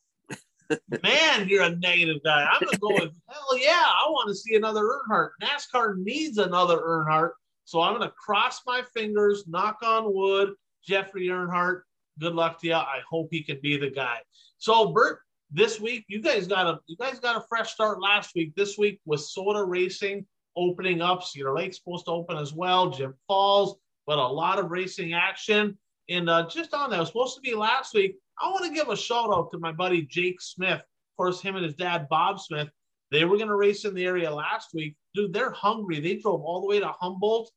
Man, 1.03 1.48
you're 1.48 1.64
a 1.64 1.76
negative 1.76 2.24
guy. 2.24 2.48
I'm 2.52 2.62
gonna 2.64 2.78
go 2.78 2.94
with 2.94 3.12
hell 3.30 3.57
yeah. 3.57 3.84
I 3.86 4.07
want 4.10 4.30
to 4.30 4.36
see 4.36 4.56
another 4.56 4.84
Earnhardt. 4.84 5.32
NASCAR 5.41 5.98
needs 5.98 6.38
another 6.38 6.78
Earnhardt, 6.78 7.32
so 7.65 7.81
I'm 7.81 7.93
gonna 7.93 8.11
cross 8.11 8.61
my 8.65 8.81
fingers, 8.93 9.45
knock 9.47 9.79
on 9.83 10.13
wood. 10.13 10.53
Jeffrey 10.87 11.27
Earnhardt, 11.27 11.81
good 12.19 12.33
luck 12.33 12.59
to 12.61 12.67
you. 12.67 12.73
I 12.73 13.01
hope 13.09 13.29
he 13.31 13.43
can 13.43 13.59
be 13.61 13.77
the 13.77 13.89
guy. 13.89 14.19
So, 14.59 14.91
Bert, 14.91 15.19
this 15.51 15.79
week 15.79 16.05
you 16.07 16.21
guys 16.21 16.47
got 16.47 16.67
a 16.67 16.79
you 16.87 16.95
guys 16.97 17.19
got 17.19 17.35
a 17.35 17.45
fresh 17.49 17.73
start 17.73 18.01
last 18.01 18.35
week. 18.35 18.55
This 18.55 18.77
week 18.77 18.99
was 19.05 19.33
SOTA 19.33 19.63
Racing 19.65 20.25
opening 20.55 21.01
up. 21.01 21.23
Cedar 21.23 21.53
Lake's 21.53 21.77
supposed 21.77 22.05
to 22.05 22.11
open 22.11 22.37
as 22.37 22.53
well. 22.53 22.89
Jim 22.89 23.13
Falls, 23.27 23.77
but 24.07 24.17
a 24.17 24.27
lot 24.27 24.59
of 24.59 24.71
racing 24.71 25.13
action. 25.13 25.77
And 26.09 26.29
uh, 26.29 26.47
just 26.47 26.73
on 26.73 26.91
that, 26.91 26.99
was 26.99 27.07
supposed 27.07 27.35
to 27.35 27.41
be 27.41 27.55
last 27.55 27.93
week. 27.93 28.15
I 28.39 28.49
want 28.49 28.65
to 28.65 28.73
give 28.73 28.89
a 28.89 28.97
shout 28.97 29.33
out 29.33 29.51
to 29.51 29.59
my 29.59 29.71
buddy 29.71 30.03
Jake 30.03 30.39
Smith. 30.39 30.79
Of 30.79 31.17
course, 31.17 31.41
him 31.41 31.55
and 31.55 31.65
his 31.65 31.75
dad 31.75 32.07
Bob 32.09 32.39
Smith. 32.39 32.69
They 33.11 33.25
were 33.25 33.37
going 33.37 33.49
to 33.49 33.55
race 33.55 33.85
in 33.85 33.93
the 33.93 34.05
area 34.05 34.31
last 34.33 34.69
week. 34.73 34.95
Dude, 35.15 35.33
they're 35.33 35.51
hungry. 35.51 35.99
They 35.99 36.17
drove 36.17 36.41
all 36.41 36.61
the 36.61 36.67
way 36.67 36.79
to 36.79 36.93
Humboldt 36.99 37.49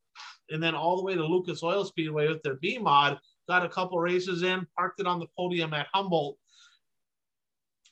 and 0.51 0.62
then 0.62 0.74
all 0.74 0.97
the 0.97 1.02
way 1.02 1.14
to 1.14 1.24
Lucas 1.24 1.62
Oil 1.62 1.85
Speedway 1.85 2.28
with 2.28 2.43
their 2.43 2.55
B 2.56 2.78
mod. 2.78 3.18
Got 3.48 3.64
a 3.64 3.68
couple 3.68 3.98
races 3.98 4.43
in, 4.43 4.66
parked 4.76 5.01
it 5.01 5.06
on 5.06 5.18
the 5.18 5.26
podium 5.36 5.74
at 5.74 5.89
Humboldt. 5.93 6.36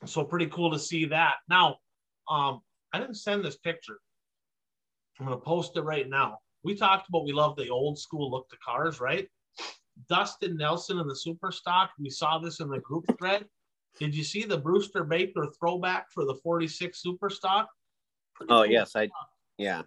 So 0.05 0.23
pretty 0.23 0.47
cool 0.47 0.71
to 0.71 0.79
see 0.79 1.05
that. 1.05 1.35
Now, 1.49 1.77
um, 2.29 2.61
I 2.93 2.99
didn't 2.99 3.15
send 3.15 3.43
this 3.43 3.57
picture. 3.57 3.99
I'm 5.19 5.25
going 5.25 5.37
to 5.37 5.43
post 5.43 5.75
it 5.77 5.81
right 5.81 6.07
now. 6.07 6.39
We 6.63 6.75
talked 6.75 7.09
about 7.09 7.25
we 7.25 7.33
love 7.33 7.55
the 7.55 7.69
old 7.69 7.97
school 7.97 8.29
look 8.29 8.49
to 8.49 8.57
cars, 8.63 8.99
right? 8.99 9.27
Dustin 10.09 10.57
Nelson 10.57 10.99
in 10.99 11.07
the 11.07 11.15
super 11.15 11.51
stock. 11.51 11.91
We 11.99 12.09
saw 12.09 12.37
this 12.37 12.59
in 12.59 12.69
the 12.69 12.79
group 12.79 13.05
thread. 13.17 13.45
Did 13.99 14.13
you 14.13 14.23
see 14.23 14.43
the 14.43 14.57
Brewster 14.57 15.03
Baker 15.03 15.47
throwback 15.59 16.11
for 16.11 16.25
the 16.25 16.35
46 16.43 17.01
super 17.01 17.29
stock? 17.29 17.67
Pretty 18.35 18.53
oh, 18.53 18.63
cool 18.63 18.71
yes. 18.71 18.91
Stuff. 18.91 19.09
I, 19.13 19.25
yeah. 19.57 19.81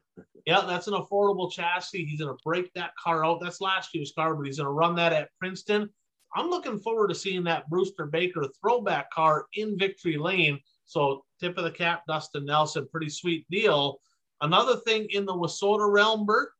Yeah, 0.46 0.62
that's 0.66 0.88
an 0.88 0.94
affordable 0.94 1.50
chassis. 1.50 2.04
He's 2.04 2.20
going 2.20 2.34
to 2.34 2.42
break 2.44 2.72
that 2.74 2.92
car 3.02 3.24
out. 3.24 3.40
That's 3.40 3.60
last 3.60 3.94
year's 3.94 4.12
car, 4.12 4.34
but 4.34 4.46
he's 4.46 4.58
going 4.58 4.66
to 4.66 4.72
run 4.72 4.94
that 4.96 5.12
at 5.12 5.30
Princeton. 5.38 5.88
I'm 6.34 6.48
looking 6.48 6.78
forward 6.78 7.08
to 7.08 7.14
seeing 7.14 7.44
that 7.44 7.68
Brewster 7.68 8.06
Baker 8.06 8.44
throwback 8.60 9.10
car 9.10 9.46
in 9.54 9.78
Victory 9.78 10.16
Lane. 10.16 10.58
So, 10.86 11.24
tip 11.40 11.56
of 11.58 11.64
the 11.64 11.70
cap, 11.70 12.02
Dustin 12.08 12.46
Nelson. 12.46 12.88
Pretty 12.90 13.08
sweet 13.08 13.46
deal. 13.50 14.00
Another 14.40 14.76
thing 14.76 15.06
in 15.10 15.24
the 15.24 15.34
WISSOTA 15.34 15.90
realm, 15.90 16.26
Bert, 16.26 16.50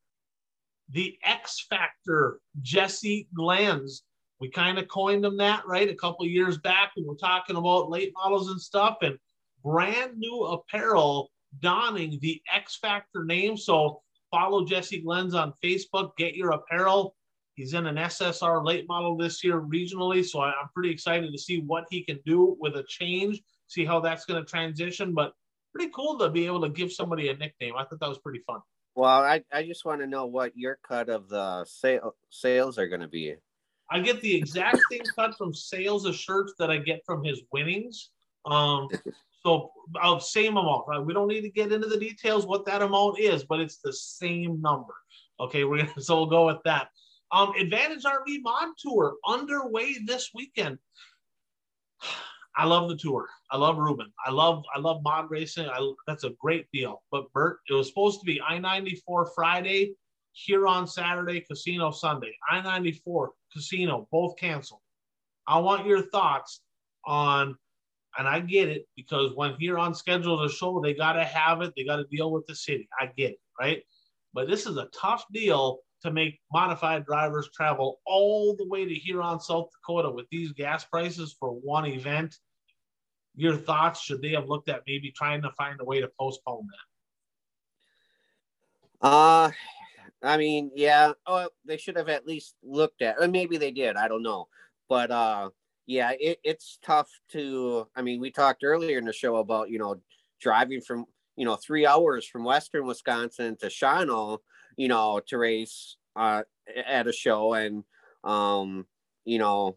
the 0.91 1.17
X 1.25 1.67
Factor, 1.69 2.41
Jesse 2.61 3.29
Glenz. 3.37 4.03
We 4.41 4.51
kind 4.51 4.79
of 4.79 4.89
coined 4.89 5.25
him 5.25 5.37
that, 5.39 5.67
right? 5.67 5.89
A 5.89 5.95
couple 5.95 6.27
years 6.27 6.59
back, 6.59 6.93
we 6.97 7.05
were 7.05 7.15
talking 7.15 7.57
about 7.57 7.91
late 7.91 8.13
models 8.15 8.51
and 8.51 8.61
stuff, 8.61 8.99
and 9.03 9.19
brand 9.63 10.17
new 10.17 10.45
apparel 10.45 11.31
donning 11.59 12.19
the 12.21 12.41
X 12.53 12.77
Factor 12.77 13.25
name. 13.25 13.57
So 13.57 14.01
follow 14.31 14.65
Jesse 14.65 15.03
Glenz 15.03 15.35
on 15.35 15.53
Facebook, 15.63 16.17
get 16.17 16.35
your 16.35 16.51
apparel. 16.53 17.17
He's 17.55 17.75
in 17.75 17.87
an 17.87 17.97
SSR 17.97 18.65
late 18.65 18.87
model 18.89 19.17
this 19.17 19.45
year 19.45 19.61
regionally, 19.61 20.25
so 20.25 20.41
I'm 20.41 20.55
pretty 20.73 20.91
excited 20.91 21.31
to 21.33 21.39
see 21.39 21.61
what 21.61 21.85
he 21.91 22.03
can 22.03 22.19
do 22.25 22.57
with 22.59 22.77
a 22.77 22.85
change, 22.89 23.43
see 23.67 23.85
how 23.85 24.01
that's 24.01 24.25
going 24.25 24.43
to 24.43 24.49
transition. 24.49 25.13
But 25.13 25.33
pretty 25.75 25.91
cool 25.95 26.19
to 26.19 26.31
be 26.31 26.47
able 26.47 26.63
to 26.63 26.69
give 26.69 26.93
somebody 26.93 27.29
a 27.29 27.37
nickname. 27.37 27.75
I 27.77 27.85
thought 27.85 28.01
that 28.01 28.09
was 28.09 28.19
pretty 28.19 28.41
fun. 28.47 28.61
Well, 28.95 29.09
I, 29.09 29.43
I 29.53 29.65
just 29.65 29.85
want 29.85 30.01
to 30.01 30.07
know 30.07 30.27
what 30.27 30.57
your 30.57 30.79
cut 30.87 31.09
of 31.09 31.29
the 31.29 31.65
sale, 31.65 32.15
sales 32.31 32.79
are 32.79 32.89
going 32.89 33.01
to 33.01 33.09
be. 33.09 33.35
I 33.91 34.01
get 34.01 34.21
the 34.21 34.35
exact 34.35 34.79
same 34.91 35.03
cut 35.17 35.37
from 35.37 35.53
sales 35.53 36.05
of 36.07 36.15
shirts 36.15 36.55
that 36.59 36.71
I 36.71 36.79
get 36.79 37.03
from 37.05 37.25
his 37.25 37.43
winnings. 37.53 38.11
Um, 38.47 38.89
so 39.43 39.71
of 40.03 40.23
same 40.23 40.57
amount. 40.57 40.85
Right? 40.89 41.05
We 41.05 41.15
don't 41.15 41.29
need 41.29 41.43
to 41.43 41.51
get 41.51 41.73
into 41.73 41.89
the 41.89 41.99
details 41.99 42.47
what 42.47 42.65
that 42.67 42.83
amount 42.83 43.19
is, 43.19 43.45
but 43.45 43.61
it's 43.61 43.79
the 43.79 43.93
same 43.93 44.61
number. 44.61 44.95
Okay, 45.39 45.65
we're 45.65 45.79
gonna 45.79 45.93
so 46.01 46.17
we'll 46.17 46.27
go 46.27 46.47
with 46.47 46.63
that. 46.65 46.89
Um, 47.33 47.53
Advantage 47.59 48.05
RV 48.05 48.43
Mod 48.43 48.69
Tour 48.79 49.15
underway 49.27 49.97
this 50.05 50.31
weekend. 50.35 50.79
I 52.57 52.65
love 52.65 52.89
the 52.89 52.97
tour. 52.97 53.29
I 53.53 53.57
love 53.57 53.79
Ruben. 53.79 54.13
I 54.27 54.31
love 54.31 54.65
I 54.75 54.81
love 54.81 55.03
mod 55.05 55.31
racing. 55.31 55.69
I, 55.69 55.93
that's 56.07 56.25
a 56.25 56.31
great 56.41 56.67
deal. 56.73 57.01
But 57.13 57.33
Bert, 57.33 57.61
it 57.71 57.75
was 57.75 57.87
supposed 57.87 58.21
to 58.21 58.27
be 58.27 58.41
I 58.43 58.59
ninety 58.59 59.01
four 59.07 59.31
Friday, 59.37 59.95
Huron 60.33 60.87
Saturday, 60.87 61.41
Casino 61.41 61.93
Sunday. 61.93 62.37
I 62.51 62.61
ninety 62.61 62.93
four 62.93 63.33
Casino 63.53 64.09
both 64.11 64.37
canceled. 64.37 64.81
I 65.47 65.59
want 65.59 65.87
your 65.87 66.03
thoughts 66.03 66.61
on, 67.05 67.57
and 68.19 68.27
I 68.27 68.41
get 68.41 68.69
it 68.69 68.87
because 68.97 69.35
when 69.35 69.55
here 69.59 69.79
on 69.79 69.95
schedule 69.95 70.43
to 70.43 70.53
show, 70.53 70.81
they 70.81 70.95
got 70.95 71.13
to 71.13 71.25
have 71.25 71.63
it. 71.63 71.73
They 71.77 71.85
got 71.85 71.97
to 71.97 72.05
deal 72.05 72.31
with 72.33 72.47
the 72.47 72.55
city. 72.55 72.89
I 72.99 73.07
get 73.07 73.33
it, 73.33 73.41
right? 73.59 73.83
But 74.33 74.49
this 74.49 74.67
is 74.67 74.77
a 74.77 74.89
tough 74.99 75.25
deal 75.33 75.79
to 76.03 76.11
make 76.11 76.41
modified 76.53 77.05
drivers 77.05 77.51
travel 77.55 78.01
all 78.07 78.57
the 78.57 78.67
way 78.67 78.85
to 78.85 78.95
Huron, 78.95 79.41
South 79.41 79.69
Dakota 79.73 80.11
with 80.11 80.27
these 80.31 80.53
gas 80.53 80.85
prices 80.85 81.37
for 81.39 81.51
one 81.51 81.87
event. 81.87 82.37
Your 83.37 83.57
thoughts? 83.57 84.01
Should 84.01 84.23
they 84.23 84.31
have 84.31 84.49
looked 84.49 84.69
at 84.69 84.83
maybe 84.87 85.13
trying 85.13 85.43
to 85.43 85.51
find 85.53 85.81
a 85.81 85.85
way 85.85 86.01
to 86.01 86.11
postpone 86.19 86.67
that? 89.01 89.07
Uh, 89.07 89.51
I 90.23 90.37
mean, 90.37 90.71
yeah. 90.75 91.13
Oh, 91.27 91.49
they 91.65 91.77
should 91.77 91.97
have 91.97 92.09
at 92.09 92.27
least 92.27 92.55
looked 92.63 93.03
at, 93.03 93.17
or 93.19 93.29
maybe 93.29 93.57
they 93.57 93.71
did. 93.71 93.97
I 93.97 94.09
don't 94.09 94.23
know, 94.23 94.49
but 94.89 95.11
uh, 95.11 95.51
yeah, 95.91 96.13
it, 96.19 96.39
it's 96.45 96.79
tough 96.83 97.09
to. 97.33 97.89
I 97.97 98.03
mean, 98.03 98.21
we 98.21 98.31
talked 98.31 98.65
earlier 98.65 98.99
in 98.99 99.05
the 99.05 99.13
show 99.13 99.37
about 99.37 99.71
you 99.71 99.79
know 99.79 100.01
driving 100.41 100.81
from 100.81 101.07
you 101.37 101.45
know 101.45 101.57
three 101.57 101.87
hours 101.87 102.27
from 102.27 102.45
Western 102.45 102.87
Wisconsin 102.87 103.57
to 103.61 103.67
Shawano 103.67 104.39
you 104.77 104.89
know, 104.89 105.21
to 105.27 105.37
race 105.37 105.97
uh, 106.17 106.43
at 106.87 107.07
a 107.07 107.13
show. 107.13 107.53
And, 107.53 107.85
um, 108.25 108.87
you 109.25 109.39
know, 109.39 109.77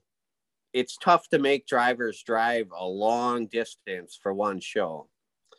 it's 0.73 0.97
tough 0.97 1.27
to 1.29 1.39
make 1.39 1.67
drivers 1.67 2.23
drive 2.23 2.67
a 2.73 2.85
long 2.85 3.47
distance 3.47 4.17
for 4.21 4.33
one 4.33 4.61
show. 4.61 5.09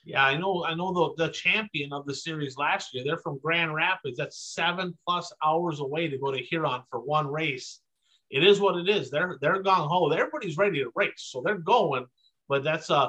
Yeah, 0.02 0.24
I 0.24 0.36
know. 0.36 0.64
I 0.64 0.74
know 0.74 0.92
the, 0.92 1.26
the 1.26 1.32
champion 1.32 1.92
of 1.92 2.04
the 2.04 2.14
series 2.14 2.56
last 2.58 2.94
year. 2.94 3.04
They're 3.04 3.18
from 3.18 3.38
Grand 3.38 3.74
Rapids. 3.74 4.18
That's 4.18 4.54
seven 4.54 4.96
plus 5.06 5.32
hours 5.42 5.80
away 5.80 6.08
to 6.08 6.18
go 6.18 6.30
to 6.30 6.38
Huron 6.38 6.82
for 6.90 7.00
one 7.00 7.26
race. 7.26 7.80
It 8.30 8.44
is 8.44 8.60
what 8.60 8.76
it 8.76 8.88
is. 8.88 9.10
They're 9.10 9.38
they're 9.40 9.62
gung 9.62 9.88
ho. 9.88 10.10
Everybody's 10.10 10.56
ready 10.56 10.80
to 10.80 10.90
race, 10.94 11.12
so 11.16 11.42
they're 11.44 11.58
going. 11.58 12.06
But 12.48 12.64
that's 12.64 12.90
uh 12.90 13.08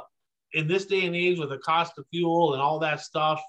in 0.53 0.67
this 0.67 0.85
day 0.85 1.05
and 1.05 1.15
age 1.15 1.39
with 1.39 1.49
the 1.49 1.57
cost 1.59 1.97
of 1.97 2.05
fuel 2.11 2.53
and 2.53 2.61
all 2.61 2.79
that 2.79 3.01
stuff, 3.01 3.41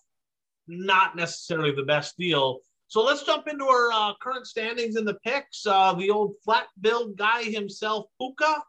not 0.67 1.17
necessarily 1.17 1.73
the 1.73 1.85
best 1.85 2.17
deal. 2.17 2.61
So 2.89 3.03
let's 3.03 3.25
jump 3.25 3.49
into 3.49 3.65
our 3.65 3.93
uh, 3.93 4.13
current 4.21 4.47
standings 4.47 4.97
in 4.97 5.05
the 5.05 5.15
picks. 5.25 5.67
Uh, 5.67 5.93
the 5.95 6.11
old 6.11 6.35
flat 6.45 6.67
build 6.81 7.17
guy 7.17 7.43
himself, 7.43 8.07
Puka, 8.21 8.63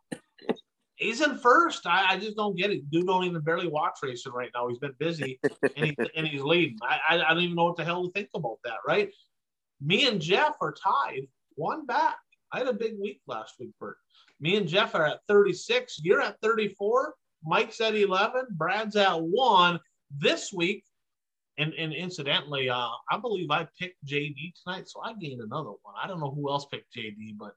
he's 0.96 1.22
in 1.22 1.38
first. 1.38 1.86
I, 1.86 2.14
I, 2.14 2.18
just 2.18 2.36
don't 2.36 2.58
get 2.58 2.72
it. 2.72 2.90
Dude 2.90 3.06
don't 3.06 3.24
even 3.26 3.42
barely 3.42 3.68
watch 3.68 4.00
racing 4.02 4.34
right 4.34 4.50
now. 4.54 4.68
He's 4.68 4.80
been 4.80 4.96
busy 5.00 5.40
and, 5.76 5.86
he, 5.86 5.96
and 6.16 6.28
he's 6.28 6.42
leading. 6.42 6.78
I, 6.82 7.22
I 7.28 7.34
don't 7.34 7.44
even 7.44 7.56
know 7.56 7.66
what 7.66 7.78
the 7.78 7.86
hell 7.86 8.06
to 8.06 8.12
think 8.12 8.30
about 8.34 8.58
that, 8.64 8.78
right? 8.88 9.10
Me 9.82 10.08
and 10.08 10.20
Jeff 10.20 10.56
are 10.62 10.74
tied, 10.74 11.28
one 11.56 11.86
back. 11.86 12.18
I 12.52 12.60
had 12.60 12.68
a 12.68 12.74
big 12.74 13.00
week 13.00 13.22
last 13.28 13.56
week, 13.60 13.72
Bert. 13.80 13.98
Me 14.40 14.56
and 14.56 14.68
Jeff 14.68 14.96
are 14.96 15.06
at 15.06 15.20
36. 15.28 16.00
You're 16.04 16.22
at 16.22 16.40
34. 16.42 17.14
Mike's 17.44 17.82
at 17.82 17.96
11. 17.96 18.48
Brad's 18.52 18.96
at 18.96 19.22
one. 19.22 19.80
This 20.18 20.54
week, 20.54 20.84
and, 21.58 21.74
and 21.74 21.94
incidentally, 21.94 22.70
uh, 22.70 22.90
I 23.12 23.18
believe 23.20 23.52
I 23.52 23.68
picked 23.80 24.04
JD 24.06 24.54
tonight, 24.64 24.88
so 24.88 25.02
I 25.02 25.14
gained 25.14 25.42
another 25.42 25.72
one. 25.82 25.96
I 26.02 26.08
don't 26.08 26.20
know 26.20 26.32
who 26.32 26.50
else 26.50 26.66
picked 26.66 26.96
JD, 26.96 27.38
but 27.38 27.54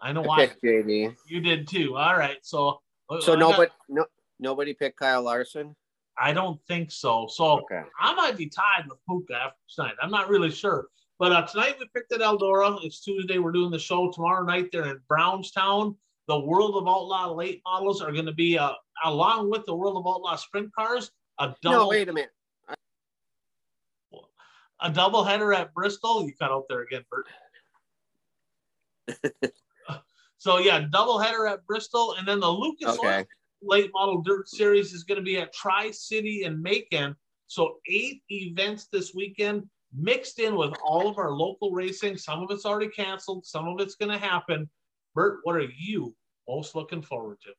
I 0.00 0.12
know 0.12 0.22
I 0.22 0.26
why. 0.26 0.46
Picked 0.46 0.62
JD. 0.62 1.14
You 1.26 1.40
did 1.40 1.68
too. 1.68 1.96
All 1.96 2.16
right, 2.16 2.38
so 2.42 2.80
uh, 3.10 3.20
so 3.20 3.34
I 3.34 3.36
nobody 3.36 3.66
got, 3.66 3.76
no 3.88 4.06
nobody 4.38 4.72
picked 4.72 4.98
Kyle 4.98 5.22
Larson. 5.22 5.74
I 6.18 6.32
don't 6.32 6.60
think 6.68 6.90
so. 6.90 7.26
So 7.30 7.60
okay. 7.60 7.82
I 7.98 8.14
might 8.14 8.36
be 8.36 8.46
tied 8.46 8.84
with 8.88 8.98
Puka 9.08 9.34
after 9.34 9.56
tonight. 9.74 9.94
I'm 10.02 10.10
not 10.10 10.28
really 10.28 10.50
sure. 10.50 10.86
But 11.20 11.32
uh, 11.32 11.46
tonight 11.46 11.76
we 11.78 11.86
picked 11.94 12.12
at 12.12 12.20
Eldora. 12.20 12.78
It's 12.82 13.00
Tuesday. 13.00 13.38
We're 13.38 13.52
doing 13.52 13.70
the 13.70 13.78
show 13.78 14.10
tomorrow 14.10 14.44
night. 14.44 14.70
They're 14.72 14.86
in 14.86 15.00
Brownstown. 15.06 15.94
The 16.26 16.40
World 16.40 16.74
of 16.74 16.88
Outlaw 16.88 17.32
late 17.32 17.60
models 17.64 18.02
are 18.02 18.10
going 18.10 18.26
to 18.26 18.32
be 18.32 18.58
uh, 18.58 18.72
along 19.04 19.50
with 19.50 19.64
the 19.66 19.74
World 19.76 19.96
of 19.96 20.12
Outlaw 20.12 20.34
sprint 20.34 20.74
cars. 20.74 21.12
A 21.38 21.54
double. 21.62 21.78
No, 21.78 21.88
wait 21.88 22.08
a 22.08 22.12
minute 22.12 22.30
a 24.80 24.90
double 24.90 25.24
header 25.24 25.52
at 25.52 25.74
Bristol. 25.74 26.24
You 26.24 26.32
cut 26.34 26.50
out 26.50 26.64
there 26.68 26.82
again, 26.82 27.04
Bert. 27.10 27.26
so 30.38 30.58
yeah, 30.58 30.86
double 30.90 31.18
header 31.18 31.46
at 31.46 31.66
Bristol, 31.66 32.14
and 32.18 32.26
then 32.26 32.40
the 32.40 32.50
Lucas 32.50 32.98
okay. 32.98 33.26
late 33.62 33.90
model 33.92 34.22
dirt 34.22 34.48
series 34.48 34.92
is 34.92 35.04
going 35.04 35.18
to 35.18 35.24
be 35.24 35.38
at 35.38 35.52
Tri 35.52 35.90
City 35.90 36.44
and 36.44 36.62
Macon. 36.62 37.14
So 37.46 37.78
eight 37.88 38.22
events 38.30 38.88
this 38.92 39.14
weekend, 39.14 39.68
mixed 39.94 40.38
in 40.38 40.56
with 40.56 40.72
all 40.84 41.08
of 41.08 41.18
our 41.18 41.32
local 41.32 41.72
racing. 41.72 42.16
Some 42.16 42.42
of 42.42 42.50
it's 42.50 42.64
already 42.64 42.90
canceled. 42.90 43.44
Some 43.44 43.68
of 43.68 43.80
it's 43.80 43.94
going 43.94 44.12
to 44.12 44.18
happen. 44.18 44.68
Bert, 45.14 45.40
what 45.42 45.56
are 45.56 45.66
you 45.76 46.14
most 46.48 46.74
looking 46.74 47.02
forward 47.02 47.38
to? 47.42 47.50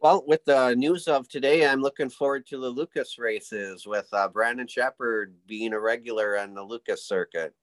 Well, 0.00 0.24
with 0.26 0.44
the 0.44 0.74
news 0.74 1.06
of 1.06 1.28
today, 1.28 1.64
I'm 1.66 1.80
looking 1.80 2.10
forward 2.10 2.44
to 2.48 2.58
the 2.58 2.68
Lucas 2.68 3.18
races 3.18 3.86
with 3.86 4.08
uh, 4.12 4.28
Brandon 4.28 4.66
Sheppard 4.66 5.34
being 5.46 5.72
a 5.72 5.78
regular 5.78 6.36
on 6.38 6.54
the 6.54 6.62
Lucas 6.62 7.06
circuit. 7.06 7.54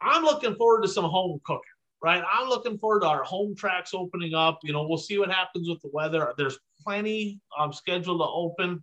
I'm 0.00 0.22
looking 0.22 0.54
forward 0.54 0.82
to 0.82 0.88
some 0.88 1.04
home 1.04 1.40
cooking, 1.44 1.60
right? 2.02 2.22
I'm 2.32 2.48
looking 2.48 2.78
forward 2.78 3.00
to 3.00 3.08
our 3.08 3.24
home 3.24 3.54
tracks 3.54 3.92
opening 3.92 4.34
up. 4.34 4.60
You 4.62 4.72
know, 4.72 4.86
we'll 4.86 4.96
see 4.96 5.18
what 5.18 5.30
happens 5.30 5.68
with 5.68 5.82
the 5.82 5.90
weather. 5.92 6.32
There's 6.38 6.58
plenty 6.82 7.40
um, 7.58 7.74
scheduled 7.74 8.20
to 8.20 8.26
open. 8.26 8.82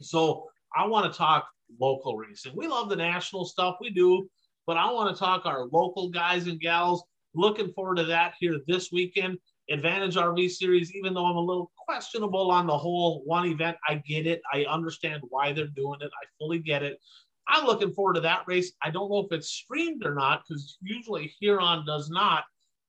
So 0.00 0.46
I 0.76 0.86
want 0.86 1.10
to 1.10 1.16
talk 1.16 1.48
local 1.80 2.16
racing. 2.16 2.52
We 2.56 2.66
love 2.66 2.88
the 2.88 2.96
national 2.96 3.44
stuff, 3.44 3.76
we 3.80 3.90
do, 3.90 4.28
but 4.66 4.76
I 4.76 4.90
want 4.90 5.14
to 5.14 5.18
talk 5.18 5.46
our 5.46 5.64
local 5.66 6.10
guys 6.10 6.46
and 6.46 6.60
gals. 6.60 7.02
Looking 7.34 7.72
forward 7.72 7.96
to 7.96 8.04
that 8.04 8.34
here 8.38 8.58
this 8.66 8.90
weekend. 8.92 9.38
Advantage 9.70 10.16
RV 10.16 10.50
Series, 10.50 10.94
even 10.94 11.12
though 11.12 11.26
I'm 11.26 11.36
a 11.36 11.40
little 11.40 11.70
questionable 11.76 12.50
on 12.50 12.66
the 12.66 12.76
whole 12.76 13.22
one 13.26 13.46
event, 13.46 13.76
I 13.86 13.96
get 13.96 14.26
it. 14.26 14.40
I 14.52 14.64
understand 14.64 15.22
why 15.28 15.52
they're 15.52 15.66
doing 15.66 16.00
it. 16.00 16.10
I 16.22 16.26
fully 16.38 16.58
get 16.58 16.82
it. 16.82 16.98
I'm 17.46 17.66
looking 17.66 17.92
forward 17.92 18.14
to 18.14 18.20
that 18.22 18.44
race. 18.46 18.72
I 18.82 18.90
don't 18.90 19.10
know 19.10 19.20
if 19.20 19.32
it's 19.32 19.48
streamed 19.48 20.04
or 20.04 20.14
not 20.14 20.42
because 20.46 20.78
usually 20.80 21.34
Huron 21.38 21.84
does 21.86 22.10
not, 22.10 22.44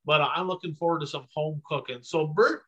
but 0.05 0.21
I'm 0.21 0.47
looking 0.47 0.73
forward 0.75 0.99
to 1.01 1.07
some 1.07 1.27
home 1.33 1.61
cooking. 1.65 1.99
So, 2.01 2.27
Bert, 2.27 2.63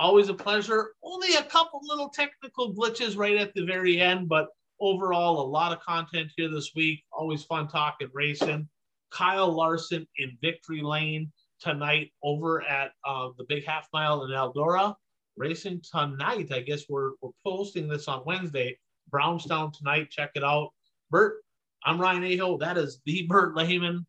always 0.00 0.30
a 0.30 0.34
pleasure. 0.34 0.94
Only 1.04 1.34
a 1.34 1.44
couple 1.44 1.80
little 1.82 2.08
technical 2.08 2.74
glitches 2.74 3.16
right 3.16 3.36
at 3.36 3.54
the 3.54 3.64
very 3.64 4.00
end, 4.00 4.28
but 4.28 4.48
overall, 4.80 5.40
a 5.40 5.46
lot 5.46 5.72
of 5.72 5.80
content 5.80 6.32
here 6.36 6.48
this 6.48 6.70
week. 6.74 7.04
Always 7.12 7.44
fun 7.44 7.68
talking 7.68 8.08
racing. 8.12 8.68
Kyle 9.10 9.52
Larson 9.52 10.06
in 10.16 10.38
Victory 10.40 10.80
Lane 10.80 11.30
tonight 11.60 12.10
over 12.22 12.62
at 12.62 12.92
uh, 13.06 13.28
the 13.36 13.44
Big 13.44 13.66
Half 13.66 13.88
Mile 13.92 14.24
in 14.24 14.30
Eldora. 14.30 14.94
Racing 15.36 15.82
tonight. 15.92 16.50
I 16.52 16.60
guess 16.60 16.84
we're, 16.88 17.12
we're 17.20 17.30
posting 17.44 17.86
this 17.86 18.08
on 18.08 18.22
Wednesday. 18.24 18.78
Brownstown 19.10 19.72
tonight. 19.72 20.10
Check 20.10 20.30
it 20.34 20.44
out. 20.44 20.70
Bert, 21.10 21.42
I'm 21.84 22.00
Ryan 22.00 22.40
Aho. 22.40 22.56
That 22.58 22.78
is 22.78 23.00
the 23.04 23.26
Bert 23.26 23.54
Lehman. 23.54 24.06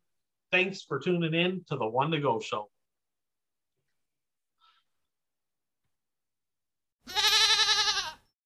Thanks 0.50 0.82
for 0.82 0.98
tuning 0.98 1.34
in 1.34 1.64
to 1.68 1.76
the 1.76 1.86
One 1.86 2.10
to 2.12 2.20
Go 2.20 2.40
show. 2.40 2.68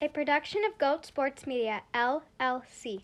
A 0.07 0.09
production 0.09 0.63
of 0.63 0.77
Goat 0.77 1.05
Sports 1.05 1.45
Media, 1.45 1.81
LLC. 1.93 3.01